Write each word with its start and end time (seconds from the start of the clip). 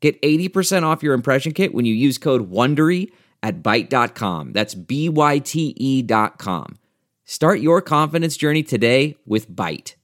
Get 0.00 0.20
80% 0.22 0.84
off 0.84 1.02
your 1.02 1.14
impression 1.14 1.52
kit 1.52 1.74
when 1.74 1.84
you 1.84 1.94
use 1.94 2.18
code 2.18 2.50
WONDERY 2.50 3.10
at 3.42 3.62
Byte.com. 3.62 4.52
That's 4.52 4.74
B-Y-T-E 4.74 6.02
dot 6.02 6.38
com. 6.38 6.78
Start 7.24 7.60
your 7.60 7.82
confidence 7.82 8.36
journey 8.36 8.62
today 8.62 9.16
with 9.26 9.50
Byte. 9.50 9.94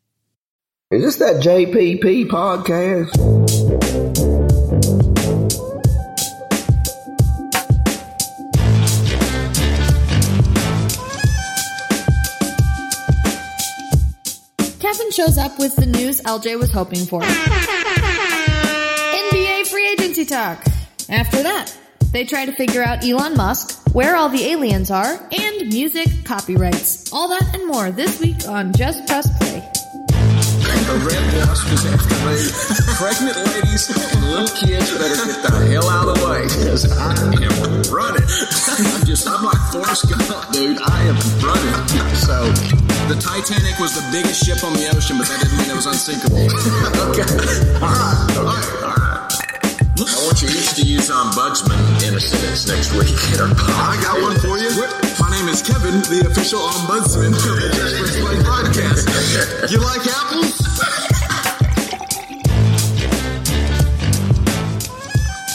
Is 0.91 1.03
this 1.03 1.17
that 1.17 1.43
JPP 1.43 2.27
podcast? 2.29 3.11
Kevin 14.81 15.11
shows 15.13 15.39
up 15.39 15.59
with 15.59 15.75
the 15.77 15.87
news 15.87 16.21
LJ 16.21 16.59
was 16.59 16.71
hoping 16.71 17.07
for. 17.07 17.23
NBA 20.25 20.29
talk. 20.29 20.65
After 21.09 21.43
that, 21.43 21.77
they 22.13 22.25
try 22.25 22.47
to 22.47 22.53
figure 22.53 22.83
out 22.83 23.05
Elon 23.05 23.37
Musk, 23.37 23.95
where 23.95 24.17
all 24.17 24.29
the 24.29 24.45
aliens 24.45 24.91
are, 24.91 25.21
and 25.33 25.69
music 25.69 26.09
copyrights. 26.25 27.13
All 27.13 27.29
that 27.29 27.55
and 27.55 27.67
more 27.67 27.91
this 27.91 28.21
week 28.21 28.49
on 28.49 28.73
Just 28.73 29.07
Press 29.07 29.27
Play. 29.39 29.61
The 30.85 31.01
red 31.01 31.25
wasp 31.41 31.73
is 31.73 31.85
after 31.87 32.19
me. 32.29 32.37
Pregnant 33.01 33.37
ladies 33.53 33.89
and 33.89 34.25
little 34.31 34.49
kids 34.57 34.93
better 34.93 35.17
get 35.17 35.43
the 35.43 35.67
hell 35.73 35.89
out 35.89 36.09
of 36.09 36.21
the 36.21 36.29
way 36.29 36.43
because 36.45 36.85
I 36.93 37.13
am 37.25 37.83
running. 37.89 38.23
I'm 38.23 39.05
just, 39.07 39.29
I'm 39.29 39.45
like 39.45 39.61
Forrest 39.73 40.09
Gump, 40.09 40.53
dude. 40.53 40.79
I 40.81 41.09
am 41.09 41.17
running. 41.41 42.15
So, 42.17 42.45
the 43.09 43.17
Titanic 43.21 43.79
was 43.81 43.95
the 43.95 44.05
biggest 44.13 44.45
ship 44.45 44.63
on 44.65 44.73
the 44.75 44.89
ocean, 44.95 45.19
but 45.19 45.29
that 45.29 45.41
didn't 45.41 45.57
mean 45.59 45.71
it 45.71 45.77
was 45.77 45.87
unsinkable. 45.87 46.37
okay. 47.13 47.29
All 47.81 47.93
right. 47.93 48.37
All 48.37 48.45
right. 48.45 48.83
All 48.85 48.95
right. 48.97 49.04
I 49.97 50.27
want 50.27 50.43
you 50.43 50.49
each 50.49 50.75
to 50.75 50.83
use 50.83 51.09
ombudsman 51.09 51.79
in 52.09 52.15
a 52.15 52.21
sentence 52.21 52.67
next 52.67 52.93
week. 52.95 53.15
I 53.39 53.97
got 54.03 54.21
one 54.21 54.35
for 54.41 54.59
you. 54.59 54.71
My 55.21 55.31
name 55.31 55.49
is 55.49 55.63
Kevin, 55.63 56.03
the 56.11 56.27
official 56.29 56.59
ombudsman 56.59 57.31
of 57.31 57.61
the 57.61 57.71
Just 57.75 58.19
Play 58.19 58.35
podcast. 58.43 59.71
You 59.71 59.79
like 59.79 60.03
apples? 60.09 61.14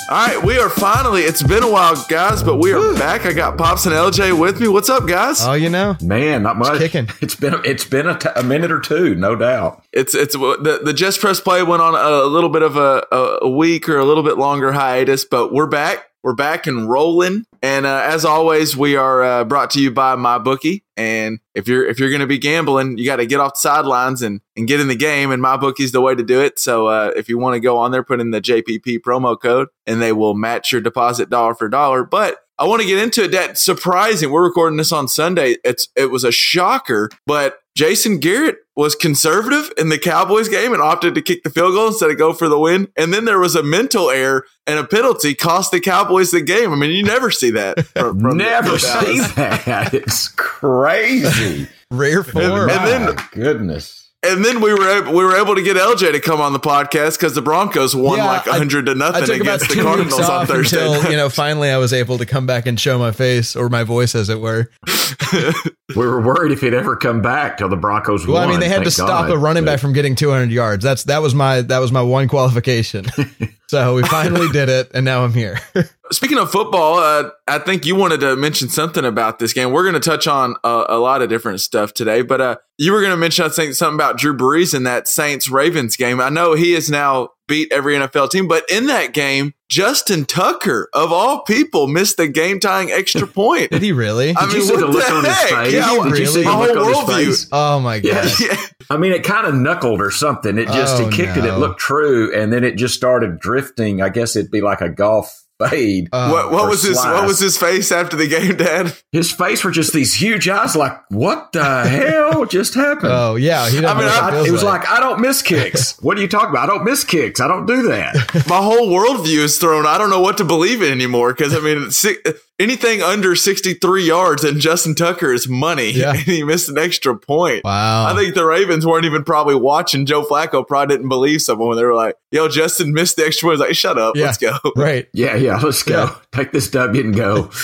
All 0.09 0.15
right, 0.25 0.43
we 0.43 0.57
are 0.57 0.71
finally. 0.71 1.21
It's 1.21 1.43
been 1.43 1.61
a 1.61 1.69
while, 1.71 1.93
guys, 2.09 2.41
but 2.41 2.57
we 2.57 2.73
are 2.73 2.95
back. 2.95 3.27
I 3.27 3.31
got 3.31 3.59
Pops 3.59 3.85
and 3.85 3.93
LJ 3.93 4.39
with 4.39 4.59
me. 4.59 4.67
What's 4.67 4.89
up, 4.89 5.07
guys? 5.07 5.45
Oh, 5.45 5.53
you 5.53 5.69
know, 5.69 5.97
Man, 6.01 6.41
not 6.41 6.57
much. 6.57 6.79
kicking. 6.79 7.09
It's 7.21 7.35
been 7.35 7.53
it's 7.63 7.85
been 7.85 8.07
a, 8.07 8.17
t- 8.17 8.29
a 8.35 8.41
minute 8.41 8.71
or 8.71 8.79
two, 8.79 9.13
no 9.13 9.35
doubt. 9.35 9.83
It's 9.93 10.15
it's 10.15 10.33
the 10.33 10.81
the 10.83 10.93
Just 10.93 11.19
Press 11.19 11.39
Play 11.39 11.61
went 11.61 11.83
on 11.83 11.93
a, 11.93 12.25
little 12.25 12.49
bit 12.49 12.63
of 12.63 12.75
a, 12.75 13.05
a, 13.11 13.39
a 13.43 13.49
week 13.51 13.87
or 13.87 13.99
a 13.99 14.03
little 14.05 14.23
bit 14.23 14.39
longer 14.39 14.71
hiatus, 14.71 15.25
but 15.25 15.53
we're 15.53 15.67
back. 15.67 16.09
We're 16.23 16.33
back 16.33 16.65
and 16.65 16.89
rolling. 16.89 17.45
And 17.61 17.85
uh, 17.85 18.03
as 18.05 18.25
always, 18.25 18.77
we 18.77 18.95
are 18.95 19.23
uh, 19.23 19.43
brought 19.43 19.71
to 19.71 19.81
you 19.81 19.91
by 19.91 20.15
MyBookie. 20.15 20.83
And 20.95 21.39
if 21.55 21.67
you're 21.67 21.85
if 21.85 21.99
you're 21.99 22.09
going 22.09 22.21
to 22.21 22.27
be 22.27 22.37
gambling, 22.37 22.97
you 22.97 23.05
got 23.05 23.17
to 23.17 23.25
get 23.25 23.39
off 23.39 23.53
the 23.53 23.59
sidelines 23.59 24.21
and, 24.21 24.41
and 24.55 24.67
get 24.67 24.79
in 24.79 24.87
the 24.87 24.95
game. 24.95 25.31
And 25.31 25.43
MyBookie's 25.43 25.91
the 25.91 26.01
way 26.01 26.15
to 26.15 26.23
do 26.23 26.41
it. 26.41 26.59
So 26.59 26.87
uh, 26.87 27.11
if 27.15 27.29
you 27.29 27.37
want 27.37 27.55
to 27.55 27.59
go 27.59 27.77
on 27.77 27.91
there, 27.91 28.03
put 28.03 28.19
in 28.19 28.31
the 28.31 28.41
JPP 28.41 28.99
promo 28.99 29.39
code, 29.39 29.67
and 29.85 30.01
they 30.01 30.13
will 30.13 30.35
match 30.35 30.71
your 30.71 30.81
deposit 30.81 31.29
dollar 31.29 31.55
for 31.55 31.69
dollar. 31.69 32.03
But 32.03 32.37
I 32.57 32.65
want 32.65 32.81
to 32.81 32.87
get 32.87 33.01
into 33.01 33.23
it. 33.23 33.31
That 33.31 33.57
surprising. 33.57 34.31
We're 34.31 34.43
recording 34.43 34.77
this 34.77 34.91
on 34.91 35.07
Sunday. 35.07 35.55
It's 35.63 35.87
it 35.95 36.11
was 36.11 36.23
a 36.23 36.31
shocker, 36.31 37.09
but 37.25 37.59
Jason 37.79 38.17
Garrett 38.19 38.57
was 38.75 38.93
conservative 38.93 39.71
in 39.77 39.87
the 39.87 39.97
Cowboys 39.97 40.49
game 40.49 40.73
and 40.73 40.81
opted 40.81 41.15
to 41.15 41.21
kick 41.21 41.43
the 41.43 41.49
field 41.49 41.73
goal 41.75 41.87
instead 41.87 42.11
of 42.11 42.17
go 42.17 42.33
for 42.33 42.49
the 42.49 42.59
win. 42.59 42.89
And 42.97 43.13
then 43.13 43.23
there 43.23 43.39
was 43.39 43.55
a 43.55 43.63
mental 43.63 44.09
error 44.09 44.45
and 44.67 44.77
a 44.77 44.83
penalty 44.83 45.33
cost 45.33 45.71
the 45.71 45.79
Cowboys 45.79 46.31
the 46.31 46.41
game. 46.41 46.73
I 46.73 46.75
mean, 46.75 46.91
you 46.91 47.03
never 47.03 47.31
see 47.31 47.51
that. 47.51 47.85
From, 47.95 48.19
from 48.19 48.37
Never 48.37 48.77
from 48.77 49.05
see 49.05 49.19
that. 49.35 49.93
It's 49.93 50.27
crazy. 50.27 51.69
rare 51.89 52.21
form. 52.25 52.69
And 52.69 52.85
then- 52.85 53.15
My 53.15 53.25
goodness. 53.31 53.98
And 54.21 54.43
then 54.43 54.59
we 54.59 54.73
were 54.73 54.97
able, 54.97 55.13
we 55.13 55.23
were 55.23 55.37
able 55.37 55.55
to 55.55 55.61
get 55.63 55.77
LJ 55.77 56.11
to 56.11 56.19
come 56.19 56.41
on 56.41 56.51
the 56.51 56.59
podcast 56.59 57.17
because 57.17 57.35
the 57.35 57.41
Broncos 57.41 57.95
won 57.95 58.17
Yeah, 58.17 58.25
like 58.25 58.47
I- 58.49 58.57
hundred 58.57 58.87
to 58.87 58.91
I 58.91 58.95
nothing 58.95 59.25
took 59.25 59.35
about 59.41 59.61
against 59.61 59.69
the 59.69 59.81
Cardinals 59.81 60.17
weeks 60.19 60.29
on 60.29 60.45
Thursday. 60.45 60.85
until 60.85 61.09
you 61.11 61.15
know 61.15 61.29
finally 61.29 61.69
I 61.69 61.77
was 61.77 61.93
able 61.93 62.17
to 62.17 62.25
come 62.25 62.45
back 62.45 62.65
and 62.65 62.77
show 62.77 62.99
my 62.99 63.11
face 63.11 63.55
or 63.55 63.69
my 63.69 63.83
voice, 63.83 64.15
as 64.15 64.27
it 64.29 64.41
were. 64.41 64.69
We 65.95 66.05
were 66.05 66.21
worried 66.21 66.51
if 66.51 66.61
he'd 66.61 66.73
ever 66.75 66.95
come 66.95 67.21
back 67.21 67.57
till 67.57 67.69
the 67.69 67.75
Broncos 67.75 68.25
Well, 68.27 68.35
won. 68.35 68.47
I 68.47 68.51
mean, 68.51 68.59
they 68.59 68.67
had 68.69 68.79
to 68.83 68.91
thank 68.91 68.93
stop 68.93 69.27
God. 69.27 69.31
a 69.31 69.37
running 69.37 69.65
But- 69.65 69.71
back 69.73 69.79
from 69.79 69.93
getting 69.93 70.15
200 70.15 70.51
yards. 70.51 70.83
That's 70.83 71.03
that 71.05 71.21
was 71.21 71.33
my 71.33 71.61
that 71.61 71.79
was 71.79 71.91
my 71.91 72.01
one 72.01 72.27
qualification. 72.27 73.05
so 73.69 73.93
we 73.93 74.01
finally 74.01 74.49
did 74.49 74.67
it, 74.67 74.89
and 74.95 75.05
now 75.05 75.23
I'm 75.23 75.31
here. 75.31 75.59
Speaking 76.11 76.39
of 76.39 76.51
football, 76.51 76.95
uh, 76.95 77.29
I 77.47 77.59
think 77.59 77.85
you 77.85 77.95
wanted 77.95 78.19
to 78.21 78.35
mention 78.35 78.67
something 78.67 79.05
about 79.05 79.37
this 79.37 79.53
game. 79.53 79.71
We're 79.71 79.83
going 79.83 79.93
to 79.93 79.99
touch 79.99 80.25
on 80.25 80.55
a, 80.63 80.85
a 80.89 80.97
lot 80.97 81.21
of 81.21 81.29
different 81.29 81.61
stuff 81.61 81.93
today, 81.93 82.23
but 82.23 82.41
uh, 82.41 82.55
you 82.79 82.91
were 82.91 82.99
going 82.99 83.11
to 83.11 83.17
mention 83.17 83.45
I 83.45 83.49
think 83.49 83.75
something 83.75 83.93
about 83.93 84.17
Drew 84.17 84.35
Brees 84.35 84.73
in 84.73 84.85
that 84.85 85.07
Saints 85.07 85.51
Ravens 85.51 85.95
game. 85.97 86.19
I 86.19 86.29
know 86.29 86.55
he 86.55 86.73
is 86.73 86.89
now 86.89 87.29
beat 87.49 87.73
every 87.73 87.95
NFL 87.95 88.29
team, 88.29 88.47
but 88.47 88.63
in 88.71 88.85
that 88.87 89.11
game, 89.13 89.53
Justin 89.67 90.23
Tucker 90.25 90.87
of 90.93 91.11
all 91.11 91.41
people 91.43 91.87
missed 91.87 92.15
the 92.17 92.27
game 92.29 92.59
tying 92.61 92.89
extra 92.91 93.27
point. 93.27 93.71
Did 93.71 93.81
he 93.81 93.91
really? 93.91 94.33
I 94.35 94.45
Did 94.45 94.53
you 94.53 94.59
mean, 94.59 94.67
see 94.67 94.73
what 94.75 94.79
the 94.79 94.87
look 94.87 95.05
the 95.05 95.13
on 95.13 95.25
his 95.25 95.35
face? 95.37 95.73
Yeah, 95.73 96.03
Did 96.03 96.17
you 96.19 96.25
see 96.25 96.39
really? 96.39 96.43
the 96.43 96.49
My 96.49 96.59
look 96.59 96.77
whole 96.77 96.85
on 96.85 96.87
his 96.87 96.97
worldview. 96.97 97.25
face? 97.25 97.49
oh 97.51 97.79
my 97.81 97.99
god! 97.99 98.39
Yeah. 98.39 98.47
Yeah. 98.47 98.55
I 98.89 98.97
mean, 98.97 99.11
it 99.11 99.23
kind 99.23 99.45
of 99.45 99.53
knuckled 99.53 100.01
or 100.01 100.09
something. 100.11 100.57
It 100.57 100.67
just, 100.69 101.01
Oh, 101.01 101.07
he 101.09 101.15
kicked 101.15 101.37
it. 101.37 101.43
It 101.45 101.53
looked 101.55 101.79
true. 101.79 102.33
And 102.35 102.51
then 102.53 102.63
it 102.63 102.75
just 102.75 102.95
started 102.95 103.39
drifting. 103.39 104.01
I 104.01 104.09
guess 104.09 104.35
it'd 104.35 104.49
be 104.49 104.61
like 104.61 104.81
a 104.81 104.89
golf 104.89 105.43
fade. 105.67 106.09
Uh, 106.11 106.29
what 106.29 106.51
what 106.51 106.63
or 106.65 106.69
was 106.69 106.83
his 106.83 106.95
what 106.97 107.27
was 107.27 107.39
his 107.39 107.57
face 107.57 107.91
after 107.91 108.15
the 108.15 108.27
game, 108.27 108.55
Dad? 108.57 108.95
His 109.11 109.31
face 109.31 109.63
were 109.63 109.71
just 109.71 109.93
these 109.93 110.13
huge 110.13 110.47
eyes 110.49 110.75
like, 110.75 110.97
what 111.09 111.51
the 111.51 111.63
hell 111.87 112.45
just 112.45 112.73
happened? 112.75 113.11
oh 113.11 113.35
yeah, 113.35 113.69
he 113.69 113.81
doesn't 113.81 113.85
I 113.97 113.99
mean, 113.99 114.09
I- 114.09 114.45
it 114.45 114.49
I- 114.49 114.51
was 114.51 114.63
like. 114.63 114.89
I 114.89 114.99
don't 114.99 115.19
miss 115.21 115.41
kicks. 115.41 115.97
what 116.01 116.17
are 116.17 116.21
you 116.21 116.27
talking 116.27 116.49
about? 116.49 116.63
I 116.69 116.73
don't 116.73 116.83
miss 116.85 117.03
kicks. 117.03 117.39
I 117.39 117.47
don't 117.47 117.65
do 117.65 117.83
that. 117.89 118.15
My 118.47 118.57
whole 118.61 118.87
worldview 118.89 119.39
is 119.39 119.57
thrown. 119.59 119.85
I 119.85 119.97
don't 119.97 120.09
know 120.09 120.21
what 120.21 120.37
to 120.37 120.45
believe 120.45 120.81
in 120.81 120.91
anymore 120.91 121.33
because 121.33 121.53
I 121.55 121.59
mean, 121.59 121.91
si- 121.91 122.17
anything 122.59 123.01
under 123.01 123.35
sixty 123.35 123.73
three 123.73 124.03
yards 124.05 124.43
and 124.43 124.59
Justin 124.59 124.93
Tucker 124.95 125.33
is 125.33 125.47
money, 125.47 125.91
Yeah. 125.95 126.11
and 126.11 126.19
he 126.19 126.43
missed 126.43 126.69
an 126.69 126.77
extra 126.77 127.17
point. 127.17 127.63
wow. 127.63 128.05
I 128.07 128.15
think 128.15 128.35
the 128.35 128.45
Ravens 128.45 128.85
weren't 128.85 129.05
even 129.05 129.23
probably 129.23 129.55
watching. 129.55 130.05
Joe 130.05 130.23
Flacco 130.25 130.67
probably 130.67 130.95
didn't 130.95 131.09
believe 131.09 131.41
someone 131.41 131.69
when 131.69 131.77
they 131.77 131.83
were 131.85 131.95
like, 131.95 132.15
"Yo, 132.31 132.47
Justin 132.47 132.93
missed 132.93 133.15
the 133.15 133.25
extra 133.25 133.47
point." 133.47 133.59
He's 133.59 133.67
like, 133.67 133.75
"Shut 133.75 133.97
up, 133.97 134.15
Yeah. 134.15 134.25
let's 134.25 134.37
go." 134.37 134.57
right. 134.75 135.07
Yeah, 135.13 135.35
yeah. 135.35 135.57
Let's 135.57 135.83
go. 135.83 136.03
Yeah. 136.05 136.15
Take 136.31 136.51
this 136.51 136.69
W 136.71 137.01
and 137.03 137.15
go. 137.15 137.49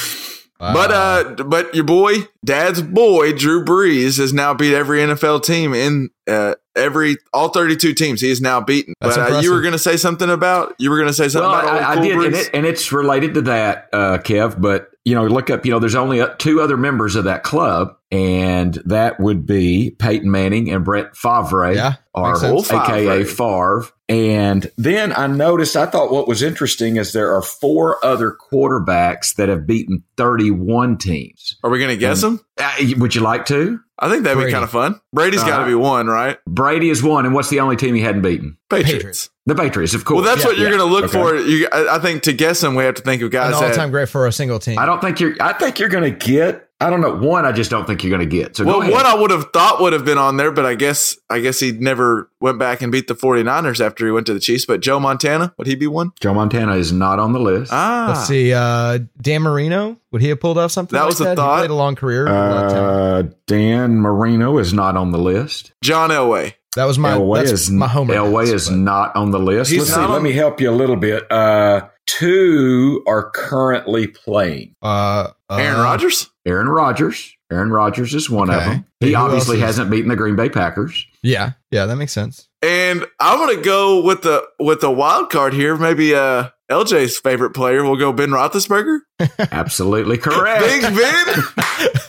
But 0.58 0.92
uh, 0.92 1.44
but 1.44 1.76
your 1.76 1.84
boy, 1.84 2.28
Dad's 2.44 2.82
boy, 2.82 3.34
Drew 3.34 3.64
Brees, 3.64 4.20
has 4.20 4.34
now 4.34 4.54
beat 4.54 4.74
every 4.74 5.00
NFL 5.00 5.44
team 5.44 5.74
in 5.74 6.10
uh 6.28 6.56
every 6.76 7.18
all 7.34 7.50
thirty 7.50 7.76
two 7.76 7.94
teams. 7.94 8.22
He 8.22 8.30
is 8.30 8.40
now 8.40 8.62
beaten. 8.62 8.94
That's 9.02 9.18
but 9.18 9.32
uh, 9.34 9.40
you 9.40 9.52
were 9.52 9.62
going 9.62 9.74
to 9.74 9.80
say 9.80 9.98
something 9.98 10.30
about 10.30 10.74
you 10.80 10.90
were 10.90 10.98
going 10.98 11.10
to 11.10 11.14
say 11.14 11.28
something 11.28 11.50
well, 11.50 11.60
about 11.60 11.74
old 11.74 11.84
I, 11.84 11.92
I 11.92 11.94
cool 11.96 12.04
did, 12.04 12.12
and, 12.14 12.22
Brees? 12.22 12.42
it, 12.46 12.50
and 12.54 12.66
it's 12.66 12.92
related 12.92 13.34
to 13.34 13.42
that, 13.44 13.90
uh, 13.92 14.18
Kev. 14.20 14.62
But 14.62 14.92
you 15.04 15.13
know, 15.13 15.25
look 15.25 15.50
up. 15.50 15.66
You 15.66 15.72
know, 15.72 15.80
there's 15.80 15.96
only 15.96 16.22
uh, 16.22 16.30
two 16.38 16.62
other 16.62 16.78
members 16.78 17.16
of 17.16 17.25
that 17.25 17.44
club, 17.44 17.98
and 18.12 18.75
that 18.86 19.19
would 19.19 19.46
be 19.46 19.92
Peyton 19.98 20.30
Manning 20.31 20.72
and 20.72 20.84
Brett 20.86 21.16
Favre, 21.16 21.74
Yeah, 21.74 21.94
or 22.13 22.40
makes. 22.40 22.72
AKA 22.72 23.24
Favre. 23.24 23.81
Favre. 23.81 23.92
And 24.07 24.69
then 24.78 25.12
I 25.13 25.25
noticed. 25.28 25.75
I 25.75 25.88
thought 25.88 26.12
what 26.12 26.28
was 26.28 26.44
interesting 26.44 26.98
is 26.98 27.12
there 27.13 27.34
are 27.36 27.42
four 27.42 27.98
other 28.06 28.38
quarterbacks 28.52 29.36
that 29.36 29.50
have 29.50 29.66
beaten 29.66 30.04
31 30.18 30.98
teams. 30.98 31.57
Are 31.63 31.69
we 31.72 31.80
going 31.80 31.90
to 31.90 31.98
guess 31.98 32.22
Mm. 32.24 32.28
him? 32.28 32.40
Uh, 32.60 32.72
would 33.00 33.16
you 33.16 33.22
like 33.22 33.48
to? 33.48 33.80
I 33.98 34.10
think 34.10 34.24
that'd 34.24 34.36
Brady. 34.36 34.50
be 34.50 34.54
kind 34.54 34.63
of 34.63 34.69
fun. 34.69 35.00
Brady's 35.13 35.42
got 35.44 35.58
to 35.60 35.63
Uh, 35.63 35.68
be 35.68 35.74
one, 35.74 36.06
right? 36.08 36.38
Brady 36.48 36.90
is 36.90 37.01
one, 37.01 37.25
and 37.25 37.34
what's 37.34 37.50
the 37.50 37.62
only 37.62 37.78
team 37.78 37.96
he 37.96 38.01
hadn't 38.01 38.22
beaten? 38.22 38.58
Patriots. 38.69 38.92
Patriots. 38.94 39.30
The 39.48 39.56
Patriots, 39.56 39.94
of 39.94 40.06
course. 40.06 40.24
Well, 40.24 40.25
that's 40.36 40.44
Yeah, 40.44 40.50
what 40.51 40.58
you're 40.58 40.69
yeah. 40.72 40.78
going 40.78 40.90
to 40.90 40.94
look 40.96 41.06
Okay. 41.06 41.13
for. 41.22 41.36
You, 41.38 41.68
I, 41.72 41.96
I 41.96 42.00
think 42.00 42.24
to 42.24 42.34
guess 42.34 42.62
them, 42.62 42.75
we 42.75 42.84
have 42.84 42.96
to 42.96 43.01
think 43.01 43.22
of 43.22 43.28
An 43.28 43.31
guys 43.31 43.54
all-time 43.54 43.72
that. 43.75 43.92
great 43.92 44.10
for 44.10 44.28
a 44.28 44.31
single 44.31 44.60
team. 44.60 44.78
I 44.78 44.86
don't 44.86 45.01
think 45.01 45.19
you're. 45.19 45.34
I 45.40 45.54
think 45.54 45.80
you're 45.80 45.90
going 45.90 46.04
to 46.04 46.25
get 46.28 46.64
I 46.81 46.89
don't 46.89 47.00
know. 47.00 47.16
One, 47.16 47.45
I 47.45 47.54
just 47.54 47.72
don't 47.72 47.88
think 47.88 48.04
you're 48.04 48.10
going 48.16 48.27
to 48.30 48.36
get. 48.38 48.57
So 48.57 48.66
well, 48.66 48.80
one 48.80 49.06
I 49.06 49.16
would 49.16 49.31
have 49.31 49.51
thought 49.54 49.80
would 49.80 49.94
have 49.94 50.04
been 50.04 50.18
on 50.18 50.36
there, 50.36 50.51
but 50.51 50.66
I 50.66 50.75
guess 50.75 51.18
I 51.30 51.39
guess 51.39 51.60
he 51.60 51.72
never 51.72 52.30
went 52.42 52.60
back 52.60 52.81
and 52.81 52.92
beat 52.92 53.07
the 53.07 53.16
49ers 53.16 53.80
after 53.83 54.06
he 54.06 54.12
went 54.12 54.25
to 54.27 54.33
the 54.33 54.42
Chiefs. 54.42 54.66
But 54.66 54.81
Joe 54.81 55.00
Montana, 55.00 55.54
would 55.57 55.68
he 55.68 55.75
be 55.75 55.88
one? 55.88 56.12
Joe 56.19 56.33
Montana 56.33 56.75
is 56.75 56.92
not 56.92 57.18
on 57.18 57.31
the 57.31 57.39
list. 57.39 57.72
Ah, 57.74 58.07
Let's 58.10 58.27
see. 58.27 58.54
Uh, 58.54 59.00
Dan 59.22 59.42
Marino, 59.44 59.98
would 60.12 60.22
he 60.22 60.27
have 60.30 60.42
pulled 60.42 60.57
off 60.57 60.72
something? 60.72 60.98
That 60.98 61.04
like 61.04 61.10
was 61.12 61.22
a 61.22 61.24
that? 61.25 61.38
thought. 61.38 61.56
He 61.57 61.62
played 61.62 61.72
a 61.72 61.75
long 61.75 61.95
career. 61.95 62.27
a 62.27 62.31
lot 62.31 62.66
of 62.66 62.72
talent. 62.74 63.31
Uh, 63.31 63.36
Dan 63.48 63.95
Marino 64.01 64.57
is 64.57 64.74
not 64.74 64.98
on 64.98 65.12
the 65.12 65.18
list. 65.19 65.72
John 65.81 66.10
Elway. 66.10 66.56
That 66.75 66.86
was 66.86 66.98
my 67.00 67.12
Elway 67.13 67.39
that's 67.39 67.51
is 67.51 67.72
my 67.72 67.88
homer. 67.88 68.13
Elway 68.13 68.45
guess, 68.45 68.54
is 68.54 68.69
but- 68.69 68.75
not 68.77 69.16
on 69.16 69.31
the 69.31 69.39
list. 69.39 69.72
He's 69.72 69.80
Let's 69.80 69.94
see. 69.94 70.00
not 70.00 70.12
Let 70.12 70.22
me 70.22 70.31
help 70.33 70.62
you 70.62 70.69
a 70.69 70.74
little 70.75 70.95
bit. 70.95 71.30
Uh, 71.31 71.88
two 72.06 73.04
are 73.07 73.30
currently 73.31 74.07
playing. 74.07 74.75
uh, 74.81 75.30
uh, 75.50 75.56
Aaron 75.57 75.80
Rodgers. 75.81 76.30
Aaron 76.45 76.68
Rodgers. 76.69 77.31
Aaron 77.51 77.72
Rodgers 77.72 78.13
is 78.16 78.27
one 78.30 78.50
of 78.50 78.60
them. 78.63 78.86
He 79.00 79.13
else 79.13 79.24
obviously 79.25 79.60
hasn't 79.60 79.92
beaten 79.92 80.10
the 80.10 80.16
Green 80.16 80.36
Bay 80.36 80.50
Packers. 80.50 81.06
Yeah, 81.22 81.51
yeah, 81.69 81.86
that 81.86 81.95
makes 81.95 82.12
sense. 82.12 82.48
And 82.63 83.06
I'm 83.19 83.38
gonna 83.38 83.62
go 83.62 84.01
with 84.04 84.24
the 84.24 84.44
with 84.60 84.81
the 84.81 84.89
wild 84.89 85.30
card 85.30 85.54
here. 85.54 85.75
Maybe 85.77 86.16
uh 86.16 86.50
LJ's 86.72 87.19
favorite 87.19 87.51
player. 87.51 87.83
We'll 87.83 87.98
go 87.98 88.12
Ben 88.12 88.30
Roethlisberger. 88.30 89.00
Absolutely 89.51 90.18
correct. 90.18 90.63
Big 90.63 90.81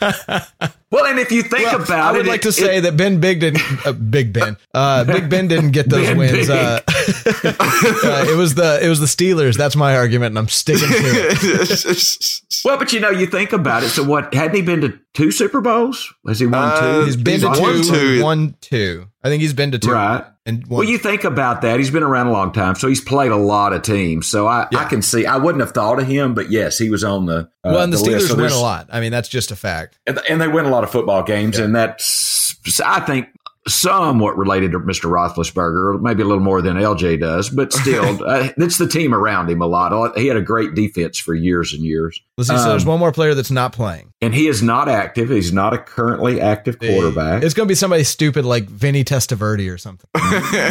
Ben. 0.00 0.70
well, 0.96 1.04
and 1.06 1.19
if 1.19 1.31
you 1.31 1.43
think 1.43 1.66
Well, 1.66 1.82
about 1.82 1.88
it, 1.90 1.93
I 1.93 2.10
it, 2.14 2.16
would 2.19 2.26
like 2.26 2.40
it- 2.40 2.43
to 2.44 2.52
say 2.52 2.78
it- 2.78 2.81
that 2.82 2.96
Ben 2.96 3.20
Big 3.20 3.40
didn't. 3.40 3.87
Uh, 3.87 3.93
Big 3.93 4.32
Ben. 4.32 4.56
Uh, 4.72 5.04
Big 5.04 5.28
Ben 5.28 5.46
didn't 5.48 5.70
get 5.72 5.88
those 5.90 6.06
Ben 6.06 6.16
wins. 6.19 6.48
Uh, 6.50 6.81
uh, 6.88 8.26
it 8.28 8.37
was 8.37 8.54
the 8.54 8.78
it 8.82 8.88
was 8.88 9.00
the 9.00 9.06
Steelers. 9.06 9.56
That's 9.56 9.76
my 9.76 9.96
argument, 9.96 10.32
and 10.32 10.38
I'm 10.38 10.48
sticking 10.48 10.88
to 10.88 10.94
it. 10.94 12.40
well, 12.64 12.78
but 12.78 12.93
you 12.93 13.00
know, 13.00 13.10
you 13.10 13.26
think 13.26 13.52
about 13.52 13.82
it. 13.82 13.90
So, 13.90 14.02
what 14.04 14.32
hadn't 14.34 14.56
he 14.56 14.62
been 14.62 14.81
to 14.82 14.98
two 15.14 15.31
Super 15.31 15.60
Bowls? 15.60 16.12
Has 16.26 16.40
he 16.40 16.46
won 16.46 16.54
Uh, 16.70 16.81
two? 17.00 17.04
He's 17.06 17.16
been 17.16 17.34
He's 17.34 17.42
to 17.42 17.49
won 17.49 17.82
two, 17.82 17.82
two. 17.84 18.22
one, 18.22 18.56
two. 18.60 19.06
I 19.22 19.28
think 19.28 19.42
he's 19.42 19.54
been 19.54 19.72
to 19.72 19.78
two. 19.78 19.90
Right. 19.92 20.25
And 20.44 20.64
one. 20.69 20.78
Well, 20.81 20.88
you 20.88 20.99
think 20.99 21.25
about 21.25 21.62
that. 21.62 21.78
He's 21.81 21.90
been 21.90 22.04
around 22.04 22.28
a 22.28 22.32
long 22.32 22.52
time, 22.52 22.76
so 22.76 22.87
he's 22.87 23.00
played 23.00 23.32
a 23.32 23.37
lot 23.37 23.72
of 23.72 23.82
teams. 23.82 24.28
So 24.28 24.46
I, 24.46 24.69
I 24.76 24.84
can 24.84 25.02
see. 25.02 25.26
I 25.26 25.37
wouldn't 25.37 25.60
have 25.60 25.72
thought 25.72 25.99
of 25.99 26.06
him, 26.06 26.34
but 26.34 26.50
yes, 26.50 26.78
he 26.78 26.88
was 26.90 27.02
on 27.02 27.26
the. 27.26 27.50
Uh, 27.66 27.72
well, 27.72 27.82
and 27.82 27.92
the, 27.92 27.98
list. 27.98 28.26
Steelers 28.26 28.28
So 28.28 28.36
win 28.36 28.52
a 28.52 28.58
lot. 28.60 28.88
I 28.92 29.00
mean, 29.00 29.12
that's 29.12 29.28
just 29.28 29.50
a 29.50 29.56
fact. 29.56 29.98
and, 30.06 30.20
and 30.28 30.40
they 30.40 30.48
win 30.48 30.64
a 30.66 30.70
lot 30.70 30.84
of 30.84 30.90
football 30.90 31.22
games, 31.22 31.58
and 31.58 31.74
that's 31.74 32.56
I 32.84 33.00
think 33.00 33.28
somewhat 33.68 34.38
related 34.38 34.70
to 34.70 34.78
Mr. 34.78 35.10
Roethlisberger, 35.10 36.00
maybe 36.00 36.22
a 36.22 36.24
little 36.24 36.42
more 36.42 36.62
than 36.62 36.76
LJ 36.76 37.18
does, 37.18 37.50
but 37.50 37.72
still, 37.72 38.24
uh, 38.26 38.48
it's 38.56 38.78
the 38.78 38.86
team 38.86 39.12
around 39.12 39.50
him 39.50 39.60
a 39.60 39.66
lot. 39.66 40.16
He 40.16 40.28
had 40.28 40.36
a 40.36 40.40
great 40.42 40.74
defense 40.74 41.18
for 41.18 41.34
years 41.34 41.72
and 41.74 41.82
years, 41.82 42.20
Let's 42.38 42.48
see. 42.48 42.56
so 42.56 42.68
there's 42.68 42.84
Um, 42.84 42.90
one 42.90 43.00
more 43.00 43.10
player 43.10 43.34
that's 43.34 43.50
not 43.50 43.72
playing. 43.72 44.12
and 44.22 44.32
he 44.32 44.46
is 44.46 44.62
not 44.62 44.88
active. 44.88 45.30
He's 45.30 45.52
not 45.52 45.74
a 45.74 45.78
currently 45.78 46.40
active 46.40 46.78
quarterback. 46.78 47.42
It's 47.42 47.54
going 47.54 47.66
to 47.66 47.70
be 47.70 47.74
somebody 47.74 48.04
stupid 48.04 48.44
like 48.44 48.68
Vinny 48.68 49.02
Testaverde 49.02 49.72
or 49.72 49.78
something. 49.78 50.08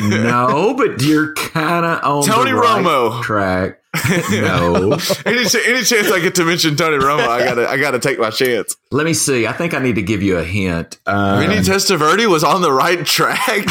no, 0.09 0.74
but 0.77 1.01
you're 1.01 1.33
kind 1.33 1.86
of 1.86 2.01
on 2.03 2.24
Tony 2.24 2.51
the 2.51 2.57
right 2.57 2.83
Romo. 2.83 3.21
track. 3.24 3.81
No. 4.31 4.94
any, 5.25 5.45
ch- 5.45 5.65
any 5.65 5.83
chance 5.83 6.12
I 6.12 6.19
get 6.19 6.36
to 6.36 6.45
mention 6.45 6.75
Tony 6.75 6.97
Romo, 6.97 7.27
I 7.27 7.44
gotta 7.44 7.69
I 7.69 7.77
gotta 7.77 8.00
take 8.00 8.19
my 8.19 8.30
chance. 8.30 8.75
Let 8.92 9.06
me 9.06 9.13
see. 9.13 9.47
I 9.47 9.53
think 9.53 9.74
I 9.74 9.80
need 9.80 9.95
to 9.95 10.01
give 10.01 10.21
you 10.21 10.38
a 10.38 10.44
hint. 10.44 10.97
Um, 11.06 11.39
Vinny 11.39 11.62
Testaverde 11.62 12.27
was 12.30 12.44
on 12.44 12.62
the 12.62 12.71
right 12.71 13.06
track. 13.06 13.65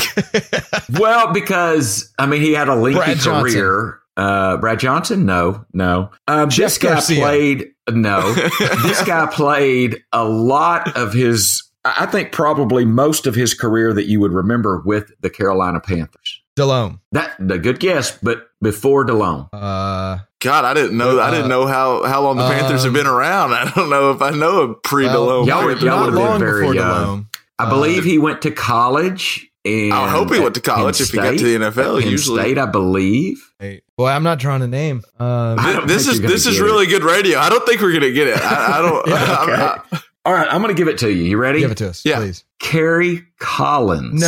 well, 0.99 1.33
because 1.33 2.13
I 2.19 2.27
mean, 2.27 2.41
he 2.41 2.53
had 2.53 2.69
a 2.69 2.75
lengthy 2.75 2.99
Brad 2.99 3.19
career. 3.21 4.01
Uh, 4.17 4.57
Brad 4.59 4.79
Johnson? 4.79 5.27
No, 5.27 5.65
no. 5.73 6.11
Um, 6.29 6.49
this 6.49 6.79
guy 6.79 6.91
Garcia. 6.95 7.21
played. 7.21 7.71
No, 7.91 8.33
this 8.83 9.03
guy 9.05 9.27
played 9.27 10.03
a 10.13 10.25
lot 10.25 10.97
of 10.97 11.13
his. 11.13 11.63
I 11.85 12.07
think 12.07 12.33
probably 12.33 12.85
most 12.87 13.27
of 13.27 13.35
his 13.35 13.53
career 13.53 13.93
that 13.93 14.07
you 14.07 14.19
would 14.21 14.33
remember 14.33 14.83
with 14.87 15.13
the 15.21 15.29
Carolina 15.29 15.81
Panthers. 15.81 16.41
Delhomme. 16.57 17.01
That 17.13 17.35
a 17.41 17.59
good 17.59 17.81
guess, 17.81 18.17
but 18.23 18.49
before 18.65 19.05
Delhomme. 19.05 19.49
Uh, 19.53 20.19
God, 20.41 20.65
I 20.65 20.75
didn't 20.75 20.97
know. 20.99 21.21
I 21.21 21.31
didn't 21.31 21.49
know 21.49 21.67
how, 21.67 22.03
how 22.05 22.23
long 22.23 22.37
the 22.37 22.49
Panthers 22.49 22.83
have 22.83 22.91
um, 22.91 22.95
been 22.95 23.07
around. 23.07 23.53
I 23.55 23.71
don't 23.75 23.89
know 23.89 24.11
if 24.11 24.21
I 24.21 24.31
know 24.31 24.63
a 24.63 24.75
pre 24.75 25.05
well, 25.07 25.45
Delhomme. 25.45 25.49
y'all 25.49 25.65
were- 25.65 25.77
y'all 25.79 26.01
would've 26.07 26.15
been 26.15 26.39
very 26.41 26.67
young. 26.67 26.75
Delhomme. 26.77 27.29
I 27.59 27.65
Uh, 27.67 27.71
believe 27.71 28.03
he 28.05 28.19
went 28.19 28.43
to 28.43 28.51
college. 28.51 29.49
And 29.67 29.95
I 29.95 30.11
hope 30.11 30.31
he 30.31 30.41
went 30.41 30.57
to 30.57 30.61
college 30.61 30.99
Penn 30.99 31.05
if 31.07 31.11
he 31.13 31.17
got 31.17 31.39
to 31.39 31.59
the 31.59 31.65
NFL, 31.71 32.01
Penn 32.03 32.11
usually. 32.11 32.43
State, 32.43 32.59
I 32.59 32.67
believe. 32.67 33.51
Hey, 33.59 33.81
boy, 33.97 34.09
I'm 34.09 34.23
not 34.23 34.39
drawing 34.39 34.61
a 34.61 34.67
name. 34.67 35.03
Uh, 35.19 35.87
this 35.87 36.07
is 36.07 36.21
this 36.21 36.45
is 36.47 36.59
get 36.59 36.65
really 36.65 36.87
good 36.87 37.03
radio. 37.03 37.39
I 37.39 37.49
don't 37.49 37.65
think 37.65 37.81
we're 37.81 37.95
gonna 37.95 38.11
get 38.13 38.27
it. 38.29 38.37
I, 38.43 38.79
I 38.79 38.83
don't. 38.83 39.07
Yeah, 39.09 39.39
okay. 39.43 39.63
I- 39.93 40.01
All 40.27 40.33
right, 40.35 40.47
I'm 40.51 40.61
going 40.63 40.75
to 40.75 40.79
give 40.79 40.89
it 40.89 40.99
to 40.99 41.11
you. 41.13 41.23
You 41.25 41.37
ready? 41.39 41.61
give 41.61 41.71
it 41.71 41.77
to 41.79 41.89
us, 41.91 42.03
Yeah. 42.05 42.17
please. 42.17 42.45
Kerry 42.59 43.25
Collins. 43.39 44.21
No. 44.23 44.27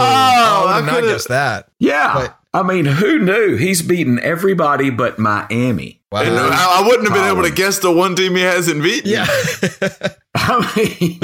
Oh, 0.00 0.04
I 0.04 0.72
I 0.72 0.76
would 0.80 0.86
not 0.86 0.94
could've- 0.96 1.10
guess 1.10 1.26
that. 1.28 1.68
Yeah. 1.78 2.12
But- 2.14 2.38
I 2.52 2.62
mean, 2.64 2.84
who 2.84 3.18
knew? 3.20 3.56
He's 3.56 3.80
beaten 3.82 4.18
everybody 4.20 4.90
but 4.90 5.18
Miami. 5.18 6.02
Wow. 6.10 6.22
and 6.22 6.36
I, 6.36 6.80
I 6.80 6.86
wouldn't 6.86 7.08
have 7.08 7.16
been 7.16 7.30
able 7.30 7.44
to 7.48 7.54
guess 7.54 7.78
the 7.78 7.92
one 7.92 8.16
team 8.16 8.34
he 8.34 8.42
hasn't 8.42 8.82
beaten. 8.82 9.10
yeah. 9.10 9.26
I 10.36 10.72
mean, 11.00 11.18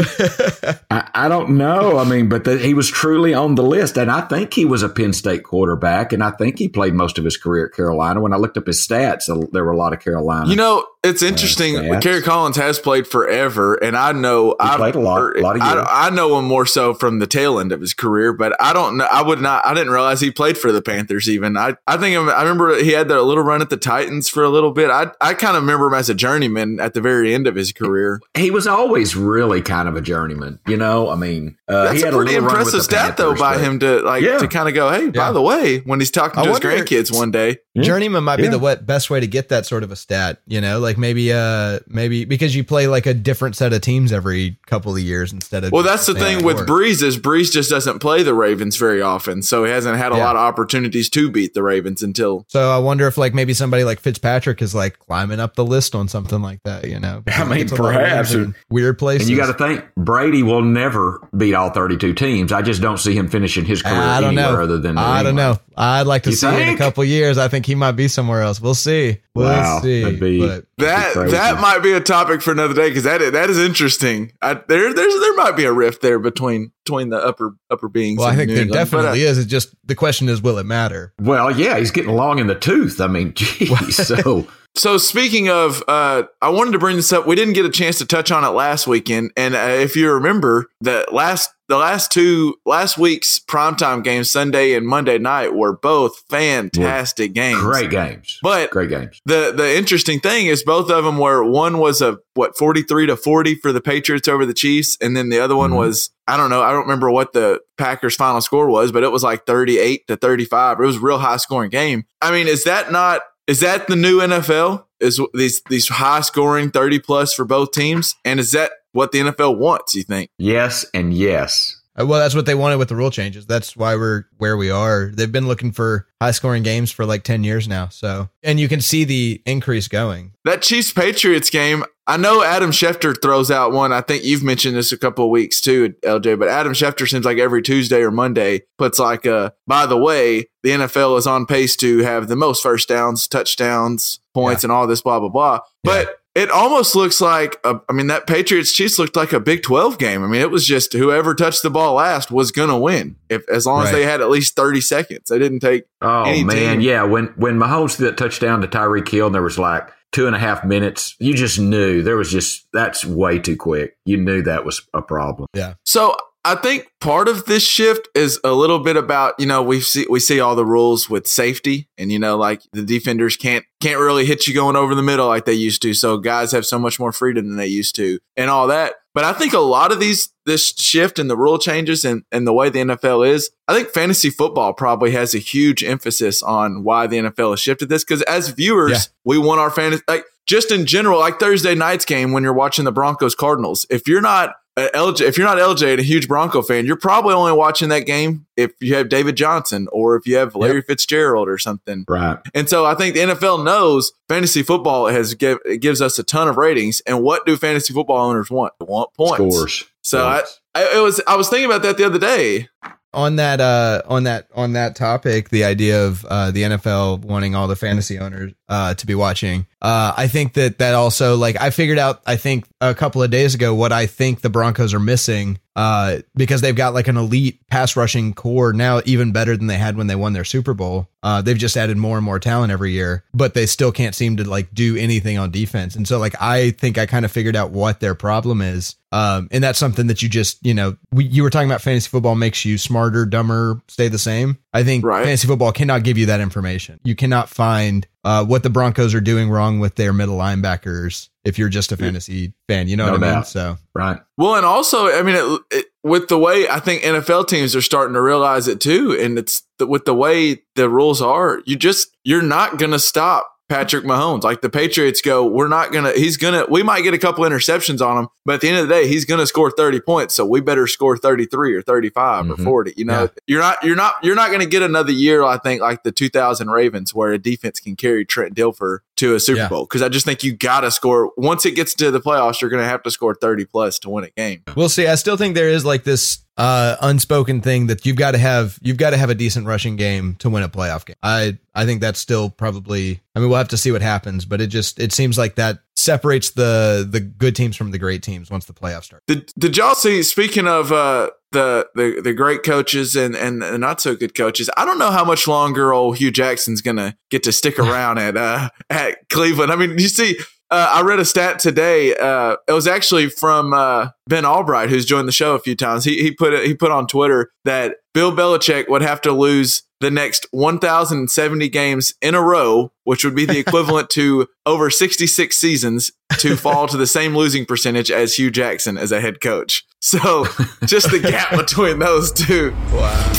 I, 0.90 1.08
I 1.14 1.28
don't 1.28 1.50
know. 1.56 1.98
I 1.98 2.04
mean, 2.04 2.28
but 2.28 2.42
the, 2.44 2.58
he 2.58 2.74
was 2.74 2.90
truly 2.90 3.34
on 3.34 3.54
the 3.54 3.62
list, 3.62 3.96
and 3.96 4.10
I 4.10 4.20
think 4.22 4.52
he 4.52 4.64
was 4.64 4.82
a 4.82 4.88
Penn 4.88 5.12
State 5.12 5.44
quarterback, 5.44 6.12
and 6.12 6.24
I 6.24 6.30
think 6.32 6.58
he 6.58 6.68
played 6.68 6.92
most 6.94 7.16
of 7.18 7.24
his 7.24 7.36
career 7.36 7.66
at 7.66 7.72
Carolina. 7.72 8.20
When 8.20 8.32
I 8.32 8.36
looked 8.36 8.56
up 8.56 8.66
his 8.66 8.84
stats, 8.84 9.28
uh, 9.28 9.46
there 9.52 9.64
were 9.64 9.70
a 9.72 9.76
lot 9.76 9.92
of 9.92 10.00
Carolina. 10.00 10.48
You 10.50 10.56
know, 10.56 10.84
it's 11.04 11.22
interesting. 11.22 11.74
stats. 11.74 12.02
Kerry 12.02 12.20
Collins 12.22 12.56
has 12.56 12.80
played 12.80 13.06
forever, 13.06 13.74
and 13.74 13.96
I 13.96 14.10
know 14.10 14.56
I 14.58 14.76
played 14.76 14.96
a 14.96 15.00
lot- 15.00 15.36
a 15.36 15.40
lot 15.40 15.56
of 15.56 15.62
years. 15.62 15.86
I, 15.88 16.06
I 16.06 16.10
know 16.10 16.36
him 16.38 16.44
more 16.46 16.66
so 16.66 16.92
from 16.92 17.20
the 17.20 17.28
tail 17.28 17.60
end 17.60 17.70
of 17.70 17.80
his 17.80 17.94
career, 17.94 18.32
but 18.32 18.56
I 18.60 18.72
don't 18.72 18.96
know. 18.96 19.06
I 19.10 19.22
would 19.22 19.40
not. 19.40 19.64
I 19.64 19.72
didn't 19.72 19.92
realize 19.92 20.20
he 20.20 20.32
played 20.32 20.58
for 20.58 20.72
the 20.72 20.82
Panthers. 20.82 21.28
Even 21.28 21.56
I, 21.56 21.76
I 21.86 21.96
think 21.96 22.16
I 22.16 22.42
remember 22.42 22.76
he 22.82 22.90
had 22.90 23.06
that 23.08 23.22
little 23.22 23.44
run 23.44 23.62
at 23.62 23.70
the 23.70 23.76
Titans 23.76 24.28
for 24.28 24.42
a 24.42 24.48
little 24.48 24.72
bit. 24.72 24.90
I, 24.90 25.12
I 25.20 25.34
kind 25.34 25.56
of 25.56 25.62
remember 25.62 25.86
him 25.86 25.94
as 25.94 26.08
a 26.10 26.14
journeyman 26.14 26.80
at 26.80 26.94
the 26.94 27.00
very 27.00 27.32
end 27.34 27.46
of 27.46 27.54
his 27.54 27.72
career. 27.72 28.20
he 28.36 28.50
was 28.50 28.66
always 28.66 28.95
really 29.04 29.60
kind 29.60 29.88
of 29.88 29.96
a 29.96 30.00
journeyman. 30.00 30.58
You 30.66 30.76
know, 30.78 31.10
I 31.10 31.16
mean, 31.16 31.56
uh, 31.68 31.84
That's 31.84 31.96
he 31.98 32.04
had 32.04 32.14
a 32.14 32.16
pretty 32.16 32.32
little 32.32 32.46
run 32.48 32.58
with 32.58 32.66
impressive 32.68 32.78
the 32.78 32.84
stat, 32.84 33.16
though, 33.16 33.34
by 33.34 33.54
but- 33.56 33.64
him 33.64 33.78
to 33.80 34.00
like 34.02 34.22
Yeah. 34.22 34.38
to 34.38 34.48
kind 34.48 34.68
of 34.68 34.74
go, 34.74 34.90
hey, 34.90 35.10
by 35.10 35.32
the 35.32 35.42
way, 35.42 35.78
when 35.80 36.00
he's 36.00 36.10
talking 36.10 36.40
I 36.40 36.44
to 36.44 36.50
his 36.50 36.60
grandkids 36.60 37.14
one 37.14 37.30
day. 37.30 37.58
Journeyman 37.78 38.24
might 38.24 38.38
be 38.38 38.48
the 38.48 38.58
what, 38.58 38.86
best 38.86 39.10
way 39.10 39.20
to 39.20 39.26
get 39.26 39.50
that 39.50 39.66
sort 39.66 39.82
of 39.82 39.92
a 39.92 39.96
stat, 39.96 40.38
you 40.46 40.62
know, 40.62 40.78
like 40.80 40.96
maybe, 40.96 41.30
uh, 41.30 41.80
maybe 41.86 42.24
because 42.24 42.56
you 42.56 42.64
play 42.64 42.86
like 42.86 43.04
a 43.04 43.12
different 43.12 43.54
set 43.54 43.74
of 43.74 43.82
teams 43.82 44.12
every 44.12 44.58
couple 44.66 44.92
of 44.92 44.98
years 45.00 45.30
instead 45.30 45.62
of. 45.62 45.72
Well, 45.72 45.82
that's 45.82 46.06
the 46.06 46.14
thing 46.14 46.42
with 46.42 46.56
order. 46.60 46.72
Brees 46.72 47.02
is 47.02 47.18
Brees 47.18 47.52
just 47.52 47.68
doesn't 47.68 47.98
play 47.98 48.22
the 48.22 48.32
Ravens 48.32 48.76
very 48.76 49.02
often, 49.02 49.42
so 49.42 49.64
he 49.64 49.70
hasn't 49.70 49.98
had 49.98 50.12
a 50.12 50.16
Yeah. 50.16 50.24
lot 50.24 50.36
of 50.36 50.40
opportunities 50.40 51.10
to 51.10 51.30
beat 51.30 51.52
the 51.52 51.62
Ravens 51.62 52.02
until 52.02 52.46
So 52.48 52.70
I 52.70 52.78
wonder 52.78 53.06
if 53.06 53.18
like 53.18 53.34
maybe 53.34 53.52
somebody 53.52 53.84
like 53.84 54.00
Fitzpatrick 54.00 54.62
is 54.62 54.74
like 54.74 54.98
climbing 54.98 55.38
up 55.40 55.54
the 55.56 55.64
list 55.64 55.94
on 55.94 56.08
something 56.08 56.40
like 56.40 56.60
that, 56.64 56.88
you 56.88 56.98
know? 56.98 57.22
I 57.26 57.44
mean, 57.44 57.60
It's 57.60 57.72
a 57.72 57.74
lot 57.82 57.90
of 57.94 58.00
perhaps. 58.00 58.34
wins 58.34 58.46
in 58.46 58.54
weird 58.86 58.98
places. 58.98 59.28
And 59.28 59.30
you 59.30 59.36
got 59.36 59.46
to 59.46 59.54
think 59.54 59.84
Brady 59.96 60.42
will 60.42 60.62
never 60.62 61.20
beat 61.36 61.54
all 61.54 61.70
32 61.70 62.14
teams. 62.14 62.52
I 62.52 62.62
just 62.62 62.80
don't 62.80 62.98
see 62.98 63.14
him 63.14 63.28
finishing 63.28 63.64
his 63.64 63.82
career 63.82 63.94
I 63.94 64.20
don't 64.20 64.36
anywhere 64.38 64.58
know. 64.58 64.62
other 64.62 64.78
than 64.78 64.94
New 64.94 65.00
I 65.00 65.22
don't 65.22 65.34
know. 65.34 65.58
I'd 65.76 66.02
like 66.06 66.22
to 66.22 66.30
You 66.30 66.36
see 66.36 66.46
it 66.46 66.54
in 66.54 66.60
a 66.62 66.64
think? 66.66 66.78
couple 66.78 67.04
years. 67.04 67.36
I 67.38 67.48
think 67.48 67.66
he 67.66 67.74
might 67.74 67.92
be 67.92 68.08
somewhere 68.08 68.42
else. 68.42 68.60
We'll 68.60 68.74
see. 68.74 69.18
We'll 69.34 69.46
Wow, 69.48 69.80
see. 69.82 70.02
that'd 70.02 70.20
be- 70.20 70.40
But 70.40 70.66
that 70.78 71.12
crazy. 71.12 71.32
that 71.32 71.60
might 71.60 71.80
be 71.82 71.92
a 71.92 72.00
topic 72.00 72.40
for 72.42 72.52
another 72.52 72.72
day 72.74 72.88
because 72.88 73.02
that 73.04 73.20
is, 73.20 73.32
that 73.32 73.50
is 73.50 73.58
interesting. 73.58 74.32
I, 74.40 74.54
there 74.54 74.94
there's 74.94 75.20
there 75.20 75.34
might 75.36 75.56
be 75.56 75.64
a 75.64 75.72
rift 75.72 76.00
there 76.02 76.18
between 76.18 76.70
between 76.84 77.10
the 77.10 77.18
upper 77.18 77.54
upper 77.70 77.88
beings. 77.88 78.18
well, 78.18 78.28
I 78.28 78.36
think 78.36 78.48
New 78.48 78.54
there 78.54 78.62
England, 78.64 78.90
but, 78.90 78.98
uh, 78.98 79.02
definitely 79.02 79.22
is. 79.22 79.38
It's 79.38 79.50
just 79.50 79.74
the 79.84 79.94
question 79.94 80.28
is, 80.30 80.40
will 80.40 80.58
it 80.58 80.64
matter? 80.66 81.12
Well, 81.20 81.50
yeah, 81.50 81.78
he's 81.78 81.90
getting 81.90 82.12
long 82.14 82.38
in 82.38 82.46
the 82.46 82.54
tooth. 82.54 83.00
I 83.00 83.08
mean, 83.08 83.32
geez. 83.36 83.96
so 84.06 84.46
So 84.76 84.98
speaking 84.98 85.48
of, 85.48 85.82
uh, 85.88 86.24
I 86.42 86.50
wanted 86.50 86.72
to 86.72 86.78
bring 86.78 86.96
this 86.96 87.10
up. 87.10 87.26
We 87.26 87.34
didn't 87.34 87.54
get 87.54 87.64
a 87.64 87.70
chance 87.70 87.96
to 87.98 88.04
touch 88.06 88.30
on 88.30 88.44
it 88.44 88.48
last 88.50 88.86
weekend, 88.86 89.30
and 89.34 89.54
uh, 89.54 89.58
if 89.70 89.96
you 89.96 90.12
remember, 90.12 90.66
the 90.82 91.06
last 91.10 91.50
the 91.68 91.78
last 91.78 92.12
two 92.12 92.56
last 92.66 92.98
week's 92.98 93.38
primetime 93.40 94.04
games, 94.04 94.30
Sunday 94.30 94.74
and 94.74 94.86
Monday 94.86 95.16
night, 95.16 95.54
were 95.54 95.76
both 95.78 96.22
fantastic 96.28 97.32
games. 97.32 97.58
great 97.60 97.90
games. 97.90 98.38
But 98.42 98.70
Great 98.70 98.90
games. 98.90 99.18
the 99.24 99.50
the 99.56 99.76
interesting 99.76 100.20
thing 100.20 100.46
is 100.46 100.62
both 100.62 100.90
of 100.90 101.04
them 101.04 101.16
were 101.16 101.42
one 101.42 101.78
was 101.78 102.02
a 102.02 102.18
what 102.34 102.56
43 102.58 103.06
to 103.06 103.16
40 103.16 103.54
for 103.56 103.72
the 103.72 103.80
Patriots 103.80 104.28
over 104.28 104.44
the 104.44 104.52
Chiefs 104.54 104.98
and 105.00 105.16
then 105.16 105.30
the 105.30 105.40
other 105.40 105.56
one 105.56 105.70
Mhm. 105.70 105.76
was 105.78 106.10
I 106.28 106.36
don't 106.36 106.50
know 106.50 106.62
I 106.62 106.70
don't 106.70 106.82
remember 106.82 107.10
what 107.10 107.32
the 107.32 107.60
Packers 107.78 108.14
final 108.14 108.42
score 108.42 108.68
was 108.68 108.92
but 108.92 109.02
it 109.02 109.10
was 109.10 109.22
like 109.22 109.46
38 109.46 110.06
to 110.08 110.16
35 110.16 110.78
it 110.80 110.84
was 110.84 110.96
a 110.96 111.00
real 111.00 111.18
high 111.18 111.38
scoring 111.38 111.70
game 111.70 112.04
I 112.20 112.30
mean 112.30 112.46
is 112.46 112.64
that 112.64 112.92
not 112.92 113.22
is 113.46 113.60
that 113.60 113.86
the 113.86 113.96
new 113.96 114.20
NFL 114.20 114.84
is 115.00 115.20
these 115.34 115.62
these 115.68 115.88
high 115.88 116.20
scoring 116.20 116.70
30 116.70 117.00
plus 117.00 117.34
for 117.34 117.44
both 117.44 117.72
teams 117.72 118.14
and 118.24 118.40
is 118.40 118.52
that 118.52 118.72
what 118.92 119.12
the 119.12 119.20
NFL 119.20 119.58
wants 119.58 119.94
you 119.94 120.02
think 120.02 120.30
Yes 120.38 120.86
and 120.94 121.12
yes. 121.12 121.80
Uh, 121.98 122.06
Well, 122.06 122.20
that's 122.20 122.34
what 122.34 122.46
they 122.46 122.54
wanted 122.54 122.76
with 122.76 122.88
the 122.88 122.96
rule 122.96 123.10
changes. 123.10 123.46
That's 123.46 123.76
why 123.76 123.96
we're 123.96 124.24
where 124.38 124.56
we 124.56 124.70
are. 124.70 125.10
They've 125.14 125.30
been 125.30 125.48
looking 125.48 125.72
for 125.72 126.06
high 126.20 126.30
scoring 126.32 126.62
games 126.62 126.92
for 126.92 127.06
like 127.06 127.22
10 127.24 127.44
years 127.44 127.66
now. 127.68 127.88
So, 127.88 128.28
and 128.42 128.60
you 128.60 128.68
can 128.68 128.80
see 128.80 129.04
the 129.04 129.42
increase 129.46 129.88
going. 129.88 130.32
that 130.44 130.62
Chiefs 130.62 130.92
Patriots 130.92 131.50
game 131.50 131.84
I 132.08 132.16
know 132.16 132.42
Adam 132.42 132.70
Schefter 132.70 133.20
throws 133.20 133.50
out 133.50 133.72
one. 133.72 133.92
I 133.92 134.00
think 134.00 134.24
you've 134.24 134.44
mentioned 134.44 134.76
this 134.76 134.92
a 134.92 134.98
couple 134.98 135.24
of 135.24 135.30
weeks 135.30 135.60
too, 135.60 135.94
LJ. 136.04 136.38
But 136.38 136.48
Adam 136.48 136.72
Schefter 136.72 137.08
seems 137.08 137.24
like 137.24 137.38
every 137.38 137.62
Tuesday 137.62 138.02
or 138.02 138.10
Monday 138.10 138.62
puts 138.78 138.98
like 138.98 139.26
a. 139.26 139.52
By 139.66 139.86
the 139.86 139.96
way, 139.96 140.48
the 140.62 140.70
NFL 140.70 141.18
is 141.18 141.26
on 141.26 141.46
pace 141.46 141.74
to 141.76 141.98
have 141.98 142.28
the 142.28 142.36
most 142.36 142.62
first 142.62 142.88
downs, 142.88 143.26
touchdowns, 143.26 144.20
points, 144.34 144.62
and 144.62 144.72
all 144.72 144.86
this 144.86 145.00
blah 145.00 145.18
blah 145.18 145.28
blah. 145.28 145.60
But 145.82 146.20
it 146.36 146.50
almost 146.50 146.94
looks 146.94 147.20
like 147.20 147.56
a, 147.64 147.80
I 147.88 147.92
mean 147.92 148.08
that 148.08 148.26
Patriots 148.26 148.72
Chiefs 148.72 148.98
looked 148.98 149.16
like 149.16 149.32
a 149.32 149.40
Big 149.40 149.62
Twelve 149.62 149.98
game. 149.98 150.22
I 150.22 150.28
mean 150.28 150.42
it 150.42 150.50
was 150.50 150.66
just 150.66 150.92
whoever 150.92 151.34
touched 151.34 151.62
the 151.62 151.70
ball 151.70 151.94
last 151.94 152.30
was 152.30 152.52
gonna 152.52 152.78
win 152.78 153.16
if 153.30 153.48
as 153.48 153.66
long 153.66 153.84
as 153.84 153.90
they 153.90 154.04
had 154.04 154.20
at 154.20 154.28
least 154.28 154.54
thirty 154.54 154.82
seconds. 154.82 155.28
They 155.28 155.38
didn't 155.38 155.60
take. 155.60 155.84
Oh 156.02 156.24
man, 156.44 156.74
team. 156.74 156.80
yeah. 156.82 157.02
When 157.02 157.28
when 157.36 157.58
Mahomes 157.58 157.96
threw 157.96 158.06
that 158.06 158.18
touchdown 158.18 158.60
to 158.60 158.68
Tyreek 158.68 159.08
Hill, 159.08 159.26
and 159.26 159.34
there 159.34 159.42
was 159.42 159.58
like 159.58 159.88
two 160.12 160.26
and 160.26 160.36
a 160.36 160.38
half 160.38 160.64
minutes, 160.64 161.16
you 161.18 161.34
just 161.34 161.58
knew 161.58 162.02
there 162.02 162.16
was 162.16 162.30
just 162.30 162.66
that's 162.72 163.04
way 163.04 163.38
too 163.38 163.56
quick. 163.56 163.96
You 164.04 164.16
knew 164.16 164.42
that 164.42 164.64
was 164.64 164.82
a 164.94 165.02
problem. 165.02 165.48
Yeah. 165.54 165.74
So 165.84 166.16
I 166.46 166.54
think 166.54 166.92
part 167.00 167.26
of 167.26 167.46
this 167.46 167.66
shift 167.66 168.08
is 168.14 168.38
a 168.44 168.52
little 168.52 168.78
bit 168.78 168.96
about 168.96 169.34
you 169.38 169.46
know 169.46 169.64
we 169.64 169.80
see 169.80 170.06
we 170.08 170.20
see 170.20 170.38
all 170.38 170.54
the 170.54 170.64
rules 170.64 171.10
with 171.10 171.26
safety 171.26 171.88
and 171.98 172.12
you 172.12 172.20
know 172.20 172.36
like 172.36 172.62
the 172.72 172.84
defenders 172.84 173.36
can't 173.36 173.64
can't 173.80 173.98
really 173.98 174.24
hit 174.24 174.46
you 174.46 174.54
going 174.54 174.76
over 174.76 174.94
the 174.94 175.02
middle 175.02 175.26
like 175.26 175.44
they 175.44 175.52
used 175.52 175.82
to. 175.82 175.92
So 175.92 176.18
guys 176.18 176.52
have 176.52 176.64
so 176.64 176.78
much 176.78 177.00
more 177.00 177.10
freedom 177.10 177.48
than 177.48 177.56
they 177.56 177.66
used 177.66 177.96
to 177.96 178.20
and 178.36 178.48
all 178.48 178.68
that. 178.68 178.94
But 179.16 179.24
I 179.24 179.32
think 179.32 179.54
a 179.54 179.58
lot 179.60 179.92
of 179.92 179.98
these 179.98 180.30
this 180.44 180.74
shift 180.76 181.18
and 181.18 181.28
the 181.30 181.36
rule 181.38 181.58
changes 181.58 182.04
and, 182.04 182.22
and 182.30 182.46
the 182.46 182.52
way 182.52 182.68
the 182.68 182.80
NFL 182.80 183.26
is, 183.28 183.50
I 183.66 183.74
think 183.74 183.88
fantasy 183.88 184.28
football 184.30 184.74
probably 184.74 185.10
has 185.12 185.34
a 185.34 185.38
huge 185.38 185.82
emphasis 185.82 186.42
on 186.42 186.84
why 186.84 187.06
the 187.08 187.16
NFL 187.16 187.50
has 187.52 187.60
shifted 187.60 187.88
this. 187.88 188.04
Because 188.04 188.20
as 188.22 188.50
viewers, 188.50 188.90
Yeah. 188.92 188.98
we 189.24 189.38
want 189.38 189.58
our 189.60 189.70
fantasy 189.70 190.02
like 190.06 190.24
just 190.46 190.70
in 190.70 190.84
general, 190.86 191.18
like 191.18 191.40
Thursday 191.40 191.74
night's 191.74 192.04
game 192.04 192.30
when 192.32 192.42
you're 192.44 192.52
watching 192.52 192.84
the 192.84 192.92
Broncos 192.92 193.34
Cardinals. 193.34 193.86
If 193.90 194.06
you're 194.06 194.20
not 194.20 194.54
Uh, 194.76 194.88
LJ, 194.94 195.22
if 195.22 195.38
you're 195.38 195.46
not 195.46 195.56
LJ 195.56 195.92
and 195.92 196.00
a 196.00 196.02
huge 196.02 196.28
Bronco 196.28 196.60
fan, 196.60 196.84
you're 196.84 196.96
probably 196.96 197.32
only 197.32 197.52
watching 197.52 197.88
that 197.88 198.00
game 198.00 198.46
if 198.56 198.72
you 198.80 198.94
have 198.94 199.08
David 199.08 199.36
Johnson 199.36 199.88
or 199.90 200.16
if 200.16 200.26
you 200.26 200.36
have 200.36 200.54
Larry 200.54 200.82
Fitzgerald 200.82 201.48
or 201.48 201.56
something. 201.56 202.04
Right. 202.06 202.38
And 202.54 202.68
so 202.68 202.84
I 202.84 202.94
think 202.94 203.14
the 203.14 203.20
NFL 203.20 203.64
knows 203.64 204.12
fantasy 204.28 204.62
football 204.62 205.06
has 205.06 205.32
give, 205.34 205.58
it 205.64 205.78
gives 205.78 206.02
us 206.02 206.18
a 206.18 206.22
ton 206.22 206.46
of 206.46 206.58
ratings. 206.58 207.00
And 207.06 207.22
what 207.22 207.46
do 207.46 207.56
fantasy 207.56 207.94
football 207.94 208.18
owners 208.18 208.50
want? 208.50 208.74
They 208.78 208.84
want 208.84 209.14
points. 209.14 209.56
Scores. 209.56 209.84
So 210.02 210.24
I, 210.24 210.42
I, 210.74 210.98
it 210.98 211.02
was 211.02 211.20
I 211.26 211.36
was 211.36 211.48
thinking 211.48 211.66
about 211.66 211.82
that 211.82 211.96
the 211.96 212.04
other 212.04 212.18
day. 212.18 212.68
On 213.16 213.36
that 213.36 213.60
uh 213.60 214.02
on 214.06 214.24
that 214.24 214.46
on 214.54 214.74
that 214.74 214.94
topic 214.94 215.48
the 215.48 215.64
idea 215.64 216.04
of 216.04 216.24
uh 216.26 216.50
the 216.50 216.62
NFL 216.62 217.20
wanting 217.22 217.54
all 217.54 217.66
the 217.66 217.74
fantasy 217.74 218.18
owners 218.18 218.52
uh 218.68 218.92
to 218.94 219.06
be 219.06 219.14
watching 219.14 219.66
uh 219.80 220.12
I 220.16 220.28
think 220.28 220.52
that 220.52 220.78
that 220.78 220.94
also 220.94 221.36
like 221.36 221.60
I 221.60 221.70
figured 221.70 221.98
out 221.98 222.20
I 222.26 222.36
think 222.36 222.66
a 222.80 222.94
couple 222.94 223.22
of 223.22 223.30
days 223.30 223.54
ago 223.54 223.74
what 223.74 223.90
I 223.90 224.06
think 224.06 224.42
the 224.42 224.50
Broncos 224.50 224.92
are 224.92 225.00
missing 225.00 225.58
uh 225.76 226.18
because 226.34 226.60
they've 226.62 226.74
got 226.74 226.94
like 226.94 227.06
an 227.06 227.16
elite 227.16 227.60
pass 227.68 227.94
rushing 227.96 228.32
core 228.34 228.72
now 228.72 229.00
even 229.04 229.30
better 229.30 229.56
than 229.56 229.66
they 229.68 229.76
had 229.78 229.96
when 229.96 230.06
they 230.08 230.16
won 230.16 230.32
their 230.32 230.44
Super 230.44 230.74
Bowl 230.74 231.08
uh 231.22 231.40
they've 231.42 231.58
just 231.58 231.76
added 231.76 231.96
more 231.96 232.16
and 232.16 232.24
more 232.24 232.38
talent 232.40 232.72
every 232.72 232.92
year 232.92 233.22
but 233.34 233.54
they 233.54 233.66
still 233.66 233.92
can't 233.92 234.14
seem 234.14 234.36
to 234.38 234.44
like 234.44 234.72
do 234.74 234.96
anything 234.96 235.38
on 235.38 235.50
defense 235.50 235.94
and 235.94 236.08
so 236.08 236.18
like 236.18 236.34
I 236.40 236.70
think 236.72 236.98
I 236.98 237.06
kind 237.06 237.24
of 237.24 237.30
figured 237.30 237.54
out 237.56 237.70
what 237.70 238.00
their 238.00 238.14
problem 238.14 238.60
is 238.62 238.96
um, 239.12 239.48
and 239.50 239.62
that's 239.64 239.78
something 239.78 240.08
that 240.08 240.20
you 240.20 240.28
just, 240.28 240.62
you 240.66 240.74
know, 240.74 240.96
we, 241.10 241.24
you 241.24 241.42
were 241.42 241.48
talking 241.48 241.70
about 241.70 241.80
fantasy 241.80 242.08
football 242.08 242.34
makes 242.34 242.66
you 242.66 242.76
smarter, 242.76 243.24
dumber, 243.24 243.80
stay 243.88 244.08
the 244.08 244.18
same. 244.18 244.58
I 244.74 244.82
think 244.82 245.06
Right. 245.06 245.24
fantasy 245.24 245.46
football 245.46 245.72
cannot 245.72 246.02
give 246.02 246.18
you 246.18 246.26
that 246.26 246.40
information. 246.40 247.00
You 247.02 247.14
cannot 247.14 247.48
find 247.48 248.06
uh, 248.26 248.44
what 248.44 248.64
the 248.64 248.70
Broncos 248.70 249.14
are 249.14 249.20
doing 249.20 249.48
wrong 249.48 249.78
with 249.78 249.94
their 249.94 250.12
middle 250.12 250.36
linebackers 250.36 251.28
if 251.44 251.60
you're 251.60 251.68
just 251.68 251.92
a 251.92 251.96
fantasy 251.96 252.54
fan. 252.66 252.88
You 252.88 252.96
know 252.96 253.06
No 253.06 253.12
what 253.12 253.22
I 253.22 253.34
mean? 253.36 253.44
So 253.44 253.78
Right. 253.94 254.18
Well, 254.36 254.56
and 254.56 254.66
also, 254.66 255.06
I 255.06 255.22
mean, 255.22 255.36
it, 255.36 255.60
it, 255.70 255.86
with 256.02 256.26
the 256.26 256.36
way 256.36 256.68
I 256.68 256.80
think 256.80 257.02
NFL 257.02 257.46
teams 257.46 257.76
are 257.76 257.80
starting 257.80 258.14
to 258.14 258.20
realize 258.20 258.66
it 258.66 258.80
too, 258.80 259.16
and 259.18 259.38
it's 259.38 259.62
the, 259.78 259.86
with 259.86 260.06
the 260.06 260.14
way 260.14 260.62
the 260.74 260.88
rules 260.88 261.22
are, 261.22 261.62
you 261.66 261.76
just 261.76 262.16
you're 262.24 262.42
not 262.42 262.78
going 262.78 262.90
to 262.90 262.98
stop 262.98 263.48
Patrick 263.68 264.04
Mahomes. 264.04 264.44
Like 264.44 264.60
the 264.60 264.70
Patriots 264.70 265.20
go, 265.20 265.44
we're 265.46 265.66
not 265.68 265.92
gonna. 265.92 266.12
He's 266.12 266.36
gonna. 266.36 266.66
We 266.70 266.82
might 266.82 267.00
get 267.02 267.14
a 267.14 267.18
couple 267.18 267.44
interceptions 267.44 268.00
on 268.04 268.16
him, 268.24 268.28
but 268.44 268.54
at 268.56 268.60
the 268.60 268.68
end 268.68 268.78
of 268.78 268.88
the 268.88 268.94
day, 268.94 269.08
he's 269.08 269.24
gonna 269.24 269.46
score 269.46 269.70
thirty 269.70 270.00
points. 270.00 270.34
So 270.34 270.46
we 270.46 270.60
better 270.60 270.86
score 270.86 271.16
thirty 271.16 271.46
three 271.46 271.74
or 271.74 271.82
35 271.82 272.50
or 272.50 272.54
Mhm. 272.54 272.64
forty. 272.64 272.94
You 272.96 273.06
know, 273.06 273.22
Yeah. 273.22 273.28
you're 273.46 273.60
not. 273.60 273.76
You're 273.82 273.96
not. 273.96 274.14
You're 274.22 274.34
not 274.36 274.52
gonna 274.52 274.66
get 274.66 274.82
another 274.82 275.10
year. 275.12 275.42
I 275.42 275.58
think 275.58 275.80
like 275.80 276.04
the 276.04 276.12
2000 276.12 276.70
Ravens, 276.70 277.12
where 277.14 277.32
a 277.32 277.38
defense 277.38 277.80
can 277.80 277.96
carry 277.96 278.24
Trent 278.24 278.54
Dilfer 278.54 278.98
to 279.16 279.34
a 279.34 279.40
Super 279.40 279.58
Yeah. 279.58 279.68
Bowl. 279.68 279.84
Because 279.84 280.02
I 280.02 280.08
just 280.08 280.24
think 280.26 280.42
you 280.44 280.52
gotta 280.54 280.90
score 280.90 281.32
once 281.36 281.64
it 281.66 281.72
gets 281.72 281.94
to 281.94 282.10
the 282.10 282.20
playoffs. 282.20 282.60
You're 282.60 282.70
gonna 282.70 282.84
have 282.84 283.02
to 283.04 283.10
score 283.10 283.34
thirty 283.34 283.64
plus 283.64 283.98
to 284.00 284.10
win 284.10 284.24
a 284.24 284.30
game. 284.30 284.62
we'll 284.76 284.88
see. 284.88 285.06
I 285.06 285.14
still 285.14 285.36
think 285.36 285.54
there 285.54 285.68
is 285.68 285.84
like 285.84 286.04
this 286.04 286.38
uh, 286.58 286.96
unspoken 287.02 287.60
thing 287.60 287.88
that 287.88 288.06
you've 288.06 288.16
got 288.16 288.30
to 288.32 288.38
have. 288.38 288.78
You've 288.82 288.96
got 288.96 289.10
to 289.10 289.16
have 289.18 289.28
a 289.30 289.34
decent 289.34 289.66
rushing 289.66 289.96
game 289.96 290.36
to 290.38 290.48
win 290.48 290.62
a 290.62 290.68
playoff 290.68 291.04
game. 291.04 291.16
I 291.22 291.58
I 291.74 291.84
think 291.84 292.00
that's 292.00 292.18
still 292.18 292.48
probably. 292.50 293.20
I 293.34 293.40
mean, 293.40 293.48
we'll 293.50 293.58
have 293.58 293.68
to 293.68 293.76
see 293.76 293.92
what 293.92 294.00
happens, 294.02 294.44
but 294.44 294.60
it 294.60 294.68
just 294.68 294.98
it 294.98 295.12
seems 295.12 295.36
like 295.36 295.56
that 295.56 295.80
separates 296.06 296.50
the 296.52 297.06
the 297.08 297.20
good 297.20 297.54
teams 297.54 297.76
from 297.76 297.90
the 297.90 297.98
great 297.98 298.22
teams 298.22 298.50
once 298.50 298.64
the 298.64 298.72
playoffs 298.72 299.04
start. 299.04 299.22
Did, 299.26 299.52
did 299.58 299.76
y'all 299.76 299.94
see? 299.94 300.22
Speaking 300.22 300.66
of 300.66 300.92
uh, 300.92 301.30
the, 301.52 301.88
the 301.94 302.22
the 302.22 302.32
great 302.32 302.62
coaches 302.62 303.14
and 303.14 303.36
and 303.36 303.60
the 303.60 303.76
not 303.76 304.00
so 304.00 304.16
good 304.16 304.34
coaches, 304.34 304.70
I 304.76 304.86
don't 304.86 304.98
know 304.98 305.10
how 305.10 305.24
much 305.24 305.46
longer 305.46 305.92
old 305.92 306.16
Hue 306.16 306.30
Jackson's 306.30 306.80
gonna 306.80 307.16
get 307.30 307.42
to 307.42 307.52
stick 307.52 307.78
around 307.80 308.18
at 308.18 308.36
uh, 308.36 308.70
at 308.88 309.28
Cleveland. 309.28 309.70
I 309.70 309.76
mean, 309.76 309.98
you 309.98 310.08
see, 310.08 310.38
uh, 310.70 310.92
I 310.94 311.02
read 311.02 311.18
a 311.18 311.24
stat 311.24 311.58
today. 311.58 312.16
Uh, 312.16 312.56
it 312.66 312.72
was 312.72 312.86
actually 312.86 313.28
from 313.28 313.74
uh, 313.74 314.08
Ben 314.28 314.46
Albright, 314.46 314.88
who's 314.88 315.04
joined 315.04 315.28
the 315.28 315.32
show 315.32 315.54
a 315.54 315.60
few 315.60 315.76
times. 315.76 316.04
He 316.04 316.22
he 316.22 316.30
put 316.30 316.54
it, 316.54 316.66
he 316.66 316.74
put 316.74 316.90
on 316.90 317.06
Twitter 317.06 317.50
that 317.64 317.96
Bill 318.14 318.32
Belichick 318.32 318.88
would 318.88 319.02
have 319.02 319.20
to 319.22 319.32
lose 319.32 319.82
the 320.00 320.10
next 320.10 320.46
1,070 320.50 321.68
games 321.68 322.14
in 322.20 322.34
a 322.34 322.42
row, 322.42 322.92
which 323.04 323.24
would 323.24 323.34
be 323.34 323.46
the 323.46 323.58
equivalent 323.66 324.10
to 324.10 324.48
over 324.64 324.90
66 324.90 325.56
seasons, 325.56 326.10
to 326.38 326.56
fall 326.56 326.86
to 326.88 326.96
the 326.96 327.06
same 327.06 327.36
losing 327.36 327.64
percentage 327.64 328.10
as 328.10 328.34
Hue 328.34 328.50
Jackson 328.50 328.98
as 328.98 329.12
a 329.12 329.20
head 329.20 329.40
coach. 329.40 329.86
So 330.00 330.44
just 330.84 331.10
the 331.10 331.20
gap 331.20 331.50
between 331.56 331.98
those 331.98 332.32
two. 332.32 332.72
Wow. 332.92 333.32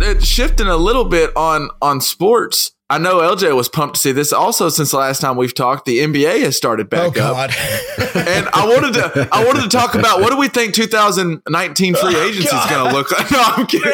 It, 0.00 0.22
Shifting 0.22 0.66
a 0.66 0.76
little 0.76 1.04
bit 1.04 1.36
on 1.36 1.70
on 1.80 2.00
sports. 2.00 2.72
I 2.92 2.98
know 2.98 3.20
LJ 3.20 3.56
was 3.56 3.70
pumped 3.70 3.94
to 3.94 4.00
see 4.02 4.12
this. 4.12 4.34
Also, 4.34 4.68
since 4.68 4.90
the 4.90 4.98
last 4.98 5.22
time 5.22 5.38
we've 5.38 5.54
talked, 5.54 5.86
the 5.86 6.00
NBA 6.00 6.42
has 6.42 6.58
started 6.58 6.90
back 6.90 7.16
oh, 7.16 7.34
up 7.34 7.50
and 8.14 8.46
I 8.52 8.66
wanted 8.68 8.92
to 8.92 9.28
I 9.32 9.46
wanted 9.46 9.62
to 9.62 9.68
talk 9.70 9.94
about 9.94 10.20
what 10.20 10.28
do 10.28 10.36
we 10.36 10.48
think 10.48 10.74
2019 10.74 11.94
free 11.94 12.14
oh, 12.14 12.22
agency 12.22 12.54
is 12.54 12.66
going 12.66 12.86
to 12.86 12.94
look 12.94 13.10
like. 13.10 13.22
No, 13.32 13.42
I'm 13.42 13.66
kidding. 13.66 13.92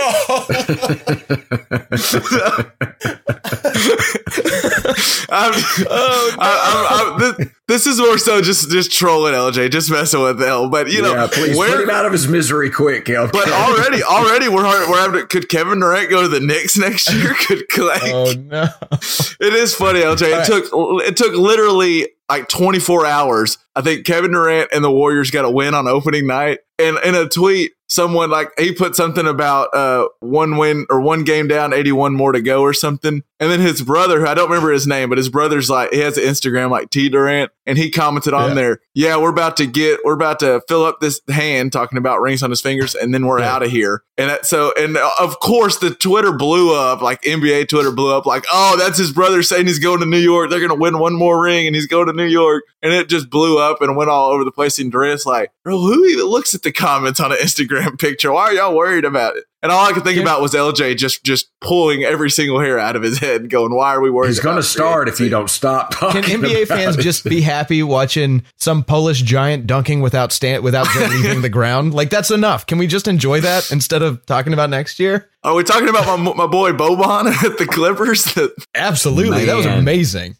I'm, 5.31 5.52
Oh, 5.90 6.37
I, 6.40 6.88
I'm, 6.90 7.12
I'm, 7.12 7.19
this, 7.21 7.49
this 7.69 7.87
is 7.87 8.00
more 8.00 8.19
so 8.19 8.40
just 8.40 8.71
just 8.71 8.90
trolling 8.90 9.35
LJ, 9.35 9.71
just 9.71 9.90
messing 9.90 10.23
with 10.23 10.43
L. 10.43 10.69
But 10.69 10.90
you 10.90 11.02
know, 11.02 11.14
yeah, 11.14 11.28
please 11.31 11.57
put 11.57 11.81
him 11.81 11.90
out 11.90 12.07
of 12.07 12.12
his 12.12 12.26
misery 12.26 12.71
quick, 12.71 13.09
El. 13.09 13.28
but 13.28 13.49
already, 13.50 14.02
already 14.02 14.49
we're 14.49 14.64
hard, 14.64 14.88
we're 14.88 14.99
having. 14.99 15.21
To, 15.21 15.26
could 15.26 15.49
Kevin 15.49 15.81
Durant 15.81 16.11
go 16.11 16.23
to 16.23 16.28
the 16.28 16.40
Knicks 16.40 16.78
next 16.78 17.12
year? 17.12 17.35
Could 17.35 17.69
Klay? 17.69 17.99
oh 18.12 18.33
no! 18.33 18.69
It 19.40 19.54
is 19.54 19.73
funny, 19.73 20.00
LJ. 20.00 20.23
It 20.23 20.33
All 20.33 20.38
right. 20.38 20.47
took 20.47 20.64
it 21.07 21.16
took 21.16 21.33
literally 21.33 22.09
like 22.28 22.49
24 22.49 23.07
hours. 23.07 23.57
I 23.76 23.83
think 23.83 24.04
Kevin 24.04 24.33
Durant 24.33 24.71
and 24.73 24.83
the 24.83 24.90
Warriors 24.90 25.30
got 25.30 25.45
a 25.45 25.50
win 25.50 25.75
on 25.75 25.87
opening 25.87 26.26
night. 26.26 26.59
And 26.76 26.99
in 27.04 27.14
a 27.14 27.28
tweet, 27.28 27.73
someone 27.88 28.30
like 28.30 28.52
he 28.59 28.73
put 28.73 28.95
something 28.95 29.26
about 29.26 29.75
uh 29.75 30.09
one 30.21 30.57
win 30.57 30.87
or 30.90 31.00
one 31.00 31.25
game 31.25 31.49
down, 31.49 31.73
81 31.73 32.14
more 32.14 32.33
to 32.33 32.40
go 32.40 32.61
or 32.62 32.73
something. 32.73 33.23
And 33.40 33.50
then 33.52 33.61
his 33.61 33.83
brother, 33.83 34.21
who 34.21 34.26
I 34.26 34.35
don't 34.35 34.49
remember 34.50 34.73
his 34.73 34.87
name, 34.87 35.09
but 35.09 35.18
his 35.18 35.28
brother's 35.28 35.71
like 35.71 35.92
he 35.92 36.00
has 36.00 36.18
an 36.18 36.25
Instagram 36.25 36.71
like 36.71 36.90
T 36.90 37.09
Durant, 37.09 37.52
and 37.66 37.78
he 37.78 37.90
commented 37.90 38.35
on 38.35 38.49
Yeah. 38.50 38.54
there, 38.54 38.80
yeah, 38.95 39.16
we're 39.16 39.30
about 39.30 39.57
to 39.59 39.66
get 39.66 40.00
we're 40.04 40.14
about 40.14 40.40
to 40.40 40.61
fill 40.68 40.85
up 40.85 40.99
this 41.00 41.21
hand 41.28 41.73
talking 41.73 41.99
about 41.99 42.21
rings 42.21 42.42
on 42.42 42.50
his 42.50 42.61
fingers, 42.61 42.95
and 42.97 43.14
then 43.14 43.26
we're 43.26 43.38
Yeah. 43.40 43.54
out 43.54 43.62
of 43.62 43.71
here. 43.71 44.02
And 44.16 44.30
that, 44.30 44.45
so 44.47 44.73
and 44.76 44.97
uh, 44.97 45.09
of 45.21 45.38
course 45.38 45.76
the 45.78 45.90
Twitter 45.90 46.33
blew 46.33 46.75
up, 46.75 47.00
like 47.00 47.23
NBA 47.23 47.68
Twitter 47.68 47.92
blew 47.92 48.12
up, 48.12 48.26
like, 48.26 48.45
oh, 48.52 48.76
that's 48.76 48.99
his 48.99 49.12
brother 49.12 49.45
saying 49.45 49.68
he's 49.68 49.78
going 49.78 50.00
to 50.00 50.07
New 50.07 50.18
York. 50.18 50.50
They're 50.50 50.61
gonna 50.61 50.75
win 50.75 50.99
one 50.99 51.14
more 51.14 51.40
ring 51.40 51.68
and 51.68 51.76
he's 51.76 51.87
going 51.87 52.09
to 52.09 52.12
New 52.12 52.26
York. 52.26 52.64
And 52.83 52.92
it 52.92 53.09
just 53.09 53.30
blew 53.30 53.59
up 53.59 53.80
and 53.80 53.97
went 53.97 54.11
all 54.11 54.30
over 54.33 54.42
the 54.45 54.50
place. 54.52 54.78
And 54.80 54.90
Durant's 54.90 55.26
like, 55.26 55.52
bro, 55.64 55.78
who 55.78 56.04
even 56.07 56.26
looks 56.26 56.54
at 56.57 56.62
the 56.62 56.73
comments 56.73 57.21
on 57.21 57.30
an 57.30 57.38
Instagram 57.38 57.77
picture? 57.99 58.32
Why 58.32 58.42
are 58.44 58.52
y'all 58.54 58.76
worried 58.76 59.04
about 59.04 59.37
it? 59.37 59.44
And 59.61 59.73
all 59.73 59.85
I 59.85 59.92
could 59.92 60.04
think 60.04 60.14
Can- 60.14 60.23
about 60.23 60.40
was 60.40 60.52
LJ 60.54 60.97
just 60.99 61.25
just 61.25 61.50
pulling 61.61 62.04
every 62.04 62.30
single 62.30 62.61
hair 62.61 62.78
out 62.78 62.94
of 62.94 63.02
his 63.02 63.18
head, 63.18 63.50
going, 63.50 63.75
"Why 63.75 63.92
are 63.94 64.00
we 64.00 64.08
worried?" 64.08 64.28
He's 64.28 64.38
going 64.38 64.54
to 64.56 64.62
start 64.62 65.08
if 65.08 65.18
you 65.18 65.28
don't 65.28 65.50
stop 65.50 65.90
talking. 65.90 66.23
Can 66.23 66.42
NBA 66.42 66.62
about 66.64 66.78
fans 66.78 66.97
it. 66.97 67.02
just 67.02 67.25
be 67.25 67.40
happy 67.40 67.82
watching 67.82 68.44
some 68.56 68.85
Polish 68.85 69.20
giant 69.23 69.66
dunking 69.66 70.00
without 70.00 70.30
stand 70.30 70.62
without 70.62 70.87
leaving 71.11 71.42
the 71.42 71.49
ground? 71.49 71.92
Like 71.92 72.08
that's 72.08 72.30
enough. 72.30 72.66
Can 72.66 72.78
we 72.78 72.87
just 72.87 73.08
enjoy 73.08 73.40
that 73.40 73.73
instead 73.73 74.02
of 74.02 74.25
talking 74.26 74.52
about 74.52 74.70
next 74.70 75.00
year? 75.00 75.28
Are 75.42 75.54
we 75.56 75.64
talking 75.64 75.88
about 75.88 76.20
my 76.20 76.32
my 76.35 76.47
boy 76.47 76.70
Boban 76.73 77.26
at 77.44 77.58
the 77.58 77.66
Clippers? 77.66 78.26
That 78.35 78.54
Absolutely, 78.76 79.44
that 79.47 79.56
was 79.56 79.66
amazing. 79.66 80.37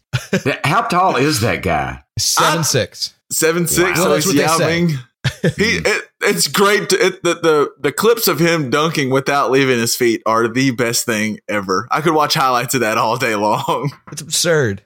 How 0.63 0.83
tall 0.83 1.17
is 1.17 1.41
that 1.41 1.61
guy? 1.61 2.03
Seven 2.17 2.59
I- 2.59 2.61
six. 2.61 3.13
seven 3.33 3.67
six. 3.67 3.97
Well, 3.99 4.05
so 4.05 4.13
that's 4.13 4.25
he's 4.31 4.35
what 4.41 4.57
they 4.59 4.87
say. 4.93 4.97
Yao 5.43 5.49
Ming. 5.57 5.67
he 5.67 5.77
it, 5.77 6.03
it's 6.21 6.47
great. 6.47 6.89
To, 6.89 6.95
it, 7.05 7.23
the, 7.23 7.33
the 7.35 7.73
the 7.79 7.91
clips 7.91 8.27
of 8.27 8.39
him 8.39 8.69
dunking 8.69 9.09
without 9.09 9.51
leaving 9.51 9.79
his 9.79 9.95
feet 9.95 10.21
are 10.25 10.47
the 10.47 10.71
best 10.71 11.05
thing 11.05 11.39
ever. 11.47 11.87
I 11.91 12.01
could 12.01 12.13
watch 12.13 12.33
highlights 12.33 12.73
of 12.75 12.81
that 12.81 12.97
all 12.97 13.17
day 13.17 13.35
long. 13.35 13.91
It's 14.11 14.21
absurd. 14.21 14.83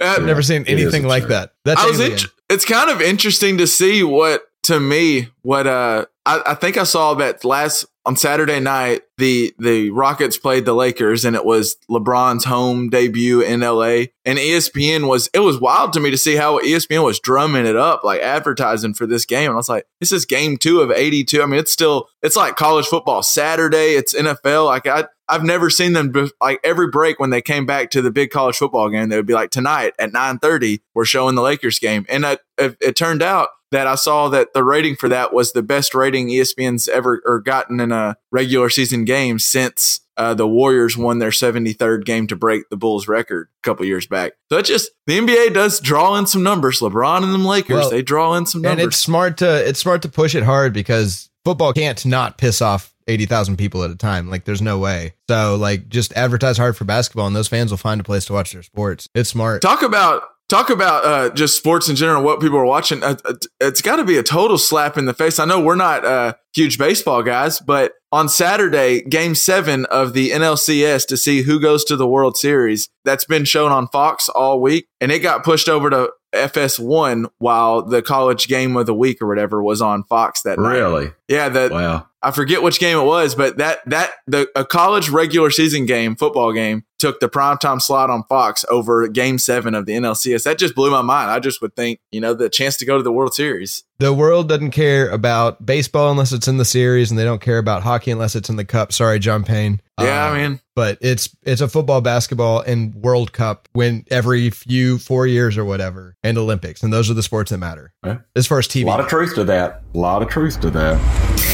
Uh, 0.00 0.14
I've 0.16 0.24
never 0.24 0.42
seen 0.42 0.64
anything 0.66 1.06
like 1.06 1.28
that. 1.28 1.52
That's 1.64 1.80
I 1.80 1.86
was. 1.86 2.00
alien. 2.00 2.12
int- 2.18 2.26
it's 2.48 2.64
kind 2.64 2.90
of 2.90 3.00
interesting 3.00 3.58
to 3.58 3.66
see 3.66 4.02
what 4.02 4.42
to 4.64 4.78
me 4.80 5.28
what 5.42 5.66
uh 5.66 6.06
I, 6.26 6.42
I 6.46 6.54
think 6.54 6.76
I 6.76 6.84
saw 6.84 7.14
that 7.14 7.44
last 7.44 7.84
on 8.04 8.16
Saturday 8.16 8.58
night 8.60 9.02
the 9.16 9.54
the 9.58 9.90
Rockets 9.90 10.36
played 10.36 10.64
the 10.64 10.74
Lakers 10.74 11.24
and 11.24 11.36
it 11.36 11.44
was 11.44 11.76
LeBron's 11.88 12.44
home 12.44 12.88
debut 12.88 13.40
in 13.40 13.60
LA 13.60 14.06
and 14.24 14.38
ESPN 14.38 15.08
was 15.08 15.28
it 15.32 15.38
was 15.40 15.60
wild 15.60 15.92
to 15.92 16.00
me 16.00 16.10
to 16.10 16.18
see 16.18 16.34
how 16.34 16.58
ESPN 16.60 17.04
was 17.04 17.20
drumming 17.20 17.66
it 17.66 17.76
up 17.76 18.02
like 18.02 18.20
advertising 18.20 18.94
for 18.94 19.06
this 19.06 19.24
game. 19.24 19.46
And 19.46 19.52
I 19.52 19.56
was 19.56 19.68
like 19.68 19.86
this 20.00 20.12
is 20.12 20.24
game 20.24 20.56
2 20.56 20.80
of 20.80 20.90
82 20.90 21.42
I 21.42 21.46
mean 21.46 21.60
it's 21.60 21.72
still 21.72 22.08
it's 22.22 22.36
like 22.36 22.56
college 22.56 22.86
football 22.86 23.22
Saturday. 23.22 23.94
It's 23.94 24.14
NFL 24.14 24.66
like 24.66 24.86
I 24.86 25.06
I've 25.28 25.44
never 25.44 25.70
seen 25.70 25.94
them 25.94 26.12
like 26.40 26.60
every 26.62 26.88
break 26.88 27.18
when 27.18 27.30
they 27.30 27.40
came 27.40 27.64
back 27.64 27.90
to 27.90 28.02
the 28.02 28.10
big 28.10 28.30
college 28.30 28.56
football 28.56 28.90
game. 28.90 29.08
They 29.08 29.16
would 29.16 29.26
be 29.26 29.32
like 29.32 29.50
tonight 29.50 29.94
at 29.98 30.12
nine 30.12 30.38
thirty, 30.38 30.82
we're 30.94 31.06
showing 31.06 31.36
the 31.36 31.42
Lakers 31.42 31.78
game, 31.78 32.04
and 32.08 32.24
it, 32.24 32.40
it, 32.58 32.76
it 32.82 32.96
turned 32.96 33.22
out 33.22 33.48
that 33.72 33.86
I 33.86 33.96
saw 33.96 34.28
that 34.28 34.52
the 34.54 34.62
rating 34.64 34.96
for 34.96 35.08
that 35.08 35.32
was 35.34 35.52
the 35.52 35.62
best 35.62 35.94
rating 35.94 36.28
ESPN's 36.28 36.86
ever 36.88 37.20
or 37.26 37.40
gotten 37.40 37.80
in 37.80 37.90
a 37.92 38.16
regular 38.30 38.70
season 38.70 39.04
game 39.04 39.38
since 39.38 40.00
uh, 40.16 40.34
the 40.34 40.46
Warriors 40.46 40.96
won 40.96 41.18
their 41.18 41.32
seventy 41.32 41.72
third 41.72 42.04
game 42.06 42.26
to 42.28 42.36
break 42.36 42.68
the 42.68 42.76
Bulls 42.76 43.08
record 43.08 43.48
a 43.62 43.66
couple 43.66 43.84
years 43.86 44.06
back. 44.06 44.32
So 44.50 44.58
it 44.58 44.66
just 44.66 44.90
the 45.06 45.18
NBA 45.18 45.54
does 45.54 45.80
draw 45.80 46.16
in 46.16 46.26
some 46.26 46.42
numbers. 46.42 46.80
LeBron 46.80 47.24
and 47.24 47.34
them 47.34 47.44
Lakers 47.44 47.76
Well, 47.76 47.90
they 47.90 48.02
draw 48.02 48.34
in 48.34 48.46
some 48.46 48.62
numbers. 48.62 48.82
and 48.84 48.88
it's 48.88 48.98
smart 48.98 49.38
to 49.38 49.68
it's 49.68 49.80
smart 49.80 50.02
to 50.02 50.08
push 50.08 50.34
it 50.34 50.42
hard 50.44 50.72
because 50.72 51.30
football 51.44 51.72
can't 51.72 52.04
not 52.06 52.38
piss 52.38 52.62
off 52.62 52.94
80,000 53.08 53.56
people 53.56 53.82
at 53.82 53.90
a 53.90 53.96
time 53.96 54.30
like 54.30 54.44
there's 54.44 54.62
no 54.62 54.78
way 54.78 55.14
so 55.28 55.56
like 55.56 55.88
just 55.88 56.12
advertise 56.12 56.56
hard 56.56 56.76
for 56.76 56.84
basketball 56.84 57.26
and 57.26 57.34
those 57.34 57.48
fans 57.48 57.72
will 57.72 57.76
find 57.78 58.00
a 58.00 58.04
place 58.04 58.26
to 58.26 58.32
watch 58.32 58.52
their 58.52 58.62
sports 58.62 59.08
it's 59.12 59.30
smart 59.30 59.60
talk 59.60 59.82
about 59.82 60.22
talk 60.52 60.68
about 60.68 61.02
uh, 61.06 61.30
just 61.34 61.56
sports 61.56 61.88
in 61.88 61.96
general 61.96 62.22
what 62.22 62.38
people 62.38 62.58
are 62.58 62.66
watching 62.66 63.02
uh, 63.02 63.16
uh, 63.24 63.32
it's 63.58 63.80
got 63.80 63.96
to 63.96 64.04
be 64.04 64.18
a 64.18 64.22
total 64.22 64.58
slap 64.58 64.98
in 64.98 65.06
the 65.06 65.14
face 65.14 65.38
i 65.38 65.46
know 65.46 65.58
we're 65.58 65.74
not 65.74 66.04
uh, 66.04 66.34
huge 66.54 66.76
baseball 66.76 67.22
guys 67.22 67.58
but 67.58 67.94
on 68.12 68.28
saturday 68.28 69.00
game 69.00 69.34
seven 69.34 69.86
of 69.86 70.12
the 70.12 70.28
nlcs 70.28 71.06
to 71.06 71.16
see 71.16 71.40
who 71.40 71.58
goes 71.58 71.84
to 71.84 71.96
the 71.96 72.06
world 72.06 72.36
series 72.36 72.90
that's 73.02 73.24
been 73.24 73.46
shown 73.46 73.72
on 73.72 73.88
fox 73.88 74.28
all 74.28 74.60
week 74.60 74.86
and 75.00 75.10
it 75.10 75.20
got 75.20 75.42
pushed 75.42 75.70
over 75.70 75.88
to 75.88 76.12
fs1 76.34 77.30
while 77.38 77.82
the 77.82 78.02
college 78.02 78.46
game 78.46 78.76
of 78.76 78.84
the 78.84 78.94
week 78.94 79.22
or 79.22 79.26
whatever 79.26 79.62
was 79.62 79.80
on 79.80 80.04
fox 80.04 80.42
that 80.42 80.58
night 80.58 80.72
Really? 80.76 81.12
yeah 81.28 81.48
the, 81.48 81.70
Wow. 81.72 82.06
I 82.22 82.30
forget 82.30 82.62
which 82.62 82.78
game 82.78 82.98
it 82.98 83.04
was, 83.04 83.34
but 83.34 83.56
that 83.58 83.80
that 83.86 84.12
the 84.26 84.48
a 84.54 84.64
college 84.64 85.08
regular 85.08 85.50
season 85.50 85.86
game, 85.86 86.14
football 86.16 86.52
game, 86.52 86.84
took 86.98 87.18
the 87.18 87.28
primetime 87.28 87.82
slot 87.82 88.10
on 88.10 88.22
Fox 88.24 88.64
over 88.70 89.08
game 89.08 89.38
seven 89.38 89.74
of 89.74 89.86
the 89.86 89.92
NLCS. 89.94 90.44
That 90.44 90.56
just 90.58 90.74
blew 90.76 90.90
my 90.90 91.02
mind. 91.02 91.30
I 91.32 91.40
just 91.40 91.60
would 91.60 91.74
think, 91.74 91.98
you 92.12 92.20
know, 92.20 92.32
the 92.32 92.48
chance 92.48 92.76
to 92.76 92.86
go 92.86 92.96
to 92.96 93.02
the 93.02 93.10
World 93.10 93.34
Series. 93.34 93.82
the 93.98 94.12
world 94.12 94.48
doesn't 94.48 94.70
care 94.70 95.08
about 95.10 95.64
baseball 95.66 96.10
unless 96.12 96.32
it's 96.32 96.46
in 96.46 96.58
the 96.58 96.64
series 96.64 97.10
and 97.10 97.18
they 97.18 97.24
don't 97.24 97.40
care 97.40 97.58
about 97.58 97.82
hockey 97.82 98.10
unless 98.12 98.34
it's 98.36 98.48
in 98.50 98.56
the 98.56 98.64
cup 98.64 98.92
sorry 98.92 99.18
john 99.20 99.44
payne 99.44 99.80
Yeah, 100.00 100.26
Uh, 100.26 100.30
I 100.30 100.48
mean, 100.48 100.60
but 100.74 100.98
it's 101.00 101.28
it's 101.44 101.60
a 101.60 101.68
football 101.68 102.00
basketball 102.00 102.60
and 102.62 102.92
world 102.96 103.32
cup 103.32 103.68
when 103.74 104.04
every 104.10 104.50
few 104.50 104.98
four 104.98 105.26
years 105.28 105.56
or 105.56 105.64
whatever 105.64 106.16
and 106.24 106.36
olympics 106.36 106.82
and 106.82 106.92
those 106.92 107.10
are 107.10 107.14
the 107.14 107.22
sports 107.22 107.50
that 107.52 107.58
matter 107.58 107.92
Yeah. 108.04 108.18
as 108.34 108.46
far 108.48 108.58
as 108.58 108.66
tv 108.66 108.84
A 108.84 108.86
lot 108.86 109.00
of 109.00 109.06
truth 109.06 109.34
to 109.36 109.44
that. 109.44 109.82
A 109.94 109.98
lot 109.98 110.22
of 110.22 110.28
truth 110.28 110.60
to 110.62 110.70
that. 110.70 111.51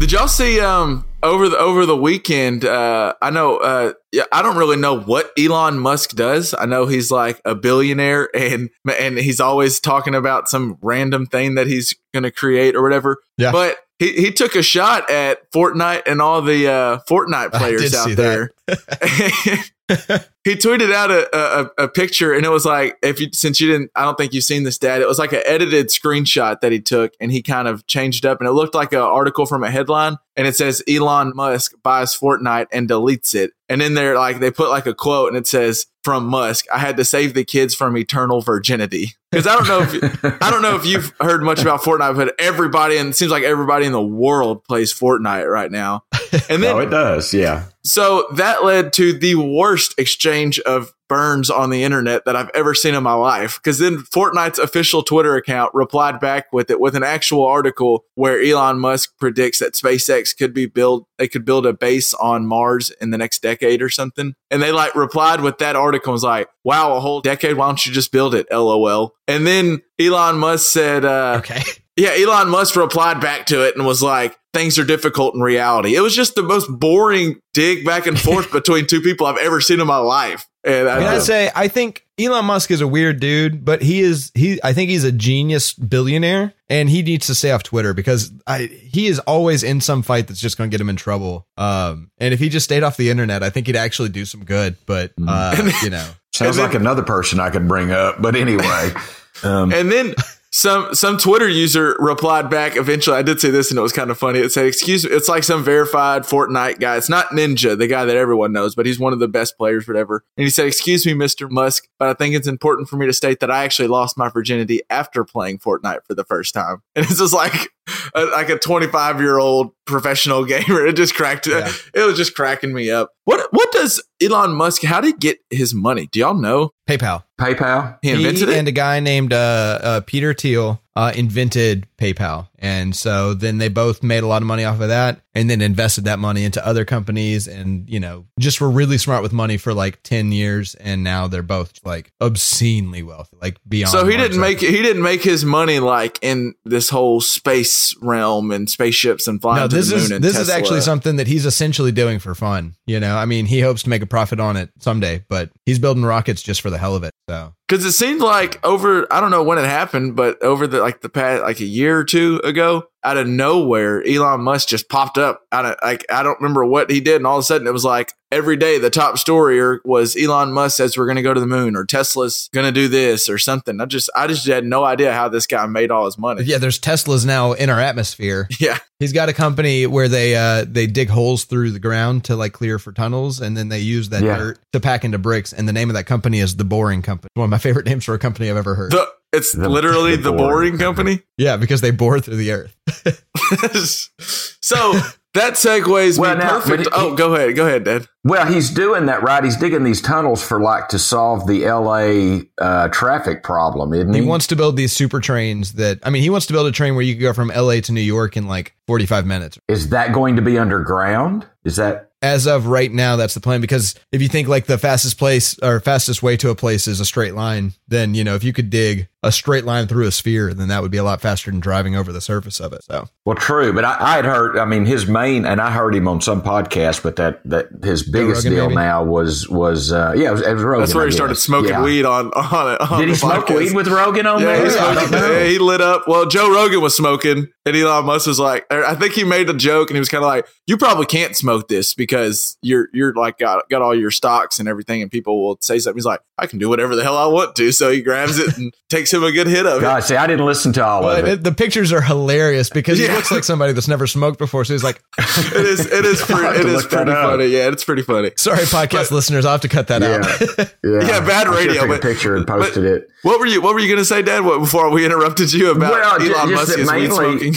Did 0.00 0.12
y'all 0.12 0.28
see 0.28 0.58
um 0.60 1.04
over 1.22 1.50
the 1.50 1.58
over 1.58 1.84
the 1.84 1.96
weekend? 1.96 2.64
Uh, 2.64 3.12
I 3.20 3.28
know. 3.30 3.58
Uh, 3.58 3.92
yeah, 4.12 4.24
I 4.32 4.40
don't 4.40 4.56
really 4.56 4.78
know 4.78 4.98
what 4.98 5.30
Elon 5.38 5.78
Musk 5.78 6.16
does. 6.16 6.54
I 6.58 6.64
know 6.64 6.86
he's 6.86 7.10
like 7.10 7.40
a 7.44 7.54
billionaire, 7.54 8.30
and 8.34 8.70
and 8.98 9.18
he's 9.18 9.40
always 9.40 9.78
talking 9.78 10.14
about 10.14 10.48
some 10.48 10.78
random 10.80 11.26
thing 11.26 11.54
that 11.56 11.66
he's 11.66 11.94
going 12.12 12.22
to 12.24 12.30
create 12.30 12.74
or 12.74 12.82
whatever. 12.82 13.18
Yeah. 13.36 13.52
But 13.52 13.76
he, 13.98 14.12
he 14.14 14.32
took 14.32 14.54
a 14.54 14.62
shot 14.62 15.10
at 15.10 15.52
Fortnite 15.52 16.02
and 16.06 16.22
all 16.22 16.40
the 16.40 16.66
uh, 16.66 16.98
Fortnite 17.08 17.52
players 17.52 17.94
out 17.94 18.16
there. 18.16 18.52
he 20.44 20.54
tweeted 20.54 20.92
out 20.92 21.10
a, 21.10 21.28
a, 21.36 21.84
a 21.84 21.88
picture 21.88 22.32
and 22.32 22.46
it 22.46 22.48
was 22.48 22.64
like 22.64 22.96
if 23.02 23.18
you 23.18 23.28
since 23.32 23.60
you 23.60 23.66
didn't 23.66 23.90
I 23.96 24.04
don't 24.04 24.16
think 24.16 24.32
you've 24.32 24.44
seen 24.44 24.62
this 24.62 24.78
dad 24.78 25.00
it 25.00 25.08
was 25.08 25.18
like 25.18 25.32
an 25.32 25.42
edited 25.44 25.88
screenshot 25.88 26.60
that 26.60 26.70
he 26.70 26.80
took 26.80 27.12
and 27.20 27.32
he 27.32 27.42
kind 27.42 27.66
of 27.66 27.86
changed 27.86 28.24
up 28.24 28.40
and 28.40 28.48
it 28.48 28.52
looked 28.52 28.74
like 28.74 28.92
an 28.92 29.00
article 29.00 29.46
from 29.46 29.64
a 29.64 29.70
headline 29.70 30.16
and 30.36 30.46
it 30.46 30.56
says 30.56 30.82
Elon 30.88 31.32
Musk 31.34 31.72
buys 31.82 32.16
Fortnite 32.16 32.68
and 32.72 32.88
deletes 32.88 33.34
it. 33.34 33.52
And 33.68 33.82
in 33.82 33.94
there 33.94 34.14
like 34.14 34.38
they 34.38 34.50
put 34.50 34.70
like 34.70 34.86
a 34.86 34.94
quote 34.94 35.28
and 35.28 35.36
it 35.36 35.46
says 35.46 35.86
from 36.04 36.26
Musk 36.26 36.66
I 36.72 36.78
had 36.78 36.96
to 36.98 37.04
save 37.04 37.34
the 37.34 37.44
kids 37.44 37.74
from 37.74 37.96
eternal 37.96 38.40
virginity. 38.40 39.14
Because 39.32 39.46
I 39.46 39.56
don't 39.56 39.68
know 39.68 39.82
if 39.82 40.42
I 40.42 40.50
don't 40.50 40.62
know 40.62 40.76
if 40.76 40.86
you've 40.86 41.12
heard 41.20 41.42
much 41.42 41.60
about 41.60 41.80
Fortnite 41.80 42.16
but 42.16 42.34
everybody 42.38 42.96
and 42.96 43.10
it 43.10 43.14
seems 43.14 43.32
like 43.32 43.42
everybody 43.42 43.86
in 43.86 43.92
the 43.92 44.02
world 44.02 44.64
plays 44.64 44.94
Fortnite 44.94 45.50
right 45.50 45.70
now 45.70 46.04
and 46.48 46.62
then 46.62 46.76
No, 46.76 46.78
it 46.78 46.90
does. 46.90 47.32
Yeah. 47.34 47.64
so 47.84 48.26
that 48.34 48.64
led 48.64 48.92
to 48.94 49.12
the 49.12 49.34
worst 49.34 49.94
exchange 49.98 50.58
of 50.60 50.92
burns 51.10 51.50
on 51.50 51.70
the 51.70 51.82
internet 51.82 52.24
that 52.24 52.36
I've 52.36 52.50
ever 52.54 52.72
seen 52.72 52.94
in 52.94 53.02
my 53.02 53.14
life. 53.14 53.58
Because 53.58 53.80
then 53.80 53.98
Fortnite's 53.98 54.60
official 54.60 55.02
Twitter 55.02 55.34
account 55.34 55.74
replied 55.74 56.20
back 56.20 56.52
with 56.52 56.70
it 56.70 56.78
with 56.78 56.94
an 56.94 57.02
actual 57.02 57.44
article 57.44 58.04
where 58.14 58.40
Elon 58.40 58.78
Musk 58.78 59.18
predicts 59.18 59.58
that 59.58 59.74
SpaceX 59.74 60.36
could 60.36 60.54
be 60.54 60.66
built, 60.66 61.08
they 61.18 61.26
could 61.26 61.44
build 61.44 61.66
a 61.66 61.72
base 61.72 62.14
on 62.14 62.46
Mars 62.46 62.90
in 63.00 63.10
the 63.10 63.18
next 63.18 63.42
decade 63.42 63.82
or 63.82 63.88
something. 63.88 64.34
And 64.52 64.62
they 64.62 64.70
like 64.70 64.94
replied 64.94 65.40
with 65.40 65.58
that 65.58 65.74
article 65.74 66.12
and 66.12 66.14
was 66.14 66.22
like, 66.22 66.48
wow, 66.62 66.96
a 66.96 67.00
whole 67.00 67.20
decade. 67.20 67.56
Why 67.56 67.66
don't 67.66 67.84
you 67.84 67.92
just 67.92 68.12
build 68.12 68.32
it? 68.32 68.46
LOL. 68.52 69.14
And 69.26 69.44
then 69.44 69.82
Elon 69.98 70.38
Musk 70.38 70.70
said, 70.70 71.04
uh, 71.04 71.40
okay 71.40 71.62
yeah, 72.00 72.14
Elon 72.16 72.48
Musk 72.48 72.76
replied 72.76 73.20
back 73.20 73.46
to 73.46 73.66
it 73.66 73.76
and 73.76 73.84
was 73.84 74.02
like, 74.02 74.36
things 74.54 74.78
are 74.78 74.84
difficult 74.84 75.34
in 75.34 75.42
reality. 75.42 75.94
It 75.94 76.00
was 76.00 76.16
just 76.16 76.34
the 76.34 76.42
most 76.42 76.66
boring 76.66 77.40
dig 77.52 77.84
back 77.84 78.06
and 78.06 78.18
forth 78.18 78.50
between 78.52 78.86
two 78.86 79.00
people 79.00 79.26
I've 79.26 79.38
ever 79.38 79.60
seen 79.60 79.80
in 79.80 79.86
my 79.86 79.98
life. 79.98 80.46
And 80.64 80.88
I, 80.88 80.98
Can 80.98 81.06
I 81.06 81.18
say 81.20 81.50
I 81.54 81.68
think 81.68 82.06
Elon 82.18 82.44
Musk 82.44 82.70
is 82.70 82.80
a 82.80 82.86
weird 82.86 83.18
dude, 83.20 83.64
but 83.64 83.80
he 83.80 84.00
is 84.00 84.30
he 84.34 84.60
I 84.62 84.72
think 84.74 84.90
he's 84.90 85.04
a 85.04 85.12
genius 85.12 85.72
billionaire 85.72 86.52
and 86.68 86.90
he 86.90 87.02
needs 87.02 87.28
to 87.28 87.34
stay 87.34 87.50
off 87.50 87.62
Twitter 87.62 87.94
because 87.94 88.30
I 88.46 88.66
he 88.66 89.06
is 89.06 89.18
always 89.20 89.62
in 89.62 89.80
some 89.80 90.02
fight 90.02 90.28
that's 90.28 90.40
just 90.40 90.58
going 90.58 90.68
to 90.68 90.74
get 90.74 90.80
him 90.80 90.90
in 90.90 90.96
trouble. 90.96 91.46
Um 91.56 92.10
and 92.18 92.34
if 92.34 92.40
he 92.40 92.48
just 92.50 92.64
stayed 92.64 92.82
off 92.82 92.98
the 92.98 93.08
internet, 93.08 93.42
I 93.42 93.48
think 93.50 93.68
he'd 93.68 93.76
actually 93.76 94.10
do 94.10 94.24
some 94.26 94.44
good, 94.44 94.76
but 94.84 95.12
uh 95.26 95.70
you 95.82 95.90
know. 95.90 96.10
Sounds 96.32 96.58
like 96.58 96.72
then- 96.72 96.82
another 96.82 97.02
person 97.02 97.40
I 97.40 97.48
could 97.50 97.66
bring 97.68 97.90
up. 97.92 98.20
But 98.20 98.36
anyway. 98.36 98.90
Um, 99.42 99.72
and 99.72 99.90
then 99.90 100.14
some 100.52 100.94
some 100.94 101.16
Twitter 101.16 101.48
user 101.48 101.96
replied 102.00 102.50
back 102.50 102.76
eventually. 102.76 103.16
I 103.16 103.22
did 103.22 103.40
say 103.40 103.50
this 103.50 103.70
and 103.70 103.78
it 103.78 103.82
was 103.82 103.92
kind 103.92 104.10
of 104.10 104.18
funny. 104.18 104.40
It 104.40 104.50
said, 104.50 104.66
"Excuse 104.66 105.04
me." 105.04 105.12
It's 105.12 105.28
like 105.28 105.44
some 105.44 105.62
verified 105.62 106.22
Fortnite 106.22 106.80
guy. 106.80 106.96
It's 106.96 107.08
not 107.08 107.28
Ninja, 107.28 107.78
the 107.78 107.86
guy 107.86 108.04
that 108.04 108.16
everyone 108.16 108.52
knows, 108.52 108.74
but 108.74 108.84
he's 108.84 108.98
one 108.98 109.12
of 109.12 109.20
the 109.20 109.28
best 109.28 109.56
players, 109.56 109.86
whatever. 109.86 110.24
And 110.36 110.44
he 110.44 110.50
said, 110.50 110.66
"Excuse 110.66 111.06
me, 111.06 111.14
Mister 111.14 111.48
Musk, 111.48 111.88
but 111.98 112.08
I 112.08 112.14
think 112.14 112.34
it's 112.34 112.48
important 112.48 112.88
for 112.88 112.96
me 112.96 113.06
to 113.06 113.12
state 113.12 113.38
that 113.40 113.50
I 113.50 113.64
actually 113.64 113.88
lost 113.88 114.18
my 114.18 114.28
virginity 114.28 114.80
after 114.90 115.24
playing 115.24 115.58
Fortnite 115.58 116.04
for 116.06 116.14
the 116.14 116.24
first 116.24 116.54
time." 116.54 116.82
And 116.96 117.06
it's 117.06 117.18
just 117.18 117.32
like 117.32 117.70
a, 118.14 118.24
like 118.26 118.48
a 118.48 118.58
25 118.58 119.20
year 119.20 119.38
old 119.38 119.72
professional 119.86 120.44
gamer. 120.46 120.86
It 120.86 120.96
just 120.96 121.14
cracked. 121.14 121.46
Yeah. 121.46 121.70
It 121.94 122.04
was 122.04 122.16
just 122.16 122.34
cracking 122.34 122.72
me 122.72 122.90
up. 122.90 123.10
What 123.24 123.48
what 123.52 123.70
does 123.72 124.02
Elon 124.22 124.52
Musk? 124.52 124.82
How 124.82 125.00
did 125.00 125.08
he 125.08 125.12
get 125.18 125.38
his 125.50 125.74
money? 125.74 126.08
Do 126.10 126.20
y'all 126.20 126.34
know? 126.34 126.70
PayPal. 126.88 127.24
PayPal. 127.40 127.98
He 128.02 128.10
invented 128.10 128.48
he 128.48 128.54
it. 128.54 128.58
and 128.58 128.68
a 128.68 128.72
guy 128.72 129.00
named 129.00 129.32
uh, 129.32 129.78
uh, 129.82 130.00
Peter 130.00 130.34
Thiel 130.34 130.80
uh, 130.96 131.12
invented 131.14 131.86
PayPal, 131.98 132.48
and 132.58 132.94
so 132.96 133.32
then 133.32 133.58
they 133.58 133.68
both 133.68 134.02
made 134.02 134.24
a 134.24 134.26
lot 134.26 134.42
of 134.42 134.48
money 134.48 134.64
off 134.64 134.80
of 134.80 134.88
that, 134.88 135.20
and 135.34 135.48
then 135.48 135.60
invested 135.60 136.04
that 136.04 136.18
money 136.18 136.44
into 136.44 136.64
other 136.66 136.84
companies, 136.84 137.46
and 137.46 137.88
you 137.88 138.00
know 138.00 138.26
just 138.38 138.60
were 138.60 138.70
really 138.70 138.98
smart 138.98 139.22
with 139.22 139.32
money 139.32 139.56
for 139.56 139.72
like 139.72 140.02
ten 140.02 140.32
years, 140.32 140.74
and 140.74 141.04
now 141.04 141.28
they're 141.28 141.42
both 141.42 141.74
like 141.84 142.12
obscenely 142.20 143.02
wealthy, 143.02 143.36
like 143.40 143.58
beyond. 143.68 143.92
So 143.92 144.06
he 144.06 144.16
didn't 144.16 144.40
make 144.40 144.60
he 144.60 144.82
didn't 144.82 145.02
make 145.02 145.22
his 145.22 145.44
money 145.44 145.78
like 145.78 146.18
in 146.22 146.54
this 146.64 146.88
whole 146.88 147.20
space 147.20 147.94
realm 148.02 148.50
and 148.50 148.68
spaceships 148.68 149.28
and 149.28 149.40
flying 149.40 149.62
No, 149.62 149.68
to 149.68 149.76
the 149.76 149.94
moon 149.94 150.02
is 150.02 150.10
and 150.10 150.24
this 150.24 150.38
is 150.38 150.50
actually 150.50 150.80
something 150.80 151.16
that 151.16 151.28
he's 151.28 151.46
essentially 151.46 151.92
doing 151.92 152.18
for 152.18 152.34
fun. 152.34 152.74
You 152.86 152.98
know, 152.98 153.16
I 153.16 153.26
mean, 153.26 153.46
he 153.46 153.60
hopes 153.60 153.84
to 153.84 153.90
make 153.90 154.02
a 154.02 154.06
profit 154.06 154.40
on 154.40 154.56
it 154.56 154.70
someday, 154.80 155.24
but 155.28 155.50
he's 155.64 155.78
building 155.78 156.04
rockets 156.04 156.42
just 156.42 156.60
for 156.60 156.70
the 156.70 156.78
hell 156.78 156.96
of 156.96 157.04
it. 157.04 157.12
So 157.28 157.54
because 157.70 157.84
it 157.84 157.92
seemed 157.92 158.20
like 158.20 158.58
over 158.66 159.06
I 159.12 159.20
don't 159.20 159.30
know 159.30 159.44
when 159.44 159.56
it 159.56 159.64
happened, 159.64 160.16
but 160.16 160.42
over 160.42 160.66
the 160.66 160.80
like 160.80 161.02
the 161.02 161.08
past 161.08 161.42
like 161.42 161.60
a 161.60 161.64
year 161.64 161.96
or 161.96 162.04
two 162.04 162.40
ago, 162.42 162.88
out 163.02 163.16
of 163.16 163.26
nowhere, 163.26 164.02
Elon 164.06 164.42
Musk 164.42 164.68
just 164.68 164.88
popped 164.88 165.18
up 165.18 165.42
out 165.52 165.64
of 165.64 165.76
like 165.82 166.04
I 166.10 166.22
don't 166.22 166.38
remember 166.40 166.64
what 166.64 166.90
he 166.90 167.00
did, 167.00 167.16
and 167.16 167.26
all 167.26 167.36
of 167.38 167.40
a 167.40 167.44
sudden 167.44 167.66
it 167.66 167.72
was 167.72 167.84
like 167.84 168.12
every 168.32 168.56
day 168.56 168.78
the 168.78 168.90
top 168.90 169.18
story 169.18 169.78
was 169.84 170.16
Elon 170.16 170.52
Musk 170.52 170.76
says 170.76 170.96
we're 170.96 171.06
going 171.06 171.16
to 171.16 171.22
go 171.22 171.34
to 171.34 171.40
the 171.40 171.46
moon 171.46 171.74
or 171.74 171.84
Tesla's 171.84 172.48
going 172.54 172.66
to 172.66 172.72
do 172.72 172.86
this 172.86 173.28
or 173.28 173.38
something. 173.38 173.80
I 173.80 173.86
just 173.86 174.08
I 174.14 174.26
just 174.26 174.46
had 174.46 174.64
no 174.64 174.84
idea 174.84 175.12
how 175.12 175.28
this 175.28 175.46
guy 175.46 175.66
made 175.66 175.90
all 175.90 176.04
his 176.04 176.18
money. 176.18 176.42
Yeah, 176.44 176.58
there's 176.58 176.78
Teslas 176.78 177.24
now 177.26 177.52
in 177.52 177.70
our 177.70 177.80
atmosphere. 177.80 178.48
Yeah. 178.60 178.78
He's 178.98 179.14
got 179.14 179.30
a 179.30 179.32
company 179.32 179.86
where 179.86 180.06
they 180.08 180.36
uh 180.36 180.66
they 180.68 180.86
dig 180.86 181.08
holes 181.08 181.44
through 181.44 181.70
the 181.70 181.78
ground 181.78 182.24
to 182.24 182.36
like 182.36 182.52
clear 182.52 182.78
for 182.78 182.92
tunnels 182.92 183.40
and 183.40 183.56
then 183.56 183.68
they 183.70 183.78
use 183.80 184.10
that 184.10 184.22
Yeah. 184.22 184.36
dirt 184.36 184.58
to 184.74 184.80
pack 184.80 185.04
into 185.06 185.16
bricks 185.16 185.54
and 185.54 185.66
the 185.66 185.72
name 185.72 185.88
of 185.88 185.94
that 185.94 186.04
company 186.04 186.40
is 186.40 186.56
the 186.56 186.64
Boring 186.64 187.00
Company. 187.00 187.30
One 187.34 187.44
of 187.44 187.50
my 187.50 187.56
favorite 187.58 187.86
names 187.86 188.04
for 188.04 188.12
a 188.14 188.18
company 188.18 188.50
I've 188.50 188.58
ever 188.58 188.74
heard. 188.74 188.92
The 188.92 189.08
it's 189.32 189.52
The- 189.52 189.68
literally 189.68 190.16
the 190.16 190.22
the, 190.24 190.32
boring 190.32 190.50
boring 190.50 190.78
company. 190.78 191.22
yeah, 191.36 191.56
because 191.56 191.80
they 191.80 191.90
bore 191.90 192.20
through 192.20 192.36
the 192.36 192.52
earth. 192.52 192.74
so 194.60 194.92
that 195.34 195.54
segues 195.54 196.18
Well, 196.18 196.34
me 196.36 196.42
now, 196.42 196.60
perfect. 196.60 196.82
he- 196.82 196.88
oh, 196.92 197.14
go 197.14 197.34
ahead, 197.34 197.54
go 197.54 197.66
ahead, 197.66 197.84
Dad. 197.84 198.06
Well, 198.24 198.46
he's 198.46 198.70
doing 198.70 199.06
that 199.06 199.22
right. 199.22 199.42
He's 199.42 199.56
digging 199.56 199.84
these 199.84 200.02
tunnels 200.02 200.42
for 200.46 200.60
like 200.60 200.88
to 200.88 200.98
solve 200.98 201.46
the 201.46 201.64
L.A. 201.64 202.42
Uh, 202.58 202.88
traffic 202.88 203.42
problem, 203.42 203.94
isn't 203.94 204.12
he? 204.12 204.20
He 204.20 204.26
wants 204.26 204.46
to 204.48 204.56
build 204.56 204.76
these 204.76 204.92
super 204.92 205.20
trains 205.20 205.74
that 205.74 206.00
I 206.02 206.10
mean, 206.10 206.22
he 206.22 206.30
wants 206.30 206.46
to 206.46 206.52
build 206.52 206.66
a 206.66 206.72
train 206.72 206.94
where 206.94 207.04
you 207.04 207.14
could 207.14 207.22
go 207.22 207.32
from 207.32 207.48
LA 207.48 207.80
to 207.80 207.92
New 207.92 208.00
York 208.00 208.36
in 208.36 208.46
like 208.46 208.74
45 208.86 209.24
minutes. 209.26 209.58
Is 209.68 209.90
that 209.90 210.12
going 210.12 210.36
to 210.36 210.42
be 210.42 210.58
underground? 210.58 211.46
Is 211.64 211.76
that 211.76 212.10
As 212.20 212.46
of 212.46 212.66
right 212.66 212.90
now, 212.92 213.16
that's 213.16 213.34
the 213.34 213.40
plan 213.40 213.60
because 213.60 213.94
if 214.12 214.20
you 214.20 214.28
think 214.28 214.48
like 214.48 214.66
the 214.66 214.78
fastest 214.78 215.16
place 215.18 215.58
or 215.60 215.78
fastest 215.80 216.22
way 216.22 216.36
to 216.38 216.50
a 216.50 216.54
place 216.54 216.86
is 216.88 217.00
a 217.00 217.04
straight 217.06 217.34
line, 217.34 217.72
then 217.88 218.14
you 218.14 218.24
know, 218.24 218.34
if 218.34 218.42
you 218.44 218.52
could 218.52 218.68
dig 218.68 219.08
a 219.22 219.30
straight 219.30 219.64
line 219.64 219.86
through 219.86 220.06
a 220.06 220.10
sphere, 220.10 220.54
then 220.54 220.68
that 220.68 220.80
would 220.80 220.90
be 220.90 220.96
a 220.96 221.04
lot 221.04 221.20
faster 221.20 221.50
than 221.50 221.60
driving 221.60 221.94
over 221.94 222.10
the 222.10 222.20
surface 222.22 222.58
of 222.58 222.72
it. 222.72 222.82
So, 222.84 223.06
well? 223.26 223.36
True, 223.36 223.72
but 223.72 223.84
I, 223.84 223.96
I 224.00 224.16
had 224.16 224.24
heard. 224.24 224.56
I 224.56 224.64
mean, 224.64 224.86
his 224.86 225.06
main, 225.06 225.44
and 225.44 225.60
I 225.60 225.70
heard 225.70 225.94
him 225.94 226.08
on 226.08 226.20
some 226.22 226.40
podcast, 226.42 227.02
but 227.02 227.16
that 227.16 227.40
that 227.44 227.68
his 227.84 228.08
biggest 228.08 228.44
Rogan, 228.44 228.52
deal 228.56 228.64
maybe? 228.68 228.76
now 228.76 229.04
was 229.04 229.48
was 229.48 229.92
uh, 229.92 230.14
yeah, 230.16 230.28
it 230.28 230.32
was, 230.32 230.40
it 230.42 230.52
was 230.54 230.62
Rogan. 230.62 230.80
That's 230.80 230.94
where 230.94 231.04
I 231.04 231.08
he 231.08 231.12
started 231.12 231.34
smoking 231.34 231.70
Yeah. 231.70 231.82
weed 231.84 232.04
on 232.06 232.28
on 232.32 232.74
it. 232.74 232.80
On 232.90 233.00
Did 233.00 233.08
he 233.10 233.14
smoke 233.14 233.46
podcast. 233.46 233.56
weed 233.58 233.74
with 233.74 233.88
Rogan 233.88 234.26
on 234.26 234.40
Yeah, 234.40 234.46
there? 234.46 234.70
he, 234.70 234.78
I 234.78 234.94
don't 234.94 235.08
smoked, 235.08 235.12
know. 235.12 235.32
yeah, 235.32 235.44
he 235.44 235.58
lit 235.58 235.80
up. 235.82 236.08
Well, 236.08 236.24
Joe 236.26 236.50
Rogan 236.52 236.80
was 236.80 236.96
smoking, 236.96 237.48
and 237.66 237.76
Elon 237.76 238.06
Musk 238.06 238.26
was 238.26 238.38
like, 238.40 238.64
I 238.72 238.94
think 238.94 239.12
he 239.12 239.24
made 239.24 239.50
a 239.50 239.54
joke, 239.54 239.90
and 239.90 239.96
he 239.96 240.00
was 240.00 240.08
kind 240.08 240.24
of 240.24 240.28
like, 240.28 240.46
"You 240.66 240.78
probably 240.78 241.04
can't 241.06 241.36
smoke 241.36 241.68
this 241.68 241.92
because 241.92 242.56
you're 242.62 242.88
you're 242.94 243.12
like 243.14 243.36
got 243.38 243.68
got 243.68 243.82
all 243.82 243.94
your 243.94 244.10
stocks 244.10 244.58
and 244.58 244.66
everything, 244.68 245.02
and 245.02 245.10
people 245.10 245.42
will 245.44 245.58
say 245.60 245.78
something." 245.78 245.98
He's 245.98 246.06
like, 246.06 246.20
"I 246.38 246.46
can 246.46 246.58
do 246.58 246.70
whatever 246.70 246.96
the 246.96 247.02
hell 247.02 247.18
I 247.18 247.26
want 247.26 247.54
to," 247.56 247.70
so 247.72 247.90
he 247.90 248.00
grabs 248.00 248.38
it 248.38 248.56
and 248.56 248.72
takes 248.88 249.09
him 249.12 249.22
a 249.24 249.32
good 249.32 249.46
hit 249.46 249.66
of 249.66 249.78
it. 249.78 249.80
God, 249.82 250.04
see, 250.04 250.16
I 250.16 250.26
didn't 250.26 250.46
listen 250.46 250.72
to 250.74 250.84
all 250.84 251.02
But 251.02 251.20
of 251.20 251.26
it. 251.26 251.32
it- 251.32 251.44
the 251.44 251.52
pictures 251.52 251.92
are 251.92 252.00
hilarious 252.00 252.70
because 252.70 252.98
he 252.98 253.08
looks 253.08 253.30
like 253.30 253.44
somebody 253.44 253.72
that's 253.72 253.88
never 253.88 254.06
smoked 254.06 254.38
before. 254.38 254.64
So 254.64 254.74
he's 254.74 254.84
like, 254.84 255.02
It 255.18 255.66
is 255.66 255.86
it 255.86 256.04
is 256.04 256.20
I'll 256.22 256.26
pretty, 256.26 256.42
have 256.44 256.56
it 256.56 256.62
to 256.62 256.68
is 256.68 256.82
look 256.82 256.90
that 256.90 256.96
pretty 257.04 257.12
up. 257.12 257.30
funny. 257.30 257.46
Yeah, 257.46 257.68
it's 257.68 257.84
pretty 257.84 258.02
funny. 258.02 258.30
sorry, 258.36 258.58
podcast 258.64 259.10
listeners, 259.10 259.44
I'll 259.44 259.52
have 259.52 259.60
to 259.62 259.68
cut 259.68 259.88
that 259.88 260.02
Yeah. 260.02 260.58
out. 260.58 260.74
yeah, 260.84 261.08
Yeah, 261.08 261.20
bad 261.26 261.46
I 261.46 261.54
radio, 261.56 261.80
took 261.82 261.88
but- 261.90 261.98
a 261.98 262.02
picture 262.02 262.36
and 262.36 262.46
posted 262.46 262.84
it. 262.84 263.08
What 263.22 263.38
were 263.40 263.46
you 263.46 263.60
What 263.60 263.74
were 263.74 263.80
you 263.80 263.88
going 263.88 263.98
to 263.98 264.04
say, 264.04 264.22
Dad? 264.22 264.44
What, 264.44 264.60
before 264.60 264.90
we 264.90 265.04
interrupted 265.04 265.52
you 265.52 265.70
about 265.72 265.90
Well, 265.92 266.20
Elon 266.36 266.54
Musk 266.54 266.74
that 266.76 266.80
is 266.80 266.90
weed 266.90 267.10
smoking? 267.12 267.54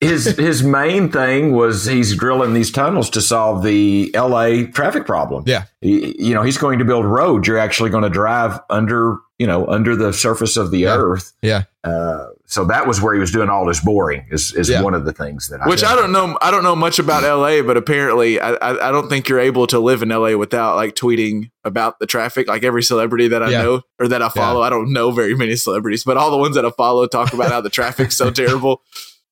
his 0.00 0.26
his 0.36 0.62
main 0.62 1.10
thing 1.10 1.52
was 1.52 1.86
he's 1.86 2.14
drilling 2.16 2.52
these 2.52 2.70
tunnels 2.70 3.08
to 3.10 3.20
solve 3.22 3.62
the 3.62 4.10
L.A. 4.14 4.66
traffic 4.66 5.06
problem. 5.06 5.44
Yeah. 5.46 5.64
He- 5.80 6.14
you 6.18 6.34
know 6.34 6.42
he's 6.42 6.58
going 6.58 6.80
to 6.80 6.84
build 6.84 7.04
roads. 7.06 7.46
You're 7.48 7.58
actually 7.58 7.90
going 7.90 8.02
to 8.02 8.10
drive 8.10 8.58
under 8.68 9.18
you 9.38 9.46
know 9.46 9.66
under 9.66 9.94
the 9.96 10.12
surface 10.12 10.56
of 10.56 10.70
the 10.70 10.78
Yeah. 10.80 10.96
earth. 10.96 11.32
yeah. 11.42 11.64
Uh, 11.84 12.28
so 12.46 12.64
that 12.64 12.86
was 12.86 13.00
where 13.00 13.12
he 13.14 13.20
was 13.20 13.30
doing 13.32 13.48
all 13.48 13.66
this 13.66 13.80
boring. 13.80 14.24
Is 14.30 14.52
is 14.54 14.68
Yeah. 14.68 14.82
one 14.82 14.94
of 14.94 15.04
the 15.04 15.12
things 15.12 15.48
that 15.48 15.60
I 15.60 15.68
Which 15.68 15.84
I 15.84 15.94
don't 15.94 16.10
know. 16.12 16.38
I 16.40 16.50
don't 16.50 16.62
know 16.64 16.74
much 16.76 16.98
about 16.98 17.22
LA, 17.22 17.62
but 17.62 17.76
apparently, 17.76 18.40
I, 18.40 18.52
I, 18.54 18.88
I 18.88 18.90
don't 18.92 19.08
think 19.08 19.28
you're 19.28 19.40
able 19.40 19.66
to 19.68 19.78
live 19.78 20.02
in 20.02 20.08
LA 20.10 20.36
without 20.36 20.76
like 20.76 20.94
tweeting 20.94 21.50
about 21.64 21.98
the 21.98 22.06
traffic. 22.06 22.48
Like 22.48 22.64
every 22.64 22.82
celebrity 22.82 23.28
that 23.28 23.42
I 23.42 23.50
Yeah. 23.50 23.62
know 23.62 23.82
or 24.00 24.08
that 24.08 24.22
I 24.22 24.28
follow, 24.30 24.62
I 24.62 24.70
don't 24.70 24.92
know 24.92 25.10
very 25.10 25.34
many 25.36 25.54
celebrities, 25.56 26.02
but 26.04 26.16
all 26.16 26.30
the 26.30 26.36
ones 26.38 26.54
that 26.56 26.64
I 26.64 26.70
follow 26.70 27.06
talk 27.06 27.32
about 27.32 27.50
how 27.52 27.60
the 27.60 27.70
traffic's 27.70 28.16
so 28.16 28.30
terrible. 28.42 28.82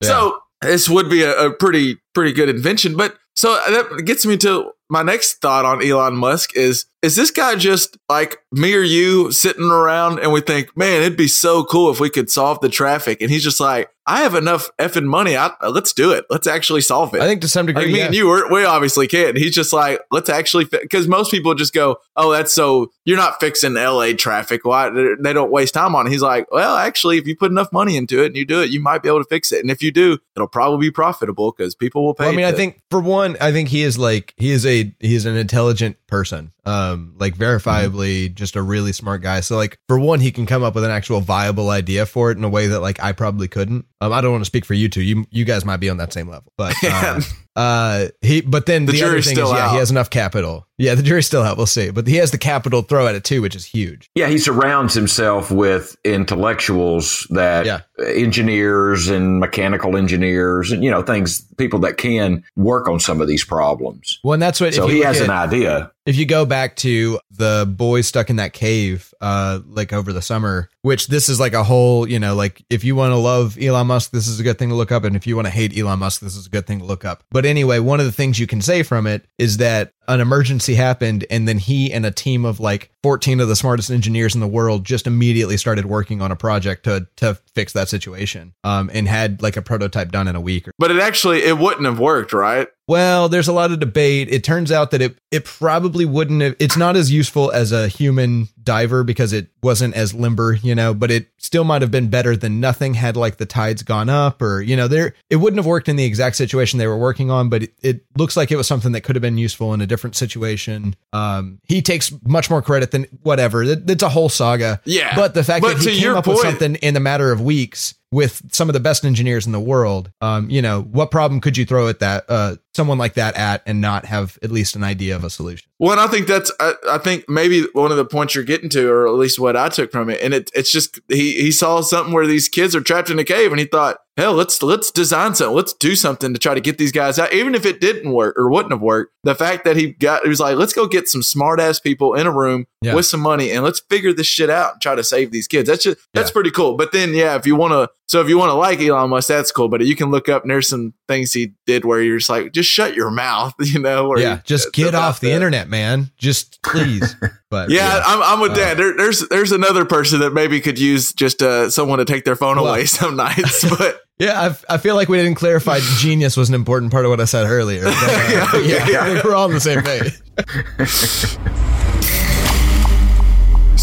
Yeah. 0.01 0.09
So 0.09 0.38
this 0.61 0.88
would 0.88 1.09
be 1.09 1.23
a, 1.23 1.47
a 1.47 1.53
pretty 1.53 1.99
pretty 2.14 2.33
good 2.33 2.49
invention. 2.49 2.97
But 2.97 3.17
so 3.37 3.55
that 3.69 4.05
gets 4.05 4.25
me 4.27 4.37
to 4.38 4.71
my 4.90 5.03
next 5.03 5.40
thought 5.40 5.64
on 5.64 5.83
Elon 5.85 6.17
Musk 6.17 6.57
is 6.57 6.87
is 7.05 7.17
this 7.17 7.31
guy 7.31 7.55
just 7.55 7.99
like 8.09 8.38
me 8.51 8.75
or 8.75 8.81
you 8.81 9.31
sitting 9.31 9.71
around 9.71 10.19
and 10.21 10.33
we 10.33 10.40
think, 10.40 10.75
man, 10.77 11.03
it'd 11.03 11.19
be 11.19 11.29
so 11.29 11.64
cool 11.64 11.90
if 11.90 12.01
we 12.01 12.09
could 12.09 12.31
solve 12.31 12.61
the 12.61 12.69
traffic, 12.71 13.21
and 13.21 13.31
he's 13.31 13.45
just 13.45 13.61
like, 13.61 13.90
I 14.07 14.21
have 14.21 14.35
enough 14.35 14.69
effing 14.79 15.05
money, 15.05 15.35
I, 15.35 15.51
let's 15.67 15.93
do 15.95 16.12
it, 16.12 16.27
let's 16.29 16.47
actually 16.47 16.83
solve 16.83 17.14
it. 17.14 17.23
I 17.23 17.27
think 17.27 17.40
to 17.40 17.49
some 17.49 17.64
degree, 17.64 17.85
Like 17.85 17.93
me 17.93 17.99
yeah. 17.99 18.07
and 18.07 18.14
you, 18.14 18.29
we're, 18.29 18.53
we 18.53 18.64
obviously 18.64 19.07
can't. 19.07 19.37
He's 19.37 19.55
just 19.55 19.73
like, 19.73 20.01
let's 20.11 20.29
actually, 20.29 20.67
because 20.67 21.09
most 21.09 21.31
people 21.31 21.55
just 21.55 21.73
go, 21.73 21.97
oh, 22.17 22.31
that's 22.31 22.53
so, 22.53 22.90
you're 23.07 23.17
not 23.17 23.40
fixing 23.40 23.75
LA 23.75 24.12
traffic. 24.12 24.64
Why? 24.64 24.90
They 24.90 25.33
don't 25.33 25.51
waste 25.51 25.73
time 25.73 25.95
on 25.95 26.07
it. 26.07 26.11
He's 26.11 26.21
like, 26.21 26.51
well, 26.53 26.77
actually, 26.77 27.17
if 27.17 27.27
you 27.27 27.35
put 27.35 27.51
enough 27.51 27.73
money 27.73 27.97
into 27.97 28.23
it 28.23 28.27
and 28.27 28.37
you 28.37 28.45
do 28.45 28.61
it, 28.61 28.71
you 28.71 28.81
might 28.81 29.03
be 29.03 29.09
able 29.09 29.23
to 29.23 29.29
fix 29.29 29.53
it. 29.53 29.62
And 29.62 29.71
if 29.71 29.83
you 29.83 29.90
do, 29.90 30.19
it'll 30.37 30.49
probably 30.49 30.88
be 30.88 30.90
profitable 30.90 31.53
because 31.53 31.75
people 31.75 32.05
will 32.05 32.14
pay. 32.14 32.25
Well, 32.25 32.33
I 32.35 32.37
mean, 32.37 32.45
I 32.45 32.53
think 32.53 32.83
for 32.90 33.01
one, 33.01 33.38
I 33.40 33.53
think 33.53 33.71
he 33.71 33.83
is 33.83 33.99
like 33.99 34.35
he 34.37 34.51
is 34.51 34.67
a 34.67 34.95
he 35.01 35.14
is 35.14 35.25
an 35.25 35.37
intelligent 35.37 35.97
person, 36.07 36.53
um, 36.67 36.93
like 36.96 37.37
verifiably 37.37 38.35
just 38.35 38.57
a 38.57 38.62
really 38.62 38.92
smart 38.92 39.22
guy. 39.22 39.40
So 39.40 39.57
like 39.57 39.78
for 39.88 39.98
one, 39.98 40.20
he 40.20 40.33
can 40.33 40.46
come 40.46 40.62
up 40.62 40.74
with 40.74 40.85
an 40.85 40.90
actual 40.90 41.20
viable 41.20 41.70
idea 41.70 42.07
for 42.07 42.30
it 42.30 42.38
in 42.38 42.44
a 42.44 42.48
way 42.48 42.66
that 42.68 42.80
like 42.80 43.02
I 43.02 43.12
probably 43.12 43.48
couldn't. 43.48 43.87
Um, 44.00 44.12
I 44.12 44.20
don't 44.20 44.33
want 44.33 44.42
to 44.42 44.46
speak 44.46 44.64
for 44.64 44.74
you 44.74 44.88
two. 44.88 45.02
You 45.02 45.26
you 45.30 45.44
guys 45.44 45.64
might 45.64 45.78
be 45.78 45.90
on 45.90 45.98
that 45.98 46.12
same 46.12 46.28
level, 46.28 46.52
but 46.57 46.74
uh, 46.85 47.20
uh, 47.57 48.07
he. 48.23 48.40
But 48.40 48.67
then 48.67 48.87
The 48.87 48.93
the, 48.93 49.03
other 49.03 49.11
jury's 49.12 49.25
thing 49.27 49.33
is, 49.38 49.38
still 49.38 49.57
yeah, 49.57 49.67
out. 49.67 49.73
he 49.73 49.79
has 49.79 49.90
enough 49.90 50.11
capital. 50.11 50.67
Yeah, 50.77 50.95
the 50.97 51.03
jury's 51.05 51.27
still 51.27 51.43
out. 51.43 51.57
We'll 51.57 51.67
see, 51.67 51.90
but 51.90 52.07
he 52.09 52.17
has 52.17 52.33
the 52.33 52.38
capital 52.38 52.83
to 52.83 52.88
throw 52.88 53.07
at 53.07 53.14
it 53.14 53.23
too, 53.25 53.40
which 53.43 53.55
is 53.55 53.64
huge. 53.64 54.11
Yeah, 54.17 54.27
he 54.29 54.38
surrounds 54.38 54.93
himself 54.93 55.53
with 55.53 55.97
intellectuals 56.05 57.27
that 57.31 57.64
Yeah. 57.64 57.81
engineers 58.05 59.09
and 59.09 59.38
mechanical 59.38 59.97
engineers 59.97 60.73
and 60.73 60.83
you 60.83 60.90
know 60.90 61.03
things 61.03 61.43
people 61.57 61.79
that 61.81 61.97
can 61.97 62.43
work 62.57 62.88
on 62.88 62.99
some 62.99 63.21
of 63.21 63.29
these 63.29 63.45
problems. 63.45 64.19
Well, 64.25 64.35
and 64.35 64.43
that's 64.43 64.61
what 64.61 64.75
So 64.75 64.87
if 64.87 64.93
he 64.93 65.01
has 65.01 65.21
at- 65.21 65.25
an 65.27 65.31
idea. 65.31 65.93
if 66.07 66.17
you 66.17 66.27
go 66.27 66.45
back 66.45 66.77
to 66.77 67.21
the 67.31 67.67
boys 67.71 68.07
stuck 68.09 68.31
in 68.31 68.37
that 68.37 68.53
cave 68.53 69.12
uh 69.21 69.61
like 69.67 69.93
over 69.93 70.12
the 70.12 70.23
summer 70.23 70.69
which 70.85 71.07
this 71.07 71.31
is 71.31 71.40
like 71.40 71.55
a 71.55 71.64
whole 71.64 72.07
you 72.07 72.18
know 72.18 72.35
like 72.35 72.62
if 72.68 72.85
you 72.85 72.94
want 72.94 73.11
to 73.11 73.16
love 73.16 73.57
elon 73.59 73.87
musk 73.87 74.11
this 74.11 74.29
is 74.29 74.38
a 74.38 74.42
good 74.42 74.59
thing 74.59 74.68
to 74.68 74.75
look 74.75 74.92
up 74.92 75.03
and 75.05 75.16
if 75.16 75.27
you 75.27 75.35
want 75.35 75.47
to 75.47 75.51
hate 75.51 75.75
elon 75.79 75.99
musk 75.99 76.20
this 76.20 76.37
is 76.37 76.47
a 76.47 76.51
good 76.51 76.66
thing 76.66 76.79
to 76.79 76.85
look 76.85 77.07
up. 77.07 77.25
But 77.31 77.47
anyway 77.47 77.79
one 77.79 78.01
of 78.01 78.07
the 78.07 78.12
things 78.12 78.38
you 78.38 78.47
can 78.47 78.61
say 78.61 78.83
from 78.83 79.07
it 79.07 79.27
is 79.38 79.57
that 79.57 79.94
an 80.09 80.21
emergency 80.21 80.75
happened 80.75 81.25
and 81.31 81.47
then 81.49 81.59
he 81.59 81.93
and 81.93 82.05
a 82.05 82.11
team 82.11 82.45
of 82.45 82.61
like 82.61 82.90
14 83.03 83.40
of 83.40 83.49
the 83.49 83.57
smartest 83.57 83.90
engineers 83.90 84.35
in 84.35 84.40
the 84.40 84.49
world 84.49 84.85
just 84.85 85.07
immediately 85.07 85.57
started 85.57 85.87
working 85.87 86.23
on 86.23 86.31
a 86.31 86.37
project 86.37 86.85
to 86.85 87.07
to 87.17 87.35
fix 87.55 87.73
that 87.73 87.88
situation 87.88 88.55
um 88.64 88.90
and 88.93 89.09
had 89.09 89.43
like 89.43 89.57
a 89.57 89.62
prototype 89.62 90.11
done 90.11 90.29
in 90.29 90.37
a 90.37 90.40
week 90.40 90.69
but 90.79 90.90
it 90.90 91.01
actually, 91.01 91.43
it 91.43 91.59
wouldn't 91.59 91.87
have 91.87 91.99
worked, 91.99 92.33
right? 92.33 92.69
well, 92.87 93.31
there's 93.31 93.49
a 93.49 93.53
lot 93.53 93.73
of 93.73 93.81
debate. 93.81 94.29
It 94.31 94.45
turns 94.45 94.71
out 94.71 94.90
that 94.90 95.01
it 95.01 95.17
it 95.31 95.45
probably 95.45 96.05
wouldn't 96.05 96.43
have 96.43 96.57
it's 96.59 96.77
not 96.77 96.97
as 96.97 97.11
useful 97.11 97.51
as 97.51 97.73
a 97.73 97.88
human 97.88 98.49
diver 98.62 99.05
because 99.05 99.33
it 99.33 99.49
wasn't 99.62 99.95
as 99.95 100.12
limber, 100.12 100.53
you 100.53 100.75
know, 100.75 100.93
but 100.93 101.11
it 101.11 101.29
still 101.38 101.64
might 101.64 101.83
have 101.83 101.90
been 101.90 102.09
better 102.09 102.37
than 102.37 102.61
nothing 102.61 102.95
had 102.95 103.17
like 103.17 103.38
the 103.38 103.47
tides 103.47 103.83
gone 103.83 104.11
up 104.11 104.43
or, 104.43 104.61
you 104.61 104.77
know, 104.77 104.87
there 104.87 105.14
it 105.31 105.37
wouldn't 105.37 105.59
have 105.59 105.67
worked 105.67 105.88
in 105.88 105.97
the 105.97 106.05
exact 106.05 106.37
situation 106.37 106.79
they 106.79 106.87
were 106.87 106.99
working 106.99 107.31
on, 107.31 107.49
but 107.49 107.62
it, 107.62 107.75
it 107.83 108.05
looks 108.19 108.37
like 108.37 108.53
it 108.53 108.57
was 108.57 108.67
something 108.67 108.93
that 108.93 109.01
could 109.01 109.17
have 109.17 109.23
been 109.23 109.38
useful 109.38 109.73
in 109.73 109.81
a 109.81 109.87
different 109.94 110.16
situation. 110.16 110.96
Um 111.12 111.61
he 111.64 111.83
takes 111.83 112.12
much 112.26 112.50
more 112.50 112.62
credit 112.62 112.90
than 112.90 113.07
whatever. 113.22 113.62
It, 113.62 113.88
it's 113.88 114.02
a 114.02 114.09
whole 114.09 114.28
saga. 114.28 114.80
Yeah. 114.85 115.14
But 115.14 115.35
the 115.35 115.44
fact 115.44 115.62
But 115.62 115.78
that 115.78 115.88
he 115.88 116.00
came 116.00 116.14
up 116.14 116.26
with 116.26 116.38
something 116.38 116.74
in 116.76 116.96
a 116.96 117.00
matter 117.00 117.33
of 117.33 117.40
weeks 117.40 117.94
with 118.11 118.42
some 118.52 118.68
of 118.68 118.72
the 118.74 118.80
best 118.80 119.04
engineers 119.04 119.46
in 119.46 119.52
the 119.52 119.61
world. 119.61 120.11
Um, 120.20 120.48
you 120.48 120.62
know, 120.62 120.83
what 120.83 121.11
problem 121.11 121.40
could 121.40 121.57
you 121.57 121.64
throw 121.64 121.88
at 121.88 122.00
that 122.00 122.24
uh 122.28 122.57
someone 122.75 122.99
like 122.99 123.15
that 123.15 123.37
at 123.37 123.63
and 123.67 123.81
not 123.81 124.05
have 124.07 124.39
at 124.43 124.51
least 124.51 124.77
an 124.77 124.85
idea 124.85 125.15
of 125.17 125.25
a 125.25 125.31
solution? 125.31 125.69
Well, 125.79 125.93
and 125.93 126.01
I 126.01 126.07
think 126.07 126.27
that's 126.27 126.51
I, 126.61 126.75
I 126.91 126.99
think 126.99 127.29
maybe 127.29 127.67
one 127.73 127.91
of 127.91 127.97
the 127.97 128.05
points 128.05 128.35
you're 128.35 128.45
getting 128.45 128.69
to, 128.71 128.89
or 128.91 129.07
at 129.07 129.15
least 129.15 129.39
what 129.39 129.57
I 129.57 129.69
took 129.69 129.91
from 129.93 130.09
it, 130.11 130.21
and 130.23 130.33
it, 130.33 130.51
it's 130.55 130.71
just 130.71 131.01
he 131.09 131.33
he 131.41 131.51
saw 131.53 131.81
something 131.81 132.13
where 132.15 132.27
these 132.27 132.49
kids 132.49 132.75
are 132.77 132.81
trapped 132.81 133.11
in 133.11 133.19
a 133.19 133.25
cave, 133.25 133.51
and 133.51 133.59
he 133.61 133.67
thought, 133.67 133.99
hell, 134.17 134.33
let's 134.35 134.63
let's 134.63 134.91
design 134.91 135.35
something, 135.35 135.55
let's 135.57 135.73
do 135.75 135.95
something 135.97 136.33
to 136.33 136.39
try 136.39 136.55
to 136.55 136.61
get 136.61 136.79
these 136.79 136.93
guys 136.93 137.19
out, 137.19 137.33
even 137.35 137.55
if 137.55 137.67
it 137.67 137.81
didn't 137.81 138.13
work 138.13 138.35
or 138.39 138.49
wouldn't 138.51 138.73
have 138.73 138.81
worked. 138.83 139.13
The 139.25 139.35
fact 139.35 139.65
that 139.65 139.77
he 139.77 139.93
got 139.93 140.23
he 140.23 140.29
was 140.29 140.41
like, 140.41 140.57
let's 140.57 140.73
go 140.73 140.87
get 140.87 141.09
some 141.09 141.23
smart 141.23 141.59
ass 141.61 141.81
people 141.81 142.15
in 142.15 142.27
a 142.27 142.31
room 142.33 142.67
Yeah. 142.81 142.95
with 142.95 143.07
some 143.07 143.21
money, 143.21 143.51
and 143.51 143.65
let's 143.65 143.81
figure 143.91 144.13
this 144.13 144.27
shit 144.29 144.49
out 144.51 144.75
and 144.75 144.81
try 144.81 144.95
to 144.95 145.05
save 145.05 145.33
these 145.33 145.49
kids. 145.49 145.69
That's 145.69 145.83
just 145.83 145.99
that's 146.15 146.31
Yeah. 146.31 146.35
pretty 146.35 146.51
cool. 146.53 146.77
But 146.77 146.93
then, 146.93 147.15
yeah, 147.15 147.35
if 147.35 147.47
you 147.47 147.57
want 147.57 147.73
to, 147.73 147.91
so 148.07 148.21
if 148.21 148.29
you 148.29 148.39
want 148.39 148.51
to 148.51 148.55
like 148.55 148.81
Elon 148.81 149.11
Musk, 149.11 149.29
that's 149.29 149.51
cool. 149.51 149.69
But 149.69 149.85
you 149.85 149.97
can 149.97 150.11
look 150.13 150.29
up 150.29 150.43
and 150.43 150.51
there's 150.51 150.69
some 150.69 150.95
things 151.09 151.33
he 151.33 151.53
did 151.67 151.85
where 151.85 152.01
you're 152.01 152.19
just 152.19 152.31
like, 152.31 152.53
just 152.53 152.63
just 152.64 152.70
shut 152.74 152.94
your 152.94 153.11
mouth, 153.11 153.55
you 153.61 153.79
know? 153.79 154.09
Or 154.09 154.18
yeah, 154.18 154.40
just 154.44 154.72
get 154.72 154.94
off 154.94 155.20
the 155.20 155.29
that. 155.29 155.35
internet, 155.35 155.68
man. 155.68 156.11
Just 156.16 156.62
please. 156.64 157.14
But 157.50 157.70
Yeah, 157.70 158.03
I'm, 158.05 158.22
I'm 158.22 158.40
with 158.40 158.53
Uh, 158.53 158.57
Dan. 158.57 158.77
There, 158.77 158.96
there's 158.96 159.20
there's 159.29 159.53
another 159.53 159.85
person 159.85 160.20
that 160.20 160.33
maybe 160.33 160.61
could 160.61 160.79
use 160.79 161.12
just 161.12 161.42
uh, 161.42 161.70
someone 161.70 161.98
to 161.98 162.05
take 162.05 162.24
their 162.24 162.37
phone 162.37 162.57
Well- 162.57 162.66
away 162.68 162.85
some 162.87 163.16
nights, 163.16 163.64
but 163.79 164.00
Yeah, 164.18 164.40
I, 164.68 164.74
I 164.74 164.79
feel 164.79 164.94
like 164.94 165.09
we 165.09 165.16
didn't 165.18 165.35
clarify 165.37 165.81
genius 165.98 166.37
was 166.37 166.48
an 166.48 166.55
important 166.55 166.90
part 166.92 167.05
of 167.05 167.11
what 167.11 167.20
I 167.20 167.24
said 167.24 167.46
earlier. 167.46 167.85
But, 167.85 167.94
uh, 167.94 168.29
Yeah, 168.31 168.48
okay, 168.55 168.68
yeah, 168.68 168.88
yeah. 168.88 169.22
We're 169.24 169.35
all 169.35 169.44
on 169.44 169.53
the 169.53 169.61
same 169.61 169.83
page. 169.83 170.12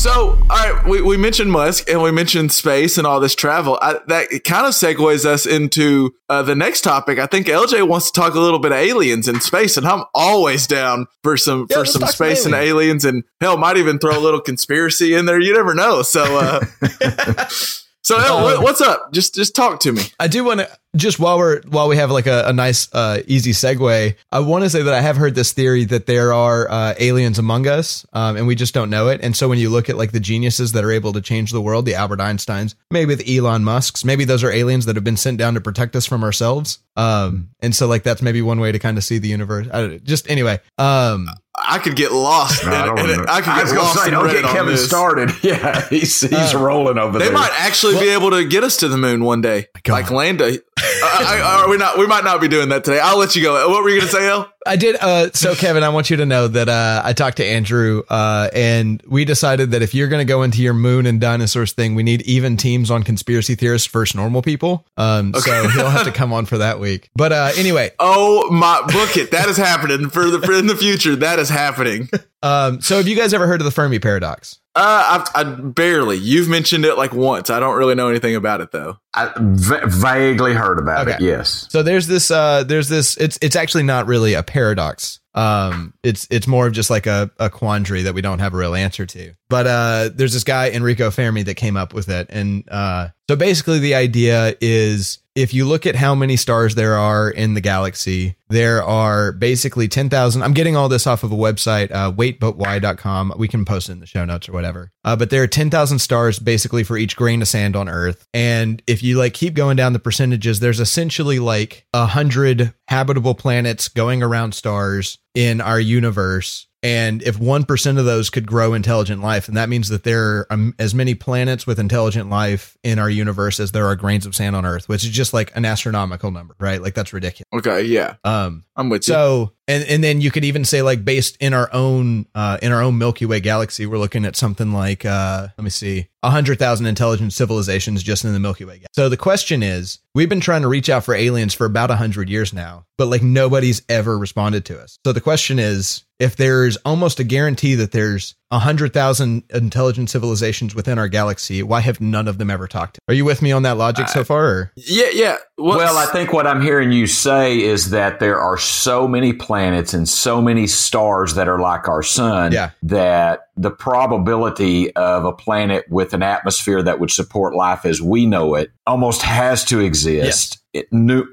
So, 0.02 0.36
all 0.50 0.74
right, 0.74 0.84
we, 0.88 1.00
we 1.04 1.16
mentioned 1.16 1.52
Musk 1.52 1.88
and 1.88 2.02
we 2.02 2.10
mentioned 2.10 2.52
space 2.52 2.98
and 2.98 3.06
all 3.06 3.20
this 3.20 3.36
travel. 3.36 3.78
I, 3.84 4.00
that 4.08 4.30
kind 4.44 4.66
of 4.66 4.74
segues 4.74 5.26
us 5.26 5.46
into 5.46 6.16
uh, 6.28 6.42
the 6.42 6.56
next 6.56 6.82
topic. 6.82 7.20
I 7.20 7.28
think 7.28 7.46
LJ 7.46 7.88
wants 7.88 8.10
to 8.10 8.20
talk 8.20 8.34
a 8.34 8.40
little 8.40 8.58
bit 8.58 8.72
of 8.72 8.80
aliens 8.80 9.28
and 9.28 9.44
space, 9.44 9.78
and 9.78 9.86
I'm 9.86 10.06
always 10.16 10.66
down 10.66 11.06
for 11.22 11.38
some 11.38 11.68
Yeah, 11.70 11.78
for 11.78 11.86
some 11.86 12.08
space 12.08 12.48
and 12.48 12.56
aliens, 12.56 13.06
and 13.06 13.24
hell, 13.42 13.58
might 13.58 13.78
even 13.78 14.00
throw 14.00 14.18
a 14.18 14.20
little 14.20 14.42
conspiracy 14.42 15.14
in 15.14 15.28
there. 15.28 15.40
You 15.40 15.54
never 15.54 15.76
know. 15.76 16.02
So, 16.02 16.24
uh, 16.36 16.66
so 18.02 18.18
El, 18.18 18.38
Um, 18.38 18.44
what, 18.44 18.64
what's 18.64 18.82
up? 18.82 19.14
Just 19.14 19.36
just 19.36 19.56
talk 19.56 19.82
to 19.82 19.92
me. 19.92 20.02
I 20.20 20.28
do 20.28 20.44
want 20.44 20.62
to 20.62 20.78
just 20.96 21.20
while 21.20 21.38
we're 21.38 21.62
while 21.64 21.88
we 21.88 21.96
have 21.98 22.12
like 22.12 22.28
a, 22.28 22.44
a 22.48 22.54
nice 22.54 22.94
uh, 22.94 23.22
easy 23.28 23.52
segue. 23.52 24.16
I 24.32 24.40
want 24.40 24.64
to 24.66 24.70
say 24.70 24.82
that 24.82 24.94
I 24.94 25.00
have 25.02 25.16
heard 25.18 25.36
this 25.36 25.54
theory 25.54 25.86
that 25.86 26.06
there 26.06 26.34
are 26.34 26.70
uh, 26.70 26.94
aliens 27.00 27.40
among 27.40 27.68
us, 27.68 28.06
um, 28.14 28.36
and 28.38 28.46
we 28.48 28.56
just 28.56 28.74
don't 28.74 28.90
know 28.90 29.08
it. 29.08 29.22
And 29.24 29.36
so 29.36 29.48
when 29.48 29.58
you 29.60 29.70
look 29.70 29.90
at 29.90 29.98
like 29.98 30.12
the 30.12 30.20
geniuses 30.20 30.74
that 30.74 30.84
are 30.84 30.92
able 30.92 31.14
to 31.14 31.22
change 31.22 31.52
the 31.52 31.62
world, 31.62 31.86
the 31.86 31.96
Albert 31.96 32.20
Einsteins, 32.20 32.76
maybe 32.90 33.16
the 33.16 33.38
Elon 33.38 33.64
Musk's, 33.64 34.04
maybe 34.04 34.26
those 34.26 34.44
are 34.44 34.52
aliens 34.52 34.86
that 34.86 34.96
have 34.96 35.04
been 35.06 35.18
sent 35.18 35.38
down 35.38 35.54
to 35.54 35.62
protect 35.62 35.96
us 35.96 36.06
from 36.06 36.24
ourselves. 36.24 36.80
Um, 36.98 37.50
and 37.62 37.74
so 37.74 37.88
like 37.88 38.04
that's 38.04 38.22
maybe 38.22 38.42
one 38.42 38.60
way 38.60 38.72
to 38.74 38.80
kind 38.80 38.98
of 38.98 39.04
see 39.06 39.18
the 39.18 39.30
universe. 39.30 39.68
I 39.72 39.82
don't, 39.82 40.04
just 40.04 40.30
anyway. 40.30 40.60
Um, 40.78 41.28
I 41.64 41.80
could 41.80 41.96
get 41.96 42.12
lost. 42.12 42.66
I, 42.66 42.86
don't 42.86 43.00
and, 43.00 43.10
and 43.12 43.18
know. 43.20 43.26
I 43.32 43.40
could 43.42 43.50
I 43.50 43.58
get 43.58 43.64
was 43.64 43.74
lost 43.76 44.04
say, 44.04 44.10
don't 44.10 44.30
get 44.30 44.44
Kevin 44.46 44.74
this. 44.74 44.86
started. 44.88 45.32
Yeah, 45.44 45.88
he's 45.90 46.20
he's 46.22 46.54
Uh, 46.56 46.60
rolling 46.60 46.98
over 46.98 47.18
They 47.20 47.26
there. 47.26 47.34
might 47.34 47.52
actually 47.60 48.00
be 48.00 48.10
able 48.10 48.32
to 48.32 48.44
get 48.46 48.64
us 48.64 48.78
to 48.78 48.88
the 48.88 48.98
moon 48.98 49.24
one 49.24 49.42
day, 49.42 49.68
God. 49.84 49.94
like 49.94 50.12
land. 50.12 50.42
A, 50.42 50.58
I, 50.84 51.42
I, 51.44 51.62
are 51.64 51.70
we 51.70 51.78
not? 51.78 51.98
We 51.98 52.08
might 52.08 52.24
not 52.24 52.42
be 52.42 52.48
doing 52.48 52.70
that 52.70 52.84
today. 52.84 53.00
I'll 53.00 53.18
let 53.18 53.36
you 53.36 53.42
go. 53.42 53.70
What 53.70 53.84
were 53.84 53.90
you 53.90 54.00
going 54.00 54.10
to 54.10 54.16
say, 54.16 54.28
El? 54.28 54.52
I 54.66 54.76
did. 54.76 54.96
Uh, 54.96 55.32
so 55.34 55.56
Kevin, 55.56 55.84
I 55.84 55.90
want 55.90 56.10
you 56.10 56.18
to 56.18 56.26
know 56.26 56.48
that 56.48 56.70
uh, 56.70 57.02
I 57.04 57.14
talked 57.14 57.38
to 57.38 57.46
Andrew, 57.46 58.04
uh, 58.10 58.50
and 58.54 59.02
we 59.08 59.26
decided 59.26 59.72
that 59.72 59.82
if 59.82 59.94
you're 59.94 60.08
going 60.08 60.26
to 60.26 60.32
go 60.32 60.44
into 60.44 60.62
your 60.62 60.74
moon 60.74 61.06
and 61.06 61.20
dinosaurs 61.20 61.74
thing, 61.74 61.96
we 61.96 62.04
need 62.04 62.22
even 62.24 62.58
teams 62.58 62.92
on 62.92 63.04
conspiracy 63.04 63.56
theorists 63.56 63.88
versus 63.88 64.16
normal 64.16 64.42
people. 64.42 64.86
Um, 64.98 65.34
so 65.34 65.68
he'll 65.70 65.90
have 65.90 66.06
to 66.06 66.12
come 66.12 66.32
on 66.32 66.46
for 66.46 66.60
that 66.60 66.80
week. 66.80 67.10
But 67.16 67.32
uh, 67.32 67.52
anyway, 67.58 67.92
Oh 68.00 68.50
my! 68.52 68.82
Book 68.88 69.18
it. 69.18 69.32
That 69.32 69.48
is 69.48 69.58
happening 69.58 70.10
for 70.10 70.30
the 70.30 70.40
for 70.40 70.54
in 70.54 70.68
the 70.68 70.76
future. 70.76 71.16
That 71.16 71.40
is 71.40 71.50
happening. 71.50 72.10
um, 72.44 72.82
so 72.82 72.98
have 72.98 73.08
you 73.08 73.16
guys 73.16 73.34
ever 73.34 73.48
heard 73.48 73.62
of 73.62 73.66
the 73.66 73.72
Fermi 73.72 74.00
paradox? 74.00 74.61
Uh, 74.74 75.26
I, 75.36 75.42
I 75.42 75.44
barely. 75.44 76.18
You've 76.18 76.48
mentioned 76.48 76.86
it 76.86 76.98
like 76.98 77.14
once. 77.14 77.50
I 77.50 77.60
don't 77.60 77.78
really 77.78 77.96
know 77.96 78.08
anything 78.08 78.36
about 78.36 78.62
it 78.62 78.72
though. 78.72 78.98
I 79.14 79.34
vaguely 79.38 80.54
heard 80.54 80.80
about 80.80 81.10
it. 81.10 81.20
Yes. 81.20 81.68
So 81.70 81.84
there's 81.84 82.08
this. 82.08 82.32
Uh, 82.32 82.64
there's 82.64 82.88
this. 82.88 83.18
It's 83.18 83.38
it's 83.42 83.58
actually 83.58 83.84
not 83.84 84.08
really 84.08 84.34
a 84.34 84.44
paradox. 84.44 85.20
Um, 85.34 85.94
it's 86.04 86.28
it's 86.30 86.48
more 86.48 86.68
of 86.68 86.74
just 86.74 86.90
like 86.90 87.06
a, 87.06 87.32
a 87.40 87.50
quandary 87.50 88.04
that 88.04 88.14
we 88.14 88.22
don't 88.22 88.40
have 88.40 88.54
a 88.54 88.58
real 88.58 88.76
answer 88.76 89.06
to. 89.06 89.34
But 89.50 89.68
uh, 89.68 90.10
there's 90.14 90.34
this 90.34 90.44
guy 90.44 90.70
Enrico 90.70 91.12
Fermi 91.12 91.44
that 91.44 91.56
came 91.56 91.76
up 91.76 91.94
with 91.94 92.08
it, 92.08 92.28
and 92.30 92.64
uh, 92.70 93.10
so 93.30 93.36
basically 93.36 93.80
the 93.80 93.96
idea 93.96 94.56
is 94.62 95.20
if 95.36 95.54
you 95.54 95.66
look 95.66 95.86
at 95.86 95.96
how 95.96 96.14
many 96.14 96.36
stars 96.36 96.76
there 96.76 96.96
are 96.96 97.30
in 97.30 97.54
the 97.54 97.62
galaxy, 97.62 98.36
there 98.50 98.84
are 98.84 99.32
basically 99.32 99.88
10,000. 99.88 100.42
I'm 100.42 100.54
getting 100.54 100.76
all 100.76 100.90
this 100.90 101.08
off 101.08 101.24
of 101.24 101.32
a 101.32 101.36
website, 101.36 101.90
uh, 101.92 102.12
waitbutwhy.com. 102.12 103.36
We 103.38 103.48
can 103.48 103.64
post 103.64 103.88
it 103.88 103.94
in 103.94 104.00
the 104.02 104.06
show 104.06 104.26
notes 104.26 104.50
or 104.50 104.52
whatever. 104.52 104.92
Uh, 105.06 105.16
but 105.16 105.30
there 105.30 105.42
are 105.42 105.48
10,000 105.48 106.00
stars 106.00 106.38
basically 106.38 106.84
for 106.84 106.98
each 106.98 107.16
grain 107.16 107.42
of 107.42 107.48
sand 107.48 107.76
on 107.78 107.88
Earth. 107.88 108.28
And 108.34 108.82
if 108.88 109.02
you 109.02 109.18
like 109.18 109.34
keep 109.34 109.54
going 109.54 109.78
down 109.78 109.94
the 109.94 110.00
percentages, 110.00 110.60
there's 110.60 110.82
essentially 110.82 111.40
like 111.40 111.88
a 111.94 112.08
hundred 112.08 112.74
habitable 112.90 113.36
planets 113.36 113.88
going 113.88 114.22
around 114.22 114.54
stars 114.54 115.18
in 115.34 115.62
our 115.62 115.80
universe. 115.80 116.68
And 116.84 117.22
if 117.22 117.38
1% 117.38 118.00
of 118.00 118.06
those 118.06 118.30
could 118.32 118.48
grow 118.48 118.74
intelligent 118.74 119.22
life, 119.22 119.48
and 119.48 119.56
that 119.56 119.70
means 119.70 119.90
that 119.90 120.04
there 120.04 120.24
are 120.24 120.48
um, 120.50 120.74
as 120.80 120.96
many 120.96 121.14
planets 121.14 121.68
with 121.68 121.80
intelligent 121.80 122.30
life 122.30 122.76
in 122.84 122.98
our 122.98 123.10
universe 123.10 123.60
as 123.60 123.72
there 123.72 123.86
are 123.86 123.96
grains 123.96 124.26
of 124.26 124.36
sand 124.36 124.56
on 124.56 124.66
Earth, 124.66 124.90
which 124.90 125.04
is 125.04 125.12
just 125.12 125.34
like 125.34 125.56
an 125.56 125.64
astronomical 125.64 126.32
number, 126.32 126.56
right? 126.60 126.82
Like 126.82 126.96
that's 126.96 127.14
ridiculous. 127.14 127.48
Okay, 127.54 127.84
yeah, 127.84 128.16
Um, 128.24 128.64
I'm 128.76 128.90
with 128.90 129.08
you. 129.08 129.14
so, 129.14 129.54
and 129.68 129.84
and 129.86 130.04
then 130.04 130.22
you 130.22 130.32
could 130.32 130.44
even 130.44 130.66
say 130.66 130.82
like 130.82 131.06
based 131.06 131.38
in 131.40 131.54
our 131.54 131.70
own 131.74 132.26
uh, 132.36 132.58
in 132.62 132.72
our 132.72 132.82
own 132.82 132.98
Milky 132.98 133.26
Way 133.26 133.40
galaxy, 133.40 133.86
we're 133.86 133.98
looking 133.98 134.26
at 134.26 134.36
something 134.36 134.72
like 134.74 135.06
uh, 135.06 135.48
let 135.58 135.64
me 135.64 135.70
see, 135.70 136.08
hundred 136.24 136.60
thousand 136.60 136.88
intelligent 136.88 137.34
civilizations 137.34 138.04
just 138.04 138.26
in 138.26 138.34
the 138.34 138.40
Milky 138.40 138.66
Way. 138.66 138.82
So 138.94 139.10
the 139.10 139.18
question 139.18 139.64
is, 139.64 140.00
we've 140.16 140.30
been 140.30 140.42
trying 140.42 140.64
to 140.64 140.68
reach 140.68 140.90
out 140.90 141.04
for 141.04 141.14
aliens 141.14 141.54
for 141.54 141.66
about 141.66 141.92
hundred 141.92 142.30
years 142.30 142.54
now, 142.54 142.86
but 142.98 143.08
like 143.08 143.24
nobody's 143.24 143.82
ever 143.88 144.18
responded 144.18 144.66
to 144.66 144.80
us. 144.80 144.98
So 145.06 145.14
the 145.14 145.22
question 145.22 145.60
is, 145.60 146.04
if 146.20 146.36
there's 146.36 146.78
almost 146.78 147.20
a 147.20 147.24
guarantee 147.24 147.76
that 147.76 147.92
there's 147.92 148.36
a 148.52 148.60
hundred 148.60 148.94
thousand 148.94 149.44
intelligent 149.50 150.10
civilizations 150.10 150.76
within 150.76 151.00
our 151.00 151.08
galaxy, 151.08 151.64
why 151.64 151.80
have 151.80 152.02
none 152.02 152.28
of 152.28 152.38
them 152.38 152.50
ever 152.50 152.68
talked? 152.68 153.00
Are 153.08 153.14
you 153.14 153.24
with 153.26 153.42
me 153.42 153.52
on 153.54 153.64
that 153.64 153.78
logic 153.78 154.10
so 154.10 154.24
far? 154.24 154.46
Or? 154.46 154.72
yeah, 154.76 155.08
yeah. 155.14 155.38
What's- 155.56 155.78
Well, 155.78 155.98
I 155.98 156.06
think 156.08 156.34
what 156.34 156.46
I'm 156.48 156.62
hearing 156.62 156.92
you 156.92 157.08
say 157.08 157.62
is 157.62 157.92
that 157.92 158.20
there 158.20 158.40
are 158.40 158.58
so 158.58 159.08
many 159.08 159.32
planets 159.34 159.94
and 159.94 160.08
so 160.10 160.42
many 160.42 160.68
stars 160.68 161.36
that 161.36 161.48
are 161.48 161.60
like 161.60 161.88
our 161.88 162.04
sun 162.04 162.52
Yeah. 162.52 162.72
that 162.84 163.42
the 163.56 163.72
probability 163.72 164.94
of 164.96 165.24
a 165.24 165.32
planet 165.32 165.86
with 165.90 166.14
an 166.14 166.24
atmosphere 166.24 166.82
that 166.84 167.00
would 167.00 167.12
support 167.12 167.54
life 167.56 167.86
as 167.86 168.02
we 168.02 168.26
know 168.26 168.56
it 168.56 168.72
almost 168.88 169.22
has 169.22 169.64
to 169.66 169.80
exist. 169.80 170.58
It 170.74 170.92
knew, 170.92 171.22
it, 171.22 171.28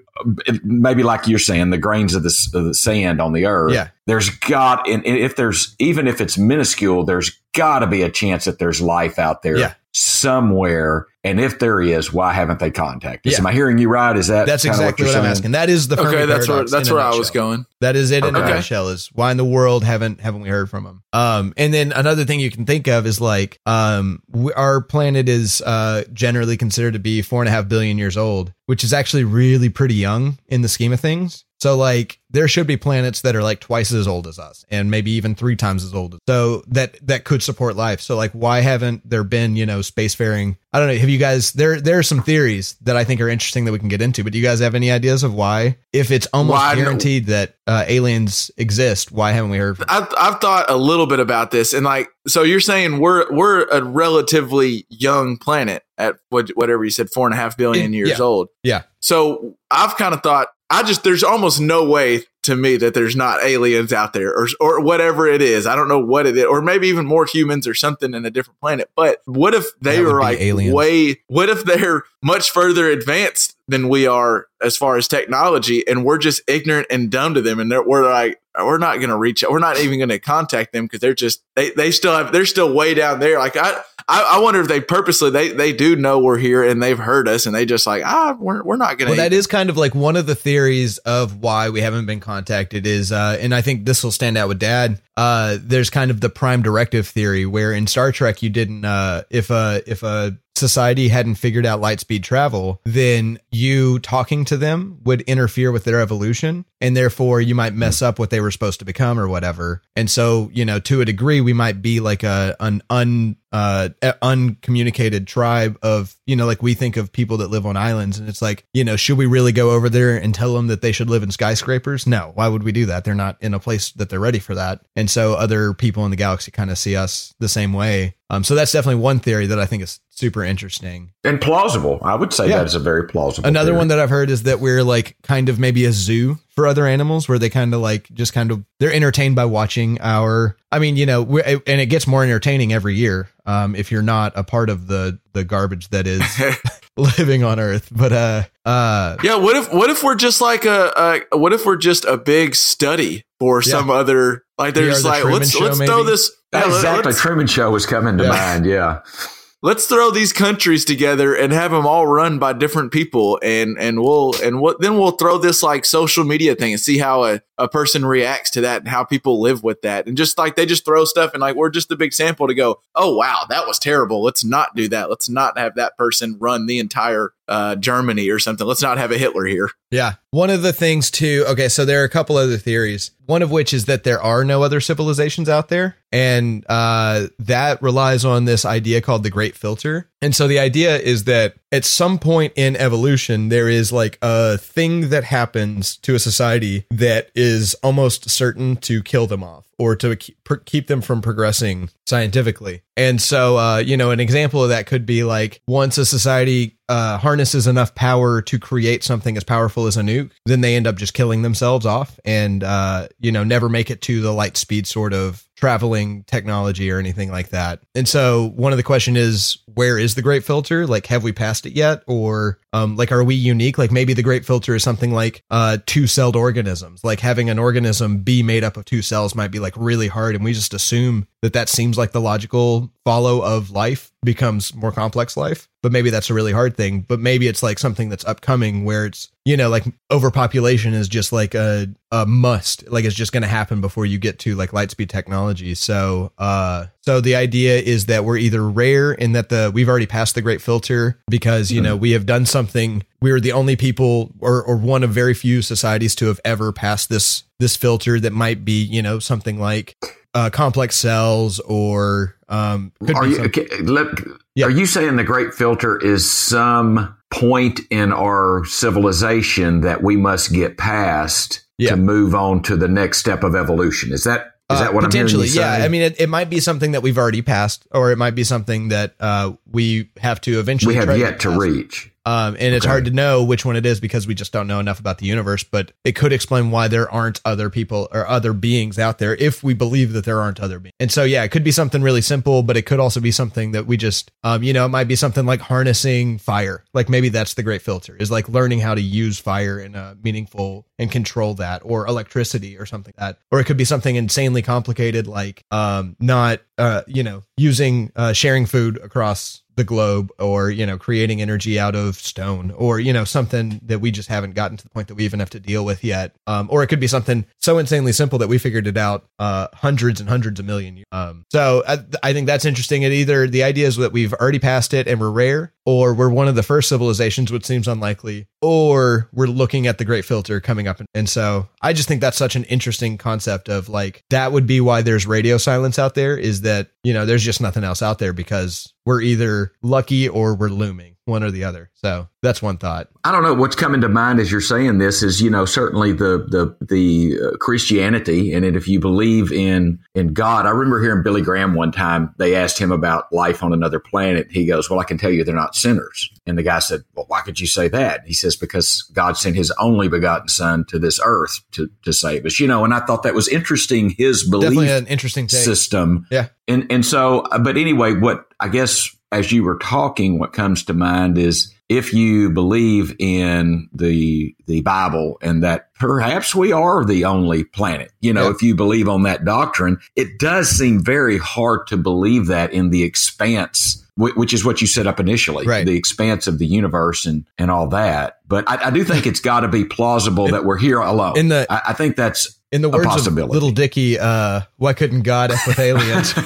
maybe 0.62 1.02
like 1.02 1.26
you're 1.26 1.38
saying, 1.38 1.70
the 1.70 1.78
grains 1.78 2.14
of 2.14 2.22
the, 2.22 2.50
of 2.54 2.64
the 2.64 2.74
sand 2.74 3.20
on 3.20 3.32
the 3.32 3.46
earth. 3.46 3.72
Yeah. 3.72 3.88
There's 4.06 4.30
got, 4.30 4.88
and 4.88 5.04
if 5.04 5.36
there's, 5.36 5.76
even 5.78 6.06
if 6.06 6.20
it's 6.20 6.38
minuscule, 6.38 7.04
there's 7.04 7.38
got 7.58 7.80
to 7.80 7.86
be 7.86 8.02
a 8.02 8.10
chance 8.10 8.46
that 8.46 8.58
there's 8.58 8.80
life 8.80 9.18
out 9.18 9.42
there 9.42 9.56
Yeah. 9.58 9.74
somewhere. 9.92 11.06
And 11.24 11.40
if 11.40 11.58
there 11.58 11.80
is, 11.80 12.12
why 12.12 12.32
haven't 12.32 12.58
they 12.60 12.70
contacted 12.70 13.30
us? 13.30 13.34
Yeah. 13.36 13.40
Am 13.40 13.46
I 13.46 13.52
hearing 13.52 13.76
you 13.78 13.88
right? 13.90 14.16
Is 14.16 14.28
that 14.28 14.46
That's 14.46 14.62
kinda 14.62 14.78
exactly 14.78 15.04
you're 15.04 15.12
what, 15.14 15.18
I'm 15.18 15.24
saying? 15.24 15.30
asking. 15.32 15.50
That 15.52 15.68
is 15.68 15.88
the 15.88 15.96
Fermi 15.96 16.08
okay, 16.16 16.26
that's 16.26 16.48
where 16.48 16.64
that's 16.64 16.90
where 16.90 17.00
I 17.00 17.14
was 17.14 17.30
going. 17.30 17.66
That 17.80 17.96
is 17.96 18.10
it 18.12 18.24
in 18.24 18.34
a 18.34 18.38
Okay. 18.38 18.48
nutshell. 18.50 18.88
Is 18.88 19.10
why 19.12 19.30
in 19.30 19.36
the 19.36 19.44
world 19.44 19.84
haven't 19.84 20.20
haven't 20.20 20.40
we 20.40 20.48
heard 20.48 20.70
from 20.70 20.84
them? 20.84 21.02
Um, 21.12 21.52
and 21.56 21.74
then 21.74 21.92
another 21.92 22.24
thing 22.24 22.40
you 22.40 22.50
can 22.50 22.64
think 22.64 22.86
of 22.86 23.06
is 23.06 23.20
like, 23.20 23.58
um, 23.66 24.20
we, 24.30 24.52
our 24.54 24.80
planet 24.80 25.28
is 25.28 25.60
uh 25.62 26.04
generally 26.12 26.56
considered 26.56 26.92
to 26.94 26.98
be 26.98 27.20
four 27.20 27.42
and 27.42 27.48
a 27.48 27.52
half 27.52 27.68
billion 27.68 27.98
years 27.98 28.16
old, 28.16 28.52
which 28.66 28.84
is 28.84 28.92
actually 28.92 29.24
really 29.24 29.68
pretty 29.68 29.94
young 29.94 30.38
in 30.46 30.62
the 30.62 30.68
scheme 30.68 30.92
of 30.92 31.00
things. 31.00 31.44
So 31.60 31.76
like, 31.76 32.20
there 32.30 32.46
should 32.46 32.66
be 32.66 32.76
planets 32.76 33.22
that 33.22 33.34
are 33.34 33.42
like 33.42 33.58
twice 33.58 33.90
as 33.92 34.06
old 34.06 34.26
as 34.26 34.38
us, 34.38 34.64
and 34.70 34.90
maybe 34.90 35.10
even 35.12 35.34
three 35.34 35.56
times 35.56 35.82
as 35.82 35.94
old. 35.94 36.18
So 36.28 36.62
that 36.68 36.98
that 37.06 37.24
could 37.24 37.42
support 37.42 37.74
life. 37.74 38.00
So 38.00 38.16
like, 38.16 38.32
why 38.32 38.60
haven't 38.60 39.08
there 39.08 39.24
been 39.24 39.56
you 39.56 39.66
know 39.66 39.80
spacefaring? 39.80 40.56
I 40.72 40.78
don't 40.78 40.88
know. 40.88 40.96
Have 40.96 41.08
you 41.08 41.18
guys? 41.18 41.52
There 41.52 41.80
there 41.80 41.98
are 41.98 42.02
some 42.02 42.22
theories 42.22 42.76
that 42.82 42.96
I 42.96 43.04
think 43.04 43.20
are 43.20 43.28
interesting 43.28 43.64
that 43.64 43.72
we 43.72 43.78
can 43.78 43.88
get 43.88 44.02
into. 44.02 44.22
But 44.22 44.32
do 44.34 44.38
you 44.38 44.44
guys 44.44 44.60
have 44.60 44.74
any 44.74 44.90
ideas 44.90 45.22
of 45.22 45.32
why? 45.34 45.78
If 45.92 46.10
it's 46.10 46.26
almost 46.32 46.58
Why 46.58 46.74
guaranteed 46.74 47.26
that 47.26 47.56
uh, 47.66 47.84
aliens 47.88 48.50
exist, 48.58 49.10
why 49.10 49.32
haven't 49.32 49.50
we 49.50 49.56
heard? 49.58 49.78
From 49.78 49.86
I've, 49.88 50.08
I've 50.18 50.40
thought 50.40 50.66
a 50.70 50.76
little 50.76 51.06
bit 51.06 51.18
about 51.20 51.50
this, 51.50 51.72
and 51.72 51.84
like, 51.86 52.08
so 52.28 52.42
you're 52.42 52.60
saying 52.60 53.00
we're 53.00 53.32
we're 53.34 53.62
a 53.70 53.82
relatively 53.82 54.86
young 54.90 55.38
planet 55.38 55.82
at 55.96 56.16
what, 56.28 56.50
whatever 56.50 56.84
you 56.84 56.90
said, 56.90 57.10
four 57.10 57.26
and 57.26 57.34
a 57.34 57.36
half 57.36 57.56
billion 57.56 57.92
Yeah. 57.92 58.04
years 58.06 58.20
old. 58.20 58.48
Yeah. 58.62 58.82
So 59.00 59.56
I've 59.70 59.96
kind 59.96 60.14
of 60.14 60.22
thought, 60.22 60.48
I 60.70 60.82
just 60.82 61.02
there's 61.02 61.24
almost 61.24 61.60
no 61.60 61.88
way 61.88 62.24
to 62.42 62.56
me 62.56 62.76
that 62.78 62.94
there's 62.94 63.16
not 63.16 63.42
aliens 63.42 63.92
out 63.92 64.12
there, 64.12 64.34
or 64.34 64.48
or 64.60 64.80
whatever 64.80 65.26
it 65.26 65.42
is. 65.42 65.66
I 65.66 65.76
don't 65.76 65.88
know 65.88 65.98
what 65.98 66.26
it 66.26 66.36
is, 66.36 66.44
or 66.44 66.60
maybe 66.60 66.88
even 66.88 67.06
more 67.06 67.26
humans 67.26 67.66
or 67.66 67.74
something 67.74 68.14
in 68.14 68.24
a 68.24 68.30
different 68.30 68.60
planet. 68.60 68.90
But 68.94 69.22
what 69.26 69.54
if 69.54 69.66
they 69.80 70.02
were 70.02 70.20
like 70.20 70.40
aliens. 70.40 70.74
way? 70.74 71.20
What 71.28 71.48
if 71.48 71.64
they're 71.64 72.04
much 72.22 72.50
further 72.50 72.88
advanced 72.88 73.56
than 73.66 73.88
we 73.88 74.06
are 74.06 74.46
as 74.62 74.76
far 74.76 74.96
as 74.96 75.08
technology, 75.08 75.86
and 75.86 76.04
we're 76.04 76.18
just 76.18 76.42
ignorant 76.46 76.86
and 76.90 77.10
dumb 77.10 77.34
to 77.34 77.42
them, 77.42 77.60
and 77.60 77.70
they're, 77.70 77.82
we're 77.82 78.10
like 78.10 78.40
we're 78.58 78.78
not 78.78 78.96
going 78.96 79.10
to 79.10 79.16
reach 79.16 79.44
out. 79.44 79.50
We're 79.50 79.58
not 79.58 79.78
even 79.78 79.98
going 79.98 80.08
to 80.10 80.18
contact 80.18 80.72
them 80.72 80.86
because 80.86 81.00
they're 81.00 81.14
just 81.14 81.42
they 81.56 81.70
they 81.70 81.90
still 81.90 82.16
have 82.16 82.32
they're 82.32 82.46
still 82.46 82.72
way 82.72 82.94
down 82.94 83.20
there. 83.20 83.38
Like 83.38 83.56
I. 83.56 83.82
I, 84.10 84.36
I 84.36 84.38
wonder 84.38 84.58
if 84.60 84.68
they 84.68 84.80
purposely 84.80 85.28
they, 85.28 85.50
they 85.50 85.70
do 85.74 85.94
know 85.94 86.18
we're 86.18 86.38
here 86.38 86.64
and 86.64 86.82
they've 86.82 86.98
heard 86.98 87.28
us 87.28 87.44
and 87.44 87.54
they 87.54 87.66
just 87.66 87.86
like 87.86 88.02
ah 88.06 88.34
we're, 88.40 88.62
we're 88.62 88.78
not 88.78 88.96
gonna 88.96 89.10
Well, 89.10 89.18
that 89.18 89.34
is 89.34 89.46
kind 89.46 89.68
of 89.68 89.76
like 89.76 89.94
one 89.94 90.16
of 90.16 90.24
the 90.24 90.34
theories 90.34 90.96
of 90.98 91.42
why 91.42 91.68
we 91.68 91.82
haven't 91.82 92.06
been 92.06 92.20
contacted 92.20 92.86
is, 92.86 93.12
uh, 93.12 93.36
and 93.38 93.54
I 93.54 93.60
think 93.60 93.84
this 93.84 94.02
will 94.02 94.10
stand 94.12 94.38
out 94.38 94.48
with 94.48 94.60
Dad. 94.60 95.02
Uh, 95.14 95.58
there's 95.60 95.90
kind 95.90 96.10
of 96.10 96.22
the 96.22 96.30
prime 96.30 96.62
directive 96.62 97.06
theory 97.06 97.44
where 97.44 97.70
in 97.70 97.86
Star 97.86 98.10
Trek 98.10 98.40
you 98.40 98.48
didn't, 98.48 98.86
uh, 98.86 99.24
if 99.28 99.50
a 99.50 99.82
if 99.86 100.02
a 100.02 100.38
society 100.58 101.08
hadn't 101.08 101.36
figured 101.36 101.64
out 101.64 101.80
light 101.80 102.00
speed 102.00 102.24
travel, 102.24 102.80
then 102.84 103.38
you 103.50 103.98
talking 104.00 104.44
to 104.46 104.56
them 104.56 104.98
would 105.04 105.22
interfere 105.22 105.72
with 105.72 105.84
their 105.84 106.00
evolution. 106.00 106.64
and 106.80 106.96
therefore 106.96 107.40
you 107.40 107.56
might 107.56 107.74
mess 107.74 108.02
up 108.02 108.20
what 108.20 108.30
they 108.30 108.40
were 108.40 108.52
supposed 108.52 108.78
to 108.78 108.84
become 108.84 109.18
or 109.18 109.26
whatever. 109.28 109.82
And 109.96 110.08
so, 110.08 110.48
you 110.52 110.64
know, 110.64 110.78
to 110.80 111.00
a 111.00 111.04
degree, 111.04 111.40
we 111.40 111.52
might 111.52 111.82
be 111.82 111.98
like 111.98 112.22
a 112.22 112.54
an 112.60 112.82
un 112.88 113.36
uh 113.50 113.88
uncommunicated 114.22 115.26
tribe 115.26 115.78
of 115.82 116.14
you 116.26 116.36
know 116.36 116.44
like 116.46 116.62
we 116.62 116.74
think 116.74 116.98
of 116.98 117.10
people 117.10 117.38
that 117.38 117.48
live 117.48 117.64
on 117.64 117.78
islands 117.78 118.18
and 118.18 118.28
it's 118.28 118.42
like 118.42 118.66
you 118.74 118.84
know 118.84 118.94
should 118.94 119.16
we 119.16 119.24
really 119.24 119.52
go 119.52 119.70
over 119.70 119.88
there 119.88 120.18
and 120.18 120.34
tell 120.34 120.52
them 120.52 120.66
that 120.66 120.82
they 120.82 120.92
should 120.92 121.08
live 121.08 121.22
in 121.22 121.30
skyscrapers 121.30 122.06
no 122.06 122.30
why 122.34 122.46
would 122.46 122.62
we 122.62 122.72
do 122.72 122.84
that 122.84 123.04
they're 123.04 123.14
not 123.14 123.38
in 123.40 123.54
a 123.54 123.58
place 123.58 123.90
that 123.92 124.10
they're 124.10 124.20
ready 124.20 124.38
for 124.38 124.54
that 124.54 124.82
and 124.96 125.10
so 125.10 125.32
other 125.32 125.72
people 125.72 126.04
in 126.04 126.10
the 126.10 126.16
galaxy 126.16 126.50
kind 126.50 126.70
of 126.70 126.76
see 126.76 126.94
us 126.94 127.34
the 127.38 127.48
same 127.48 127.72
way 127.72 128.14
um 128.30 128.44
so 128.44 128.54
that's 128.54 128.72
definitely 128.72 129.00
one 129.00 129.18
theory 129.18 129.46
that 129.46 129.58
i 129.58 129.66
think 129.66 129.82
is 129.82 130.00
super 130.10 130.42
interesting 130.42 131.12
and 131.24 131.40
plausible. 131.40 132.00
I 132.02 132.16
would 132.16 132.32
say 132.32 132.48
Yeah. 132.48 132.56
that 132.58 132.66
is 132.66 132.74
a 132.74 132.80
very 132.80 133.06
plausible. 133.06 133.46
Another 133.46 133.68
theory. 133.70 133.78
one 133.78 133.88
that 133.88 134.00
I've 134.00 134.10
heard 134.10 134.30
is 134.30 134.42
that 134.44 134.58
we're 134.58 134.82
like 134.82 135.14
kind 135.22 135.48
of 135.48 135.60
maybe 135.60 135.84
a 135.84 135.92
zoo 135.92 136.38
for 136.56 136.66
other 136.66 136.86
animals 136.86 137.28
where 137.28 137.38
they 137.38 137.48
kind 137.50 137.72
of 137.72 137.80
like 137.80 138.08
just 138.14 138.32
kind 138.32 138.50
of 138.50 138.64
they're 138.80 138.92
entertained 138.92 139.36
by 139.36 139.44
watching 139.44 140.00
our 140.00 140.56
I 140.72 140.80
mean, 140.80 140.96
you 140.96 141.06
know, 141.06 141.22
and 141.38 141.80
it 141.80 141.86
gets 141.86 142.06
more 142.08 142.24
entertaining 142.24 142.72
every 142.72 142.96
year 142.96 143.28
um 143.46 143.76
if 143.76 143.92
you're 143.92 144.02
not 144.02 144.32
a 144.34 144.42
part 144.42 144.70
of 144.70 144.88
the 144.88 145.20
the 145.34 145.44
garbage 145.44 145.88
that 145.90 146.08
is 146.08 146.22
living 146.96 147.44
on 147.44 147.60
earth. 147.60 147.88
But 147.92 148.12
uh 148.12 148.42
uh 148.64 149.16
Yeah, 149.22 149.36
what 149.36 149.56
if 149.56 149.72
what 149.72 149.88
if 149.90 150.02
we're 150.02 150.16
just 150.16 150.40
like 150.40 150.64
a, 150.64 151.22
a 151.32 151.38
what 151.38 151.52
if 151.52 151.64
we're 151.64 151.76
just 151.76 152.04
a 152.06 152.16
big 152.16 152.56
study 152.56 153.22
for 153.38 153.62
Yeah. 153.62 153.70
some 153.70 153.90
other 153.90 154.44
like 154.58 154.74
they're 154.74 154.84
We 154.84 154.90
just 154.90 155.02
the 155.02 155.08
like 155.08 155.22
Truman 155.22 155.38
let's 155.40 155.50
Show, 155.52 155.64
let's 155.64 155.78
throw 155.84 156.02
this 156.04 156.30
yeah, 156.52 156.66
exactly. 156.66 157.04
let's, 157.04 157.20
Truman 157.20 157.46
Show 157.46 157.70
was 157.70 157.86
coming 157.86 158.18
to 158.18 158.24
Yeah. 158.24 158.30
mind. 158.30 158.66
Yeah. 158.66 159.00
let's 159.62 159.86
throw 159.86 160.10
these 160.12 160.32
countries 160.32 160.84
together 160.84 161.34
and 161.34 161.52
have 161.52 161.72
them 161.72 161.84
all 161.84 162.06
run 162.06 162.38
by 162.38 162.52
different 162.52 162.92
people 162.92 163.40
and 163.42 163.76
and 163.78 164.00
we'll 164.00 164.32
and 164.42 164.60
what 164.60 164.80
then 164.80 164.96
we'll 164.96 165.10
throw 165.12 165.36
this 165.36 165.64
like 165.64 165.84
social 165.84 166.22
media 166.24 166.54
thing 166.54 166.72
and 166.72 166.80
see 166.80 166.98
how 166.98 167.24
a, 167.24 167.40
a 167.58 167.68
person 167.68 168.04
reacts 168.04 168.50
to 168.50 168.60
that 168.60 168.82
and 168.82 168.88
how 168.88 169.02
people 169.02 169.40
live 169.40 169.64
with 169.64 169.82
that 169.82 170.06
and 170.06 170.16
just 170.16 170.38
like 170.38 170.54
they 170.54 170.64
just 170.64 170.84
throw 170.84 171.04
stuff 171.04 171.32
and 171.34 171.40
like 171.40 171.56
we're 171.56 171.70
just 171.70 171.90
a 171.90 171.96
big 171.96 172.12
sample 172.12 172.46
to 172.46 172.54
go 172.54 172.80
oh 172.94 173.16
wow 173.16 173.40
that 173.48 173.66
was 173.66 173.80
terrible 173.80 174.22
let's 174.22 174.44
not 174.44 174.76
do 174.76 174.86
that 174.88 175.10
let's 175.10 175.28
not 175.28 175.58
have 175.58 175.74
that 175.74 175.96
person 175.98 176.36
run 176.38 176.66
the 176.66 176.78
entire 176.78 177.32
uh 177.48 177.74
germany 177.76 178.28
or 178.30 178.38
something 178.38 178.66
let's 178.66 178.82
not 178.82 178.98
have 178.98 179.10
a 179.10 179.18
hitler 179.18 179.44
here 179.46 179.70
Yeah. 179.90 180.14
One 180.30 180.50
of 180.50 180.60
the 180.60 180.72
things 180.74 181.10
too, 181.10 181.44
okay, 181.48 181.68
so 181.68 181.84
there 181.84 182.02
are 182.02 182.04
a 182.04 182.10
couple 182.10 182.36
other 182.36 182.58
theories. 182.58 183.12
One 183.24 183.40
of 183.42 183.50
which 183.50 183.72
is 183.72 183.86
that 183.86 184.04
there 184.04 184.20
are 184.20 184.44
no 184.44 184.62
other 184.62 184.80
civilizations 184.80 185.48
out 185.48 185.68
there. 185.68 185.96
And 186.12 186.64
uh, 186.68 187.28
that 187.38 187.80
relies 187.80 188.24
on 188.24 188.44
this 188.44 188.64
idea 188.66 189.00
called 189.00 189.22
the 189.22 189.30
Great 189.30 189.54
Filter. 189.56 190.10
And 190.20 190.34
so 190.34 190.46
the 190.46 190.58
idea 190.58 190.98
is 190.98 191.24
that 191.24 191.54
at 191.70 191.84
some 191.84 192.18
point 192.18 192.52
in 192.56 192.76
evolution, 192.76 193.48
there 193.48 193.68
is 193.68 193.92
like 193.92 194.18
a 194.22 194.58
thing 194.58 195.10
that 195.10 195.24
happens 195.24 195.96
to 195.98 196.14
a 196.14 196.18
society 196.18 196.86
that 196.90 197.30
is 197.34 197.74
almost 197.82 198.30
certain 198.30 198.76
to 198.76 199.02
kill 199.02 199.26
them 199.26 199.42
off 199.42 199.68
or 199.78 199.94
to 199.94 200.16
keep, 200.16 200.88
them 200.88 201.00
from 201.00 201.22
progressing 201.22 201.90
scientifically. 202.06 202.82
And 202.96 203.20
so, 203.20 203.58
uh, 203.58 203.78
you 203.78 203.96
know, 203.96 204.10
an 204.10 204.20
example 204.20 204.62
of 204.62 204.70
that 204.70 204.86
could 204.86 205.06
be 205.06 205.22
like 205.22 205.60
once 205.68 205.98
a 205.98 206.06
society 206.06 206.78
uh, 206.88 207.18
harnesses 207.18 207.66
enough 207.66 207.94
power 207.94 208.40
to 208.42 208.58
create 208.58 209.04
something 209.04 209.36
as 209.36 209.44
powerful 209.44 209.86
as 209.86 209.96
a 209.96 210.02
nuke, 210.02 210.30
then 210.46 210.62
they 210.62 210.74
end 210.74 210.86
up 210.86 210.96
just 210.96 211.14
killing 211.14 211.42
themselves 211.42 211.86
off 211.86 212.18
and, 212.24 212.64
uh, 212.64 213.06
you 213.20 213.30
know, 213.30 213.44
never 213.44 213.68
make 213.68 213.90
it 213.90 214.00
to 214.02 214.20
the 214.20 214.32
light 214.32 214.56
speed 214.56 214.86
sort 214.86 215.12
of 215.12 215.47
traveling 215.58 216.22
technology 216.24 216.90
or 216.90 216.98
anything 216.98 217.30
like 217.32 217.48
that. 217.48 217.80
And 217.94 218.08
so 218.08 218.52
one 218.54 218.72
of 218.72 218.76
the 218.76 218.84
question 218.84 219.16
is, 219.16 219.58
where 219.74 219.98
is 219.98 220.14
the 220.14 220.22
great 220.22 220.44
filter? 220.44 220.86
Like, 220.86 221.06
have 221.06 221.24
we 221.24 221.32
passed 221.32 221.66
it 221.66 221.72
yet? 221.72 222.04
Or, 222.06 222.60
um, 222.72 222.96
like, 222.96 223.10
are 223.10 223.24
we 223.24 223.34
unique? 223.34 223.76
Like 223.76 223.90
maybe 223.90 224.14
the 224.14 224.22
great 224.22 224.44
filter 224.44 224.76
is 224.76 224.84
something 224.84 225.12
like, 225.12 225.42
uh, 225.50 225.78
two 225.86 226.06
celled 226.06 226.36
organisms, 226.36 227.02
like 227.02 227.18
having 227.20 227.50
an 227.50 227.58
organism 227.58 228.18
be 228.18 228.42
made 228.42 228.62
up 228.62 228.76
of 228.76 228.84
two 228.84 229.02
cells 229.02 229.34
might 229.34 229.50
be 229.50 229.58
like 229.58 229.74
really 229.76 230.08
hard. 230.08 230.36
And 230.36 230.44
we 230.44 230.52
just 230.52 230.74
assume 230.74 231.26
that 231.42 231.52
that 231.52 231.68
seems 231.68 231.96
like 231.96 232.12
the 232.12 232.20
logical 232.20 232.92
follow 233.04 233.40
of 233.42 233.70
life 233.70 234.12
becomes 234.24 234.74
more 234.74 234.90
complex 234.90 235.36
life. 235.36 235.68
But 235.82 235.92
maybe 235.92 236.10
that's 236.10 236.30
a 236.30 236.34
really 236.34 236.52
hard 236.52 236.76
thing. 236.76 237.02
But 237.02 237.20
maybe 237.20 237.46
it's 237.46 237.62
like 237.62 237.78
something 237.78 238.08
that's 238.08 238.24
upcoming 238.24 238.84
where 238.84 239.06
it's 239.06 239.30
you 239.44 239.56
know 239.56 239.68
like 239.68 239.84
overpopulation 240.10 240.94
is 240.94 241.08
just 241.08 241.32
like 241.32 241.54
a, 241.54 241.86
a 242.10 242.26
must. 242.26 242.90
Like 242.90 243.04
it's 243.04 243.14
just 243.14 243.32
going 243.32 243.44
to 243.44 243.48
happen 243.48 243.80
before 243.80 244.04
you 244.04 244.18
get 244.18 244.40
to 244.40 244.56
like 244.56 244.72
light 244.72 244.90
speed 244.90 245.08
technology. 245.08 245.74
So 245.74 246.32
uh 246.38 246.86
so 247.02 247.20
the 247.20 247.36
idea 247.36 247.78
is 247.78 248.06
that 248.06 248.24
we're 248.24 248.36
either 248.36 248.68
rare 248.68 249.12
in 249.12 249.32
that 249.32 249.48
the 249.48 249.70
we've 249.72 249.88
already 249.88 250.06
passed 250.06 250.34
the 250.34 250.42
great 250.42 250.60
filter 250.60 251.20
because 251.30 251.70
you 251.70 251.80
know 251.80 251.96
we 251.96 252.10
have 252.10 252.26
done 252.26 252.46
something. 252.46 253.04
We 253.20 253.30
are 253.30 253.40
the 253.40 253.52
only 253.52 253.76
people 253.76 254.32
or 254.40 254.62
or 254.64 254.76
one 254.76 255.04
of 255.04 255.10
very 255.10 255.34
few 255.34 255.62
societies 255.62 256.16
to 256.16 256.26
have 256.26 256.40
ever 256.44 256.72
passed 256.72 257.08
this 257.08 257.44
this 257.60 257.76
filter 257.76 258.18
that 258.18 258.32
might 258.32 258.64
be 258.64 258.82
you 258.82 259.02
know 259.02 259.20
something 259.20 259.60
like 259.60 259.94
uh, 260.34 260.50
complex 260.50 260.94
cells 260.96 261.58
or 261.60 262.34
um 262.48 262.92
Are 263.14 263.26
you 263.26 263.40
okay, 263.44 263.66
let, 263.82 264.06
Yeah. 264.54 264.66
are 264.66 264.70
you 264.70 264.86
saying 264.86 265.16
the 265.16 265.24
great 265.24 265.52
filter 265.54 265.98
is 265.98 266.30
some 266.30 267.14
point 267.30 267.80
in 267.90 268.12
our 268.12 268.64
civilization 268.64 269.80
that 269.82 270.02
we 270.02 270.16
must 270.16 270.52
get 270.52 270.76
past 270.78 271.62
Yeah. 271.78 271.90
to 271.90 271.96
move 271.96 272.34
on 272.34 272.62
to 272.64 272.76
the 272.76 272.88
next 272.88 273.18
step 273.18 273.42
of 273.44 273.54
evolution? 273.54 274.12
Is 274.12 274.24
that 274.24 274.54
is 274.70 274.80
that 274.80 274.90
Uh, 274.90 274.92
what 274.92 275.04
I'm 275.04 275.10
hearing 275.10 275.28
you 275.28 275.36
potentially? 275.38 275.48
Yeah. 275.48 275.84
I 275.84 275.88
mean, 275.88 276.02
it, 276.02 276.20
it 276.20 276.28
might 276.28 276.50
be 276.50 276.60
something 276.60 276.92
that 276.92 277.02
we've 277.02 277.16
already 277.16 277.40
passed, 277.40 277.86
or 277.90 278.12
it 278.12 278.18
might 278.18 278.34
be 278.34 278.44
something 278.44 278.88
that 278.88 279.14
uh, 279.18 279.52
we 279.70 280.10
have 280.20 280.42
to 280.42 280.58
eventually. 280.60 280.94
we 280.94 281.00
have 281.00 281.16
yet 281.16 281.40
to 281.40 281.48
pass. 281.48 281.58
reach. 281.58 282.12
Um, 282.26 282.56
and 282.58 282.74
it's 282.74 282.84
Okay. 282.84 282.90
hard 282.90 283.04
to 283.06 283.10
know 283.10 283.42
which 283.42 283.64
one 283.64 283.76
it 283.76 283.86
is 283.86 284.00
because 284.00 284.26
we 284.26 284.34
just 284.34 284.52
don't 284.52 284.66
know 284.66 284.80
enough 284.80 285.00
about 285.00 285.18
the 285.18 285.26
universe. 285.26 285.62
But 285.64 285.92
it 286.04 286.12
could 286.12 286.32
explain 286.32 286.70
why 286.70 286.88
there 286.88 287.10
aren't 287.10 287.40
other 287.44 287.70
people 287.70 288.08
or 288.12 288.26
other 288.28 288.52
beings 288.52 288.98
out 288.98 289.18
there 289.18 289.34
if 289.36 289.62
we 289.62 289.72
believe 289.74 290.12
that 290.12 290.24
there 290.24 290.40
aren't 290.40 290.60
other 290.60 290.78
beings. 290.78 290.92
And 291.00 291.10
so, 291.10 291.24
yeah, 291.24 291.42
it 291.44 291.48
could 291.50 291.64
be 291.64 291.70
something 291.70 292.02
really 292.02 292.20
simple, 292.20 292.62
but 292.62 292.76
it 292.76 292.82
could 292.82 293.00
also 293.00 293.20
be 293.20 293.30
something 293.30 293.72
that 293.72 293.86
we 293.86 293.96
just, 293.96 294.30
um, 294.44 294.62
you 294.62 294.72
know, 294.72 294.86
it 294.86 294.90
might 294.90 295.08
be 295.08 295.16
something 295.16 295.46
like 295.46 295.60
harnessing 295.60 296.38
fire. 296.38 296.84
Like 296.92 297.08
maybe 297.08 297.28
that's 297.28 297.54
the 297.54 297.62
great 297.62 297.82
filter 297.82 298.16
is 298.16 298.30
like 298.30 298.48
learning 298.48 298.80
how 298.80 298.94
to 298.94 299.00
use 299.00 299.38
fire 299.38 299.78
in 299.80 299.94
a 299.94 300.16
meaningful 300.22 300.86
and 300.98 301.10
control 301.10 301.54
that, 301.54 301.82
or 301.84 302.06
electricity 302.06 302.76
or 302.76 302.84
something 302.84 303.14
like 303.16 303.36
that. 303.36 303.38
Or 303.50 303.60
it 303.60 303.64
could 303.64 303.76
be 303.76 303.84
something 303.84 304.16
insanely 304.16 304.62
complicated 304.62 305.26
like 305.26 305.64
um, 305.70 306.16
not, 306.20 306.60
uh, 306.78 307.02
you 307.06 307.22
know, 307.22 307.42
using 307.56 308.10
uh, 308.16 308.32
sharing 308.32 308.66
food 308.66 308.98
across 309.02 309.62
the 309.78 309.84
globe 309.84 310.32
or 310.40 310.70
you 310.70 310.84
know 310.84 310.98
creating 310.98 311.40
energy 311.40 311.78
out 311.78 311.94
of 311.94 312.16
stone 312.16 312.72
or 312.72 312.98
you 312.98 313.12
know 313.12 313.24
something 313.24 313.80
that 313.84 314.00
we 314.00 314.10
just 314.10 314.28
haven't 314.28 314.54
gotten 314.54 314.76
to 314.76 314.82
the 314.82 314.90
point 314.90 315.06
that 315.06 315.14
we 315.14 315.24
even 315.24 315.38
have 315.38 315.50
to 315.50 315.60
deal 315.60 315.84
with 315.84 316.02
yet. 316.02 316.34
Um, 316.48 316.68
or 316.70 316.82
it 316.82 316.88
could 316.88 316.98
be 316.98 317.06
something 317.06 317.46
so 317.58 317.78
insanely 317.78 318.12
simple 318.12 318.40
that 318.40 318.48
we 318.48 318.58
figured 318.58 318.88
it 318.88 318.96
out 318.96 319.28
uh, 319.38 319.68
hundreds 319.72 320.20
and 320.20 320.28
hundreds 320.28 320.58
of 320.58 320.66
million 320.66 320.96
years. 320.96 321.06
Um, 321.12 321.44
so 321.50 321.84
I, 321.86 321.98
I 322.22 322.32
think 322.32 322.48
that's 322.48 322.64
interesting. 322.64 323.02
It 323.02 323.12
either 323.12 323.46
the 323.46 323.62
idea 323.62 323.86
is 323.86 323.96
that 323.96 324.12
we've 324.12 324.34
already 324.34 324.58
passed 324.58 324.92
it 324.94 325.06
and 325.06 325.20
we're 325.20 325.30
rare 325.30 325.72
or 325.88 326.12
we're 326.12 326.28
one 326.28 326.48
of 326.48 326.54
the 326.54 326.62
first 326.62 326.90
civilizations 326.90 327.50
which 327.50 327.64
seems 327.64 327.88
unlikely 327.88 328.46
or 328.60 329.30
we're 329.32 329.46
looking 329.46 329.86
at 329.86 329.96
the 329.96 330.04
great 330.04 330.22
filter 330.22 330.60
coming 330.60 330.86
up. 330.86 331.00
And 331.14 331.26
so 331.26 331.66
i 331.80 331.94
just 331.94 332.08
think 332.08 332.20
that's 332.20 332.36
such 332.36 332.56
an 332.56 332.64
interesting 332.64 333.16
concept 333.16 333.70
of 333.70 333.88
like 333.88 334.22
that 334.28 334.52
would 334.52 334.66
be 334.66 334.82
why 334.82 335.00
there's 335.00 335.26
radio 335.26 335.56
silence 335.56 335.98
out 335.98 336.14
there 336.14 336.36
is 336.36 336.60
that 336.60 336.90
you 337.02 337.14
know 337.14 337.24
there's 337.24 337.42
just 337.42 337.62
nothing 337.62 337.84
else 337.84 338.02
out 338.02 338.18
there 338.18 338.34
because 338.34 338.92
we're 339.06 339.22
either 339.22 339.72
lucky 339.82 340.28
or 340.28 340.54
we're 340.54 340.68
looming 340.68 341.16
one 341.28 341.42
or 341.42 341.50
the 341.50 341.64
other. 341.64 341.90
So 341.94 342.28
that's 342.42 342.62
one 342.62 342.78
thought. 342.78 343.08
I 343.24 343.32
don't 343.32 343.42
know. 343.42 343.54
What's 343.54 343.76
coming 343.76 344.00
to 344.00 344.08
mind 344.08 344.40
as 344.40 344.50
you're 344.50 344.60
saying 344.60 344.98
this 344.98 345.22
is 345.22 345.40
you 345.40 345.50
know 345.50 345.64
certainly 345.64 346.12
the 346.12 346.46
the 346.48 346.76
the 346.84 347.38
uh, 347.40 347.56
Christianity 347.58 348.52
and 348.54 348.64
if 348.64 348.88
you 348.88 348.98
believe 348.98 349.52
in 349.52 349.98
in 350.14 350.32
God 350.32 350.66
I 350.66 350.70
remember 350.70 351.02
hearing 351.02 351.22
Billy 351.22 351.42
Graham 351.42 351.74
one 351.74 351.92
time 351.92 352.34
they 352.38 352.54
asked 352.54 352.78
him 352.78 352.90
about 352.90 353.32
life 353.32 353.62
on 353.62 353.72
another 353.72 354.00
planet. 354.00 354.48
He 354.50 354.66
goes 354.66 354.88
well 354.88 355.00
I 355.00 355.04
can 355.04 355.18
tell 355.18 355.30
you 355.30 355.44
they're 355.44 355.54
not 355.54 355.74
sinners. 355.74 356.30
And 356.46 356.56
the 356.56 356.62
guy 356.62 356.78
said 356.78 357.02
well 357.14 357.26
why 357.28 357.42
could 357.42 357.60
you 357.60 357.66
say 357.66 357.88
that? 357.88 358.22
He 358.26 358.34
says 358.34 358.56
because 358.56 359.02
God 359.12 359.36
sent 359.36 359.56
his 359.56 359.70
only 359.78 360.08
begotten 360.08 360.48
son 360.48 360.84
to 360.86 360.98
this 360.98 361.20
earth 361.24 361.60
to 361.72 361.90
to 362.04 362.12
save 362.12 362.46
us. 362.46 362.58
You 362.58 362.66
know 362.66 362.84
and 362.84 362.94
I 362.94 363.00
thought 363.00 363.24
that 363.24 363.34
was 363.34 363.48
interesting 363.48 364.10
his 364.10 364.48
belief 364.48 364.70
definitely 364.70 364.90
an 364.90 365.06
interesting 365.06 365.46
take. 365.46 365.60
system. 365.60 366.26
Yeah. 366.30 366.48
And 366.66 366.86
and 366.90 367.04
so, 367.04 367.40
uh, 367.40 367.58
but 367.58 367.76
anyway, 367.76 368.14
what 368.14 368.46
I 368.60 368.68
guess 368.68 369.14
as 369.32 369.50
you 369.52 369.62
were 369.64 369.78
talking, 369.78 370.38
what 370.38 370.52
comes 370.52 370.84
to 370.84 370.94
mind 370.94 371.38
is 371.38 371.72
if 371.88 372.12
you 372.12 372.50
believe 372.50 373.14
in 373.18 373.88
the 373.94 374.54
the 374.66 374.82
Bible 374.82 375.38
and 375.42 375.62
that 375.62 375.92
perhaps 375.94 376.54
we 376.54 376.70
are 376.72 377.04
the 377.04 377.24
only 377.24 377.64
planet. 377.64 378.12
You 378.20 378.32
know, 378.34 378.44
Yeah. 378.44 378.50
if 378.54 378.62
you 378.62 378.74
believe 378.74 379.08
on 379.08 379.22
that 379.22 379.44
doctrine, 379.44 379.98
it 380.16 380.38
does 380.38 380.68
seem 380.68 381.02
very 381.02 381.38
hard 381.38 381.86
to 381.88 381.96
believe 381.96 382.46
that 382.46 382.72
in 382.72 382.90
the 382.90 383.02
expanse. 383.04 384.04
Which 384.20 384.52
is 384.52 384.64
what 384.64 384.80
you 384.80 384.88
set 384.88 385.06
up 385.06 385.20
initially, 385.20 385.64
Right. 385.64 385.86
the 385.86 385.94
expanse 385.96 386.48
of 386.48 386.58
the 386.58 386.66
universe 386.66 387.24
and, 387.24 387.44
and 387.56 387.70
all 387.70 387.86
that. 387.90 388.38
But 388.48 388.68
I, 388.68 388.86
I 388.86 388.90
do 388.90 389.04
think 389.04 389.28
it's 389.28 389.38
got 389.38 389.60
to 389.60 389.68
be 389.68 389.84
plausible 389.84 390.48
that 390.52 390.64
we're 390.64 390.76
here 390.76 390.98
alone. 390.98 391.38
In 391.38 391.46
the- 391.50 391.66
I, 391.70 391.90
I 391.90 391.92
think 391.92 392.16
that's 392.16 392.58
in 392.72 392.82
the 392.82 392.88
A 392.88 392.90
words 392.90 393.28
of 393.28 393.34
little 393.34 393.70
dicky 393.70 394.18
uh 394.18 394.60
why 394.76 394.92
couldn't 394.92 395.22
god 395.22 395.52
f 395.52 395.66
with 395.66 395.78
aliens 395.78 396.34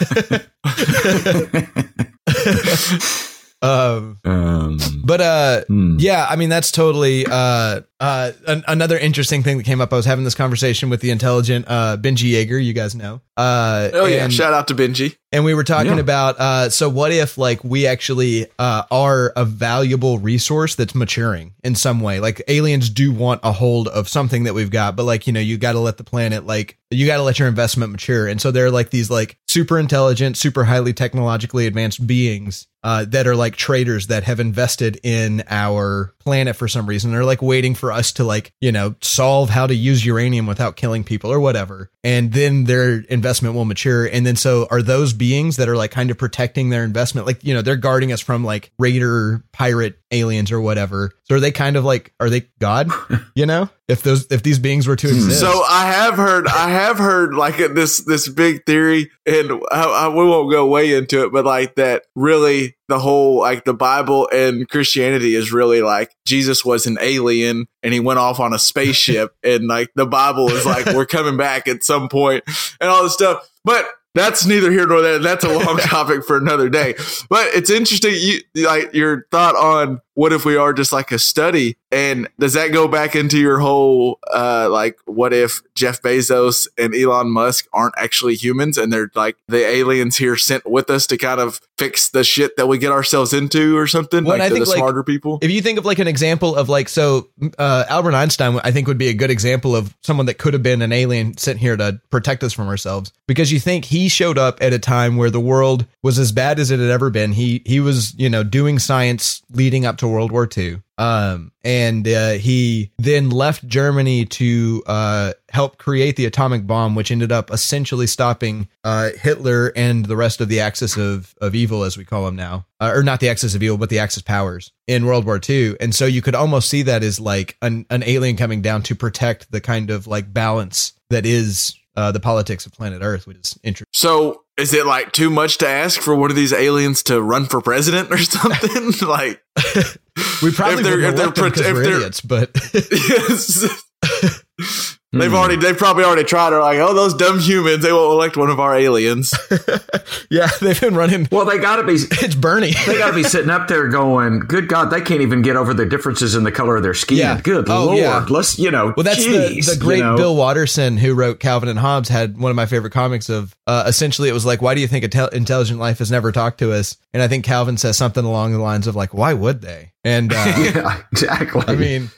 um, 3.62 4.18
Um, 4.24 4.78
but 5.04 5.20
uh, 5.20 5.64
hmm. 5.64 5.96
yeah, 5.98 6.26
I 6.28 6.36
mean 6.36 6.48
that's 6.48 6.70
totally 6.70 7.26
uh, 7.26 7.80
uh, 8.00 8.32
an- 8.46 8.64
another 8.68 8.98
interesting 8.98 9.42
thing 9.42 9.58
that 9.58 9.64
came 9.64 9.80
up. 9.80 9.92
I 9.92 9.96
was 9.96 10.06
having 10.06 10.24
this 10.24 10.34
conversation 10.34 10.90
with 10.90 11.00
the 11.00 11.10
intelligent 11.10 11.66
uh, 11.68 11.96
Benji 12.00 12.32
Yeager, 12.32 12.62
you 12.62 12.72
guys 12.72 12.94
know. 12.94 13.20
Uh, 13.36 13.90
Oh 13.92 14.06
yeah, 14.06 14.24
and- 14.24 14.32
shout 14.32 14.52
out 14.54 14.68
to 14.68 14.74
Benji. 14.74 15.16
And 15.32 15.44
we 15.44 15.54
were 15.54 15.64
talking 15.64 15.94
Yeah. 15.94 15.98
about 16.00 16.38
uh 16.38 16.68
so 16.70 16.88
what 16.88 17.10
if 17.12 17.38
like 17.38 17.62
we 17.64 17.86
actually 17.86 18.46
uh 18.58 18.82
are 18.90 19.32
a 19.36 19.44
valuable 19.44 20.18
resource 20.18 20.74
that's 20.74 20.94
maturing 20.94 21.54
in 21.64 21.74
some 21.74 22.00
way 22.00 22.20
like 22.20 22.42
aliens 22.48 22.90
do 22.90 23.12
want 23.12 23.40
a 23.42 23.52
hold 23.52 23.88
of 23.88 24.08
something 24.08 24.44
that 24.44 24.54
we've 24.54 24.70
got 24.70 24.96
but 24.96 25.04
like 25.04 25.26
you 25.26 25.32
know 25.32 25.40
you 25.40 25.56
got 25.58 25.72
to 25.72 25.80
let 25.80 25.96
the 25.96 26.04
planet 26.04 26.46
like 26.46 26.78
you 26.90 27.06
got 27.06 27.16
to 27.16 27.22
let 27.22 27.38
your 27.38 27.48
investment 27.48 27.90
mature 27.92 28.26
and 28.28 28.40
so 28.40 28.50
they're 28.50 28.70
like 28.70 28.90
these 28.90 29.10
like 29.10 29.38
super 29.48 29.78
intelligent 29.78 30.36
super 30.36 30.64
highly 30.64 30.92
technologically 30.92 31.66
advanced 31.66 32.06
beings 32.06 32.66
uh, 32.84 33.04
that 33.04 33.28
are 33.28 33.36
like 33.36 33.54
traders 33.54 34.08
that 34.08 34.24
have 34.24 34.40
invested 34.40 34.98
in 35.04 35.44
our 35.48 36.12
planet 36.18 36.56
for 36.56 36.66
some 36.66 36.84
reason. 36.88 37.12
They're 37.12 37.24
like 37.24 37.40
waiting 37.40 37.76
for 37.76 37.92
us 37.92 38.10
to 38.14 38.24
like, 38.24 38.52
you 38.60 38.72
know, 38.72 38.96
solve 39.00 39.50
how 39.50 39.68
to 39.68 39.74
use 39.74 40.04
uranium 40.04 40.48
without 40.48 40.74
killing 40.74 41.04
people 41.04 41.30
or 41.30 41.38
whatever. 41.38 41.90
And 42.02 42.32
then 42.32 42.64
their 42.64 42.94
investment 43.02 43.54
will 43.54 43.66
mature. 43.66 44.06
And 44.06 44.26
then 44.26 44.34
so 44.34 44.66
are 44.68 44.82
those 44.82 45.12
beings 45.22 45.56
that 45.58 45.68
are 45.68 45.76
like 45.76 45.92
kind 45.92 46.10
of 46.10 46.18
protecting 46.18 46.70
their 46.70 46.82
investment? 46.82 47.28
Like, 47.28 47.44
you 47.44 47.54
know, 47.54 47.62
they're 47.62 47.76
guarding 47.76 48.10
us 48.10 48.20
from 48.20 48.42
like 48.42 48.72
raider 48.76 49.44
pirate 49.52 50.00
aliens 50.10 50.50
or 50.50 50.60
whatever. 50.60 51.12
So 51.28 51.36
are 51.36 51.40
they 51.40 51.52
kind 51.52 51.76
of 51.76 51.84
like, 51.84 52.12
are 52.18 52.28
they 52.28 52.48
God? 52.58 52.90
You 53.34 53.46
know, 53.46 53.70
if 53.88 54.02
those, 54.02 54.30
if 54.30 54.42
these 54.42 54.58
beings 54.58 54.86
were 54.86 54.96
to 54.96 55.08
hmm. 55.08 55.14
exist. 55.14 55.40
So 55.40 55.62
I 55.66 55.86
have 55.86 56.14
heard, 56.14 56.46
I 56.46 56.68
have 56.68 56.98
heard 56.98 57.34
like 57.34 57.56
this 57.56 57.98
this 58.04 58.28
big 58.28 58.66
theory, 58.66 59.10
and 59.24 59.52
I, 59.70 59.84
I, 59.84 60.08
we 60.08 60.26
won't 60.26 60.50
go 60.50 60.66
way 60.66 60.94
into 60.94 61.24
it, 61.24 61.32
but 61.32 61.46
like 61.46 61.76
that 61.76 62.04
really 62.14 62.76
the 62.88 62.98
whole 62.98 63.40
like 63.40 63.64
the 63.64 63.72
Bible 63.72 64.28
and 64.30 64.68
Christianity 64.68 65.34
is 65.34 65.50
really 65.50 65.80
like 65.80 66.14
Jesus 66.26 66.62
was 66.62 66.86
an 66.86 66.98
alien 67.00 67.68
and 67.82 67.94
he 67.94 68.00
went 68.00 68.18
off 68.18 68.38
on 68.38 68.52
a 68.52 68.58
spaceship, 68.58 69.34
and 69.42 69.66
like 69.66 69.88
the 69.94 70.06
Bible 70.06 70.50
is 70.50 70.66
like 70.66 70.86
we're 70.86 71.06
coming 71.06 71.38
back 71.38 71.66
at 71.68 71.82
some 71.82 72.10
point 72.10 72.44
and 72.80 72.90
all 72.90 73.02
this 73.04 73.14
stuff, 73.14 73.48
but. 73.64 73.86
That's 74.14 74.44
neither 74.44 74.70
here 74.70 74.86
nor 74.86 75.00
there. 75.00 75.18
That's 75.18 75.44
a 75.44 75.48
long 75.48 75.76
topic 75.78 76.24
for 76.24 76.36
another 76.36 76.68
day. 76.68 76.94
But 77.30 77.48
it's 77.54 77.70
interesting, 77.70 78.14
you 78.14 78.66
like 78.66 78.92
your 78.92 79.26
thought 79.30 79.56
on 79.56 80.01
what 80.14 80.32
if 80.32 80.44
we 80.44 80.56
are 80.56 80.72
just 80.72 80.92
like 80.92 81.12
a 81.12 81.18
study, 81.18 81.76
and 81.90 82.28
does 82.38 82.54
that 82.54 82.72
go 82.72 82.88
back 82.88 83.14
into 83.14 83.38
your 83.38 83.58
whole 83.58 84.18
uh 84.32 84.68
like 84.70 84.98
what 85.06 85.32
if 85.32 85.62
Jeff 85.74 86.02
Bezos 86.02 86.68
and 86.78 86.94
Elon 86.94 87.30
Musk 87.30 87.66
aren't 87.72 87.94
actually 87.96 88.34
humans 88.34 88.78
and 88.78 88.92
they're 88.92 89.10
like 89.14 89.36
the 89.48 89.64
aliens 89.64 90.16
here 90.16 90.36
sent 90.36 90.68
with 90.68 90.90
us 90.90 91.06
to 91.08 91.16
kind 91.16 91.40
of 91.40 91.60
fix 91.82 92.10
the 92.10 92.22
shit 92.22 92.56
that 92.56 92.68
we 92.68 92.78
get 92.78 92.92
ourselves 92.92 93.32
into 93.32 93.76
or 93.76 93.86
something? 93.86 94.24
Well, 94.24 94.38
like 94.38 94.46
I 94.46 94.50
think, 94.50 94.64
the 94.64 94.70
like, 94.70 94.78
smarter 94.78 95.02
people. 95.02 95.38
If 95.42 95.50
you 95.50 95.60
think 95.60 95.78
of 95.78 95.84
like 95.84 95.98
an 95.98 96.06
example 96.06 96.54
of 96.54 96.68
like, 96.68 96.88
so 96.88 97.28
uh, 97.58 97.84
Albert 97.88 98.14
Einstein, 98.14 98.60
I 98.62 98.70
think 98.70 98.86
would 98.86 98.98
be 98.98 99.08
a 99.08 99.14
good 99.14 99.30
example 99.30 99.74
of 99.74 99.94
someone 100.02 100.26
that 100.26 100.38
could 100.38 100.52
have 100.52 100.62
been 100.62 100.82
an 100.82 100.92
alien 100.92 101.36
sent 101.36 101.58
here 101.58 101.76
to 101.76 102.00
protect 102.10 102.44
us 102.44 102.52
from 102.52 102.68
ourselves. 102.68 103.12
Because 103.26 103.50
you 103.50 103.58
think 103.58 103.84
he 103.84 104.08
showed 104.08 104.38
up 104.38 104.62
at 104.62 104.72
a 104.72 104.78
time 104.78 105.16
where 105.16 105.30
the 105.30 105.40
world 105.40 105.86
was 106.02 106.18
as 106.18 106.32
bad 106.32 106.58
as 106.58 106.70
it 106.70 106.78
had 106.78 106.90
ever 106.90 107.10
been. 107.10 107.32
He 107.32 107.62
he 107.64 107.80
was 107.80 108.14
you 108.18 108.30
know 108.30 108.44
doing 108.44 108.78
science 108.78 109.42
leading 109.50 109.84
up 109.84 109.96
to 110.02 110.08
World 110.08 110.32
War 110.32 110.48
II. 110.56 110.82
Um, 110.98 111.52
and 111.64 112.06
uh, 112.06 112.32
he 112.32 112.90
then 112.98 113.30
left 113.30 113.66
Germany 113.66 114.24
to 114.26 114.82
uh, 114.86 115.32
help 115.48 115.78
create 115.78 116.16
the 116.16 116.26
atomic 116.26 116.66
bomb, 116.66 116.94
which 116.94 117.10
ended 117.10 117.30
up 117.30 117.50
essentially 117.52 118.06
stopping 118.06 118.68
uh, 118.84 119.10
Hitler 119.20 119.72
and 119.76 120.04
the 120.04 120.16
rest 120.16 120.40
of 120.40 120.48
the 120.48 120.60
axis 120.60 120.96
of, 120.96 121.34
of 121.40 121.54
evil, 121.54 121.84
as 121.84 121.96
we 121.96 122.04
call 122.04 122.24
them 122.24 122.36
now, 122.36 122.66
uh, 122.80 122.92
or 122.94 123.02
not 123.02 123.20
the 123.20 123.28
axis 123.28 123.54
of 123.54 123.62
evil, 123.62 123.78
but 123.78 123.90
the 123.90 124.00
axis 124.00 124.22
powers 124.22 124.72
in 124.86 125.06
World 125.06 125.24
War 125.24 125.40
II. 125.48 125.76
And 125.80 125.94
so 125.94 126.04
you 126.04 126.20
could 126.20 126.34
almost 126.34 126.68
see 126.68 126.82
that 126.82 127.02
as 127.02 127.20
like 127.20 127.56
an, 127.62 127.86
an 127.88 128.02
alien 128.02 128.36
coming 128.36 128.60
down 128.60 128.82
to 128.82 128.96
protect 128.96 129.50
the 129.52 129.60
kind 129.60 129.90
of 129.90 130.06
like 130.08 130.32
balance 130.32 130.94
that 131.10 131.24
is 131.24 131.76
uh, 131.96 132.10
the 132.10 132.20
politics 132.20 132.66
of 132.66 132.72
planet 132.72 133.02
Earth, 133.02 133.26
which 133.26 133.36
is 133.36 133.58
interesting. 133.62 133.86
So 133.92 134.42
is 134.58 134.74
it 134.74 134.84
like 134.86 135.12
too 135.12 135.30
much 135.30 135.58
to 135.58 135.68
ask 135.68 136.00
for 136.00 136.14
one 136.14 136.30
of 136.30 136.36
these 136.36 136.52
aliens 136.52 137.02
to 137.04 137.20
run 137.22 137.46
for 137.46 137.60
president 137.60 138.10
or 138.10 138.18
something? 138.22 139.08
like 139.08 139.42
We 140.42 140.50
probably 140.52 140.80
If 140.80 140.84
they're- 140.84 141.00
if 141.00 141.16
they're 141.16 141.24
elect 141.24 141.36
them 141.36 141.52
prote- 141.52 141.58
if 141.58 141.64
they're- 141.64 141.82
idiots, 141.96 142.20
but 142.20 142.50
yes. 142.72 143.82
They've 145.14 145.34
already, 145.34 145.56
they've 145.56 145.76
probably 145.76 146.04
already 146.04 146.24
tried. 146.24 146.50
They're 146.50 146.60
like, 146.60 146.78
oh, 146.78 146.94
those 146.94 147.12
dumb 147.12 147.38
humans. 147.38 147.82
They 147.82 147.92
won't 147.92 148.12
elect 148.12 148.36
one 148.38 148.48
of 148.48 148.58
our 148.58 148.74
aliens. 148.74 149.34
yeah, 150.30 150.48
they've 150.60 150.80
been 150.80 150.94
running. 150.94 151.28
Well, 151.30 151.44
they 151.44 151.58
got 151.58 151.76
to 151.76 151.84
be. 151.84 151.92
It's 152.22 152.34
Bernie. 152.34 152.72
They 152.86 152.96
got 152.98 153.08
to 153.08 153.14
be 153.14 153.22
sitting 153.24 153.50
up 153.50 153.68
there 153.68 153.88
going, 153.88 154.38
"Good 154.40 154.68
God, 154.68 154.86
they 154.86 155.00
can't 155.00 155.20
even 155.20 155.42
get 155.42 155.56
over 155.56 155.74
the 155.74 155.84
differences 155.84 156.34
in 156.34 156.44
the 156.44 156.52
color 156.52 156.76
of 156.76 156.82
their 156.82 156.94
skin." 156.94 157.18
Yeah. 157.18 157.40
Good 157.42 157.68
Oh, 157.68 157.86
Lord, 157.86 157.98
yeah. 157.98 158.24
let's 158.30 158.58
you 158.58 158.70
know. 158.70 158.94
Well, 158.96 159.04
that's 159.04 159.22
geez, 159.22 159.66
the, 159.66 159.74
the 159.74 159.80
great 159.80 159.98
you 159.98 160.04
know. 160.04 160.16
Bill 160.16 160.34
Watterson 160.36 160.96
who 160.96 161.14
wrote 161.14 161.40
Calvin 161.40 161.68
and 161.68 161.78
Hobbes 161.78 162.08
had 162.08 162.38
one 162.38 162.50
of 162.50 162.56
my 162.56 162.66
favorite 162.66 162.92
comics 162.92 163.28
of 163.28 163.54
uh, 163.66 163.84
essentially 163.86 164.28
it 164.28 164.32
was 164.32 164.46
like, 164.46 164.62
why 164.62 164.74
do 164.74 164.80
you 164.80 164.88
think 164.88 165.04
intel- 165.04 165.32
intelligent 165.32 165.78
life 165.78 165.98
has 165.98 166.10
never 166.10 166.32
talked 166.32 166.58
to 166.60 166.72
us? 166.72 166.96
And 167.12 167.22
I 167.22 167.28
think 167.28 167.44
Calvin 167.44 167.76
says 167.76 167.96
something 167.98 168.24
along 168.24 168.52
the 168.52 168.58
lines 168.60 168.86
of 168.86 168.96
like, 168.96 169.12
why 169.12 169.34
would 169.34 169.60
they? 169.60 169.92
And 170.04 170.32
uh, 170.32 170.54
yeah, 170.58 171.02
exactly. 171.12 171.64
I 171.66 171.74
mean, 171.76 172.10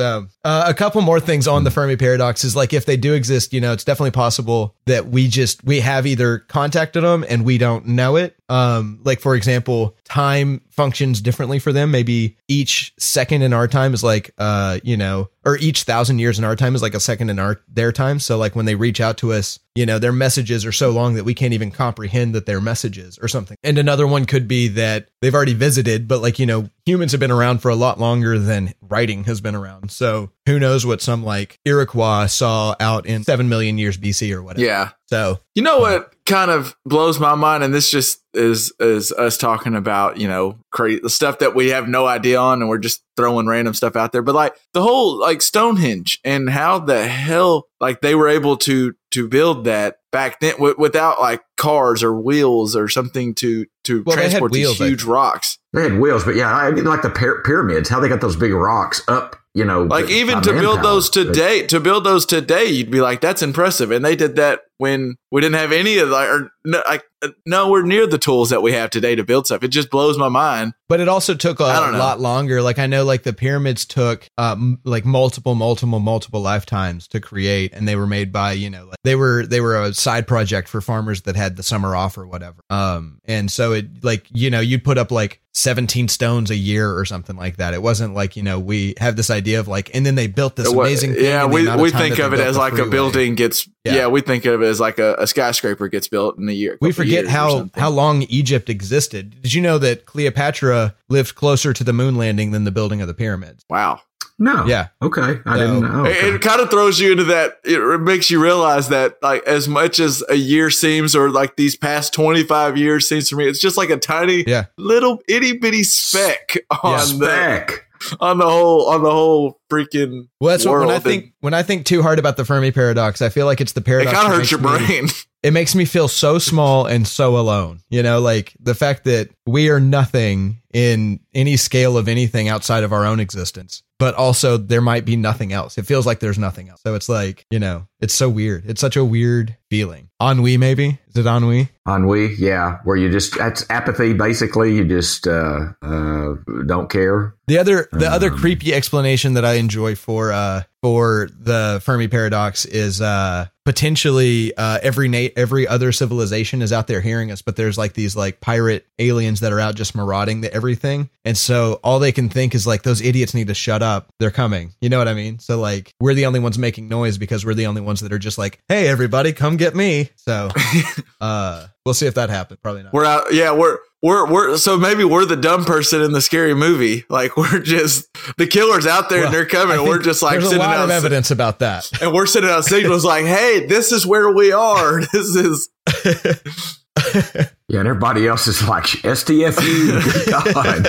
so 0.00 0.26
uh, 0.44 0.64
a 0.66 0.72
couple 0.72 1.02
more 1.02 1.20
things 1.20 1.46
on 1.46 1.62
the 1.64 1.70
Fermi 1.70 1.94
paradox 1.94 2.42
is 2.42 2.56
like 2.56 2.72
if 2.72 2.86
they 2.86 2.96
do 2.96 3.12
exist, 3.12 3.52
you 3.52 3.60
know, 3.60 3.74
it's 3.74 3.84
definitely 3.84 4.12
possible 4.12 4.74
that 4.86 5.08
we 5.08 5.28
just 5.28 5.62
we 5.62 5.80
have 5.80 6.06
either 6.06 6.38
contacted 6.38 7.04
them 7.04 7.22
and 7.28 7.44
we 7.44 7.58
don't 7.58 7.86
know 7.86 8.16
it. 8.16 8.34
Um, 8.48 9.00
like 9.04 9.20
for 9.20 9.36
example, 9.36 9.98
time 10.10 10.60
functions 10.70 11.20
differently 11.20 11.60
for 11.60 11.72
them. 11.72 11.92
Maybe 11.92 12.36
each 12.48 12.92
second 12.98 13.42
in 13.42 13.52
our 13.52 13.68
time 13.68 13.94
is 13.94 14.02
like, 14.02 14.32
uh, 14.38 14.80
you 14.82 14.96
know, 14.96 15.30
or 15.44 15.56
each 15.58 15.84
thousand 15.84 16.18
years 16.18 16.36
in 16.36 16.44
our 16.44 16.56
time 16.56 16.74
is 16.74 16.82
like 16.82 16.94
a 16.94 17.00
second 17.00 17.30
in 17.30 17.38
our 17.38 17.60
their 17.68 17.92
time. 17.92 18.18
So 18.18 18.36
like 18.36 18.56
when 18.56 18.66
they 18.66 18.74
reach 18.74 19.00
out 19.00 19.18
to 19.18 19.32
us, 19.32 19.60
you 19.76 19.86
know, 19.86 20.00
their 20.00 20.12
messages 20.12 20.66
are 20.66 20.72
so 20.72 20.90
long 20.90 21.14
that 21.14 21.24
we 21.24 21.32
can't 21.32 21.54
even 21.54 21.70
comprehend 21.70 22.34
that 22.34 22.44
they're 22.44 22.60
messages 22.60 23.20
or 23.22 23.28
something. 23.28 23.56
And 23.62 23.78
another 23.78 24.04
one 24.04 24.24
could 24.24 24.48
be 24.48 24.66
that 24.68 25.08
they've 25.22 25.34
already 25.34 25.54
visited, 25.54 26.08
but 26.08 26.20
like, 26.20 26.40
you 26.40 26.46
know, 26.46 26.68
humans 26.84 27.12
have 27.12 27.20
been 27.20 27.30
around 27.30 27.58
for 27.58 27.68
a 27.68 27.76
lot 27.76 28.00
longer 28.00 28.36
than 28.36 28.74
writing 28.80 29.24
has 29.24 29.40
been 29.40 29.54
around. 29.54 29.92
So 29.92 30.30
who 30.44 30.58
knows 30.58 30.84
what 30.84 31.00
some 31.00 31.22
like 31.22 31.60
Iroquois 31.64 32.26
saw 32.26 32.74
out 32.80 33.06
in 33.06 33.22
7 33.22 33.48
million 33.48 33.78
years 33.78 33.96
BC 33.96 34.34
or 34.34 34.42
whatever. 34.42 34.66
Yeah. 34.66 34.90
So 35.10 35.40
You 35.54 35.62
know 35.62 35.78
uh, 35.78 35.80
what 35.80 36.14
kind 36.24 36.50
of 36.50 36.76
blows 36.86 37.18
my 37.18 37.34
mind, 37.34 37.64
and 37.64 37.74
this 37.74 37.90
just 37.90 38.20
is 38.32 38.72
is 38.78 39.10
us 39.12 39.36
talking 39.36 39.74
about 39.74 40.18
you 40.18 40.28
know 40.28 40.56
crazy 40.70 41.00
the 41.02 41.10
stuff 41.10 41.40
that 41.40 41.54
we 41.54 41.68
have 41.68 41.88
no 41.88 42.06
idea 42.06 42.38
on, 42.38 42.60
and 42.62 42.68
we're 42.68 42.78
just 42.78 43.02
throwing 43.16 43.46
random 43.48 43.74
stuff 43.74 43.96
out 43.96 44.12
there. 44.12 44.22
But 44.22 44.36
like 44.36 44.54
the 44.72 44.82
whole 44.82 45.18
like 45.18 45.42
Stonehenge 45.42 46.20
and 46.24 46.48
how 46.48 46.78
the 46.78 47.06
hell 47.08 47.66
like 47.80 48.00
they 48.00 48.14
were 48.14 48.28
able 48.28 48.56
to 48.58 48.94
to 49.10 49.26
build 49.28 49.64
that 49.64 49.96
back 50.12 50.38
then 50.38 50.52
w- 50.54 50.76
without 50.78 51.20
like 51.20 51.42
cars 51.56 52.02
or 52.04 52.14
wheels 52.14 52.76
or 52.76 52.88
something 52.88 53.34
to 53.34 53.66
to 53.84 54.04
Well, 54.06 54.16
transport 54.16 54.52
wheels, 54.52 54.78
these 54.78 54.80
I 54.80 54.88
huge 54.90 55.00
think. 55.00 55.12
rocks. 55.12 55.58
they 55.72 55.82
had 55.82 55.98
wheels, 55.98 56.24
but 56.24 56.36
yeah, 56.36 56.54
I 56.54 56.70
mean, 56.70 56.84
like 56.84 57.02
the 57.02 57.10
pyra- 57.10 57.42
pyramids, 57.44 57.88
how 57.88 57.98
they 57.98 58.08
got 58.08 58.20
those 58.20 58.36
big 58.36 58.52
rocks 58.52 59.02
up. 59.08 59.34
You 59.52 59.64
know, 59.64 59.82
Like 59.82 60.08
even 60.10 60.36
by 60.36 60.40
to 60.42 60.52
build 60.52 60.76
manpower. 60.76 60.82
those 60.82 61.10
today, 61.10 61.66
to 61.66 61.80
build 61.80 62.04
those 62.04 62.24
today, 62.24 62.66
you'd 62.66 62.90
be 62.90 63.00
like, 63.00 63.20
"That's 63.20 63.42
impressive." 63.42 63.90
And 63.90 64.04
they 64.04 64.14
did 64.14 64.36
that 64.36 64.60
when 64.78 65.16
we 65.30 65.40
didn't 65.40 65.56
have 65.56 65.72
any 65.72 65.98
of 65.98 66.08
like, 66.08 66.28
or 66.28 66.50
no, 66.64 66.82
like 66.88 67.02
uh, 67.20 67.28
nowhere 67.44 67.82
near 67.82 68.06
the 68.06 68.16
tools 68.16 68.48
that 68.50 68.62
we 68.62 68.72
have 68.72 68.88
today 68.88 69.14
to 69.14 69.22
build 69.24 69.46
stuff. 69.46 69.62
It 69.62 69.68
just 69.68 69.90
blows 69.90 70.16
my 70.16 70.28
mind. 70.28 70.72
But 70.88 71.00
it 71.00 71.08
also 71.08 71.34
took 71.34 71.60
a 71.60 71.64
don't 71.64 71.98
lot 71.98 72.20
longer. 72.20 72.62
Like 72.62 72.78
I 72.78 72.86
know, 72.86 73.04
like 73.04 73.24
the 73.24 73.32
pyramids 73.32 73.84
took 73.84 74.26
um, 74.38 74.78
like 74.84 75.04
multiple, 75.04 75.54
multiple, 75.54 75.98
multiple 75.98 76.40
lifetimes 76.40 77.08
to 77.08 77.20
create, 77.20 77.72
and 77.74 77.86
they 77.88 77.96
were 77.96 78.06
made 78.06 78.32
by 78.32 78.52
you 78.52 78.70
know 78.70 78.86
like, 78.86 78.98
they 79.02 79.16
were 79.16 79.44
they 79.46 79.60
were 79.60 79.82
a 79.82 79.92
side 79.92 80.26
project 80.26 80.68
for 80.68 80.80
farmers 80.80 81.22
that 81.22 81.34
had 81.36 81.56
the 81.56 81.62
summer 81.62 81.94
off 81.96 82.16
or 82.16 82.26
whatever. 82.26 82.60
Um, 82.70 83.18
and 83.24 83.50
so 83.50 83.72
it 83.72 84.04
like 84.04 84.26
you 84.30 84.48
know 84.48 84.60
you'd 84.60 84.84
put 84.84 84.96
up 84.96 85.10
like 85.10 85.42
seventeen 85.52 86.08
stones 86.08 86.50
a 86.50 86.56
year 86.56 86.96
or 86.96 87.04
something 87.04 87.36
like 87.36 87.56
that. 87.58 87.74
It 87.74 87.82
wasn't 87.82 88.14
like 88.14 88.34
you 88.36 88.42
know 88.42 88.58
we 88.58 88.94
have 88.98 89.16
this 89.16 89.28
idea 89.28 89.39
of 89.48 89.68
like, 89.68 89.90
and 89.94 90.04
then 90.06 90.14
they 90.14 90.26
built 90.26 90.56
this 90.56 90.70
amazing. 90.72 91.14
Thing 91.14 91.24
yeah, 91.24 91.44
we 91.46 91.68
we 91.76 91.90
think 91.90 92.18
of 92.18 92.32
it 92.32 92.40
as 92.40 92.54
the 92.54 92.60
like 92.60 92.78
a 92.78 92.86
building 92.86 93.34
gets. 93.34 93.68
Yeah. 93.84 93.94
Yeah. 93.94 94.06
we 94.08 94.20
think 94.20 94.44
of 94.44 94.62
it 94.62 94.66
as 94.66 94.78
like 94.80 94.98
a, 94.98 95.14
a 95.18 95.26
skyscraper 95.26 95.88
gets 95.88 96.06
built 96.08 96.38
in 96.38 96.48
a 96.48 96.52
year. 96.52 96.76
We 96.80 96.92
forget 96.92 97.26
how 97.26 97.70
how 97.74 97.90
long 97.90 98.22
Egypt 98.24 98.68
existed. 98.68 99.40
Did 99.42 99.54
you 99.54 99.62
know 99.62 99.78
that 99.78 100.06
Cleopatra 100.06 100.94
lived 101.08 101.34
closer 101.34 101.72
to 101.72 101.82
the 101.84 101.92
moon 101.92 102.16
landing 102.16 102.50
than 102.50 102.64
the 102.64 102.70
building 102.70 103.00
of 103.00 103.08
the 103.08 103.14
pyramids? 103.14 103.64
wow. 103.70 104.00
No, 104.42 104.64
Yeah. 104.64 104.88
okay, 105.02 105.38
I 105.44 105.58
So- 105.58 105.66
didn't 105.66 105.80
know. 105.82 106.04
It, 106.06 106.16
Okay. 106.16 106.34
it 106.34 106.40
kind 106.40 106.62
of 106.62 106.70
throws 106.70 106.98
you 106.98 107.12
into 107.12 107.24
that. 107.24 107.58
It 107.62 108.00
makes 108.00 108.30
you 108.30 108.42
realize 108.42 108.88
that, 108.88 109.18
like, 109.22 109.42
as 109.46 109.68
much 109.68 110.00
as 110.00 110.24
a 110.30 110.34
year 110.34 110.70
seems, 110.70 111.14
or 111.14 111.28
like 111.28 111.56
these 111.56 111.76
past 111.76 112.14
twenty 112.14 112.42
five 112.42 112.78
years 112.78 113.06
seems 113.06 113.28
to 113.28 113.36
me, 113.36 113.46
it's 113.46 113.58
just 113.60 113.76
like 113.76 113.90
a 113.90 113.98
tiny, 113.98 114.44
Yeah. 114.46 114.64
little 114.78 115.20
itty 115.28 115.58
bitty 115.58 115.82
speck 115.82 116.56
on 116.82 116.96
the 116.96 116.98
Spec. 117.04 117.86
On 118.20 118.38
the 118.38 118.48
whole 118.48 118.86
on 118.88 119.02
the 119.02 119.10
whole 119.10 119.60
freaking. 119.70 120.28
Well, 120.40 120.50
that's 120.50 120.64
what, 120.64 120.78
when 120.80 120.82
I 120.88 120.92
world. 120.92 121.02
think 121.04 121.32
when 121.40 121.54
I 121.54 121.62
think 121.62 121.86
too 121.86 122.02
hard 122.02 122.18
about 122.18 122.36
the 122.36 122.44
Fermi 122.44 122.70
paradox, 122.72 123.22
I 123.22 123.28
feel 123.28 123.46
like 123.46 123.60
it's 123.60 123.72
the 123.72 123.80
paradox. 123.80 124.12
it 124.12 124.20
kind 124.20 124.32
of 124.32 124.38
hurts 124.38 124.50
your 124.50 124.60
me- 124.60 124.78
brain. 124.78 125.08
It 125.42 125.54
makes 125.54 125.74
me 125.74 125.86
feel 125.86 126.06
so 126.06 126.38
small 126.38 126.84
and 126.84 127.08
so 127.08 127.38
alone. 127.38 127.80
You 127.88 128.02
know, 128.02 128.20
like 128.20 128.54
the 128.60 128.74
fact 128.74 129.04
that 129.04 129.30
we 129.46 129.70
are 129.70 129.80
nothing 129.80 130.60
in 130.74 131.20
any 131.34 131.56
scale 131.56 131.96
of 131.96 132.08
anything 132.08 132.48
outside 132.48 132.84
of 132.84 132.92
our 132.92 133.04
own 133.04 133.20
existence. 133.20 133.82
But 133.98 134.14
also, 134.14 134.56
there 134.56 134.80
might 134.80 135.04
be 135.04 135.14
nothing 135.14 135.52
else. 135.52 135.76
It 135.76 135.84
feels 135.84 136.06
like 136.06 136.20
there's 136.20 136.38
nothing 136.38 136.70
else. 136.70 136.80
So 136.82 136.94
it's 136.94 137.08
like, 137.08 137.44
you 137.50 137.58
know, 137.58 137.86
it's 138.00 138.14
so 138.14 138.30
weird. 138.30 138.64
It's 138.66 138.80
such 138.80 138.96
a 138.96 139.04
weird 139.04 139.56
feeling. 139.68 140.08
Ennui, 140.22 140.56
maybe? 140.56 140.98
Is 141.08 141.16
it 141.18 141.26
ennui? 141.26 141.68
Ennui, 141.86 142.34
yeah, 142.36 142.78
where 142.84 142.96
you 142.96 143.10
just 143.10 143.36
that's 143.36 143.68
apathy. 143.68 144.14
Basically, 144.14 144.74
you 144.74 144.86
just 144.86 145.26
uh, 145.26 145.72
uh, 145.82 146.34
don't 146.66 146.88
care. 146.88 147.34
The 147.46 147.58
other 147.58 147.88
the 147.92 148.08
other 148.08 148.30
Um, 148.30 148.38
creepy 148.38 148.72
explanation 148.72 149.34
that 149.34 149.44
I 149.44 149.54
enjoy 149.54 149.96
for 149.96 150.32
uh 150.32 150.62
for 150.82 151.28
the 151.38 151.82
Fermi 151.84 152.08
paradox 152.08 152.64
is 152.64 153.02
uh 153.02 153.46
potentially 153.66 154.54
uh 154.56 154.78
every 154.82 155.08
na- 155.08 155.28
every 155.36 155.66
other 155.66 155.90
civilization 155.92 156.62
is 156.62 156.72
out 156.72 156.86
there 156.86 157.00
hearing 157.00 157.30
us 157.30 157.42
but 157.42 157.56
there's 157.56 157.76
like 157.76 157.94
these 157.94 158.14
like 158.16 158.40
pirate 158.40 158.86
aliens 158.98 159.40
that 159.40 159.52
are 159.52 159.60
out 159.60 159.74
just 159.74 159.94
marauding 159.94 160.40
the 160.42 160.52
everything 160.54 161.10
and 161.24 161.36
so 161.36 161.80
all 161.84 161.98
they 161.98 162.12
can 162.12 162.28
think 162.28 162.54
is 162.54 162.66
like 162.66 162.82
those 162.82 163.00
idiots 163.00 163.34
need 163.34 163.48
to 163.48 163.54
shut 163.54 163.82
up 163.82 164.12
they're 164.18 164.30
coming 164.30 164.72
you 164.80 164.88
know 164.88 164.98
what 164.98 165.08
I 165.08 165.14
mean 165.14 165.38
so 165.38 165.58
like 165.60 165.92
we're 166.00 166.14
the 166.14 166.26
only 166.26 166.40
ones 166.40 166.58
making 166.58 166.88
noise 166.88 167.18
because 167.18 167.44
we're 167.44 167.54
the 167.54 167.66
only 167.66 167.80
ones 167.80 168.00
that 168.00 168.12
are 168.12 168.18
just 168.18 168.38
like 168.38 168.60
hey 168.68 168.88
everybody 168.88 169.32
come 169.32 169.56
get 169.56 169.74
me 169.74 170.10
so 170.16 170.48
uh 171.20 171.66
we'll 171.84 171.94
see 171.94 172.06
if 172.06 172.14
that 172.14 172.30
happens 172.30 172.60
probably 172.62 172.82
not 172.82 172.92
We're 172.92 173.04
out. 173.04 173.32
Yeah, 173.32 173.52
we're 173.52 173.78
we're 174.02 174.30
we're 174.30 174.56
so 174.56 174.78
maybe 174.78 175.04
we're 175.04 175.26
the 175.26 175.36
dumb 175.36 175.64
person 175.64 176.00
in 176.00 176.12
the 176.12 176.22
scary 176.22 176.54
movie. 176.54 177.04
Like 177.10 177.36
we're 177.36 177.60
just 177.60 178.08
the 178.38 178.46
killer's 178.46 178.86
out 178.86 179.08
there 179.10 179.24
and 179.24 179.34
they're 179.34 179.46
coming. 179.46 179.86
We're 179.86 179.98
just 179.98 180.22
like 180.22 180.32
there's 180.32 180.44
a 180.44 180.48
sending 180.50 180.66
lot 180.66 180.76
out 180.76 180.84
of 180.84 180.90
evidence 180.90 181.30
about 181.30 181.58
that 181.58 181.90
and 182.00 182.12
we're 182.12 182.26
sending 182.26 182.50
out 182.50 182.64
signals 182.64 183.04
like, 183.04 183.26
"Hey, 183.26 183.66
this 183.66 183.92
is 183.92 184.06
where 184.06 184.30
we 184.32 184.52
are. 184.52 185.00
This 185.12 185.36
is." 185.36 185.68
Yeah, 187.70 187.78
and 187.78 187.86
everybody 187.86 188.26
else 188.26 188.48
is 188.48 188.66
like 188.66 188.82
STFU. 188.82 190.02
Good 190.02 190.26
God. 190.32 190.86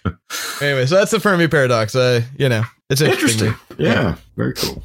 Anyway, 0.60 0.86
so 0.86 0.96
that's 0.96 1.10
the 1.10 1.20
Fermi 1.20 1.48
paradox. 1.48 1.94
Uh, 1.94 2.22
you 2.38 2.48
know, 2.48 2.62
it's 2.90 3.00
interesting. 3.00 3.48
Interesting. 3.48 3.76
Yeah, 3.78 4.16
very 4.36 4.54
cool. 4.54 4.82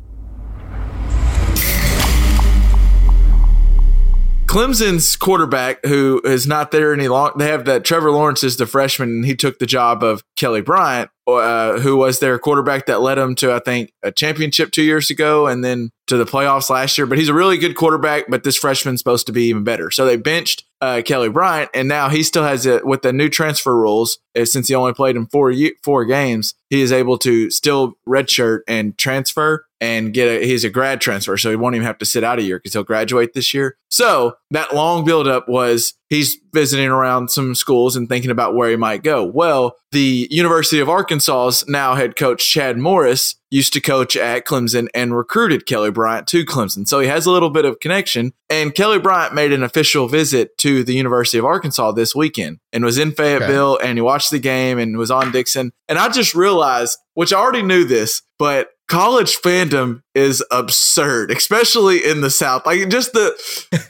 Clemson's 4.52 5.16
quarterback, 5.16 5.80
who 5.86 6.22
is 6.26 6.46
not 6.46 6.72
there 6.72 6.94
any 6.94 7.08
long, 7.08 7.32
they 7.38 7.48
have 7.48 7.64
that 7.66 7.86
Trevor 7.86 8.12
Lawrence 8.12 8.44
is 8.44 8.58
the 8.58 8.66
freshman, 8.66 9.08
and 9.10 9.26
he 9.26 9.34
took 9.34 9.60
the 9.60 9.66
job 9.66 10.04
of 10.04 10.26
Kelly 10.36 10.60
Bryant, 10.60 11.10
uh, 11.26 11.80
who 11.80 11.96
was 11.96 12.20
their 12.20 12.38
quarterback 12.38 12.86
that 12.88 13.00
led 13.00 13.16
them 13.16 13.34
to, 13.36 13.54
I 13.54 13.60
think, 13.60 13.94
a 14.04 14.12
championship 14.12 14.72
two 14.72 14.84
years 14.84 15.10
ago, 15.10 15.48
and 15.48 15.64
then 15.64 15.92
to 16.12 16.18
the 16.18 16.26
playoffs 16.26 16.70
last 16.70 16.98
year. 16.98 17.08
But 17.08 17.18
he's 17.18 17.30
a 17.30 17.34
really 17.34 17.58
good 17.58 17.76
quarterback, 17.76 18.26
but 18.30 18.44
this 18.44 18.56
freshman's 18.56 19.00
supposed 19.00 19.26
to 19.28 19.34
be 19.34 19.46
even 19.46 19.64
better. 19.64 19.90
So 19.92 20.06
they 20.06 20.18
benched 20.18 20.66
uh, 20.80 21.02
Kelly 21.06 21.30
Bryant, 21.30 21.70
and 21.74 21.88
now 21.88 22.10
he 22.10 22.24
still 22.24 22.44
has 22.44 22.66
it 22.66 22.86
with 22.86 23.02
the 23.02 23.14
new 23.14 23.30
transfer 23.30 23.76
rules. 23.76 24.20
uh, 24.38 24.46
Since 24.46 24.68
he 24.68 24.76
only 24.76 24.94
played 24.94 25.16
in 25.16 25.28
four 25.28 25.54
four 25.84 26.06
games, 26.06 26.54
he 26.70 26.82
is 26.82 26.92
able 26.92 27.18
to 27.20 27.50
still 27.50 27.94
redshirt 28.08 28.60
and 28.68 28.98
transfer 28.98 29.66
and 29.80 30.14
get 30.14 30.28
a 30.28 30.46
he's 30.46 30.64
a 30.64 30.70
grad 30.70 31.02
transfer, 31.02 31.38
so 31.38 31.50
he 31.50 31.56
won't 31.56 31.76
even 31.76 31.86
have 31.86 31.98
to 32.00 32.06
sit 32.06 32.24
out 32.24 32.40
a 32.40 32.44
year 32.44 32.58
because 32.58 32.74
he'll 32.74 32.84
graduate 32.84 33.34
this 33.34 33.54
year. 33.54 33.78
So 33.90 34.36
that 34.52 34.76
long 34.76 35.04
buildup 35.06 35.50
was 35.50 35.94
he's 36.12 36.38
visiting 36.54 36.90
around 36.90 37.32
some 37.32 37.56
schools 37.56 37.96
and 37.96 38.08
thinking 38.10 38.30
about 38.30 38.54
where 38.54 38.70
he 38.70 38.76
might 38.76 39.02
go. 39.02 39.24
Well, 39.24 39.78
the 39.94 40.28
University 40.30 40.82
of 40.82 40.90
Arkansas's 40.90 41.68
now 41.70 41.96
head 41.96 42.18
coach 42.18 42.46
Chad 42.46 42.78
Morris 42.78 43.36
used 43.50 43.72
to 43.74 43.82
coach 43.82 44.18
at 44.18 44.46
Clemson 44.46 44.90
and 44.94 45.16
recruited 45.16 45.66
Kelly 45.66 45.90
Bryant 45.90 46.28
to 46.28 46.46
Clemson. 46.46 46.86
So 46.86 47.00
he 47.00 47.08
has 47.08 47.26
a 47.26 47.32
little 47.32 47.50
bit 47.50 47.64
of 47.64 47.80
connection. 47.80 48.34
And 48.50 48.76
Kelly 48.76 49.00
Bryant 49.00 49.34
made 49.34 49.54
an 49.54 49.64
official 49.64 50.10
visit 50.10 50.58
to 50.60 50.84
the 50.84 50.94
University 50.94 51.38
of 51.38 51.46
Arkansas 51.46 51.94
this 51.94 52.14
weekend 52.14 52.60
and 52.74 52.84
was 52.84 52.98
in 52.98 53.14
Fayetteville 53.14 53.80
and 53.82 53.98
he 53.98 54.02
watched 54.02 54.32
the 54.32 54.40
game 54.40 54.78
and 54.78 54.98
was 54.98 55.12
on 55.12 55.32
Dickson. 55.32 55.72
And 55.88 55.98
I 55.98 56.10
just 56.10 56.36
realized, 56.36 56.98
which 57.14 57.32
I 57.32 57.40
already 57.40 57.64
knew 57.64 57.86
this, 57.86 58.22
but 58.38 58.70
college 58.92 59.38
fandom 59.42 60.02
is 60.14 60.44
absurd, 60.52 61.32
especially 61.32 62.04
in 62.06 62.20
the 62.22 62.30
South. 62.30 62.66
Like 62.66 62.90
just 62.90 63.14
the 63.14 63.32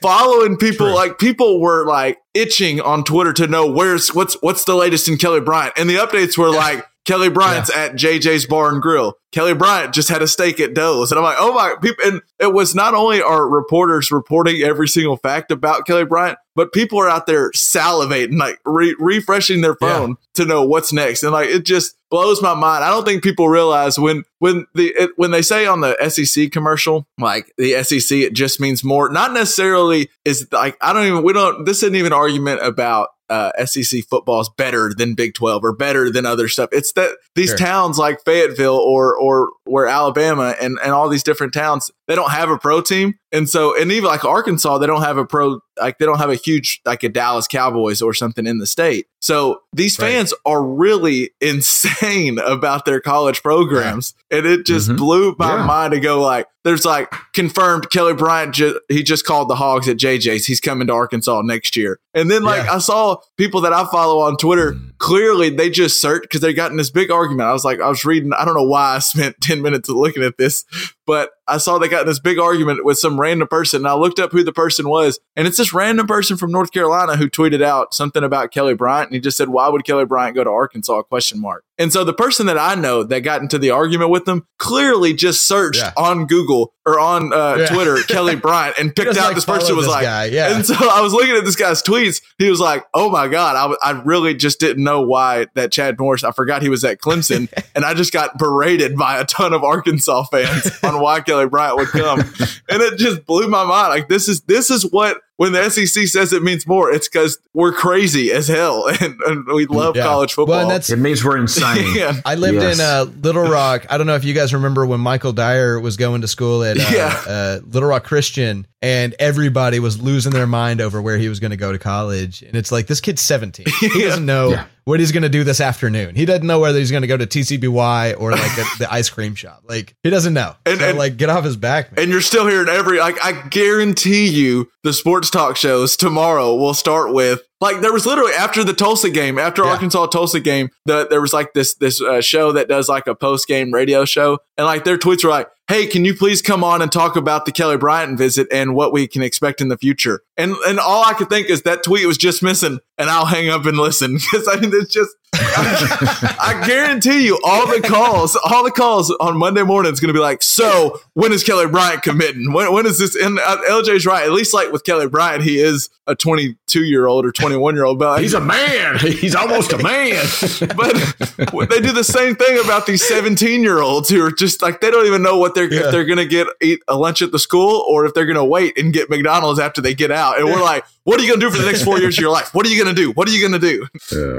following 0.02 0.58
people, 0.58 0.94
like 0.94 1.18
people 1.18 1.60
were 1.60 1.86
like 1.88 2.20
itching 2.34 2.80
on 2.80 3.04
Twitter 3.04 3.34
to 3.34 3.48
know 3.48 3.70
where's 3.70 4.14
what's 4.14 4.36
what's 4.42 4.64
the 4.66 4.76
latest 4.76 5.10
in 5.10 5.18
Kelly 5.18 5.42
Bryant. 5.42 5.74
And 5.78 5.90
the 5.90 5.96
updates 5.96 6.38
were 6.38 6.50
like 6.52 6.86
Kelly 7.06 7.30
Bryant's 7.30 7.72
at 7.76 7.94
JJ's 7.94 8.46
Bar 8.46 8.72
and 8.74 8.82
Grill. 8.82 9.16
Kelly 9.32 9.56
Bryant 9.56 9.92
just 9.94 10.08
had 10.10 10.22
a 10.22 10.28
steak 10.28 10.60
at 10.60 10.76
Doe's. 10.76 11.12
And 11.12 11.18
I'm 11.18 11.24
like, 11.26 11.38
oh 11.40 11.54
my 11.54 11.74
people 11.82 12.06
and 12.06 12.22
it 12.40 12.54
was 12.54 12.76
not 12.76 12.94
only 12.94 13.22
are 13.24 13.50
reporters 13.50 14.12
reporting 14.12 14.62
every 14.62 14.88
single 14.88 15.18
fact 15.18 15.52
about 15.52 15.88
Kelly 15.88 16.06
Bryant, 16.06 16.38
but 16.56 16.74
people 16.74 17.00
are 17.00 17.10
out 17.10 17.26
there 17.26 17.50
salivating, 17.54 18.38
like 18.38 18.60
re- 18.66 18.96
refreshing 19.00 19.62
their 19.62 19.76
Yeah. 19.82 19.88
phone 19.98 20.16
to 20.36 20.46
know 20.46 20.64
what's 20.64 20.94
next. 20.94 21.24
And 21.24 21.32
like 21.32 21.50
it 21.50 21.66
just 21.66 21.96
blows 22.12 22.42
my 22.42 22.54
mind. 22.54 22.84
I 22.84 22.90
don't 22.92 23.06
think 23.06 23.24
people 23.24 23.50
realize 23.50 23.98
when 23.98 24.24
when 24.38 24.68
the 24.76 24.88
it, 24.90 25.12
when 25.16 25.32
they 25.32 25.42
say 25.42 25.66
on 25.66 25.82
the 25.82 25.96
SEC 26.10 26.52
commercial, 26.52 27.08
like 27.18 27.52
the 27.58 27.82
SEC, 27.84 28.16
it 28.20 28.34
just 28.34 28.60
means 28.60 28.84
more. 28.84 29.10
Not 29.10 29.34
necessarily 29.34 30.10
is 30.26 30.48
like 30.52 30.78
I 30.82 30.94
don't 30.94 31.08
even 31.08 31.24
we 31.24 31.34
don't. 31.34 31.66
This 31.66 31.82
isn't 31.82 31.96
even 31.96 32.12
an 32.14 32.18
argument 32.20 32.62
about. 32.64 33.10
Uh, 33.30 33.50
SEC 33.66 34.04
football 34.10 34.42
is 34.42 34.50
better 34.58 34.92
than 34.94 35.14
Big 35.16 35.34
Twelve 35.34 35.64
or 35.64 35.72
better 35.72 36.10
than 36.12 36.26
other 36.26 36.50
stuff. 36.50 36.68
It's 36.74 36.92
that 36.92 37.12
these 37.34 37.48
Sure. 37.48 37.58
towns 37.58 37.98
like 37.98 38.26
Fayetteville 38.26 38.76
or 38.76 39.18
or 39.18 39.52
where 39.64 39.88
Alabama 39.88 40.54
and 40.62 40.78
and 40.84 40.92
all 40.92 41.08
these 41.08 41.24
different 41.24 41.54
towns 41.54 41.90
they 42.10 42.16
don't 42.16 42.32
have 42.32 42.50
a 42.50 42.58
pro 42.58 42.82
team, 42.82 43.14
and 43.32 43.48
so 43.50 43.74
and 43.80 43.90
even 43.90 44.10
like 44.10 44.26
Arkansas 44.26 44.80
they 44.80 44.86
don't 44.86 45.04
have 45.04 45.18
a 45.18 45.24
pro 45.24 45.62
like 45.82 45.98
they 45.98 46.06
don't 46.06 46.20
have 46.20 46.30
a 46.30 46.36
huge 46.36 46.80
like 46.86 47.04
a 47.04 47.10
Dallas 47.10 47.48
Cowboys 47.48 48.02
or 48.02 48.14
something 48.14 48.48
in 48.48 48.60
the 48.60 48.68
state. 48.68 49.08
So 49.20 49.62
these 49.74 50.00
Right. 50.00 50.12
fans 50.14 50.34
are 50.46 50.64
really 50.64 51.32
insane 51.42 52.40
about 52.40 52.86
their 52.86 53.00
college 53.02 53.44
programs, 53.44 54.14
and 54.32 54.46
it 54.46 54.66
just 54.66 54.90
Mhm. 54.90 54.98
blew 54.98 55.36
my 55.38 55.58
Yeah. 55.58 55.66
mind 55.66 55.94
to 55.94 56.00
go 56.00 56.22
like, 56.22 56.48
there's 56.64 56.86
like 56.86 57.12
confirmed 57.34 57.90
Kelly 57.90 58.14
Bryant. 58.14 58.54
Ju- 58.54 58.80
he 58.90 59.04
just 59.04 59.26
called 59.26 59.50
the 59.50 59.56
Hogs 59.56 59.88
at 59.90 59.98
JJ's. 59.98 60.46
He's 60.46 60.60
coming 60.60 60.88
to 60.88 60.94
Arkansas 60.94 61.42
next 61.44 61.76
year, 61.76 62.00
and 62.14 62.30
then 62.32 62.44
like 62.44 62.66
Yeah. 62.66 62.76
I 62.76 62.78
saw 62.80 63.18
people 63.38 63.62
that 63.62 63.74
I 63.74 63.86
follow 63.92 64.20
on 64.22 64.38
Twitter. 64.38 64.76
Clearly, 65.00 65.50
they 65.50 65.70
just 65.70 66.00
searched 66.00 66.24
because 66.24 66.42
they 66.42 66.54
got 66.54 66.72
in 66.72 66.78
this 66.78 66.92
big 66.92 67.10
argument. 67.12 67.48
I 67.50 67.54
was 67.54 67.66
like, 67.66 67.80
I 67.82 67.90
was 67.90 68.06
reading. 68.06 68.32
I 68.34 68.46
don't 68.46 68.54
know 68.56 68.64
why 68.64 68.96
I 68.96 69.00
spent 69.00 69.36
ten 69.42 69.62
minutes 69.62 69.90
looking 69.90 70.24
at 70.24 70.38
this, 70.38 70.64
but 71.12 71.32
I 71.46 71.58
saw 71.58 71.78
they 71.78 71.90
got 71.90 72.06
this 72.06 72.22
big 72.22 72.40
argument 72.40 72.86
with 72.86 72.98
some 72.98 73.20
random 73.20 73.46
person. 73.46 73.82
And 73.82 73.88
I 73.90 73.96
looked 73.96 74.18
up 74.18 74.32
who 74.32 74.46
the 74.46 74.54
person 74.54 74.88
was, 74.88 75.20
and 75.36 75.46
it's 75.46 75.58
this 75.58 75.74
random 75.74 76.08
person 76.08 76.38
from 76.38 76.54
North 76.54 76.72
Carolina 76.72 77.18
who 77.18 77.30
tweeted 77.30 77.62
out 77.62 77.94
something 77.94 78.24
about 78.24 78.52
Kelly 78.54 78.76
Bryant, 78.76 79.10
and 79.10 79.16
he 79.16 79.20
just 79.20 79.36
said, 79.36 79.50
"Why 79.50 79.68
would 79.68 79.84
Kelly 79.84 80.06
Bryant 80.06 80.36
go 80.36 80.46
to 80.46 80.50
Arkansas?" 80.50 81.02
Question 81.02 81.42
mark. 81.42 81.66
And 81.82 81.92
so 81.92 82.04
the 82.04 82.14
person 82.14 82.46
that 82.46 82.58
I 82.60 82.76
know 82.76 83.04
that 83.04 83.22
got 83.22 83.42
into 83.42 83.58
the 83.58 83.72
argument 83.72 84.12
with 84.12 84.26
them 84.26 84.46
clearly 84.60 85.14
just 85.14 85.48
searched 85.48 85.80
Yeah. 85.82 85.94
on 85.98 86.28
Google 86.28 86.74
or 86.86 87.00
on 87.00 87.34
uh, 87.34 87.56
Yeah. 87.60 87.66
Twitter 87.68 87.98
Kelly 88.08 88.36
Bryant 88.38 88.78
and 88.80 88.96
picked 88.96 89.18
out 89.18 89.26
like, 89.26 89.36
this 89.36 89.46
person 89.46 89.76
was 89.76 89.86
this 89.86 89.94
like, 89.94 90.04
guy, 90.04 90.26
yeah. 90.26 90.56
and 90.56 90.66
so 90.66 90.76
I 90.80 91.02
was 91.02 91.12
looking 91.14 91.36
at 91.36 91.44
this 91.44 91.56
guy's 91.56 91.82
tweets. 91.82 92.22
He 92.38 92.50
was 92.50 92.60
like, 92.60 92.86
"Oh 92.94 93.10
my 93.10 93.28
god, 93.28 93.56
I, 93.56 93.62
w- 93.62 93.78
I 93.82 93.92
really 94.06 94.36
just 94.36 94.60
didn't 94.60 94.84
know 94.84 95.02
why 95.02 95.48
that 95.56 95.72
Chad 95.72 96.00
Morris. 96.00 96.24
I 96.24 96.32
forgot 96.32 96.62
he 96.62 96.70
was 96.70 96.84
at 96.86 97.00
Clemson, 97.02 97.50
and 97.76 97.84
I 97.84 97.94
just 97.96 98.14
got 98.14 98.38
berated 98.38 98.96
by 98.96 99.20
a 99.20 99.26
ton 99.26 99.54
of 99.54 99.64
Arkansas 99.64 100.24
fans 100.26 100.70
on 100.84 101.02
why 101.02 101.22
Kelly 101.22 101.48
Bryant 101.48 101.78
would 101.78 101.88
come, 101.90 102.20
and 102.20 102.82
it 102.82 102.98
just 103.00 103.26
blew 103.26 103.48
my 103.48 103.64
mind. 103.66 103.90
Like 103.90 104.08
this 104.08 104.30
is 104.30 104.42
this 104.42 104.70
is 104.70 104.84
what 104.92 105.18
when 105.42 105.54
the 105.54 105.70
SEC 105.72 106.06
says 106.06 106.32
it 106.34 106.44
means 106.44 106.68
more, 106.68 106.92
it's 106.92 107.08
because 107.08 107.40
we're 107.56 107.72
crazy 107.74 108.32
as 108.32 108.48
hell, 108.48 108.86
and, 109.02 109.20
and 109.26 109.48
we 109.48 109.66
love 109.66 109.96
Yeah. 109.96 110.04
college 110.04 110.34
football. 110.34 110.58
Well, 110.58 110.62
and 110.62 110.70
that's 110.70 110.92
It 110.92 110.98
means 111.00 111.26
we're 111.26 111.38
insane. 111.38 111.84
yeah. 111.96 112.22
I 112.24 112.36
lived 112.36 112.62
Yes. 112.62 112.78
in 112.78 112.86
uh, 112.86 113.06
Little 113.24 113.50
Rock. 113.50 113.88
I 113.90 113.98
don't 113.98 114.06
know 114.06 114.14
if 114.14 114.24
you 114.24 114.36
guys 114.36 114.54
remember 114.54 114.86
when 114.86 115.00
Michael 115.00 115.34
Dyer 115.34 115.80
was 115.80 115.98
going 115.98 116.22
to 116.22 116.28
school 116.28 116.64
at 116.64 116.78
uh, 116.78 116.84
Yeah. 116.94 117.24
uh, 117.28 117.60
Little 117.66 117.90
Rock 117.90 118.04
Christian, 118.04 118.68
and 118.84 119.16
everybody 119.18 119.80
was 119.80 120.00
losing 120.00 120.32
their 120.32 120.46
mind 120.46 120.80
over 120.80 121.02
where 121.02 121.18
he 121.18 121.28
was 121.28 121.40
going 121.40 121.52
to 121.52 121.58
go 121.58 121.72
to 121.72 121.80
college. 121.80 122.44
And 122.44 122.56
it's 122.56 122.72
like 122.72 122.86
this 122.86 123.02
kid's 123.02 123.24
seventeen; 123.24 123.66
he 123.80 124.04
doesn't 124.04 124.26
know 124.28 124.52
Yeah. 124.52 124.66
What 124.86 125.00
he's 125.00 125.12
going 125.12 125.24
to 125.24 125.30
do 125.30 125.44
this 125.44 125.62
afternoon. 125.62 126.16
He 126.16 126.26
doesn't 126.26 126.46
know 126.48 126.60
whether 126.60 126.80
he's 126.80 126.92
going 126.92 127.02
to 127.02 127.08
go 127.08 127.18
to 127.18 127.26
TCBY 127.28 128.20
or 128.20 128.32
like 128.32 128.56
the, 128.56 128.66
the 128.80 128.94
ice 128.94 129.10
cream 129.10 129.36
shop. 129.36 129.64
Like 129.68 129.96
he 130.04 130.10
doesn't 130.10 130.34
know. 130.34 130.56
And- 130.66 130.80
so, 130.80 130.90
and- 130.90 130.98
like 130.98 131.18
get 131.18 131.30
off 131.30 131.44
his 131.44 131.58
back, 131.58 131.92
man. 131.92 132.04
And 132.04 132.12
you're 132.12 132.22
still 132.22 132.48
hearing 132.48 132.70
every 132.70 133.00
like 133.00 133.18
I 133.24 133.48
guarantee 133.50 134.28
you 134.28 134.70
the 134.84 134.94
sports 134.94 135.30
talk 135.30 135.58
shows 135.58 135.96
tomorrow 135.96 136.56
will 136.56 136.74
start 136.74 137.14
with 137.14 137.42
like 137.60 137.82
there 137.82 137.94
was 137.94 138.06
literally 138.08 138.34
after 138.34 138.64
the 138.64 138.74
Tulsa 138.74 139.10
game, 139.12 139.38
after 139.38 139.64
Yeah. 139.64 139.70
Arkansas 139.72 140.08
Tulsa 140.08 140.40
game, 140.40 140.70
the, 140.86 141.08
there 141.08 141.22
was 141.22 141.32
like 141.34 141.54
this 141.54 141.76
this 141.76 142.02
uh, 142.02 142.20
show 142.22 142.52
that 142.54 142.68
does 142.68 142.90
like 142.90 143.06
a 143.08 143.14
post 143.14 143.48
game 143.48 143.72
radio 143.72 144.04
show, 144.04 144.40
and 144.58 144.66
like 144.66 144.84
their 144.84 144.98
tweets 144.98 145.24
were 145.24 145.30
like, 145.30 145.48
"Hey, 145.68 145.86
can 145.86 146.04
you 146.04 146.16
please 146.16 146.42
come 146.42 146.64
on 146.64 146.82
and 146.82 146.92
talk 146.92 147.16
about 147.16 147.46
the 147.46 147.52
Kelly 147.52 147.78
Bryant 147.78 148.18
visit 148.18 148.48
and 148.52 148.74
what 148.74 148.92
we 148.92 149.08
can 149.08 149.22
expect 149.22 149.62
in 149.62 149.68
the 149.68 149.78
future?" 149.78 150.22
And 150.38 150.56
and 150.68 150.80
all 150.80 151.06
I 151.06 151.14
could 151.14 151.30
think 151.30 151.52
is 151.52 151.62
that 151.62 151.84
tweet 151.84 152.08
was 152.08 152.18
just 152.18 152.42
missing 152.42 152.80
and 153.02 153.10
I'll 153.10 153.26
hang 153.26 153.50
up 153.50 153.66
and 153.66 153.78
listen 153.78 154.14
because 154.32 154.48
I 154.48 154.60
mean 154.60 154.72
it's 154.74 154.94
just. 154.94 155.10
I, 155.34 156.36
I 156.40 156.68
guarantee 156.68 157.26
you, 157.26 157.40
all 157.46 157.66
the 157.66 157.82
calls, 157.82 158.36
all 158.36 158.66
the 158.66 158.72
calls 158.72 159.10
on 159.22 159.38
Monday 159.38 159.64
morning 159.64 159.92
is 159.92 160.00
going 160.02 160.10
to 160.10 160.14
be 160.14 160.20
like, 160.20 160.44
"So, 160.44 161.00
when 161.14 161.32
is 161.32 161.42
Kelly 161.44 161.68
Bryant 161.68 162.04
committing? 162.04 162.52
When, 162.52 162.72
when 162.74 162.86
is 162.86 163.00
this?" 163.00 163.16
And 163.16 163.40
uh, 163.40 163.58
LJ's 163.70 164.06
right. 164.06 164.24
At 164.26 164.34
least, 164.34 164.54
like 164.54 164.72
with 164.74 164.84
Kelly 164.84 165.08
Bryant, 165.08 165.44
he 165.44 165.60
is 165.60 165.90
a 166.06 166.16
22 166.16 166.84
year 166.84 167.08
old 167.08 167.26
or 167.26 167.32
21 167.32 167.76
year 167.76 167.86
old, 167.86 167.98
but 167.98 168.10
like, 168.10 168.22
He's 168.22 168.34
a 168.34 168.42
man. 168.42 168.98
He's 169.00 169.34
almost 169.34 169.72
a 169.72 169.78
man. 169.78 170.26
but 170.76 171.70
they 171.70 171.80
do 171.80 171.94
the 171.94 172.04
same 172.04 172.36
thing 172.36 172.60
about 172.64 172.86
these 172.86 173.08
17 173.08 173.62
year 173.62 173.80
olds 173.80 174.10
who 174.10 174.24
are 174.24 174.32
just 174.32 174.62
like 174.62 174.82
they 174.82 174.92
don't 174.92 175.06
even 175.06 175.24
know 175.24 175.38
what 175.38 175.56
they're 175.56 175.72
Yeah. 175.72 175.86
if 175.86 175.92
they're 175.92 176.06
gonna 176.06 176.26
get 176.26 176.48
eat 176.62 176.82
a 176.88 176.98
lunch 176.98 177.22
at 177.22 177.32
the 177.32 177.40
school 177.40 177.86
or 177.88 178.06
if 178.06 178.14
they're 178.14 178.26
gonna 178.26 178.46
wait 178.46 178.78
and 178.78 178.92
get 178.94 179.10
McDonald's 179.10 179.60
after 179.60 179.80
they 179.82 179.94
get 179.94 180.12
out. 180.12 180.38
And 180.40 180.46
we're 180.48 180.62
like, 180.62 180.84
what 181.04 181.20
are 181.20 181.24
you 181.24 181.30
gonna 181.30 181.42
do 181.42 181.50
for 181.50 181.58
the 181.58 181.66
next 181.66 181.84
four 181.84 182.00
years 182.00 182.18
of 182.18 182.22
your 182.22 182.32
life? 182.32 182.54
What 182.54 182.66
are 182.66 182.70
you 182.70 182.82
gonna 182.82 182.96
do? 182.96 183.12
What 183.12 183.28
are 183.28 183.32
you 183.32 183.42
gonna 183.42 183.60
do? 183.60 183.88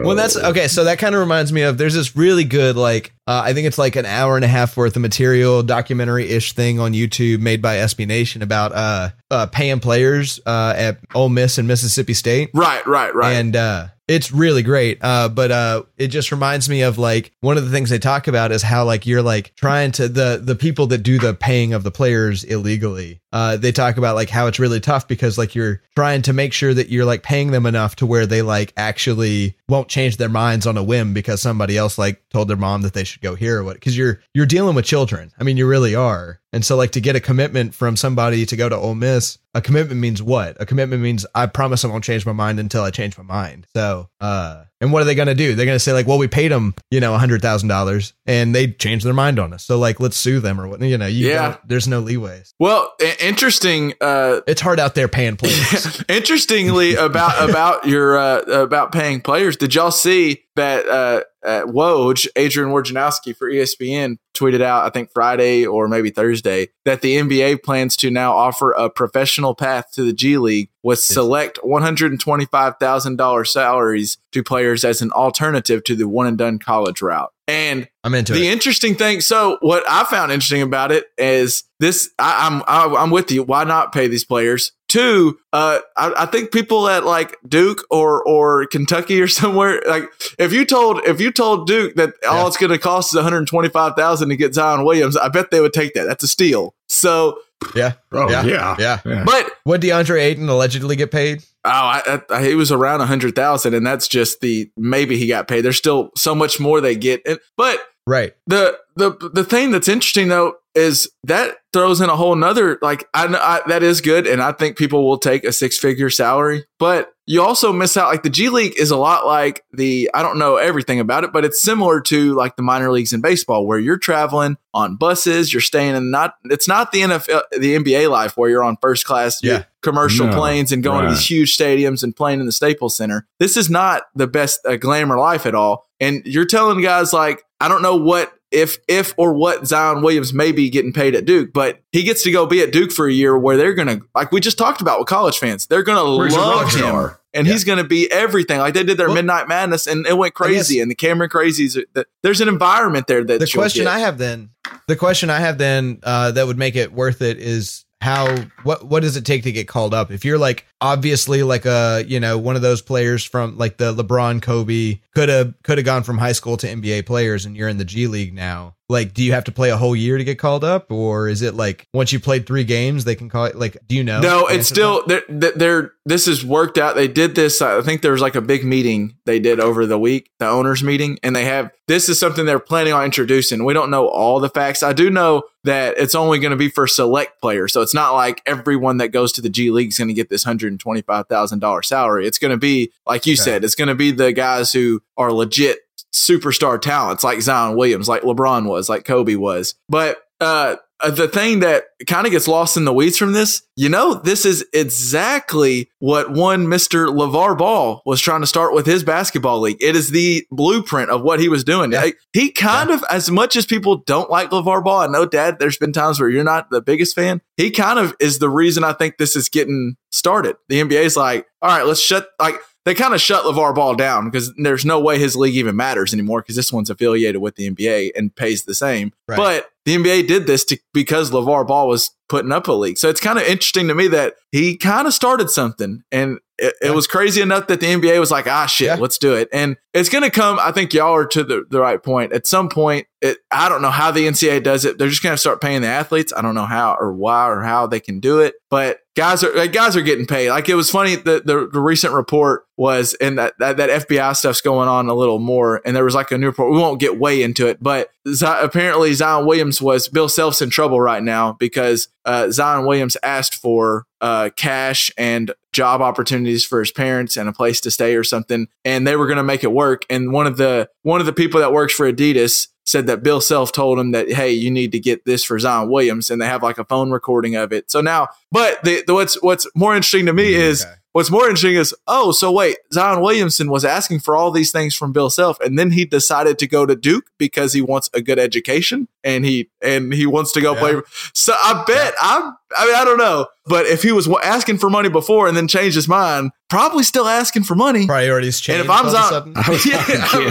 Well, 0.04 0.16
that's 0.16 0.36
okay. 0.36 0.68
So 0.68 0.84
that 0.84 0.98
kind 0.98 1.14
of 1.14 1.20
reminds 1.20 1.52
me 1.52 1.62
of 1.62 1.78
there's 1.78 1.94
this 1.94 2.16
really 2.16 2.44
good 2.44 2.76
like 2.76 3.12
uh, 3.26 3.42
I 3.44 3.52
think 3.52 3.66
it's 3.66 3.78
like 3.78 3.96
an 3.96 4.06
hour 4.06 4.36
and 4.36 4.44
a 4.44 4.48
half 4.48 4.76
worth 4.76 4.96
of 4.96 5.02
material 5.02 5.62
documentary 5.62 6.28
ish 6.28 6.52
thing 6.52 6.80
on 6.80 6.92
YouTube 6.92 7.40
made 7.40 7.62
by 7.62 7.76
SB 7.76 8.06
Nation 8.06 8.42
about 8.42 8.72
uh, 8.72 9.10
uh 9.32 9.46
paying 9.46 9.80
players 9.80 10.38
uh 10.46 10.74
at 10.76 10.98
Ole 11.14 11.28
Miss 11.30 11.58
and 11.58 11.66
Mississippi 11.66 12.14
State. 12.14 12.50
Right, 12.54 12.86
right, 12.86 13.14
right. 13.14 13.32
And 13.32 13.56
uh 13.56 13.88
it's 14.08 14.30
really 14.32 14.62
great. 14.62 14.98
Uh 15.00 15.28
but 15.28 15.50
uh 15.50 15.84
it 15.96 16.08
just 16.08 16.30
reminds 16.32 16.68
me 16.68 16.82
of 16.82 16.98
like 16.98 17.32
one 17.40 17.56
of 17.56 17.64
the 17.64 17.70
things 17.70 17.88
they 17.88 17.98
talk 17.98 18.28
about 18.28 18.52
is 18.52 18.62
how 18.62 18.84
like 18.84 19.06
you're 19.06 19.22
like 19.22 19.54
trying 19.56 19.90
to 19.92 20.08
the 20.08 20.40
the 20.42 20.54
people 20.56 20.86
that 20.88 20.98
do 20.98 21.18
the 21.18 21.32
paying 21.34 21.72
of 21.72 21.82
the 21.82 21.90
players 21.90 22.44
illegally. 22.44 23.20
Uh 23.32 23.56
they 23.56 23.72
talk 23.72 23.96
about 23.96 24.14
like 24.16 24.28
how 24.28 24.46
it's 24.48 24.58
really 24.58 24.80
tough 24.80 25.08
because 25.08 25.38
like 25.38 25.54
you're 25.54 25.80
trying 25.96 26.20
to 26.22 26.32
make 26.32 26.52
sure 26.52 26.74
that 26.74 26.90
you're 26.90 27.04
like 27.06 27.22
paying 27.22 27.52
them 27.52 27.64
enough 27.64 27.96
to 27.96 28.06
where 28.06 28.26
they 28.26 28.42
like 28.42 28.72
actually 28.76 29.56
won't 29.68 29.88
change 29.88 30.16
their 30.18 30.28
minds 30.28 30.66
on 30.66 30.76
a 30.76 30.82
whim 30.82 31.14
because 31.14 31.40
somebody 31.40 31.78
else 31.78 31.96
like 31.96 32.22
told 32.28 32.48
their 32.48 32.56
mom 32.56 32.82
that 32.82 32.92
they 32.92 33.04
should 33.04 33.22
go 33.22 33.34
here 33.34 33.60
or 33.60 33.64
what 33.64 33.80
cuz 33.80 33.96
you're 33.96 34.20
you're 34.34 34.46
dealing 34.46 34.74
with 34.74 34.84
children. 34.84 35.30
I 35.38 35.44
mean 35.44 35.56
you 35.56 35.66
really 35.66 35.94
are. 35.94 36.40
And 36.52 36.64
so 36.64 36.76
like 36.76 36.92
to 36.92 37.00
get 37.00 37.16
a 37.16 37.20
commitment 37.20 37.74
from 37.74 37.96
somebody 37.96 38.44
to 38.46 38.56
go 38.56 38.68
to 38.68 38.76
Ole 38.76 38.94
Miss, 38.94 39.38
a 39.54 39.60
commitment 39.60 40.00
means 40.00 40.22
what? 40.22 40.56
A 40.60 40.66
commitment 40.66 41.02
means 41.02 41.26
I 41.34 41.46
promise 41.46 41.84
I 41.84 41.88
won't 41.88 42.04
change 42.04 42.24
my 42.24 42.32
mind 42.32 42.58
until 42.58 42.82
I 42.84 42.90
change 42.90 43.18
my 43.18 43.24
mind. 43.24 43.66
So, 43.76 44.08
uh, 44.20 44.64
and 44.80 44.92
what 44.92 45.02
are 45.02 45.04
they 45.04 45.14
going 45.14 45.28
to 45.28 45.34
do? 45.34 45.54
They're 45.54 45.66
going 45.66 45.76
to 45.76 45.80
say 45.80 45.92
like, 45.92 46.06
well, 46.06 46.18
we 46.18 46.26
paid 46.26 46.50
them, 46.50 46.74
you 46.90 46.98
know, 47.00 47.14
a 47.14 47.18
hundred 47.18 47.40
thousand 47.42 47.68
dollars 47.68 48.14
and 48.26 48.54
they 48.54 48.68
changed 48.72 49.04
their 49.06 49.12
mind 49.14 49.38
on 49.38 49.52
us. 49.52 49.64
So 49.64 49.78
like, 49.78 50.00
let's 50.00 50.16
sue 50.16 50.40
them 50.40 50.60
or 50.60 50.66
what, 50.68 50.80
you 50.80 50.96
know, 50.98 51.06
you 51.06 51.28
Yeah. 51.28 51.56
there's 51.66 51.86
no 51.86 52.02
leeways. 52.02 52.52
well, 52.58 52.92
interesting. 53.20 53.92
Uh, 54.00 54.40
It's 54.46 54.60
hard 54.60 54.80
out 54.80 54.94
there 54.94 55.06
paying 55.08 55.36
players. 55.38 56.02
Interestingly, 56.08 56.94
about 56.94 57.48
about 57.48 57.86
your 57.86 58.16
uh, 58.18 58.40
about 58.62 58.92
paying 58.92 59.20
players, 59.20 59.56
did 59.56 59.74
y'all 59.74 59.90
see 59.90 60.44
that 60.56 60.86
uh, 60.88 61.22
uh, 61.46 61.62
Woj 61.66 62.26
Adrian 62.36 62.70
Wojnarowski 62.70 63.36
for 63.36 63.50
ESPN 63.50 64.16
tweeted 64.36 64.62
out? 64.62 64.84
I 64.84 64.90
think 64.90 65.10
Friday 65.12 65.64
or 65.66 65.88
maybe 65.88 66.10
Thursday 66.10 66.68
that 66.84 67.02
the 67.02 67.16
NBA 67.18 67.62
plans 67.62 67.96
to 67.98 68.10
now 68.10 68.32
offer 68.36 68.72
a 68.72 68.88
professional 68.90 69.41
path 69.54 69.90
to 69.92 70.04
the 70.04 70.12
G 70.12 70.38
League 70.38 70.70
was 70.82 71.02
select 71.02 71.58
one 71.62 71.82
hundred 71.82 72.12
and 72.12 72.20
twenty 72.20 72.46
five 72.46 72.74
thousand 72.78 73.16
dollars 73.16 73.52
salaries 73.52 74.18
to 74.32 74.42
players 74.42 74.84
as 74.84 75.02
an 75.02 75.10
alternative 75.12 75.84
to 75.84 75.96
the 75.96 76.08
one 76.08 76.26
and 76.26 76.38
done 76.38 76.58
college 76.58 77.02
route. 77.02 77.32
And 77.48 77.88
I'm 78.04 78.14
into 78.14 78.32
the 78.32 78.46
it. 78.46 78.52
interesting 78.52 78.94
thing. 78.94 79.20
So, 79.20 79.58
what 79.60 79.84
I 79.88 80.04
found 80.04 80.32
interesting 80.32 80.62
about 80.62 80.92
it 80.92 81.06
is 81.18 81.64
this. 81.80 82.10
I, 82.18 82.46
I'm 82.46 82.62
I, 82.66 82.94
I'm 82.96 83.10
with 83.10 83.30
you. 83.30 83.42
Why 83.42 83.64
not 83.64 83.92
pay 83.92 84.06
these 84.06 84.24
players? 84.24 84.72
Two, 84.88 85.38
uh, 85.52 85.80
I, 85.96 86.12
I 86.18 86.26
think 86.26 86.52
people 86.52 86.88
at 86.88 87.04
like 87.04 87.36
Duke 87.46 87.84
or 87.90 88.22
or 88.26 88.66
Kentucky 88.66 89.20
or 89.20 89.28
somewhere 89.28 89.82
like 89.88 90.04
if 90.38 90.52
you 90.52 90.64
told 90.64 91.02
if 91.04 91.20
you 91.20 91.32
told 91.32 91.66
Duke 91.66 91.96
that 91.96 92.14
all 92.28 92.46
it's 92.46 92.56
going 92.56 92.70
to 92.72 92.78
cost 92.78 93.12
is 93.12 93.16
125 93.16 93.94
thousand 93.96 94.28
to 94.28 94.36
get 94.36 94.54
Zion 94.54 94.84
Williams, 94.84 95.16
I 95.16 95.28
bet 95.28 95.50
they 95.50 95.60
would 95.60 95.72
take 95.72 95.94
that. 95.94 96.04
That's 96.04 96.22
a 96.22 96.28
steal. 96.28 96.74
So, 96.86 97.38
Yeah. 97.74 97.92
Oh, 98.12 98.30
yeah. 98.30 98.44
yeah. 98.44 98.76
Yeah. 98.78 99.00
Yeah. 99.04 99.24
but 99.24 99.50
What 99.64 99.80
DeAndre 99.80 100.20
Ayton 100.22 100.48
allegedly 100.48 100.96
get 100.96 101.10
paid? 101.10 101.42
Oh, 101.64 101.70
I, 101.70 102.02
I, 102.06 102.20
I- 102.36 102.44
he 102.46 102.54
was 102.54 102.72
around 102.72 103.00
a 103.00 103.06
hundred 103.06 103.34
thousand, 103.34 103.74
and 103.74 103.86
that's 103.86 104.08
just 104.08 104.40
the 104.40 104.70
maybe 104.76 105.16
he 105.16 105.26
got 105.28 105.48
paid. 105.48 105.60
There's 105.62 105.76
still 105.78 106.10
so 106.16 106.34
much 106.34 106.58
more 106.60 106.80
they 106.80 106.96
get, 106.96 107.22
and, 107.26 107.38
but 107.56 107.78
Right. 108.06 108.34
the 108.48 108.78
the 108.96 109.12
the 109.32 109.44
thing 109.44 109.70
that's 109.70 109.86
interesting 109.88 110.26
though 110.28 110.54
is 110.74 111.08
that 111.24 111.58
throws 111.72 112.00
in 112.00 112.10
a 112.10 112.16
whole 112.16 112.34
nother 112.34 112.78
like 112.82 113.06
I, 113.14 113.28
know 113.28 113.38
I 113.38 113.60
that 113.68 113.84
is 113.84 114.00
good, 114.00 114.26
and 114.26 114.42
I 114.42 114.50
think 114.52 114.76
people 114.76 115.06
will 115.08 115.18
take 115.18 115.44
a 115.44 115.52
six 115.52 115.78
figure 115.78 116.10
salary, 116.10 116.64
but 116.80 117.11
you 117.26 117.40
also 117.42 117.72
miss 117.72 117.96
out. 117.96 118.08
Like 118.08 118.22
the 118.22 118.30
G 118.30 118.48
League 118.48 118.74
is 118.78 118.90
a 118.90 118.96
lot 118.96 119.26
like 119.26 119.64
the 119.72 120.10
I 120.12 120.22
don't 120.22 120.38
know 120.38 120.56
everything 120.56 120.98
about 121.00 121.24
it, 121.24 121.32
but 121.32 121.44
it's 121.44 121.60
similar 121.60 122.00
to 122.02 122.34
like 122.34 122.56
the 122.56 122.62
minor 122.62 122.90
leagues 122.90 123.12
in 123.12 123.20
baseball, 123.20 123.66
where 123.66 123.78
you're 123.78 123.98
traveling 123.98 124.56
on 124.74 124.96
buses, 124.96 125.52
you're 125.52 125.60
staying 125.60 125.94
in 125.94 126.10
not 126.10 126.34
it's 126.44 126.66
not 126.66 126.90
the 126.92 127.00
NFL 127.02 127.42
the 127.52 127.76
NBA 127.76 128.10
life 128.10 128.36
where 128.36 128.50
you're 128.50 128.64
on 128.64 128.76
first 128.82 129.04
class 129.04 129.42
Yeah. 129.42 129.64
commercial 129.82 130.26
No, 130.26 130.36
planes 130.36 130.72
and 130.72 130.82
going 130.82 131.04
to 131.04 131.10
these 131.10 131.26
huge 131.30 131.56
stadiums 131.56 132.02
and 132.02 132.14
playing 132.14 132.40
in 132.40 132.46
the 132.46 132.52
Staples 132.52 132.96
Center. 132.96 133.26
This 133.38 133.56
is 133.56 133.70
not 133.70 134.02
the 134.14 134.26
best 134.26 134.60
uh, 134.66 134.76
glamour 134.76 135.16
life 135.18 135.46
at 135.46 135.54
all. 135.54 135.88
And 136.00 136.22
you're 136.24 136.46
telling 136.46 136.80
guys 136.82 137.12
like, 137.12 137.44
I 137.60 137.68
don't 137.68 137.82
know 137.82 137.96
what 137.96 138.32
if 138.52 138.78
if 138.88 139.14
or 139.16 139.32
what 139.32 139.66
Zion 139.66 140.02
Williams 140.02 140.32
may 140.32 140.52
be 140.52 140.70
getting 140.70 140.92
paid 140.92 141.14
at 141.14 141.24
Duke, 141.24 141.52
but 141.52 141.80
he 141.92 142.02
gets 142.02 142.22
to 142.24 142.30
go 142.30 142.46
be 142.46 142.60
at 142.62 142.72
Duke 142.72 142.92
for 142.92 143.06
a 143.06 143.12
year 143.12 143.36
where 143.38 143.56
they're 143.56 143.74
gonna 143.74 144.00
like 144.14 144.32
we 144.32 144.40
just 144.40 144.58
talked 144.58 144.80
about 144.80 144.98
with 144.98 145.08
college 145.08 145.38
fans, 145.38 145.66
they're 145.66 145.82
gonna 145.82 146.16
Where 146.16 146.26
he's 146.26 146.36
a 146.36 146.40
love 146.40 146.72
him. 146.72 147.16
And 147.34 147.46
he's 147.46 147.64
going 147.64 147.78
to 147.78 147.84
be 147.84 148.12
everything. 148.12 148.58
Like 148.58 148.74
they 148.74 148.84
did 148.84 148.98
their 148.98 149.06
Well- 149.06 149.14
Midnight 149.14 149.48
Madness, 149.48 149.86
and 149.86 150.06
it 150.06 150.18
went 150.18 150.34
crazy. 150.34 150.80
and 150.80 150.90
the 150.90 150.94
Cameron 150.94 151.30
Crazies, 151.30 151.82
there's 152.22 152.42
an 152.42 152.48
environment 152.48 153.06
there 153.06 153.24
that 153.24 153.40
the 153.40 153.46
question 153.46 153.84
get. 153.84 153.90
I 153.90 154.00
have 154.00 154.18
then, 154.18 154.50
the 154.86 154.96
question 154.96 155.30
I 155.30 155.38
have 155.40 155.56
then 155.56 156.00
uh, 156.02 156.32
that 156.32 156.46
would 156.46 156.58
make 156.58 156.76
it 156.76 156.92
worth 156.92 157.22
it 157.22 157.38
is 157.38 157.86
how 158.02 158.34
what 158.64 158.84
what 158.84 159.00
does 159.00 159.16
it 159.16 159.24
take 159.24 159.44
to 159.44 159.52
get 159.52 159.68
called 159.68 159.94
up? 159.94 160.10
If 160.10 160.24
you're 160.24 160.36
like 160.36 160.66
obviously 160.80 161.44
like 161.44 161.64
a 161.64 162.04
you 162.04 162.18
know 162.18 162.36
one 162.36 162.56
of 162.56 162.62
those 162.62 162.82
players 162.82 163.24
from 163.24 163.56
like 163.56 163.76
the 163.76 163.94
LeBron, 163.94 164.42
Kobe 164.42 164.98
could 165.14 165.28
have 165.28 165.54
could 165.62 165.78
have 165.78 165.84
gone 165.84 166.02
from 166.02 166.18
high 166.18 166.32
school 166.32 166.56
to 166.56 166.66
NBA 166.66 167.06
players, 167.06 167.46
and 167.46 167.56
you're 167.56 167.68
in 167.68 167.78
the 167.78 167.84
G 167.84 168.08
League 168.08 168.34
now. 168.34 168.74
Like, 168.92 169.14
do 169.14 169.24
you 169.24 169.32
have 169.32 169.44
to 169.44 169.52
play 169.52 169.70
a 169.70 169.76
whole 169.76 169.96
year 169.96 170.18
to 170.18 170.24
get 170.24 170.38
called 170.38 170.62
up, 170.62 170.92
or 170.92 171.28
is 171.28 171.42
it 171.42 171.54
like 171.54 171.88
once 171.92 172.12
you 172.12 172.20
played 172.20 172.46
three 172.46 172.64
games 172.64 173.04
they 173.04 173.14
can 173.14 173.28
call 173.28 173.46
it? 173.46 173.56
Like, 173.56 173.76
do 173.88 173.96
you 173.96 174.04
know? 174.04 174.20
No, 174.20 174.46
it's 174.46 174.70
answer 174.70 174.74
to 174.74 174.80
that? 174.80 175.24
still 175.26 175.28
they're, 175.28 175.52
they're, 175.52 175.92
this 176.04 176.28
is 176.28 176.44
worked 176.44 176.78
out. 176.78 176.94
They 176.94 177.08
did 177.08 177.34
this. 177.34 177.62
I 177.62 177.80
think 177.82 178.02
there 178.02 178.12
was 178.12 178.20
like 178.20 178.34
a 178.34 178.40
big 178.40 178.64
meeting 178.64 179.16
they 179.24 179.38
did 179.40 179.58
over 179.60 179.86
the 179.86 179.98
week, 179.98 180.30
the 180.38 180.46
owners 180.48 180.82
meeting, 180.82 181.18
and 181.22 181.34
they 181.34 181.44
have 181.44 181.70
this 181.88 182.08
is 182.08 182.18
something 182.20 182.44
they're 182.46 182.58
planning 182.58 182.92
on 182.92 183.04
introducing. 183.04 183.64
We 183.64 183.72
don't 183.74 183.90
know 183.90 184.08
all 184.08 184.38
the 184.40 184.48
facts. 184.48 184.82
I 184.82 184.92
do 184.92 185.10
know 185.10 185.42
that 185.64 185.96
it's 185.96 186.14
only 186.14 186.38
going 186.38 186.50
to 186.50 186.56
be 186.56 186.68
for 186.68 186.86
select 186.86 187.40
players, 187.40 187.72
so 187.72 187.80
it's 187.82 187.94
not 187.94 188.12
like 188.14 188.42
everyone 188.46 188.98
that 188.98 189.08
goes 189.08 189.32
to 189.32 189.40
the 189.40 189.48
G 189.48 189.70
League 189.70 189.88
is 189.88 189.98
going 189.98 190.08
to 190.08 190.14
get 190.14 190.28
this 190.28 190.44
hundred 190.44 190.72
and 190.72 190.80
twenty 190.80 191.02
five 191.02 191.28
thousand 191.28 191.60
dollars 191.60 191.88
salary. 191.88 192.26
It's 192.26 192.38
going 192.38 192.50
to 192.50 192.56
be 192.58 192.92
like 193.06 193.24
you 193.26 193.32
Okay. 193.34 193.42
said, 193.42 193.64
it's 193.64 193.74
going 193.74 193.88
to 193.88 193.94
be 193.94 194.10
the 194.10 194.32
guys 194.32 194.72
who 194.72 195.02
are 195.16 195.32
legit 195.32 195.80
superstar 196.14 196.80
talents, 196.80 197.24
like 197.24 197.40
Zion 197.40 197.76
Williams, 197.76 198.08
like 198.08 198.22
LeBron 198.22 198.68
was, 198.68 198.88
like 198.88 199.04
Kobe 199.04 199.36
was, 199.36 199.74
but. 199.88 200.18
Uh, 200.40 200.74
uh, 201.02 201.10
the 201.10 201.26
thing 201.26 201.60
that 201.60 201.84
kind 202.06 202.26
of 202.26 202.30
gets 202.30 202.46
lost 202.46 202.76
in 202.76 202.84
the 202.84 202.92
weeds 202.92 203.18
from 203.18 203.32
this, 203.32 203.62
you 203.74 203.88
know, 203.88 204.14
this 204.14 204.46
is 204.46 204.64
exactly 204.72 205.90
what 205.98 206.30
one 206.30 206.66
Mr. 206.66 207.08
LeVar 207.08 207.58
Ball 207.58 208.02
was 208.06 208.20
trying 208.20 208.40
to 208.40 208.46
start 208.46 208.72
with 208.72 208.86
his 208.86 209.02
basketball 209.02 209.60
league. 209.60 209.78
It 209.80 209.96
is 209.96 210.10
the 210.10 210.46
blueprint 210.52 211.10
of 211.10 211.22
what 211.22 211.40
he 211.40 211.48
was 211.48 211.64
doing. 211.64 211.90
Yeah. 211.90 212.10
He 212.32 212.52
kind 212.52 212.90
of, 212.90 213.02
as 213.10 213.30
much 213.30 213.56
as 213.56 213.66
people 213.66 213.96
don't 213.96 214.30
like 214.30 214.50
LeVar 214.50 214.84
Ball, 214.84 215.00
I 215.00 215.06
know, 215.08 215.26
Dad, 215.26 215.58
there's 215.58 215.76
been 215.76 215.92
times 215.92 216.20
where 216.20 216.28
you're 216.28 216.44
not 216.44 216.70
the 216.70 216.80
biggest 216.80 217.16
fan. 217.16 217.40
He 217.56 217.72
kind 217.72 217.98
of 217.98 218.14
is 218.20 218.38
the 218.38 218.48
reason 218.48 218.84
I 218.84 218.92
think 218.92 219.18
this 219.18 219.34
is 219.34 219.48
getting 219.48 219.96
started. 220.12 220.56
The 220.68 220.80
NBA's 220.80 221.16
like, 221.16 221.46
all 221.60 221.70
right, 221.70 221.86
let's 221.86 222.00
shut, 222.00 222.28
like, 222.38 222.56
they 222.84 222.94
kind 222.94 223.14
of 223.14 223.20
shut 223.20 223.44
LeVar 223.44 223.74
Ball 223.74 223.94
down 223.94 224.28
because 224.28 224.52
there's 224.56 224.84
no 224.84 225.00
way 225.00 225.18
his 225.18 225.36
league 225.36 225.54
even 225.54 225.76
matters 225.76 226.12
anymore 226.12 226.42
because 226.42 226.56
this 226.56 226.72
one's 226.72 226.90
affiliated 226.90 227.40
with 227.40 227.54
the 227.56 227.70
NBA 227.70 228.10
and 228.16 228.34
pays 228.34 228.64
the 228.64 228.74
same. 228.74 229.12
Right. 229.28 229.36
But 229.36 229.70
the 229.84 229.96
NBA 229.96 230.26
did 230.26 230.46
this 230.46 230.64
to, 230.66 230.78
because 230.92 231.30
LeVar 231.30 231.66
Ball 231.66 231.88
was 231.88 232.10
putting 232.28 232.52
up 232.52 232.66
a 232.68 232.72
league. 232.72 232.98
So 232.98 233.08
it's 233.08 233.20
kind 233.20 233.38
of 233.38 233.44
interesting 233.44 233.88
to 233.88 233.94
me 233.94 234.08
that 234.08 234.34
he 234.50 234.76
kind 234.76 235.06
of 235.06 235.14
started 235.14 235.50
something 235.50 236.02
and 236.10 236.38
it, 236.62 236.74
it 236.80 236.86
Yeah. 236.86 236.90
was 236.92 237.06
crazy 237.06 237.40
enough 237.42 237.66
that 237.66 237.80
the 237.80 237.86
NBA 237.86 238.18
was 238.20 238.30
like, 238.30 238.46
ah, 238.46 238.66
shit, 238.66 238.86
Yeah. 238.86 238.94
let's 238.96 239.18
do 239.18 239.34
it. 239.34 239.48
And 239.52 239.76
it's 239.92 240.08
going 240.08 240.24
to 240.24 240.30
come, 240.30 240.58
I 240.60 240.72
think 240.72 240.94
y'all 240.94 241.14
are 241.14 241.26
to 241.26 241.44
the, 241.44 241.64
the 241.68 241.80
right 241.80 242.02
point. 242.02 242.32
At 242.32 242.46
some 242.46 242.68
point, 242.70 243.06
it, 243.20 243.38
I 243.50 243.68
don't 243.68 243.82
know 243.82 243.90
how 243.90 244.10
the 244.10 244.26
NCAA 244.26 244.62
does 244.62 244.84
it. 244.84 244.96
They're 244.96 245.08
just 245.08 245.22
going 245.22 245.34
to 245.34 245.38
start 245.38 245.60
paying 245.60 245.82
the 245.82 245.88
athletes. 245.88 246.32
I 246.34 246.40
don't 246.40 246.54
know 246.54 246.64
how 246.64 246.96
or 246.98 247.12
why 247.12 247.46
or 247.48 247.60
how 247.62 247.86
they 247.86 248.00
can 248.00 248.18
do 248.20 248.40
it, 248.40 248.54
but 248.70 249.00
guys 249.14 249.44
are 249.44 249.54
like, 249.54 249.72
guys 249.72 249.94
are 249.96 250.00
getting 250.02 250.24
paid. 250.26 250.48
Like 250.50 250.68
it 250.70 250.74
was 250.76 250.90
funny. 250.90 251.16
The, 251.16 251.42
the, 251.44 251.68
the 251.70 251.80
recent 251.80 252.14
report 252.14 252.64
was, 252.78 253.12
and 253.20 253.38
that, 253.38 253.52
that, 253.58 253.76
that 253.76 254.08
FBI 254.08 254.34
stuff's 254.34 254.62
going 254.62 254.88
on 254.88 255.08
a 255.08 255.14
little 255.14 255.38
more. 255.38 255.82
And 255.84 255.94
there 255.94 256.04
was 256.06 256.14
like 256.14 256.30
a 256.30 256.38
new 256.38 256.46
report. 256.46 256.72
We 256.72 256.78
won't 256.78 256.98
get 257.00 257.18
way 257.18 257.42
into 257.42 257.66
it, 257.66 257.78
but 257.82 258.08
Z- 258.26 258.46
apparently 258.46 259.12
Zion 259.12 259.44
Williams 259.46 259.82
was 259.82 260.08
Bill 260.08 260.28
Self's 260.28 260.62
in 260.62 260.70
trouble 260.70 261.00
right 261.00 261.22
now 261.22 261.52
because 261.52 262.08
uh, 262.24 262.50
Zion 262.50 262.86
Williams 262.86 263.16
asked 263.22 263.54
for 263.56 264.06
uh, 264.22 264.48
cash 264.56 265.12
and 265.18 265.52
job 265.72 266.00
opportunities 266.00 266.64
for 266.64 266.80
his 266.80 266.90
parents 266.90 267.36
and 267.36 267.48
a 267.48 267.52
place 267.52 267.80
to 267.80 267.90
stay 267.90 268.14
or 268.14 268.24
something, 268.24 268.68
and 268.84 269.06
they 269.06 269.16
were 269.16 269.26
going 269.26 269.38
to 269.38 269.42
make 269.42 269.64
it 269.64 269.72
work. 269.72 270.04
And 270.10 270.32
one 270.32 270.46
of 270.46 270.56
the 270.56 270.88
one 271.02 271.20
of 271.20 271.26
the 271.26 271.32
people 271.32 271.60
that 271.60 271.72
works 271.72 271.94
for 271.94 272.10
Adidas 272.10 272.68
said 272.84 273.06
that 273.06 273.22
Bill 273.22 273.40
Self 273.40 273.72
told 273.72 273.98
him 273.98 274.12
that 274.12 274.30
hey, 274.30 274.52
you 274.52 274.70
need 274.70 274.92
to 274.92 275.00
get 275.00 275.24
this 275.24 275.44
for 275.44 275.58
Zion 275.58 275.90
Williams, 275.90 276.30
and 276.30 276.40
they 276.40 276.46
have 276.46 276.62
like 276.62 276.78
a 276.78 276.84
phone 276.84 277.10
recording 277.10 277.56
of 277.56 277.72
it. 277.72 277.90
So 277.90 278.00
now, 278.00 278.28
but 278.50 278.82
the, 278.84 279.02
the 279.06 279.14
what's 279.14 279.40
what's 279.42 279.66
more 279.74 279.94
interesting 279.94 280.26
to 280.26 280.32
me 280.32 280.52
mm, 280.52 280.56
is 280.56 280.84
Okay. 280.84 280.94
What's 281.12 281.30
more 281.30 281.42
interesting 281.42 281.74
is, 281.74 281.94
oh, 282.06 282.32
so 282.32 282.50
wait, 282.50 282.78
Zion 282.90 283.20
Williamson 283.20 283.70
was 283.70 283.84
asking 283.84 284.20
for 284.20 284.34
all 284.34 284.50
these 284.50 284.72
things 284.72 284.94
from 284.94 285.12
Bill 285.12 285.28
Self, 285.28 285.60
and 285.60 285.78
then 285.78 285.90
he 285.90 286.06
decided 286.06 286.58
to 286.58 286.66
go 286.66 286.86
to 286.86 286.96
Duke 286.96 287.26
because 287.36 287.74
he 287.74 287.82
wants 287.82 288.08
a 288.14 288.22
good 288.22 288.38
education 288.38 289.08
and 289.24 289.44
he 289.44 289.70
and 289.80 290.12
he 290.12 290.26
wants 290.26 290.52
to 290.52 290.60
go 290.60 290.74
Yeah. 290.74 290.80
play. 290.80 290.94
So 291.34 291.52
I 291.56 291.84
bet 291.86 292.14
I'm. 292.20 292.54
I 292.74 292.86
mean, 292.86 292.94
I 292.94 293.04
don't 293.04 293.18
know, 293.18 293.48
but 293.66 293.84
if 293.84 294.02
he 294.02 294.12
was 294.12 294.26
wa- 294.26 294.40
asking 294.42 294.78
for 294.78 294.88
money 294.88 295.10
before 295.10 295.46
and 295.46 295.54
then 295.54 295.68
changed 295.68 295.94
his 295.94 296.08
mind, 296.08 296.52
probably 296.70 297.02
still 297.02 297.26
asking 297.28 297.64
for 297.64 297.74
money. 297.74 298.06
Priorities 298.06 298.60
change. 298.60 298.78
And 298.78 298.84
if 298.86 298.90
I'm 298.90 299.04
all 299.06 299.14
of 299.14 299.46
a 299.46 299.52
Zion, 299.52 299.54
yeah, 299.86 300.26
I 300.32 300.38
mean, 300.38 300.48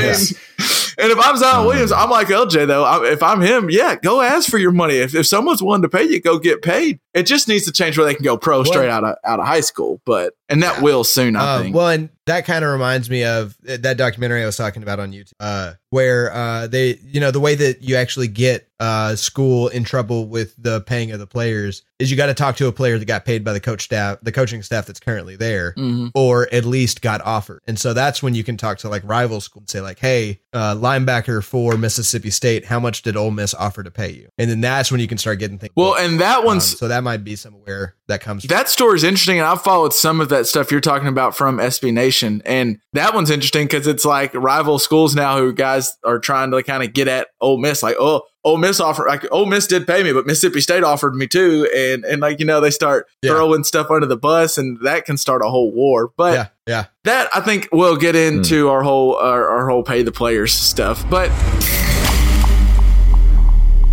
and 0.99 1.11
if 1.11 1.17
I'm 1.19 1.35
Zion 1.37 1.65
Williams, 1.65 1.91
I'm 1.91 2.11
like 2.11 2.27
LJ 2.27 2.67
though. 2.67 2.83
I, 2.83 3.11
if 3.11 3.23
I'm 3.23 3.41
him, 3.41 3.71
yeah, 3.71 3.95
go 3.95 4.21
ask 4.21 4.47
for 4.51 4.59
your 4.59 4.69
money. 4.71 4.97
If, 4.97 5.15
if 5.15 5.25
someone's 5.25 5.63
willing 5.63 5.81
to 5.81 5.89
pay 5.89 6.03
you, 6.03 6.21
go 6.21 6.37
get 6.37 6.61
paid. 6.61 6.99
It 7.15 7.23
just 7.23 7.47
needs 7.47 7.65
to 7.65 7.71
change 7.71 7.97
where 7.97 8.05
they 8.05 8.13
can 8.13 8.23
go 8.23 8.37
pro 8.37 8.63
straight 8.63 8.89
out 8.89 9.03
of 9.03 9.15
out 9.25 9.39
of 9.39 9.47
high 9.47 9.61
school, 9.61 9.99
but 10.05 10.33
and 10.47 10.61
that 10.61 10.83
will 10.83 11.03
soon, 11.03 11.35
I 11.35 11.55
Um, 11.55 11.63
think. 11.63 11.75
well, 11.75 11.87
and 11.87 12.09
that 12.27 12.45
kind 12.45 12.63
of 12.63 12.71
reminds 12.71 13.09
me 13.09 13.23
of 13.23 13.55
uh, 13.67 13.77
that 13.79 13.97
documentary 13.97 14.43
I 14.43 14.45
was 14.45 14.57
talking 14.57 14.83
about 14.83 14.99
on 14.99 15.11
YouTube, 15.11 15.31
uh, 15.39 15.73
where 15.91 16.33
uh, 16.33 16.67
they, 16.67 16.97
you 17.05 17.19
know, 17.19 17.31
the 17.31 17.39
way 17.39 17.53
that 17.53 17.81
you 17.83 17.95
actually 17.97 18.27
get 18.29 18.67
uh, 18.79 19.15
school 19.15 19.67
in 19.67 19.83
trouble 19.83 20.27
with 20.27 20.55
the 20.57 20.81
paying 20.81 21.11
of 21.11 21.19
the 21.19 21.27
players 21.27 21.83
is 21.99 22.09
you 22.09 22.17
got 22.17 22.25
to 22.27 22.33
talk 22.33 22.55
to 22.55 22.65
a 22.65 22.71
player 22.71 22.97
that 22.97 23.05
got 23.05 23.25
paid 23.25 23.43
by 23.43 23.53
the 23.53 23.59
coach 23.59 23.83
staff, 23.83 24.17
the 24.23 24.31
coaching 24.31 24.63
staff 24.63 24.87
that's 24.87 24.99
currently 24.99 25.35
there, 25.35 25.75
Mhm. 25.77 26.09
or 26.15 26.51
at 26.51 26.65
least 26.65 27.01
got 27.03 27.21
offered. 27.21 27.59
And 27.67 27.77
so 27.77 27.93
that's 27.93 28.23
when 28.23 28.33
you 28.33 28.43
can 28.43 28.57
talk 28.57 28.79
to 28.79 28.89
like 28.89 29.03
rival 29.05 29.39
school 29.39 29.59
and 29.59 29.69
say 29.69 29.81
like, 29.81 29.99
hey, 29.99 30.39
uh, 30.53 30.73
linebacker 30.75 31.43
for 31.43 31.77
Mississippi 31.77 32.31
State, 32.31 32.65
how 32.65 32.79
much 32.79 33.03
did 33.03 33.15
Ole 33.15 33.29
Miss 33.29 33.53
offer 33.53 33.83
to 33.83 33.91
pay 33.91 34.09
you? 34.11 34.29
And 34.39 34.49
then 34.49 34.61
that's 34.61 34.91
when 34.91 34.99
you 35.01 35.07
can 35.07 35.19
start 35.19 35.37
getting 35.37 35.59
things. 35.59 35.73
Well, 35.75 35.95
and 35.95 36.19
that 36.21 36.39
Um, 36.39 36.45
one's 36.45 36.79
so 36.79 36.87
that 36.87 37.03
might 37.03 37.23
be 37.23 37.35
somewhere 37.35 37.95
that 38.11 38.21
comes. 38.21 38.43
that 38.43 38.69
story 38.69 38.95
is 38.95 39.03
interesting, 39.03 39.39
and 39.39 39.47
I've 39.47 39.61
followed 39.61 39.93
some 39.93 40.21
of 40.21 40.29
that 40.29 40.47
stuff 40.47 40.71
you're 40.71 40.79
talking 40.81 41.07
about 41.07 41.35
from 41.35 41.57
SB 41.57 41.93
Nation, 41.93 42.41
and 42.45 42.79
that 42.93 43.13
one's 43.13 43.29
interesting 43.29 43.65
because 43.65 43.87
it's 43.87 44.05
like 44.05 44.33
rival 44.33 44.79
schools 44.79 45.15
now 45.15 45.37
who 45.37 45.53
guys 45.53 45.97
are 46.03 46.19
trying 46.19 46.51
to 46.51 46.61
kind 46.63 46.83
of 46.83 46.93
get 46.93 47.07
at 47.07 47.27
Ole 47.39 47.57
Miss, 47.57 47.83
like 47.83 47.95
oh. 47.99 48.23
Ole 48.43 48.57
Miss 48.57 48.79
offered 48.79 49.07
like 49.07 49.23
Ole 49.31 49.45
Miss 49.45 49.67
did 49.67 49.85
pay 49.85 50.01
me, 50.01 50.13
but 50.13 50.25
Mississippi 50.25 50.61
State 50.61 50.83
offered 50.83 51.13
me 51.13 51.27
too, 51.27 51.69
and 51.75 52.03
and 52.03 52.21
like 52.21 52.39
you 52.39 52.45
know 52.45 52.59
they 52.59 52.71
start 52.71 53.07
Yeah. 53.21 53.33
throwing 53.33 53.63
stuff 53.63 53.91
under 53.91 54.07
the 54.07 54.17
bus, 54.17 54.57
and 54.57 54.79
that 54.81 55.05
can 55.05 55.17
start 55.17 55.43
a 55.45 55.49
whole 55.49 55.71
war. 55.71 56.11
But 56.17 56.33
yeah, 56.33 56.47
yeah. 56.67 56.85
that 57.03 57.29
I 57.35 57.41
think 57.41 57.69
we'll 57.71 57.97
get 57.97 58.15
hmm. 58.15 58.37
into 58.37 58.69
our 58.69 58.81
whole 58.81 59.15
our, 59.15 59.47
our 59.47 59.69
whole 59.69 59.83
pay 59.83 60.01
the 60.01 60.11
players 60.11 60.53
stuff. 60.53 61.07
But 61.07 61.29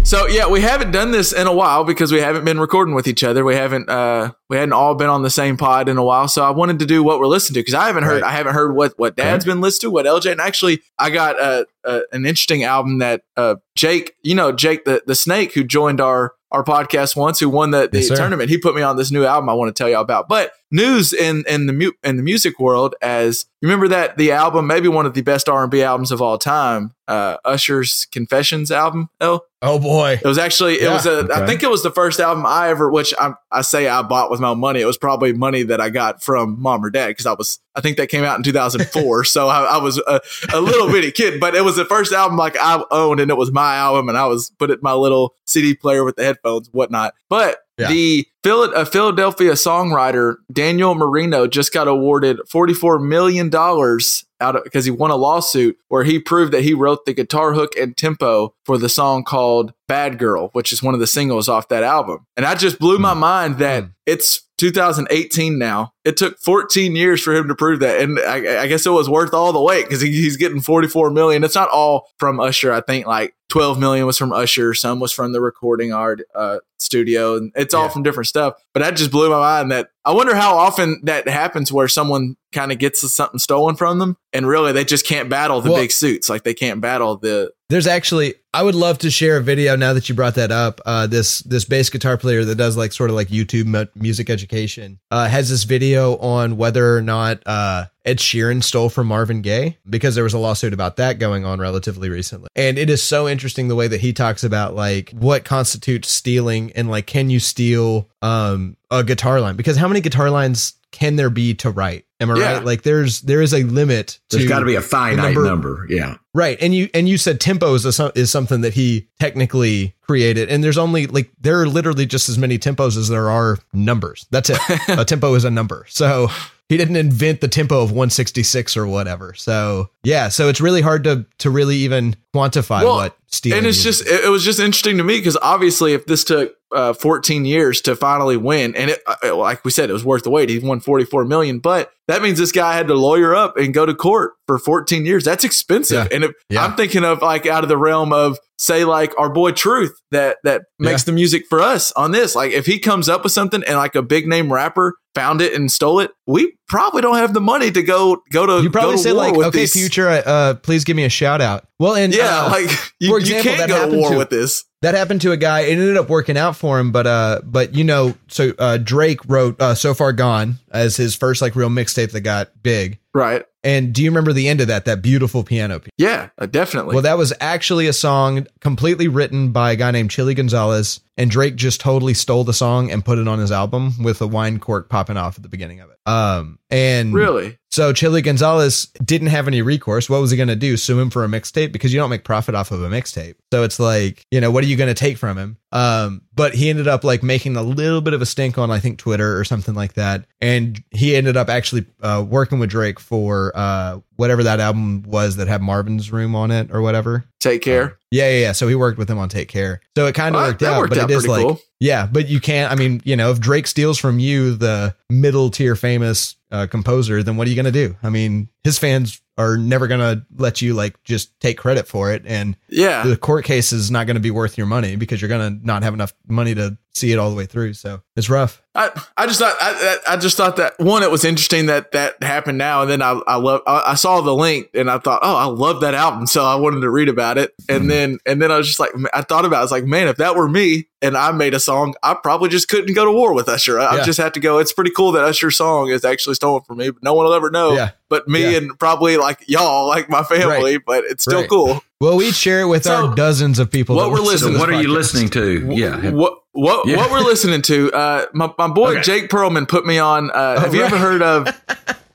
so 0.08 0.26
yeah, 0.26 0.46
we 0.48 0.62
haven't 0.62 0.90
done 0.90 1.10
this 1.10 1.32
in 1.34 1.46
a 1.46 1.52
while 1.52 1.84
because 1.84 2.10
we 2.12 2.20
haven't 2.20 2.44
been 2.44 2.58
recording 2.58 2.94
with 2.94 3.06
each 3.06 3.22
other. 3.22 3.44
We 3.44 3.54
haven't 3.54 3.88
uh 3.90 4.32
we 4.48 4.56
hadn't 4.56 4.72
all 4.72 4.94
been 4.94 5.10
on 5.10 5.22
the 5.22 5.28
same 5.30 5.56
pod 5.58 5.88
in 5.88 5.98
a 5.98 6.02
while. 6.02 6.28
So 6.28 6.42
I 6.42 6.50
wanted 6.50 6.78
to 6.78 6.86
do 6.86 7.02
what 7.02 7.18
we're 7.20 7.26
listening 7.26 7.54
to 7.56 7.60
because 7.60 7.74
I 7.74 7.86
haven't 7.86 8.04
heard 8.04 8.22
Right. 8.22 8.30
I 8.30 8.32
haven't 8.32 8.54
heard 8.54 8.74
what 8.74 8.98
what 8.98 9.16
Dad's 9.16 9.44
been 9.44 9.60
listening 9.60 9.90
to, 9.90 9.92
what 9.92 10.06
LJ 10.06 10.32
and 10.32 10.40
actually 10.40 10.80
I 10.98 11.10
got 11.10 11.38
a, 11.38 11.66
uh 11.84 12.00
an 12.12 12.24
interesting 12.24 12.64
album 12.64 12.98
that 12.98 13.22
uh 13.36 13.56
Jake, 13.76 14.14
you 14.22 14.34
know 14.34 14.50
Jake 14.50 14.84
the 14.86 15.02
the 15.06 15.14
snake 15.14 15.52
who 15.52 15.62
joined 15.62 16.00
our 16.00 16.32
our 16.50 16.64
podcast 16.64 17.14
once 17.14 17.38
who 17.40 17.50
won 17.50 17.72
the, 17.72 17.90
the 17.92 17.98
Yes, 18.00 18.08
tournament. 18.08 18.48
He 18.48 18.56
put 18.56 18.74
me 18.74 18.80
on 18.80 18.96
this 18.96 19.10
new 19.10 19.26
album 19.26 19.50
I 19.50 19.52
want 19.52 19.74
to 19.74 19.78
tell 19.78 19.90
you 19.90 19.98
about. 19.98 20.28
But 20.28 20.52
news 20.70 21.12
in 21.12 21.44
in 21.48 21.66
the 21.66 21.72
mu- 21.72 21.92
in 22.04 22.16
the 22.16 22.22
music 22.22 22.58
world 22.60 22.94
as 23.00 23.46
you 23.60 23.68
remember 23.68 23.88
that 23.88 24.16
the 24.18 24.30
album 24.32 24.66
maybe 24.66 24.86
one 24.88 25.06
of 25.06 25.14
the 25.14 25.22
best 25.22 25.48
R&B 25.48 25.82
albums 25.82 26.12
of 26.12 26.22
all 26.22 26.38
time, 26.38 26.92
uh 27.08 27.36
Usher's 27.44 28.06
Confessions 28.12 28.70
album. 28.70 29.08
Oh, 29.20 29.40
Oh 29.60 29.80
boy. 29.80 30.20
it 30.22 30.24
was 30.26 30.38
actually 30.38 30.74
it 30.74 30.82
Yeah, 30.82 30.92
was 30.92 31.06
a 31.06 31.26
I 31.32 31.38
okay. 31.38 31.46
think 31.46 31.62
it 31.64 31.70
was 31.70 31.82
the 31.82 31.90
first 31.90 32.20
album 32.20 32.44
I 32.46 32.68
ever 32.68 32.88
which 32.90 33.12
I 33.18 33.32
I 33.50 33.62
say 33.62 33.88
I 33.88 34.02
bought 34.02 34.30
with 34.30 34.38
my 34.40 34.50
own 34.50 34.60
money. 34.60 34.80
It 34.80 34.84
was 34.86 34.98
probably 34.98 35.32
money 35.32 35.64
that 35.64 35.80
I 35.80 35.90
got 35.90 36.22
from 36.22 36.60
mom 36.62 36.84
or 36.84 36.90
dad 36.90 37.08
because 37.08 37.26
I 37.26 37.32
was 37.32 37.58
I 37.74 37.80
think 37.80 37.96
that 37.96 38.08
came 38.08 38.22
out 38.22 38.36
in 38.36 38.42
2004. 38.44 39.24
so 39.24 39.48
I, 39.48 39.62
I 39.64 39.78
was 39.78 39.98
a, 40.06 40.20
a 40.52 40.60
little 40.60 40.88
bitty 40.88 41.10
kid, 41.10 41.40
but 41.40 41.54
it 41.56 41.64
was 41.64 41.74
the 41.76 41.84
first 41.86 42.12
album 42.12 42.36
like 42.36 42.56
I 42.60 42.82
owned 42.92 43.18
and 43.20 43.30
it 43.30 43.36
was 43.36 43.50
my 43.50 43.76
album 43.76 44.08
and 44.08 44.16
I 44.18 44.26
was 44.26 44.50
put 44.58 44.70
it 44.70 44.74
in 44.74 44.80
my 44.82 44.92
little 44.92 45.34
CD 45.46 45.74
player 45.74 46.04
with 46.04 46.14
the 46.16 46.24
headphones, 46.24 46.68
whatnot. 46.72 47.14
But 47.28 47.58
Yeah. 47.78 47.88
the 47.88 48.26
a 48.48 48.86
Philadelphia 48.86 49.52
songwriter 49.52 50.36
Daniel 50.52 50.94
Marino 50.94 51.46
just 51.46 51.72
got 51.72 51.88
awarded 51.88 52.38
44 52.48 52.98
million 52.98 53.48
dollars 53.48 54.24
out 54.40 54.62
because 54.64 54.84
he 54.84 54.90
won 54.90 55.10
a 55.10 55.16
lawsuit 55.16 55.76
where 55.88 56.04
he 56.04 56.18
proved 56.18 56.52
that 56.52 56.62
he 56.62 56.74
wrote 56.74 57.04
the 57.04 57.14
guitar 57.14 57.54
hook 57.54 57.76
and 57.76 57.96
tempo 57.96 58.54
for 58.64 58.78
the 58.78 58.88
song 58.88 59.24
called 59.24 59.72
Bad 59.88 60.18
Girl, 60.18 60.50
which 60.52 60.72
is 60.72 60.82
one 60.82 60.94
of 60.94 61.00
the 61.00 61.06
singles 61.06 61.48
off 61.48 61.68
that 61.68 61.82
album. 61.82 62.26
And 62.36 62.46
I 62.46 62.54
just 62.54 62.78
blew 62.78 62.98
my 62.98 63.14
mind 63.14 63.58
that 63.58 63.84
Mm. 63.84 63.92
it's 64.06 64.42
2018 64.58 65.58
now. 65.58 65.92
It 66.04 66.16
took 66.16 66.38
14 66.40 66.94
years 66.96 67.20
for 67.22 67.34
him 67.34 67.48
to 67.48 67.54
prove 67.54 67.80
that, 67.80 68.00
and 68.00 68.18
I, 68.20 68.62
I 68.62 68.66
guess 68.66 68.86
it 68.86 68.90
was 68.90 69.08
worth 69.08 69.32
all 69.34 69.52
the 69.52 69.60
wait 69.60 69.84
because 69.84 70.00
he, 70.00 70.10
he's 70.10 70.36
getting 70.36 70.60
44 70.60 71.10
million. 71.10 71.44
It's 71.44 71.54
not 71.54 71.68
all 71.70 72.08
from 72.18 72.40
Usher. 72.40 72.72
I 72.72 72.80
think 72.80 73.06
like 73.06 73.34
12 73.50 73.78
million 73.78 74.06
was 74.06 74.18
from 74.18 74.32
Usher. 74.32 74.74
Some 74.74 75.00
was 75.00 75.12
from 75.12 75.32
the 75.32 75.40
recording 75.40 75.92
art 75.92 76.22
uh, 76.34 76.58
studio, 76.78 77.36
and 77.36 77.52
it's 77.54 77.74
all 77.74 77.84
Yeah. 77.84 77.88
from 77.90 78.02
different 78.02 78.26
stuff. 78.28 78.54
But 78.74 78.80
that 78.80 78.96
just 78.96 79.10
blew 79.10 79.30
my 79.30 79.38
mind. 79.38 79.70
That 79.72 79.90
I 80.04 80.12
wonder 80.12 80.34
how 80.34 80.56
often 80.56 81.00
that 81.04 81.28
happens 81.28 81.70
where 81.72 81.88
someone 81.88 82.36
kind 82.52 82.72
of 82.72 82.78
gets 82.78 83.00
something 83.12 83.38
stolen 83.38 83.76
from 83.76 83.98
them, 83.98 84.16
and 84.32 84.46
really 84.46 84.72
they 84.72 84.84
just 84.84 85.06
can't 85.06 85.28
battle 85.28 85.60
the 85.60 85.70
Well- 85.70 85.80
big 85.80 85.92
suits. 85.92 86.28
Like 86.28 86.42
they 86.44 86.54
can't 86.54 86.80
battle 86.80 87.16
the 87.16 87.52
There's 87.68 87.86
actually 87.86 88.34
I 88.58 88.62
would 88.62 88.74
love 88.74 88.98
to 88.98 89.10
share 89.12 89.36
a 89.36 89.40
video 89.40 89.76
now 89.76 89.92
that 89.92 90.08
you 90.08 90.16
brought 90.16 90.34
that 90.34 90.50
up. 90.50 90.80
Uh, 90.84 91.06
this 91.06 91.42
this 91.42 91.64
bass 91.64 91.90
guitar 91.90 92.18
player 92.18 92.44
that 92.44 92.56
does 92.56 92.76
like 92.76 92.92
sort 92.92 93.08
of 93.08 93.14
like 93.14 93.28
YouTube 93.28 93.66
mu- 93.66 93.86
music 93.94 94.28
education 94.28 94.98
uh, 95.12 95.28
has 95.28 95.48
this 95.48 95.62
video 95.62 96.16
on 96.16 96.56
whether 96.56 96.96
or 96.96 97.00
not 97.00 97.40
uh, 97.46 97.84
Ed 98.08 98.18
Sheeran 98.18 98.62
stole 98.64 98.88
from 98.88 99.06
Marvin 99.06 99.42
Gaye 99.42 99.76
because 99.88 100.14
there 100.14 100.24
was 100.24 100.32
a 100.34 100.38
lawsuit 100.38 100.72
about 100.72 100.96
that 100.96 101.18
going 101.18 101.44
on 101.44 101.60
relatively 101.60 102.08
recently. 102.08 102.48
And 102.56 102.78
it 102.78 102.88
is 102.88 103.02
so 103.02 103.28
interesting 103.28 103.68
the 103.68 103.74
way 103.76 103.86
that 103.88 104.00
he 104.00 104.12
talks 104.12 104.42
about 104.44 104.74
like 104.74 105.10
what 105.10 105.44
constitutes 105.44 106.08
stealing 106.08 106.72
and 106.72 106.90
like 106.90 107.06
can 107.06 107.28
you 107.30 107.38
steal 107.40 108.08
um, 108.22 108.76
a 108.90 109.04
guitar 109.04 109.40
line 109.40 109.56
because 109.56 109.76
how 109.76 109.88
many 109.88 110.00
guitar 110.00 110.30
lines 110.30 110.74
can 110.90 111.16
there 111.16 111.28
be 111.28 111.52
to 111.56 111.70
write? 111.70 112.06
Am 112.18 112.30
I 112.30 112.38
Yeah. 112.38 112.52
right? 112.54 112.64
Like 112.64 112.82
there's 112.82 113.20
there 113.20 113.42
is 113.42 113.52
a 113.52 113.62
limit. 113.62 114.18
There's 114.30 114.46
got 114.48 114.60
to 114.60 114.64
be 114.66 114.74
a 114.74 114.80
finite 114.80 115.34
number- 115.34 115.44
number. 115.44 115.86
Yeah. 115.90 116.16
Right, 116.34 116.56
and 116.60 116.74
you 116.74 116.88
and 116.94 117.08
you 117.08 117.18
said 117.18 117.40
tempo 117.40 117.74
is 117.74 117.84
a, 118.00 118.12
is 118.14 118.30
something 118.30 118.60
that 118.62 118.72
he 118.74 119.08
technically 119.20 119.94
created, 120.02 120.48
and 120.48 120.62
there's 120.64 120.78
only 120.78 121.06
like 121.08 121.30
there 121.40 121.60
are 121.60 121.66
literally 121.66 122.06
just 122.06 122.28
as 122.28 122.38
many 122.38 122.58
tempos 122.58 122.96
as 122.96 123.08
there 123.08 123.28
are 123.28 123.58
numbers. 123.72 124.24
That's 124.30 124.48
it. 124.50 124.58
a 124.88 125.04
tempo 125.04 125.34
is 125.34 125.44
a 125.44 125.50
number, 125.50 125.84
so 125.88 126.28
he 126.68 126.76
didn't 126.76 126.96
invent 126.96 127.40
the 127.40 127.48
tempo 127.48 127.80
of 127.82 127.90
166 127.90 128.76
or 128.76 128.86
whatever. 128.86 129.34
So 129.34 129.90
yeah, 130.08 130.28
so 130.28 130.48
it's 130.48 130.60
really 130.60 130.80
hard 130.80 131.04
to 131.04 131.26
to 131.38 131.50
really 131.50 131.76
even 131.76 132.16
quantify 132.34 132.82
Well, 132.82 132.96
what 132.96 133.16
stealing. 133.26 133.58
and 133.58 133.66
it's 133.66 133.82
just 133.82 134.06
it, 134.06 134.24
it 134.24 134.28
was 134.28 134.44
just 134.44 134.58
interesting 134.60 134.96
to 134.98 135.04
me 135.04 135.18
because 135.18 135.36
obviously 135.40 135.92
if 135.94 136.06
this 136.06 136.24
took 136.24 136.54
uh, 136.70 136.92
14 136.92 137.46
years 137.46 137.80
to 137.82 137.96
finally 137.96 138.36
win 138.36 138.74
and 138.76 138.90
it 138.90 139.00
uh, 139.24 139.34
like 139.34 139.64
we 139.64 139.70
said 139.70 139.88
it 139.88 139.92
was 139.94 140.04
worth 140.04 140.22
the 140.24 140.30
wait 140.30 140.50
he 140.50 140.58
won 140.58 140.80
44 140.80 141.24
million 141.24 141.58
but 141.60 141.90
that 142.08 142.20
means 142.20 142.38
this 142.38 142.52
guy 142.52 142.74
had 142.74 142.88
to 142.88 142.94
lawyer 142.94 143.34
up 143.34 143.56
and 143.56 143.72
go 143.72 143.86
to 143.86 143.94
court 143.94 144.32
for 144.46 144.58
14 144.58 145.06
years 145.06 145.24
that's 145.24 145.44
expensive 145.44 145.96
Yeah. 146.10 146.14
and 146.14 146.24
if, 146.24 146.32
Yeah. 146.50 146.64
i'm 146.66 146.76
thinking 146.76 147.04
of 147.04 147.22
like 147.22 147.46
out 147.46 147.62
of 147.62 147.70
the 147.70 147.78
realm 147.78 148.12
of 148.12 148.38
say 148.58 148.84
like 148.84 149.14
our 149.18 149.30
boy 149.32 149.52
truth 149.52 149.94
that 150.10 150.36
that 150.44 150.62
makes 150.78 151.02
Yeah. 151.02 151.06
the 151.06 151.12
music 151.12 151.44
for 151.48 151.60
us 151.62 151.90
on 151.92 152.10
this 152.12 152.34
like 152.34 152.52
if 152.52 152.66
he 152.66 152.78
comes 152.78 153.08
up 153.08 153.22
with 153.24 153.32
something 153.32 153.64
and 153.66 153.78
like 153.78 153.94
a 153.94 154.02
big 154.02 154.28
name 154.28 154.52
rapper 154.52 154.92
found 155.14 155.40
it 155.40 155.54
and 155.54 155.72
stole 155.72 156.00
it 156.00 156.10
we 156.26 156.52
probably 156.68 157.00
don't 157.00 157.16
have 157.16 157.32
the 157.32 157.40
money 157.40 157.70
to 157.70 157.82
go 157.82 158.18
go 158.30 158.44
to 158.44 158.62
you 158.62 158.68
probably 158.70 158.90
go 158.92 158.96
to 158.98 159.02
say 159.02 159.12
like, 159.12 159.34
with 159.34 159.46
okay, 159.48 159.60
these- 159.60 159.72
future, 159.72 159.97
uh, 160.06 160.54
please 160.54 160.84
give 160.84 160.96
me 160.96 161.04
a 161.04 161.08
shout 161.08 161.40
out. 161.40 161.66
Well, 161.78 161.94
and 161.96 162.14
yeah 162.14 162.44
uh, 162.46 162.50
like 162.50 162.70
you, 163.00 163.08
for 163.10 163.18
you 163.18 163.36
example, 163.38 163.42
can't 163.52 163.58
that 163.58 163.68
go 163.68 163.90
to 163.90 163.96
war 163.96 164.10
to- 164.10 164.18
with 164.18 164.30
this 164.30 164.64
that 164.80 164.94
happened 164.94 165.20
to 165.22 165.32
a 165.32 165.36
guy. 165.36 165.60
It 165.62 165.72
ended 165.72 165.96
up 165.96 166.08
working 166.08 166.36
out 166.36 166.54
for 166.54 166.78
him, 166.78 166.92
but 166.92 167.06
uh, 167.06 167.40
but 167.44 167.74
you 167.74 167.82
know, 167.82 168.14
so 168.28 168.52
uh, 168.60 168.76
Drake 168.78 169.18
wrote 169.26 169.60
uh, 169.60 169.74
"So 169.74 169.92
Far 169.94 170.12
Gone" 170.12 170.56
as 170.70 170.96
his 170.96 171.16
first 171.16 171.42
like 171.42 171.56
real 171.56 171.68
mixtape 171.70 172.12
that 172.12 172.20
got 172.20 172.50
big. 172.62 172.98
right 173.14 173.44
And 173.64 173.92
do 173.92 174.04
you 174.04 174.10
remember 174.10 174.32
the 174.32 174.48
end 174.48 174.60
of 174.60 174.68
that? 174.68 174.84
That 174.84 175.02
beautiful 175.02 175.42
piano 175.42 175.80
piece. 175.80 175.90
yeah 175.98 176.28
uh, 176.38 176.46
definitely 176.46 176.94
Well, 176.94 177.02
that 177.02 177.18
was 177.18 177.32
actually 177.40 177.88
a 177.88 177.92
song 177.92 178.46
completely 178.60 179.08
written 179.08 179.50
by 179.50 179.72
a 179.72 179.76
guy 179.76 179.90
named 179.90 180.10
Chilly 180.12 180.34
Gonzales 180.34 181.00
and 181.18 181.30
Drake 181.30 181.56
just 181.56 181.80
totally 181.80 182.14
stole 182.14 182.44
the 182.44 182.54
song 182.54 182.90
and 182.90 183.04
put 183.04 183.18
it 183.18 183.28
on 183.28 183.38
his 183.38 183.52
album 183.52 183.92
with 184.02 184.22
a 184.22 184.26
wine 184.26 184.58
cork 184.58 184.88
popping 184.88 185.16
off 185.18 185.36
at 185.36 185.42
the 185.42 185.48
beginning 185.48 185.80
of 185.80 185.90
it. 185.90 185.98
Um, 186.10 186.58
and 186.70 187.12
Really? 187.12 187.58
so 187.70 187.92
Chilly 187.92 188.22
Gonzales 188.22 188.86
didn't 189.04 189.26
have 189.28 189.46
any 189.48 189.60
recourse. 189.60 190.08
What 190.08 190.20
was 190.22 190.30
he 190.30 190.36
going 190.36 190.48
to 190.48 190.56
do? 190.56 190.76
Sue 190.76 190.98
him 190.98 191.10
for 191.10 191.24
a 191.24 191.28
mixtape 191.28 191.72
because 191.72 191.92
you 191.92 191.98
don't 192.00 192.08
make 192.08 192.24
profit 192.24 192.54
off 192.54 192.70
of 192.70 192.82
a 192.82 192.88
mixtape. 192.88 193.34
So 193.52 193.64
it's 193.64 193.78
like, 193.80 194.24
you 194.30 194.40
know, 194.40 194.50
what 194.50 194.64
are 194.64 194.68
you 194.68 194.76
going 194.76 194.88
to 194.88 194.94
take 194.94 195.18
from 195.18 195.36
him? 195.36 195.56
Um, 195.72 196.22
but 196.34 196.54
he 196.54 196.70
ended 196.70 196.88
up 196.88 197.04
like 197.04 197.22
making 197.22 197.56
a 197.56 197.62
little 197.62 198.00
bit 198.00 198.14
of 198.14 198.22
a 198.22 198.26
stink 198.26 198.56
on, 198.56 198.70
I 198.70 198.78
think, 198.78 198.98
Twitter 198.98 199.36
or 199.38 199.44
something 199.44 199.74
like 199.74 199.94
that. 199.94 200.24
And 200.40 200.82
he 200.90 201.16
ended 201.16 201.36
up 201.36 201.48
actually 201.50 201.84
uh, 202.00 202.24
working 202.26 202.58
with 202.58 202.70
Drake 202.70 203.00
for 203.00 203.52
uh, 203.54 203.98
whatever 204.18 204.42
that 204.42 204.60
album 204.60 205.02
was 205.06 205.36
that 205.36 205.48
had 205.48 205.62
Marvin's 205.62 206.12
Room 206.12 206.34
on 206.36 206.50
it 206.50 206.70
or 206.70 206.82
whatever. 206.82 207.24
Take 207.40 207.62
care. 207.62 207.98
Yeah, 208.10 208.28
yeah, 208.30 208.40
yeah. 208.40 208.52
So 208.52 208.68
he 208.68 208.74
worked 208.74 208.98
with 208.98 209.08
him 209.08 209.16
on 209.18 209.28
Take 209.28 209.48
Care. 209.48 209.80
So 209.96 210.06
it 210.06 210.14
kind 210.14 210.34
of 210.34 210.40
Well, 210.40 210.50
worked 210.50 210.62
out, 210.62 210.78
worked 210.78 210.90
but 210.90 210.98
out 210.98 211.10
it 211.10 211.14
is 211.14 211.26
like, 211.28 211.42
cool. 211.46 211.60
yeah, 211.78 212.06
but 212.06 212.28
you 212.28 212.40
can't. 212.40 212.70
I 212.72 212.74
mean, 212.74 213.00
you 213.04 213.16
know, 213.16 213.30
if 213.30 213.38
Drake 213.40 213.66
steals 213.66 213.98
from 213.98 214.18
you, 214.18 214.54
the 214.54 214.94
middle 215.08 215.50
tier 215.50 215.76
famous 215.76 216.36
uh, 216.50 216.66
composer, 216.66 217.22
then 217.22 217.36
what 217.36 217.46
are 217.46 217.50
you 217.50 217.56
going 217.56 217.66
to 217.66 217.72
do? 217.72 217.96
I 218.02 218.10
mean, 218.10 218.48
his 218.64 218.78
fans 218.78 219.20
are 219.38 219.56
never 219.56 219.86
going 219.86 220.00
to 220.00 220.26
let 220.36 220.60
you 220.60 220.74
like 220.74 221.02
just 221.04 221.38
take 221.40 221.56
credit 221.56 221.86
for 221.86 222.12
it, 222.12 222.22
and 222.26 222.56
Yeah. 222.68 223.04
the 223.04 223.16
court 223.16 223.44
case 223.44 223.72
is 223.72 223.90
not 223.90 224.06
going 224.06 224.16
to 224.16 224.20
be 224.20 224.32
worth 224.32 224.58
your 224.58 224.66
money 224.66 224.96
because 224.96 225.22
you're 225.22 225.28
going 225.28 225.58
to 225.60 225.66
not 225.66 225.82
have 225.84 225.94
enough 225.94 226.12
money 226.26 226.54
to 226.56 226.76
see 226.92 227.12
it 227.12 227.18
all 227.18 227.30
the 227.30 227.36
way 227.36 227.46
through. 227.46 227.74
So 227.74 228.02
it's 228.16 228.28
rough. 228.28 228.60
I, 228.74 228.90
I 229.16 229.26
just 229.26 229.38
thought 229.38 229.54
I, 229.60 229.98
I 230.08 230.16
just 230.16 230.36
thought 230.36 230.56
that 230.56 230.78
one 230.78 231.02
it 231.02 231.10
was 231.10 231.24
interesting 231.24 231.66
that 231.66 231.92
that 231.92 232.20
happened 232.22 232.58
now 232.58 232.82
and 232.82 232.90
then 232.90 233.02
I 233.02 233.20
I 233.26 233.36
love 233.36 233.62
I, 233.66 233.84
I 233.88 233.94
saw 233.94 234.20
the 234.20 234.34
link 234.34 234.68
and 234.74 234.88
I 234.90 234.98
thought 234.98 235.20
oh 235.22 235.36
I 235.36 235.46
love 235.46 235.80
that 235.80 235.94
album 235.94 236.26
so 236.26 236.44
I 236.44 236.54
wanted 236.56 236.80
to 236.80 236.90
read 236.90 237.08
about 237.08 237.38
it 237.38 237.54
and 237.68 237.80
mm-hmm. 237.80 237.88
then 237.88 238.18
and 238.26 238.42
then 238.42 238.52
I 238.52 238.56
was 238.56 238.68
just 238.68 238.78
like 238.78 238.90
I 239.12 239.22
thought 239.22 239.44
about 239.44 239.56
it, 239.56 239.58
I 239.60 239.62
was 239.62 239.72
like 239.72 239.84
man 239.84 240.06
if 240.06 240.16
that 240.18 240.36
were 240.36 240.48
me 240.48 240.88
and 241.02 241.16
I 241.16 241.32
made 241.32 241.54
a 241.54 241.60
song 241.60 241.94
I 242.04 242.14
probably 242.14 242.50
just 242.50 242.68
couldn't 242.68 242.94
go 242.94 243.04
to 243.04 243.10
war 243.10 243.32
with 243.34 243.48
Usher 243.48 243.80
I, 243.80 243.98
I 243.98 244.04
just 244.04 244.18
had 244.18 244.34
to 244.34 244.40
go 244.40 244.58
it's 244.58 244.72
pretty 244.72 244.92
cool 244.92 245.10
that 245.12 245.24
Usher's 245.24 245.56
song 245.56 245.90
is 245.90 246.04
actually 246.04 246.34
stolen 246.34 246.62
from 246.62 246.78
me 246.78 246.90
but 246.90 247.02
no 247.02 247.14
one 247.14 247.26
will 247.26 247.34
ever 247.34 247.50
know 247.50 247.72
Yeah. 247.72 247.90
But 248.08 248.26
me 248.28 248.42
Yeah. 248.52 248.58
and 248.58 248.78
probably 248.78 249.16
like 249.16 249.44
y'all 249.48 249.86
like 249.88 250.08
my 250.10 250.22
family 250.22 250.78
but 250.78 251.04
it's 251.04 251.24
still 251.24 251.40
Right. 251.40 251.48
cool 251.48 251.82
Well, 252.00 252.16
we 252.16 252.30
share 252.30 252.60
it 252.60 252.66
with 252.68 252.84
So, 252.84 252.94
our 253.08 253.14
dozens 253.16 253.58
of 253.58 253.70
people. 253.72 253.96
what 253.96 254.04
that 254.04 254.10
we're 254.10 254.20
listen 254.20 254.52
to 254.52 254.52
listening- 254.52 254.52
So 254.52 254.52
this 254.52 254.60
what 254.60 254.70
are 254.70 254.82
you 254.82 254.88
listening 254.88 255.28
to? 255.30 255.74
Yeah. 255.74 256.10
What 256.10 256.34
what 256.52 256.86
Yeah. 256.86 256.96
what 256.96 257.10
we're 257.10 257.20
listening 257.32 257.60
to? 257.62 257.92
Uh, 257.92 258.26
my 258.32 258.50
my 258.56 258.68
boy 258.68 258.92
Okay. 258.92 259.02
Jake 259.02 259.30
Perlman 259.30 259.66
put 259.68 259.84
me 259.84 259.98
on. 259.98 260.30
Uh, 260.30 260.60
have 260.60 260.74
you 260.74 260.82
right. 260.82 260.92
ever 260.92 260.98
heard 260.98 261.22
of? 261.22 261.46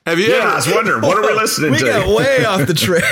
Have 0.06 0.20
you 0.20 0.28
Yeah, 0.28 0.36
ever 0.38 0.48
I 0.48 0.56
was 0.56 0.68
wondering, 0.68 1.02
what 1.02 1.18
are 1.18 1.22
we 1.28 1.34
listening 1.34 1.72
We 1.74 1.78
to? 1.80 1.84
We 1.86 1.90
got 1.92 2.08
way 2.16 2.46
off 2.46 2.66
the 2.66 2.74
trail. 2.86 3.04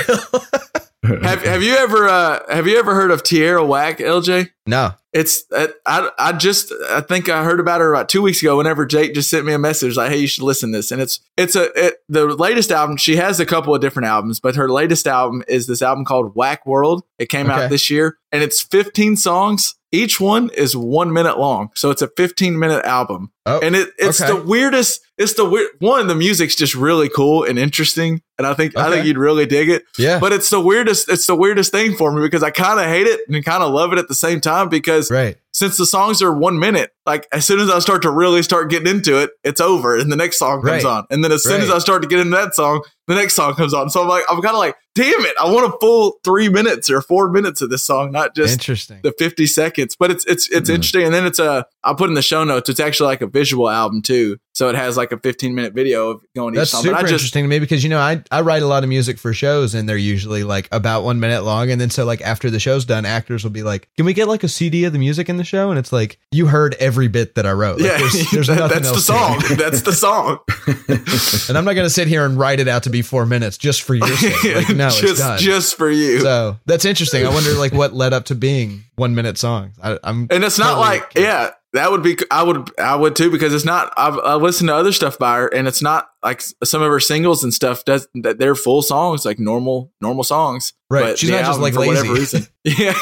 Have 1.04 1.42
have 1.42 1.62
you 1.62 1.74
ever 1.74 2.08
uh, 2.08 2.40
have 2.52 2.66
you 2.66 2.78
ever 2.78 2.94
heard 2.94 3.10
of 3.10 3.22
Tierra 3.22 3.64
Whack 3.64 3.98
LJ? 3.98 4.50
no. 4.66 4.92
It's 5.12 5.44
uh, 5.54 5.66
I 5.84 6.08
I 6.18 6.32
just 6.32 6.72
I 6.88 7.02
think 7.02 7.28
I 7.28 7.44
heard 7.44 7.60
about 7.60 7.82
her 7.82 7.92
about 7.92 8.08
two 8.08 8.22
weeks 8.22 8.40
ago. 8.40 8.56
Whenever 8.56 8.86
Jake 8.86 9.12
just 9.12 9.28
sent 9.28 9.44
me 9.44 9.52
a 9.52 9.58
message 9.58 9.94
like, 9.94 10.10
"Hey, 10.10 10.16
you 10.18 10.26
should 10.26 10.42
listen 10.44 10.72
to 10.72 10.78
this," 10.78 10.90
and 10.90 11.02
it's 11.02 11.20
it's 11.36 11.54
a 11.54 11.64
it, 11.74 11.96
the 12.08 12.24
latest 12.28 12.70
album. 12.72 12.96
She 12.96 13.16
has 13.16 13.38
a 13.38 13.44
couple 13.44 13.74
of 13.74 13.82
different 13.82 14.06
albums, 14.06 14.40
but 14.40 14.56
her 14.56 14.70
latest 14.70 15.06
album 15.06 15.42
is 15.48 15.66
this 15.66 15.82
album 15.82 16.06
called 16.06 16.34
Whack 16.34 16.64
World. 16.64 17.02
It 17.18 17.26
came 17.28 17.50
Okay. 17.50 17.64
out 17.64 17.68
this 17.68 17.90
year, 17.90 18.16
and 18.30 18.42
it's 18.42 18.62
15 18.62 19.16
songs. 19.16 19.74
Each 19.90 20.18
one 20.18 20.48
is 20.54 20.74
one 20.74 21.12
minute 21.12 21.38
long, 21.38 21.68
so 21.74 21.90
it's 21.90 22.00
a 22.00 22.08
15 22.08 22.58
minute 22.58 22.86
album. 22.86 23.31
Oh, 23.44 23.58
and 23.60 23.74
it, 23.74 23.88
it's 23.98 24.20
okay. 24.20 24.32
the 24.32 24.40
weirdest. 24.40 25.00
It's 25.18 25.34
the 25.34 25.44
weird 25.44 25.70
one. 25.80 26.06
The 26.06 26.14
music's 26.14 26.54
just 26.56 26.74
really 26.74 27.08
cool 27.08 27.44
and 27.44 27.58
interesting, 27.58 28.22
and 28.38 28.46
I 28.46 28.54
think 28.54 28.76
I 28.76 28.88
think 28.90 29.04
you'd 29.06 29.18
really 29.18 29.46
dig 29.46 29.68
it. 29.68 29.84
Yeah. 29.98 30.18
But 30.20 30.32
it's 30.32 30.48
the 30.50 30.60
weirdest. 30.60 31.08
It's 31.10 31.26
the 31.26 31.34
weirdest 31.34 31.70
thing 31.72 31.96
for 31.96 32.12
me 32.12 32.22
because 32.22 32.42
I 32.42 32.50
kind 32.50 32.78
of 32.80 32.86
hate 32.86 33.06
it 33.06 33.20
and 33.28 33.44
kind 33.44 33.62
of 33.62 33.72
love 33.72 33.92
it 33.92 33.98
at 33.98 34.08
the 34.08 34.14
same 34.14 34.40
time 34.40 34.68
because 34.68 35.10
right. 35.10 35.36
since 35.52 35.76
the 35.76 35.86
songs 35.86 36.22
are 36.22 36.32
one 36.32 36.58
minute, 36.58 36.92
like 37.04 37.26
as 37.32 37.44
soon 37.44 37.60
as 37.60 37.68
I 37.68 37.78
start 37.80 38.02
to 38.02 38.10
really 38.10 38.42
start 38.42 38.70
getting 38.70 38.88
into 38.88 39.20
it, 39.20 39.30
it's 39.44 39.60
over 39.60 39.96
and 39.98 40.10
the 40.10 40.16
next 40.16 40.38
song 40.38 40.62
comes 40.62 40.84
Right. 40.84 40.90
on. 40.90 41.06
And 41.10 41.22
then 41.24 41.30
as 41.32 41.42
soon 41.42 41.60
as 41.60 41.70
I 41.70 41.78
start 41.78 42.02
to 42.02 42.08
get 42.08 42.20
into 42.20 42.36
that 42.36 42.54
song, 42.54 42.82
the 43.06 43.14
next 43.16 43.34
song 43.34 43.54
comes 43.54 43.74
on. 43.74 43.90
So 43.90 44.02
I'm 44.02 44.08
like, 44.08 44.24
I'm 44.30 44.40
kind 44.40 44.54
of 44.54 44.58
like, 44.60 44.76
damn 44.94 45.20
it, 45.26 45.34
I 45.40 45.50
want 45.50 45.72
a 45.72 45.76
full 45.78 46.18
three 46.24 46.48
minutes 46.48 46.88
or 46.90 47.00
four 47.02 47.28
minutes 47.30 47.60
of 47.60 47.70
this 47.70 47.82
song, 47.82 48.12
not 48.12 48.34
just 48.34 48.52
Interesting. 48.54 49.00
the 49.02 49.12
50 49.18 49.46
seconds. 49.46 49.94
But 49.94 50.10
it's 50.10 50.24
it's 50.26 50.48
it's 50.50 50.70
Mhm. 50.70 50.74
interesting. 50.74 51.02
And 51.04 51.14
then 51.14 51.26
it's 51.26 51.38
a 51.38 51.66
I'll 51.84 51.94
put 51.96 52.08
in 52.08 52.14
the 52.14 52.22
show 52.22 52.44
notes. 52.44 52.68
It's 52.70 52.80
actually 52.80 53.06
like 53.08 53.20
a 53.20 53.26
visual 53.32 53.68
album 53.68 54.02
too. 54.02 54.36
So 54.54 54.68
it 54.68 54.74
has 54.74 54.98
like 54.98 55.12
a 55.12 55.18
15 55.18 55.54
minute 55.54 55.72
video 55.72 56.10
of 56.10 56.22
going 56.36 56.52
That's 56.54 56.68
each 56.68 56.72
song. 56.72 56.82
super 56.82 56.94
But 56.94 56.98
I 56.98 57.02
just 57.04 57.12
interesting 57.14 57.44
to 57.44 57.48
me 57.48 57.58
because 57.58 57.82
you 57.82 57.88
know 57.88 57.98
I 57.98 58.22
I 58.30 58.42
write 58.42 58.62
a 58.62 58.66
lot 58.66 58.82
of 58.82 58.88
music 58.90 59.18
for 59.18 59.32
shows 59.32 59.74
and 59.74 59.88
they're 59.88 59.96
usually 59.96 60.44
like 60.44 60.68
about 60.70 61.04
one 61.04 61.20
minute 61.20 61.42
long 61.42 61.70
and 61.70 61.80
then 61.80 61.88
so 61.88 62.04
like 62.04 62.20
after 62.20 62.50
the 62.50 62.60
show's 62.60 62.84
done 62.84 63.06
actors 63.06 63.44
will 63.44 63.50
be 63.50 63.62
like 63.62 63.88
can 63.96 64.04
we 64.04 64.12
get 64.12 64.28
like 64.28 64.44
a 64.44 64.48
CD 64.48 64.84
of 64.84 64.92
the 64.92 64.98
music 64.98 65.30
in 65.30 65.38
the 65.38 65.44
show 65.44 65.70
and 65.70 65.78
it's 65.78 65.90
like 65.90 66.18
you 66.32 66.46
heard 66.46 66.74
every 66.78 67.08
bit 67.08 67.34
that 67.36 67.46
I 67.46 67.52
wrote 67.52 67.80
Like, 67.80 67.90
yeah, 67.92 67.98
there's, 67.98 68.30
there's 68.32 68.46
that- 68.48 68.58
nothing 68.58 68.82
that's 68.82 69.06
the 69.06 69.14
else 69.14 69.42
it. 69.42 69.46
song. 69.48 69.56
that's 69.56 69.82
the 69.82 69.92
song. 69.92 70.38
and 71.48 71.56
I'm 71.58 71.64
not 71.64 71.72
gonna 71.74 71.88
sit 71.90 72.08
here 72.08 72.24
and 72.26 72.38
write 72.38 72.60
it 72.60 72.68
out 72.68 72.82
to 72.84 72.90
be 72.90 73.02
four 73.02 73.24
minutes 73.26 73.56
just 73.56 73.82
for 73.82 73.94
your 73.94 74.06
sake 74.08 74.54
like 74.54 74.76
no 74.76 74.88
it's 74.88 75.00
just 75.00 75.18
done 75.18 75.38
just 75.38 75.76
for 75.76 75.90
you. 75.90 76.20
so 76.20 76.58
that's 76.66 76.84
interesting 76.84 77.24
I 77.26 77.30
wonder 77.30 77.52
like 77.54 77.72
what 77.72 77.94
led 77.94 78.12
up 78.12 78.26
to 78.26 78.34
being 78.34 78.84
one 78.96 79.14
minute 79.14 79.38
songs 79.38 79.74
I, 79.82 79.98
I'm 80.04 80.26
and 80.30 80.44
it's 80.44 80.58
not 80.58 80.78
like 80.78 81.12
yeah 81.16 81.50
that 81.72 81.90
would 81.90 82.02
be 82.02 82.16
i 82.30 82.42
would 82.42 82.70
i 82.78 82.94
would 82.94 83.16
too 83.16 83.30
because 83.30 83.54
it's 83.54 83.64
not 83.64 83.92
i've 83.96 84.18
I 84.18 84.34
listened 84.34 84.68
to 84.68 84.74
other 84.74 84.92
stuff 84.92 85.18
by 85.18 85.38
her 85.38 85.48
and 85.48 85.66
it's 85.66 85.82
not 85.82 86.08
like 86.22 86.42
some 86.62 86.82
of 86.82 86.90
her 86.90 87.00
singles 87.00 87.42
and 87.42 87.52
stuff 87.52 87.84
does 87.84 88.06
that 88.14 88.38
they're 88.38 88.54
full 88.54 88.82
songs 88.82 89.24
like 89.24 89.38
normal 89.40 89.92
normal 90.00 90.22
songs. 90.24 90.72
Right. 90.90 91.02
But 91.02 91.18
She's 91.18 91.30
not 91.30 91.44
just, 91.46 91.58
like, 91.60 91.72
for 91.74 91.86
whatever 91.86 92.12
reason. 92.12 92.46
Yeah 92.64 92.92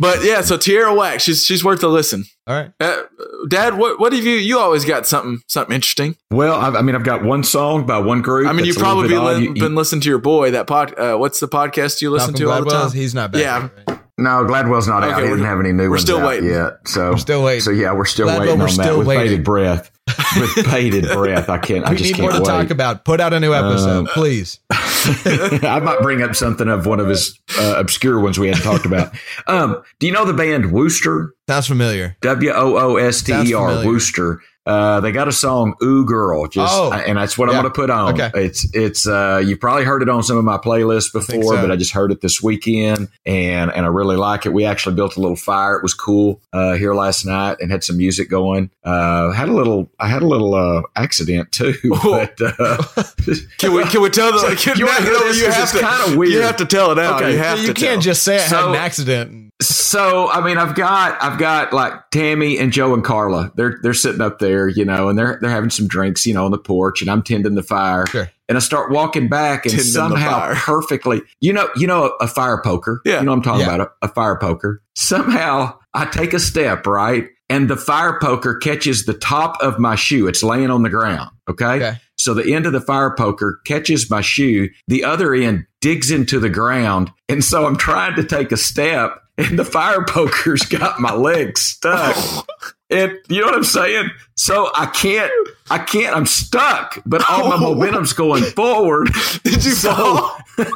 but 0.00 0.24
yeah 0.24 0.40
so 0.40 0.56
tierra 0.56 0.94
whack 0.94 1.20
she's 1.20 1.44
she's 1.44 1.62
worth 1.64 1.82
a 1.82 1.88
listen. 1.88 2.24
All 2.46 2.54
right. 2.56 2.72
Uh, 2.80 3.02
dad 3.48 3.78
what 3.78 4.00
what 4.00 4.12
have 4.12 4.24
you 4.24 4.34
you 4.36 4.58
always 4.58 4.84
got 4.84 5.06
something 5.06 5.40
something 5.48 5.74
interesting? 5.74 6.16
Well, 6.30 6.54
I, 6.54 6.78
I 6.78 6.82
mean, 6.82 6.94
I've 6.96 7.04
got 7.04 7.22
one 7.22 7.44
song 7.44 7.86
by 7.86 7.98
one 7.98 8.20
group. 8.22 8.48
i 8.48 8.52
mean 8.52 8.64
you've 8.64 8.76
probably 8.78 9.08
been, 9.08 9.24
li- 9.24 9.42
You- 9.44 9.54
you- 9.54 9.60
been 9.62 9.74
listening 9.74 10.00
to 10.02 10.08
your 10.08 10.18
boy 10.18 10.50
that 10.52 10.66
pod 10.66 10.98
uh, 10.98 11.16
what's 11.16 11.40
the 11.40 11.48
podcast 11.48 12.00
you 12.02 12.10
listen 12.10 12.32
Malcolm 12.32 12.46
to 12.46 12.50
all 12.50 12.64
the 12.64 12.70
time? 12.70 12.90
He's 12.92 13.14
not 13.14 13.32
bad 13.32 13.40
Yeah. 13.40 13.68
right? 13.86 13.91
No, 14.18 14.44
Gladwell's 14.44 14.86
not 14.86 15.02
Okay, 15.04 15.12
out. 15.12 15.18
He 15.18 15.24
we're- 15.24 15.36
didn't 15.36 15.46
have 15.48 15.58
any 15.60 15.72
new 15.72 15.84
we're 15.84 15.90
ones 15.90 16.02
still 16.02 16.18
out 16.18 16.26
waiting. 16.28 16.50
yet. 16.50 16.72
So 16.86 17.12
We're 17.12 17.16
still 17.16 17.42
waiting. 17.42 17.60
So 17.62 17.70
yeah, 17.70 17.92
we're 17.94 18.04
still 18.04 18.28
Gladwell, 18.28 18.40
waiting 18.40 18.58
we're 18.58 18.68
on 18.68 18.76
that 18.76 18.84
still 18.84 18.98
with 18.98 19.06
waiting. 19.06 19.24
bated 19.24 19.44
breath. 19.44 19.90
with 20.36 20.64
bated 20.70 21.04
breath, 21.08 21.48
I 21.48 21.58
can't. 21.58 21.86
I 21.86 21.90
we 21.92 21.96
just 21.96 22.10
need 22.10 22.16
can't 22.16 22.22
more 22.22 22.32
to 22.32 22.38
wait. 22.40 22.44
talk 22.46 22.70
about 22.70 23.04
put 23.04 23.20
out 23.20 23.32
a 23.32 23.40
new 23.40 23.54
episode 23.54 24.06
Uh, 24.08 24.10
please 24.14 24.58
I 24.70 25.80
might 25.82 26.00
bring 26.02 26.22
up 26.22 26.34
something 26.36 26.68
of 26.68 26.86
one 26.86 27.00
of 27.00 27.08
his 27.08 27.38
uh, 27.58 27.74
obscure 27.78 28.20
ones 28.20 28.38
we 28.38 28.48
hadn't 28.48 28.62
talked 28.62 28.84
about. 28.86 29.12
Um, 29.46 29.82
do 29.98 30.06
you 30.06 30.12
know 30.12 30.24
the 30.24 30.32
band 30.34 30.72
Wooster? 30.72 31.34
sounds 31.48 31.66
familiar 31.66 32.16
W 32.20 32.50
O 32.52 32.76
O 32.76 32.96
S 32.96 33.22
T 33.22 33.32
E 33.32 33.54
R 33.54 33.72
Sounds 33.72 33.86
Wooster. 33.86 34.40
Uh, 34.64 35.00
they 35.00 35.10
got 35.10 35.26
a 35.28 35.32
song 35.32 35.74
"Ooh 35.82 36.04
Girl," 36.04 36.46
just 36.46 36.72
Oh. 36.72 36.92
and 36.92 37.18
that's 37.18 37.36
what 37.36 37.48
I'm 37.48 37.54
going 37.54 37.64
to 37.64 37.70
put 37.70 37.90
on. 37.90 38.14
Okay. 38.14 38.30
It's 38.34 38.66
it's 38.74 39.06
uh, 39.08 39.42
you 39.44 39.56
probably 39.56 39.84
heard 39.84 40.02
it 40.02 40.08
on 40.08 40.22
some 40.22 40.36
of 40.36 40.44
my 40.44 40.56
playlists 40.58 41.10
think 41.10 41.40
before, 41.42 41.54
so. 41.56 41.60
but 41.62 41.70
I 41.72 41.76
just 41.76 41.92
heard 41.92 42.12
it 42.12 42.20
this 42.20 42.40
weekend 42.42 43.08
and 43.26 43.72
and 43.72 43.84
I 43.84 43.88
really 43.88 44.16
like 44.16 44.46
it. 44.46 44.52
We 44.52 44.64
actually 44.64 44.94
built 44.94 45.16
a 45.16 45.20
little 45.20 45.36
fire. 45.36 45.76
It 45.76 45.82
was 45.82 45.94
cool 45.94 46.40
uh, 46.52 46.74
here 46.74 46.94
last 46.94 47.24
night 47.26 47.56
and 47.60 47.72
had 47.72 47.82
some 47.82 47.96
music 47.96 48.30
going. 48.30 48.70
Uh, 48.84 49.32
had 49.32 49.48
a 49.48 49.52
little 49.52 49.90
I 49.98 50.06
had 50.08 50.22
a 50.22 50.26
little 50.26 50.54
uh, 50.54 50.82
accident 50.94 51.50
too, 51.50 51.74
but 52.02 52.40
uh, 52.40 52.76
can 53.58 53.72
we 53.72 53.84
can 53.84 54.00
we 54.00 54.10
tell 54.10 54.30
the 54.32 54.56
can, 54.60 54.78
You 54.78 54.86
wanna 54.86 55.02
hear 55.02 55.12
no, 55.12 55.32
this? 55.32 55.54
have 55.56 55.72
to 55.72 55.78
kinda 55.80 56.18
weird. 56.18 56.32
you 56.32 56.40
have 56.42 56.56
to 56.58 56.66
tell 56.66 56.92
it 56.92 56.98
out 56.98 57.20
Okay. 57.22 57.32
you 57.32 57.38
have 57.38 57.58
you 57.58 57.66
to 57.68 57.74
can't 57.74 57.94
tell. 57.94 58.00
just 58.02 58.22
say 58.22 58.36
I 58.36 58.40
had 58.42 58.64
an 58.68 58.74
accident 58.76 59.51
So 59.68 60.28
I 60.30 60.44
mean, 60.44 60.58
I've 60.58 60.74
got 60.74 61.22
I've 61.22 61.38
got 61.38 61.72
like 61.72 62.10
Tammy 62.10 62.58
and 62.58 62.72
Joe 62.72 62.94
and 62.94 63.04
Carla. 63.04 63.52
They're 63.56 63.78
they're 63.82 63.94
sitting 63.94 64.20
up 64.20 64.38
there, 64.38 64.68
you 64.68 64.84
know, 64.84 65.08
and 65.08 65.18
they're 65.18 65.38
they're 65.40 65.50
having 65.50 65.70
some 65.70 65.88
drinks, 65.88 66.26
you 66.26 66.34
know, 66.34 66.44
on 66.44 66.50
the 66.50 66.58
porch, 66.58 67.00
and 67.02 67.10
I'm 67.10 67.22
tending 67.22 67.54
the 67.54 67.62
fire. 67.62 68.06
Sure. 68.06 68.30
And 68.48 68.58
I 68.58 68.60
start 68.60 68.90
walking 68.90 69.28
back, 69.28 69.64
and 69.64 69.72
Tending 69.72 69.86
somehow 69.92 70.52
perfectly, 70.54 71.22
you 71.40 71.52
know, 71.52 71.68
you 71.76 71.86
know, 71.86 72.04
a, 72.20 72.24
a 72.24 72.28
fire 72.28 72.60
poker. 72.62 73.00
Yeah. 73.04 73.20
you 73.20 73.26
know, 73.26 73.32
I'm 73.32 73.40
talking 73.42 73.60
Yeah. 73.66 73.74
about 73.74 73.80
a, 74.02 74.06
a 74.06 74.08
fire 74.08 74.36
poker. 74.36 74.82
Somehow, 74.94 75.78
I 75.94 76.04
take 76.06 76.34
a 76.34 76.38
step 76.40 76.86
right, 76.86 77.28
and 77.48 77.70
the 77.70 77.76
fire 77.76 78.18
poker 78.20 78.54
catches 78.56 79.04
the 79.04 79.14
top 79.14 79.56
of 79.62 79.78
my 79.78 79.94
shoe. 79.94 80.26
It's 80.26 80.42
laying 80.42 80.70
on 80.70 80.82
the 80.82 80.90
ground. 80.90 81.30
Okay. 81.48 81.64
Okay. 81.76 81.96
So 82.18 82.34
the 82.34 82.54
end 82.54 82.66
of 82.66 82.72
the 82.72 82.80
fire 82.80 83.14
poker 83.16 83.60
catches 83.64 84.08
my 84.10 84.20
shoe. 84.20 84.68
The 84.86 85.02
other 85.04 85.34
end 85.34 85.66
digs 85.80 86.10
into 86.10 86.38
the 86.38 86.50
ground. 86.50 87.10
And 87.28 87.42
so 87.42 87.66
I'm 87.66 87.76
trying 87.76 88.14
to 88.16 88.22
take 88.24 88.52
a 88.52 88.56
step 88.56 89.18
and 89.38 89.58
the 89.58 89.64
fire 89.64 90.04
poker's 90.04 90.62
got 90.62 91.00
my 91.00 91.14
leg 91.14 91.58
stuck. 91.58 92.16
And 92.90 93.18
you 93.30 93.40
know 93.40 93.46
what 93.46 93.54
I'm 93.54 93.64
saying? 93.64 94.10
So 94.36 94.68
I 94.76 94.84
can't, 94.84 95.32
I 95.70 95.78
can't, 95.78 96.14
I'm 96.14 96.26
stuck, 96.26 96.98
but 97.06 97.24
all 97.26 97.48
my 97.48 97.56
momentum's 97.58 98.12
going 98.12 98.42
forward. 98.44 99.08
Did 99.44 99.64
you 99.64 99.70
So 99.70 99.94
fall? 99.94 100.36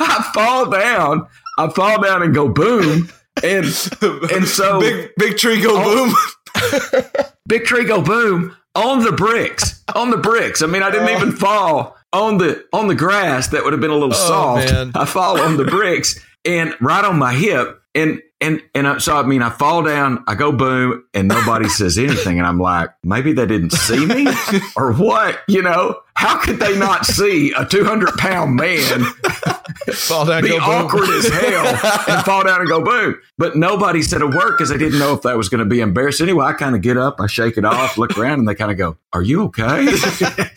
I 0.00 0.30
fall 0.34 0.68
down, 0.68 1.28
I 1.56 1.68
fall 1.70 2.02
down 2.02 2.24
and 2.24 2.34
go 2.34 2.48
boom. 2.48 3.08
And, 3.44 3.66
and 4.32 4.48
so 4.48 4.80
big 4.80 5.10
big 5.16 5.36
tree 5.38 5.62
go 5.62 5.74
Oh. 5.76 6.12
boom. 6.52 7.04
big 7.46 7.64
tree 7.66 7.84
go 7.84 8.02
boom 8.02 8.56
on 8.74 9.04
the 9.04 9.12
bricks 9.12 9.84
on 9.94 10.10
the 10.10 10.16
bricks 10.16 10.62
i 10.62 10.66
mean 10.66 10.82
i 10.82 10.90
didn't 10.90 11.08
even 11.10 11.30
fall 11.32 11.96
on 12.12 12.38
the 12.38 12.64
on 12.72 12.88
the 12.88 12.94
grass 12.94 13.48
that 13.48 13.62
would 13.64 13.72
have 13.72 13.80
been 13.80 13.90
a 13.90 13.94
little 13.94 14.12
oh, 14.14 14.28
soft 14.28 14.72
man. 14.72 14.90
i 14.94 15.04
fall 15.04 15.40
on 15.40 15.56
the 15.56 15.64
bricks 15.64 16.18
and 16.44 16.74
right 16.80 17.04
on 17.04 17.18
my 17.18 17.32
hip 17.34 17.80
and 17.94 18.20
And 18.40 18.60
and 18.74 19.00
so 19.00 19.16
I 19.16 19.22
mean, 19.22 19.40
I 19.42 19.50
fall 19.50 19.82
down, 19.82 20.22
I 20.26 20.34
go 20.34 20.52
boom, 20.52 21.04
and 21.14 21.28
nobody 21.28 21.68
says 21.80 21.96
anything, 21.96 22.38
and 22.38 22.46
I'm 22.46 22.58
like, 22.58 22.90
maybe 23.02 23.32
they 23.32 23.46
didn't 23.46 23.70
see 23.70 24.04
me 24.06 24.26
or 24.76 24.92
what? 24.92 25.40
You 25.48 25.62
know, 25.62 26.00
how 26.14 26.38
could 26.38 26.58
they 26.58 26.76
not 26.78 27.06
see 27.06 27.52
a 27.56 27.64
200 27.64 28.14
pound 28.18 28.56
man 28.56 29.04
Fall 29.92 30.24
down, 30.26 30.42
be 30.42 30.48
go 30.50 30.58
boom. 30.58 30.68
awkward 30.68 31.08
as 31.10 31.26
hell 31.28 31.66
and 32.08 32.24
fall 32.24 32.44
down 32.44 32.60
and 32.60 32.68
go 32.68 32.82
boom? 32.82 33.16
But 33.38 33.56
nobody 33.56 34.02
said 34.02 34.22
a 34.22 34.26
word 34.26 34.52
because 34.52 34.68
they 34.68 34.78
didn't 34.78 34.98
know 34.98 35.14
if 35.14 35.22
that 35.22 35.36
was 35.36 35.48
going 35.48 35.60
to 35.60 35.64
be 35.64 35.80
embarrassing. 35.80 36.28
Anyway, 36.28 36.44
I 36.44 36.52
kind 36.52 36.74
of 36.74 36.82
get 36.82 36.96
up, 36.96 37.20
I 37.20 37.26
shake 37.26 37.56
it 37.56 37.64
off, 37.64 37.96
look 37.98 38.16
around, 38.18 38.40
and 38.40 38.48
they 38.48 38.54
kind 38.54 38.70
of 38.70 38.76
go, 38.78 38.96
"Are 39.12 39.22
you 39.22 39.44
okay?" 39.44 39.86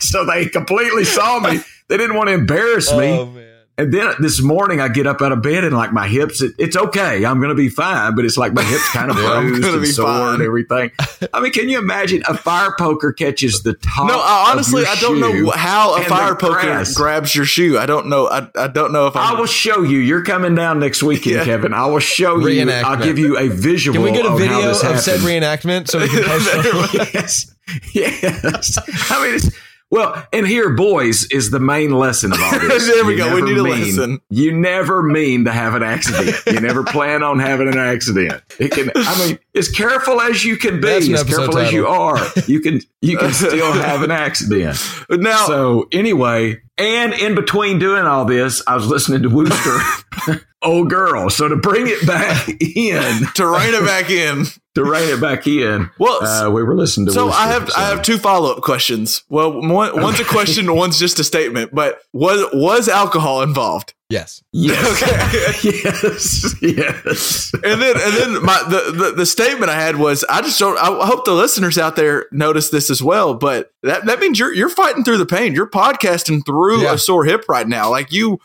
so 0.00 0.24
they 0.26 0.46
completely 0.46 1.04
saw 1.04 1.40
me. 1.40 1.60
They 1.88 1.96
didn't 1.96 2.16
want 2.16 2.28
to 2.28 2.34
embarrass 2.34 2.92
me. 2.92 3.12
Oh. 3.12 3.44
And 3.78 3.94
then 3.94 4.12
this 4.18 4.42
morning 4.42 4.80
I 4.80 4.88
get 4.88 5.06
up 5.06 5.22
out 5.22 5.30
of 5.30 5.40
bed 5.40 5.62
and 5.62 5.72
like 5.74 5.92
my 5.92 6.08
hips, 6.08 6.42
it, 6.42 6.52
it's 6.58 6.76
okay. 6.76 7.24
I'm 7.24 7.38
going 7.38 7.50
to 7.50 7.54
be 7.54 7.68
fine, 7.68 8.16
but 8.16 8.24
it's 8.24 8.36
like 8.36 8.52
my 8.52 8.64
hips 8.64 8.88
kind 8.90 9.08
of 9.08 9.16
bruised 9.16 9.64
and 9.68 9.80
be 9.80 9.86
sore 9.86 10.06
fine. 10.06 10.34
and 10.34 10.42
everything. 10.42 10.90
I 11.32 11.38
mean, 11.40 11.52
can 11.52 11.68
you 11.68 11.78
imagine 11.78 12.24
a 12.28 12.36
fire 12.36 12.74
poker 12.76 13.12
catches 13.12 13.62
the 13.62 13.74
top? 13.74 14.08
No, 14.08 14.18
I, 14.20 14.42
of 14.46 14.48
honestly, 14.50 14.82
your 14.82 14.90
I 14.90 14.94
don't 14.96 15.20
know 15.20 15.50
how 15.52 15.96
a 15.96 16.02
fire 16.02 16.34
poker 16.34 16.60
grass? 16.60 16.92
grabs 16.92 17.36
your 17.36 17.44
shoe. 17.44 17.78
I 17.78 17.86
don't 17.86 18.08
know. 18.08 18.26
I, 18.28 18.48
I 18.56 18.66
don't 18.66 18.92
know 18.92 19.06
if 19.06 19.14
I'm. 19.14 19.36
I 19.36 19.38
will 19.38 19.46
show 19.46 19.82
you. 19.82 19.98
You're 19.98 20.24
coming 20.24 20.56
down 20.56 20.80
next 20.80 21.04
weekend, 21.04 21.36
Yeah. 21.36 21.44
Kevin. 21.44 21.72
I 21.72 21.86
will 21.86 22.00
show 22.00 22.36
you. 22.46 22.68
I'll 22.68 22.96
give 23.02 23.16
you 23.18 23.38
a 23.38 23.46
visual. 23.48 23.94
Can 23.94 24.02
we 24.02 24.10
get 24.10 24.26
a 24.26 24.36
video 24.36 24.60
this 24.68 24.82
of 24.82 24.98
said 24.98 25.20
reenactment 25.20 25.88
so 25.88 26.00
we 26.00 26.08
can 26.08 26.24
post 26.26 26.48
it? 26.52 27.14
yes, 27.14 27.54
yes. 27.94 28.78
I 29.12 29.24
mean, 29.24 29.34
it's, 29.36 29.50
well, 29.90 30.26
and 30.32 30.46
here, 30.46 30.70
boys, 30.70 31.24
is 31.30 31.50
the 31.50 31.60
main 31.60 31.92
lesson 31.92 32.32
of 32.32 32.40
all 32.42 32.50
this. 32.58 32.86
There 32.86 33.04
we 33.04 33.12
You 33.12 33.18
go. 33.18 33.34
We 33.34 33.40
never 33.40 33.46
need 33.46 33.58
a 33.58 33.62
mean- 33.62 33.86
lesson. 33.96 34.20
You 34.30 34.52
never 34.52 35.02
mean 35.02 35.44
to 35.46 35.52
have 35.52 35.74
an 35.74 35.82
accident. 35.82 36.36
You 36.46 36.60
never 36.60 36.84
plan 36.84 37.22
on 37.22 37.38
having 37.38 37.68
an 37.68 37.78
accident. 37.78 38.42
It 38.58 38.70
can. 38.72 38.90
I 38.94 39.26
mean, 39.26 39.38
as 39.54 39.68
careful 39.70 40.20
as 40.20 40.44
you 40.44 40.56
can 40.56 40.80
be, 40.80 40.88
as 40.88 41.08
episode 41.08 41.26
careful 41.36 41.58
as 41.58 41.72
you 41.72 41.86
are, 41.86 42.18
you 42.46 42.60
can 42.60 42.80
you 43.00 43.16
can 43.16 43.32
still 43.32 43.72
have 43.72 44.02
an 44.02 44.10
accident. 44.10 44.76
now, 45.10 45.46
So 45.46 45.88
anyway, 45.92 46.60
and 46.76 47.12
in 47.14 47.34
between 47.34 47.78
doing 47.78 48.04
all 48.04 48.24
this, 48.24 48.62
I 48.66 48.74
was 48.74 48.86
listening 48.86 49.22
to 49.22 49.28
Wooster, 49.30 49.78
old 50.62 50.90
girl. 50.90 51.30
So 51.30 51.48
to 51.48 51.56
bring 51.56 51.86
it 51.86 52.06
back 52.06 52.48
in, 52.48 53.26
to 53.34 53.46
rein 53.46 53.74
it 53.74 53.84
back 53.86 54.10
in. 54.10 54.44
To 54.84 54.90
rein 54.90 55.08
it 55.08 55.20
back 55.20 55.46
in, 55.46 55.90
Well, 55.98 56.24
uh, 56.24 56.50
we 56.50 56.62
were 56.62 56.76
listening 56.76 57.06
to. 57.06 57.12
So 57.12 57.26
Wooster, 57.26 57.40
I 57.40 57.46
have 57.48 57.70
I 57.76 57.88
have 57.88 58.02
two 58.02 58.18
follow 58.18 58.52
up 58.52 58.62
questions. 58.62 59.22
Well, 59.28 59.52
one, 59.60 60.00
one's 60.02 60.20
a 60.20 60.24
question, 60.24 60.74
one's 60.74 60.98
just 60.98 61.18
a 61.18 61.24
statement. 61.24 61.74
But 61.74 62.00
was 62.12 62.44
was 62.52 62.88
alcohol 62.88 63.42
involved? 63.42 63.94
Yes. 64.10 64.42
Yes, 64.52 65.62
yes, 65.64 66.54
yes. 66.62 67.52
And 67.62 67.82
then 67.82 67.94
and 67.96 68.14
then 68.16 68.42
my 68.42 68.62
the, 68.68 68.90
the 68.92 69.12
the 69.18 69.26
statement 69.26 69.70
I 69.70 69.78
had 69.78 69.96
was 69.96 70.24
I 70.30 70.40
just 70.40 70.58
don't. 70.58 70.78
I 70.78 71.06
hope 71.06 71.24
the 71.26 71.34
listeners 71.34 71.76
out 71.76 71.96
there 71.96 72.26
notice 72.32 72.70
this 72.70 72.88
as 72.88 73.02
well. 73.02 73.34
But 73.34 73.70
that 73.82 74.06
that 74.06 74.18
means 74.18 74.38
you're 74.38 74.54
you're 74.54 74.70
fighting 74.70 75.04
through 75.04 75.18
the 75.18 75.26
pain. 75.26 75.54
You're 75.54 75.68
podcasting 75.68 76.44
through 76.46 76.82
Yeah. 76.84 76.94
a 76.94 76.98
sore 76.98 77.24
hip 77.26 77.44
right 77.50 77.68
now. 77.68 77.90
Like 77.90 78.10
you 78.10 78.38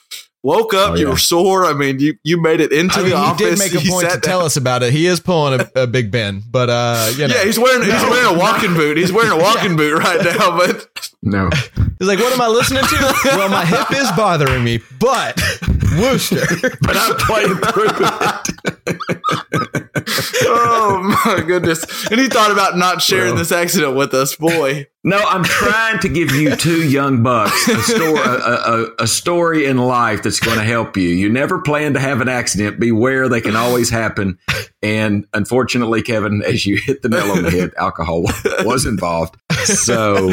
woke 0.43 0.73
up, 0.75 0.91
Oh, 0.91 0.95
you 0.95 1.05
yeah. 1.05 1.11
were 1.11 1.17
sore. 1.17 1.65
I 1.65 1.73
mean, 1.73 1.99
you 1.99 2.17
you 2.23 2.39
made 2.39 2.59
it 2.61 2.71
into 2.71 2.95
I 2.95 2.97
the 2.99 3.03
mean, 3.09 3.17
he 3.17 3.23
office. 3.23 3.49
did 3.49 3.59
make 3.59 3.73
a 3.81 3.83
You 3.85 3.91
point 3.91 4.05
to 4.07 4.11
sat 4.13 4.23
tell 4.23 4.41
us 4.41 4.55
about 4.57 4.83
it. 4.83 4.93
He 4.93 5.07
is 5.07 5.19
pulling 5.19 5.59
a, 5.61 5.69
a 5.83 5.87
big 5.87 6.11
Ben, 6.11 6.43
but 6.51 6.69
uh, 6.69 7.11
you 7.15 7.27
know, 7.27 7.33
Yeah, 7.35 7.43
he's 7.45 7.57
wearing 7.57 7.81
he's 7.83 8.01
wearing 8.03 8.35
a 8.35 8.37
walking 8.39 8.73
boot. 8.75 8.97
He's 8.97 9.11
wearing 9.11 9.31
a 9.31 9.37
walking 9.41 9.75
boot 9.75 9.97
right 9.97 10.23
now. 10.23 10.57
But 10.57 11.09
No, 11.25 11.49
he's 11.99 12.07
like, 12.07 12.19
"What 12.19 12.33
am 12.33 12.41
I 12.41 12.47
listening 12.47 12.83
to?" 12.83 13.19
well, 13.25 13.47
my 13.49 13.65
hip 13.65 13.89
is 13.91 14.11
bothering 14.11 14.63
me, 14.63 14.81
but 14.99 15.35
Wooster. 15.97 16.41
but 16.81 16.97
I'm 16.97 17.15
playing 17.15 17.55
through 17.55 17.87
it. 17.89 18.49
oh 20.45 21.21
my 21.25 21.41
goodness! 21.45 21.85
And 22.11 22.19
he 22.19 22.27
thought 22.27 22.51
about 22.51 22.77
not 22.77 23.01
sharing 23.01 23.29
Well. 23.31 23.37
this 23.37 23.51
accident 23.53 23.95
with 23.95 24.13
us, 24.13 24.35
boy. 24.35 24.87
No, 25.05 25.17
I'm 25.17 25.43
trying 25.43 25.99
to 25.99 26.09
give 26.09 26.31
you 26.31 26.55
two 26.55 26.87
young 26.89 27.23
bucks 27.23 27.67
a 27.67 27.81
story, 27.81 28.19
a, 28.19 28.29
a, 28.29 28.85
a 28.99 29.07
story 29.07 29.65
in 29.65 29.77
life 29.77 30.23
that's 30.23 30.39
going 30.39 30.57
to 30.57 30.63
help 30.63 30.95
you. 30.95 31.09
You 31.09 31.29
never 31.29 31.59
plan 31.61 31.93
to 31.93 31.99
have 31.99 32.21
an 32.21 32.29
accident. 32.29 32.79
Beware, 32.79 33.27
they 33.27 33.41
can 33.41 33.55
always 33.57 33.89
happen. 33.89 34.39
And 34.81 35.25
unfortunately, 35.33 36.03
Kevin, 36.03 36.41
as 36.41 36.65
you 36.65 36.77
hit 36.77 37.01
the 37.01 37.09
nail 37.09 37.31
on 37.31 37.43
the 37.43 37.51
head, 37.51 37.71
alcohol 37.77 38.23
was 38.63 38.85
involved. 38.85 39.35
So, 39.65 40.31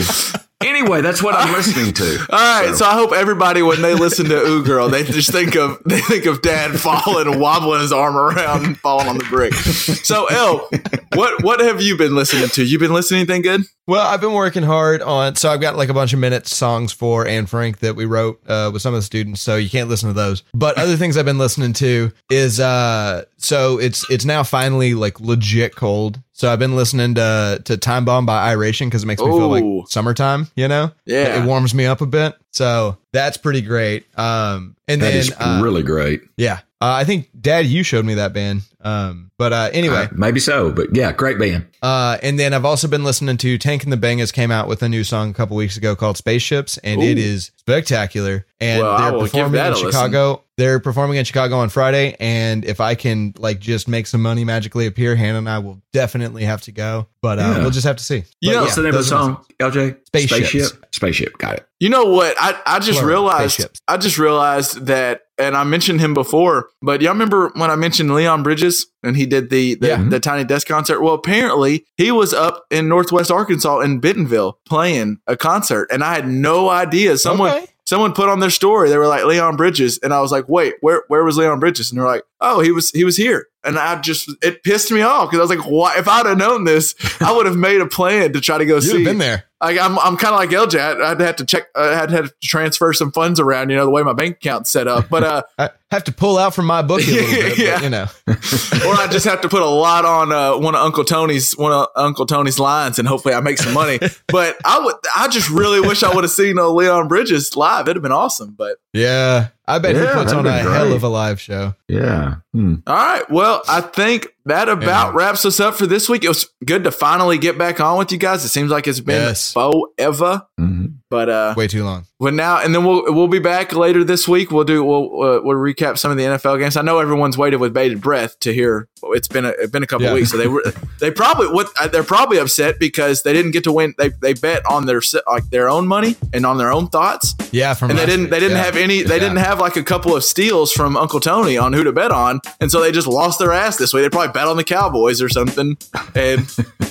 anyway, 0.80 1.00
that's 1.00 1.22
what 1.22 1.34
I'm 1.34 1.52
listening 1.52 1.92
to. 1.94 2.26
All 2.30 2.62
right, 2.62 2.74
so. 2.74 2.86
I 2.90 2.94
hope 2.94 3.12
everybody, 3.12 3.62
when 3.62 3.82
they 3.82 3.94
listen 3.94 4.26
to 4.26 4.36
"Ooh 4.36 4.64
Girl," 4.64 4.88
they 4.88 5.04
just 5.04 5.30
think 5.30 5.54
of 5.54 5.80
they 5.86 6.00
think 6.00 6.26
of 6.26 6.42
Dad 6.42 6.78
falling 6.78 7.28
and 7.28 7.40
wobbling 7.40 7.80
his 7.82 7.92
arm 7.92 8.16
around 8.16 8.64
and 8.64 8.76
falling 8.78 9.08
on 9.08 9.18
the 9.18 9.24
brick. 9.24 9.54
So, 9.54 10.26
El, 10.26 10.68
what 11.14 11.42
what 11.44 11.60
have 11.60 11.80
you 11.80 11.96
been 11.96 12.14
listening 12.14 12.48
to? 12.48 12.64
You 12.64 12.78
been 12.78 12.92
listening 12.92 13.26
to 13.26 13.32
anything 13.32 13.42
good? 13.42 13.66
Well, 13.86 14.06
I've 14.06 14.20
been 14.20 14.34
working 14.34 14.62
hard 14.62 15.02
on, 15.02 15.34
so 15.34 15.50
I've 15.50 15.60
got 15.60 15.76
like 15.76 15.88
a 15.88 15.94
bunch 15.94 16.12
of 16.12 16.18
minutes 16.18 16.54
songs 16.54 16.92
for 16.92 17.26
Anne 17.26 17.46
Frank 17.46 17.80
that 17.80 17.96
we 17.96 18.04
wrote 18.04 18.40
uh, 18.46 18.70
with 18.72 18.82
some 18.82 18.94
of 18.94 18.98
the 18.98 19.02
students. 19.02 19.40
So 19.40 19.56
you 19.56 19.68
can't 19.68 19.88
listen 19.88 20.08
to 20.08 20.12
those. 20.12 20.42
But 20.54 20.78
other 20.78 20.96
things 20.96 21.16
I've 21.16 21.24
been 21.24 21.38
listening 21.38 21.72
to 21.74 22.12
is, 22.30 22.60
uh, 22.60 23.24
so 23.36 23.78
it's 23.78 24.08
it's 24.10 24.24
now 24.24 24.42
finally 24.42 24.94
like 24.94 25.20
legit 25.20 25.74
cold. 25.74 26.20
So 26.40 26.50
I've 26.50 26.58
been 26.58 26.74
listening 26.74 27.16
to 27.16 27.60
to 27.66 27.76
Time 27.76 28.06
Bomb 28.06 28.24
by 28.24 28.50
Iration 28.50 28.88
because 28.88 29.02
it 29.02 29.06
makes 29.06 29.20
me 29.20 29.26
feel 29.28 29.48
like 29.48 29.62
summertime. 29.90 30.46
You 30.56 30.68
know, 30.68 30.90
Yeah. 31.04 31.42
it 31.42 31.46
warms 31.46 31.74
me 31.74 31.84
up 31.84 32.00
a 32.00 32.06
bit. 32.06 32.34
So 32.50 32.96
that's 33.12 33.36
pretty 33.36 33.60
great. 33.60 34.06
Um, 34.18 34.74
and 34.88 35.02
That 35.02 35.10
then 35.10 35.16
is 35.18 35.32
uh, 35.38 35.60
really 35.62 35.82
great. 35.82 36.22
yeah, 36.38 36.60
uh, 36.80 36.92
I 36.92 37.04
think 37.04 37.28
Dad, 37.40 37.66
you 37.66 37.82
showed 37.82 38.04
me 38.04 38.14
that 38.14 38.32
band. 38.32 38.62
Um, 38.82 39.30
but 39.36 39.52
uh, 39.52 39.68
anyway, 39.74 40.04
Uh, 40.04 40.08
maybe 40.12 40.40
so, 40.40 40.72
but 40.72 40.94
yeah, 40.96 41.12
great 41.12 41.38
band. 41.38 41.66
uh, 41.82 42.16
and 42.22 42.38
then 42.38 42.54
I've 42.54 42.64
also 42.64 42.88
been 42.88 43.04
listening 43.04 43.36
to 43.38 43.58
Tank 43.58 43.84
and 43.84 43.92
the 43.92 43.96
Bangas 43.98 44.32
came 44.32 44.50
out 44.50 44.68
with 44.68 44.82
a 44.82 44.88
new 44.88 45.04
song 45.04 45.28
a 45.30 45.34
couple 45.34 45.54
weeks 45.56 45.76
ago 45.76 45.94
called 45.94 46.16
Spaceships, 46.16 46.78
and 46.78 47.02
it 47.02 47.18
Ooh. 47.18 47.20
is 47.20 47.50
spectacular. 47.58 48.46
And 48.58 48.82
Well, 48.82 48.98
they're 49.12 49.20
performing 49.20 49.60
in 49.60 49.66
a 49.66 49.70
listen. 49.70 49.86
Chicago. 49.90 50.44
They're 50.56 50.80
performing 50.80 51.16
in 51.18 51.24
Chicago 51.24 51.56
on 51.58 51.68
Friday, 51.70 52.16
and 52.20 52.64
if 52.66 52.80
I 52.80 52.94
can 52.94 53.32
like 53.38 53.60
just 53.60 53.88
make 53.88 54.06
some 54.06 54.20
money 54.22 54.44
magically 54.44 54.86
appear, 54.86 55.16
Hannah 55.16 55.38
and 55.38 55.48
I 55.48 55.58
will 55.58 55.80
definitely 55.94 56.44
have 56.44 56.60
to 56.62 56.72
go. 56.72 57.06
But 57.22 57.38
uh, 57.38 57.42
Yeah. 57.42 57.58
we'll 57.60 57.70
just 57.70 57.86
have 57.86 57.96
to 57.96 58.04
see. 58.04 58.24
You 58.40 58.50
But 58.50 58.52
know, 58.52 58.62
What's 58.62 58.74
the 58.76 58.82
name 58.82 58.88
of 58.88 58.92
the 58.92 58.98
those 58.98 59.12
are 59.12 59.36
song, 59.36 59.44
LJ? 59.58 59.96
Spaceships. 60.06 60.48
Spaceship. 60.50 60.86
Spaceship. 60.94 61.38
Got 61.38 61.54
it. 61.56 61.66
You 61.80 61.88
know 61.88 62.04
what? 62.04 62.34
I, 62.38 62.60
I 62.66 62.78
just 62.78 62.98
Plural, 63.00 63.22
realized 63.24 63.54
spaceships. 63.54 63.80
I 63.88 63.96
just 63.96 64.18
realized 64.18 64.86
that, 64.86 65.22
and 65.40 65.56
I 65.56 65.64
mentioned 65.64 66.00
him 66.00 66.14
before, 66.14 66.68
but 66.82 67.00
y'all 67.02 67.12
remember 67.12 67.50
when 67.54 67.70
I 67.70 67.76
mentioned 67.76 68.14
Leon 68.14 68.42
Bridges 68.42 68.86
and 69.02 69.16
he 69.16 69.26
did 69.26 69.50
the 69.50 69.74
the, 69.76 69.88
Yeah. 69.88 70.04
the 70.08 70.20
Tiny 70.20 70.44
Desk 70.44 70.66
concert? 70.66 71.00
Well, 71.00 71.14
apparently 71.14 71.84
he 71.96 72.12
was 72.12 72.32
up 72.34 72.64
in 72.70 72.88
Northwest 72.88 73.30
Arkansas 73.30 73.80
in 73.80 73.98
Bentonville 74.00 74.58
playing 74.66 75.18
a 75.26 75.36
concert, 75.36 75.88
and 75.90 76.04
I 76.04 76.14
had 76.14 76.28
no 76.28 76.68
idea. 76.68 77.16
Someone 77.18 77.50
Okay. 77.50 77.66
someone 77.86 78.12
put 78.12 78.28
on 78.28 78.40
their 78.40 78.50
story 78.50 78.88
they 78.90 78.98
were 78.98 79.06
like 79.08 79.24
Leon 79.24 79.56
Bridges, 79.56 79.98
and 80.02 80.12
I 80.14 80.20
was 80.20 80.30
like, 80.30 80.48
wait, 80.48 80.74
where 80.80 81.04
where 81.08 81.24
was 81.24 81.36
Leon 81.36 81.58
Bridges? 81.60 81.90
And 81.90 81.98
they're 81.98 82.06
like, 82.06 82.22
oh, 82.40 82.60
he 82.60 82.72
was 82.72 82.90
he 82.90 83.04
was 83.04 83.16
here. 83.16 83.46
And 83.62 83.78
I 83.78 84.00
just 84.00 84.30
it 84.42 84.62
pissed 84.62 84.90
me 84.90 85.02
off 85.02 85.30
because 85.30 85.38
I 85.38 85.42
was 85.54 85.58
like, 85.58 85.70
why? 85.70 85.98
If 85.98 86.08
I'd 86.08 86.24
have 86.24 86.38
known 86.38 86.64
this, 86.64 86.94
I 87.20 87.30
would 87.30 87.44
have 87.44 87.56
made 87.58 87.82
a 87.82 87.86
plan 87.86 88.32
to 88.32 88.40
try 88.40 88.56
to 88.56 88.64
go 88.64 88.76
You'd 88.76 88.84
see. 88.84 88.96
have 88.96 89.04
been 89.04 89.18
there. 89.18 89.44
Like 89.60 89.78
I'm, 89.78 89.98
I'm 89.98 90.16
kind 90.16 90.32
of 90.32 90.40
like 90.40 90.48
LJ. 90.48 90.80
I'd, 90.80 91.00
I'd 91.02 91.20
have 91.20 91.36
to 91.36 91.44
check. 91.44 91.64
I 91.76 91.88
had 91.94 92.10
had 92.10 92.24
to 92.24 92.32
transfer 92.42 92.90
some 92.94 93.12
funds 93.12 93.38
around. 93.38 93.68
You 93.68 93.76
know 93.76 93.84
the 93.84 93.90
way 93.90 94.02
my 94.02 94.14
bank 94.14 94.36
account's 94.36 94.70
set 94.70 94.88
up. 94.88 95.10
But 95.10 95.24
uh, 95.24 95.42
I 95.58 95.68
have 95.90 96.04
to 96.04 96.12
pull 96.12 96.38
out 96.38 96.54
from 96.54 96.64
my 96.64 96.80
book 96.80 97.02
a 97.02 97.10
little 97.10 97.28
bit, 97.30 97.58
Yeah. 97.58 97.74
but, 97.74 97.82
you 97.82 97.90
know. 97.90 98.06
or 98.26 98.94
I 98.94 99.06
just 99.10 99.26
have 99.26 99.42
to 99.42 99.50
put 99.50 99.60
a 99.60 99.66
lot 99.68 100.06
on 100.06 100.32
uh, 100.32 100.56
one 100.56 100.74
of 100.74 100.80
Uncle 100.80 101.04
Tony's 101.04 101.52
one 101.58 101.72
of 101.72 101.88
Uncle 101.94 102.24
Tony's 102.24 102.58
lines, 102.58 102.98
and 102.98 103.06
hopefully 103.06 103.34
I 103.34 103.40
make 103.42 103.58
some 103.58 103.74
money. 103.74 103.98
but 104.28 104.56
I 104.64 104.78
would. 104.82 104.94
I 105.14 105.28
just 105.28 105.50
really 105.50 105.82
wish 105.82 106.02
I 106.02 106.14
would 106.14 106.24
have 106.24 106.30
seen 106.30 106.58
uh, 106.58 106.66
Leon 106.66 107.08
Bridges 107.08 107.54
live. 107.54 107.82
It'd 107.82 107.96
have 107.96 108.02
been 108.02 108.10
awesome. 108.12 108.54
But 108.56 108.78
Yeah, 108.94 109.48
I 109.70 109.78
bet 109.78 109.94
he 109.94 110.02
Yeah, 110.02 110.14
puts 110.14 110.32
on 110.32 110.46
a 110.46 110.52
hell 110.52 110.92
of 110.92 111.02
a 111.02 111.08
live 111.08 111.40
show. 111.40 111.74
Yeah. 111.88 112.36
Hmm. 112.52 112.76
all 112.86 112.96
right. 112.96 113.30
Well, 113.30 113.62
I 113.68 113.80
think 113.80 114.26
that 114.46 114.68
about 114.68 115.08
Yeah. 115.12 115.18
wraps 115.18 115.44
us 115.44 115.60
up 115.60 115.74
for 115.76 115.86
this 115.86 116.08
week. 116.08 116.24
It 116.24 116.28
was 116.28 116.48
good 116.64 116.82
to 116.84 116.90
finally 116.90 117.38
get 117.38 117.56
back 117.56 117.78
on 117.80 117.96
with 117.98 118.10
you 118.10 118.18
guys. 118.18 118.44
It 118.44 118.48
seems 118.48 118.70
like 118.72 118.88
it's 118.88 118.98
been 118.98 119.22
Yes. 119.22 119.52
forever. 119.52 120.42
Mhm. 120.60 120.94
But 121.08 121.28
uh, 121.28 121.54
Way 121.56 121.66
too 121.66 121.82
long. 121.84 122.04
But 122.20 122.34
now 122.34 122.58
and 122.58 122.72
then 122.74 122.84
we'll 122.84 123.12
we'll 123.12 123.26
be 123.28 123.38
back 123.40 123.72
later 123.74 124.04
this 124.04 124.28
week. 124.28 124.50
We'll 124.52 124.64
do 124.64 124.84
we'll 124.84 125.04
uh, 125.22 125.40
we'll 125.42 125.56
recap 125.56 125.98
some 125.98 126.10
of 126.12 126.16
the 126.16 126.24
NFL 126.24 126.58
games. 126.58 126.76
I 126.76 126.82
know 126.82 126.98
everyone's 127.00 127.36
waited 127.36 127.56
with 127.56 127.72
bated 127.72 128.00
breath 128.00 128.38
to 128.40 128.52
hear. 128.52 128.88
It's 129.04 129.26
been 129.26 129.44
a, 129.44 129.48
it's 129.48 129.70
been 129.72 129.82
a 129.82 129.86
couple 129.88 130.06
Yeah. 130.06 130.14
weeks, 130.14 130.30
so 130.30 130.36
they 130.36 130.46
were 130.46 130.62
they 131.00 131.10
probably 131.10 131.48
what 131.48 131.68
uh, 131.80 131.88
they're 131.88 132.04
probably 132.04 132.38
upset 132.38 132.78
because 132.78 133.22
they 133.22 133.32
didn't 133.32 133.50
get 133.52 133.64
to 133.64 133.72
win. 133.72 133.94
They 133.98 134.10
they 134.20 134.34
bet 134.34 134.62
on 134.66 134.86
their 134.86 135.00
like 135.28 135.48
their 135.50 135.68
own 135.68 135.86
money 135.88 136.16
and 136.32 136.44
on 136.46 136.58
their 136.58 136.70
own 136.72 136.88
thoughts, 136.88 137.34
Yeah, 137.50 137.74
from 137.74 137.90
and 137.90 137.98
they 137.98 138.06
didn't 138.06 138.22
week. 138.24 138.30
they 138.30 138.40
didn't 138.40 138.56
Yeah. 138.58 138.64
have 138.64 138.76
any. 138.76 139.02
They 139.02 139.18
didn't 139.18 139.38
have 139.38 139.58
like 139.58 139.76
a 139.76 139.82
couple 139.82 140.14
of 140.14 140.22
steals 140.22 140.70
from 140.72 140.96
Uncle 140.96 141.18
Tony 141.20 141.56
on 141.58 141.72
who 141.72 141.82
to 141.84 141.92
bet 141.92 142.12
on, 142.12 142.39
and 142.60 142.70
so 142.70 142.80
they 142.80 142.92
just 142.92 143.06
lost 143.06 143.38
their 143.38 143.52
ass 143.52 143.76
this 143.76 143.92
way. 143.92 144.02
They 144.02 144.08
probably 144.08 144.32
bet 144.32 144.46
on 144.46 144.56
the 144.56 144.64
Cowboys 144.64 145.22
or 145.22 145.28
something, 145.28 145.76
and 146.14 146.40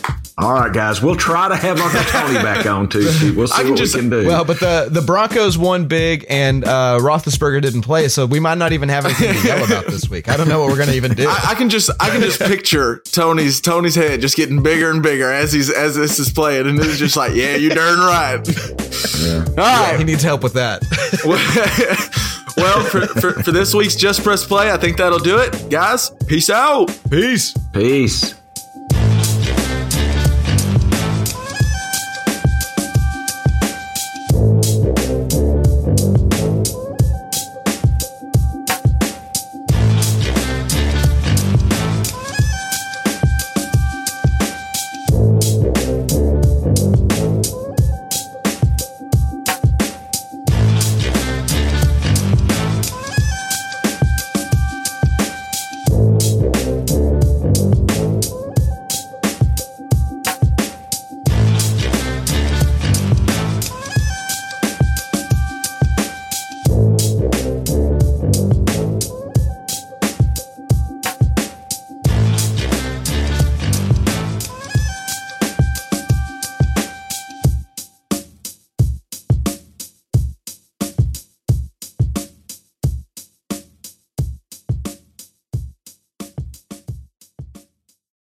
All 0.42 0.54
right, 0.54 0.72
guys. 0.72 1.02
We'll 1.02 1.16
try 1.18 1.50
to 1.50 1.56
have 1.56 1.80
Uncle 1.82 2.00
Tony 2.04 2.34
back 2.44 2.66
on 2.66 2.88
Tuesday. 2.88 3.32
We'll 3.32 3.48
see 3.48 3.56
I 3.56 3.62
can 3.62 3.72
what 3.72 3.78
just- 3.78 3.94
we 3.96 4.02
can 4.02 4.10
do. 4.10 4.26
Well, 4.28 4.46
but 4.46 4.60
the 4.60 4.88
the 4.90 5.02
Broncos 5.02 5.58
won 5.58 5.88
big, 5.88 6.26
and 6.30 6.64
uh, 6.64 7.00
Roethlisberger 7.02 7.62
didn't 7.62 7.82
play, 7.82 8.08
so 8.08 8.26
we 8.26 8.40
might 8.40 8.58
not 8.58 8.72
even 8.72 8.88
have 8.90 9.06
anything 9.06 9.34
to 9.34 9.48
yell 9.48 9.64
about 9.66 9.88
this 9.88 10.10
week. 10.10 10.30
I 10.30 10.38
don't 10.38 10.48
know 10.48 10.60
what 10.60 10.70
we're 10.70 10.78
going 10.78 10.90
to 10.90 10.96
even 10.96 11.14
do. 11.14 11.28
I, 11.30 11.50
I 11.50 11.56
can 11.56 11.70
just 11.70 11.90
I 12.00 12.10
can 12.10 12.22
just 12.22 12.40
picture 12.40 13.02
Tony's 13.12 13.60
Tony's 13.60 13.96
head 13.96 14.22
just 14.22 14.38
getting 14.38 14.64
bigger 14.64 14.90
and 14.92 15.04
bigger 15.04 15.30
as 15.32 15.52
he's 15.52 15.70
as 15.70 15.96
this 15.96 16.20
is 16.20 16.32
playing, 16.32 16.68
and 16.68 16.80
it's 16.80 16.98
just 16.98 17.18
like, 17.18 17.34
yeah, 17.36 17.56
you're 17.56 17.76
darn 17.76 18.00
right. 18.00 18.38
All 18.40 19.56
right, 19.58 19.92
Yeah, 19.92 19.98
he 19.98 20.04
needs 20.06 20.24
help 20.24 20.42
with 20.44 20.54
that. 20.54 20.84
well, 22.58 22.84
for, 22.86 23.08
for, 23.08 23.44
for 23.44 23.52
this 23.52 23.74
week's 23.74 23.96
Just 23.96 24.24
Press 24.24 24.46
Play, 24.46 24.72
I 24.72 24.78
think 24.78 24.98
that'll 24.98 25.20
do 25.20 25.38
it. 25.40 25.70
Guys, 25.70 26.12
peace 26.28 26.50
out. 26.50 26.88
Peace. 27.10 27.54
Peace. 27.74 28.39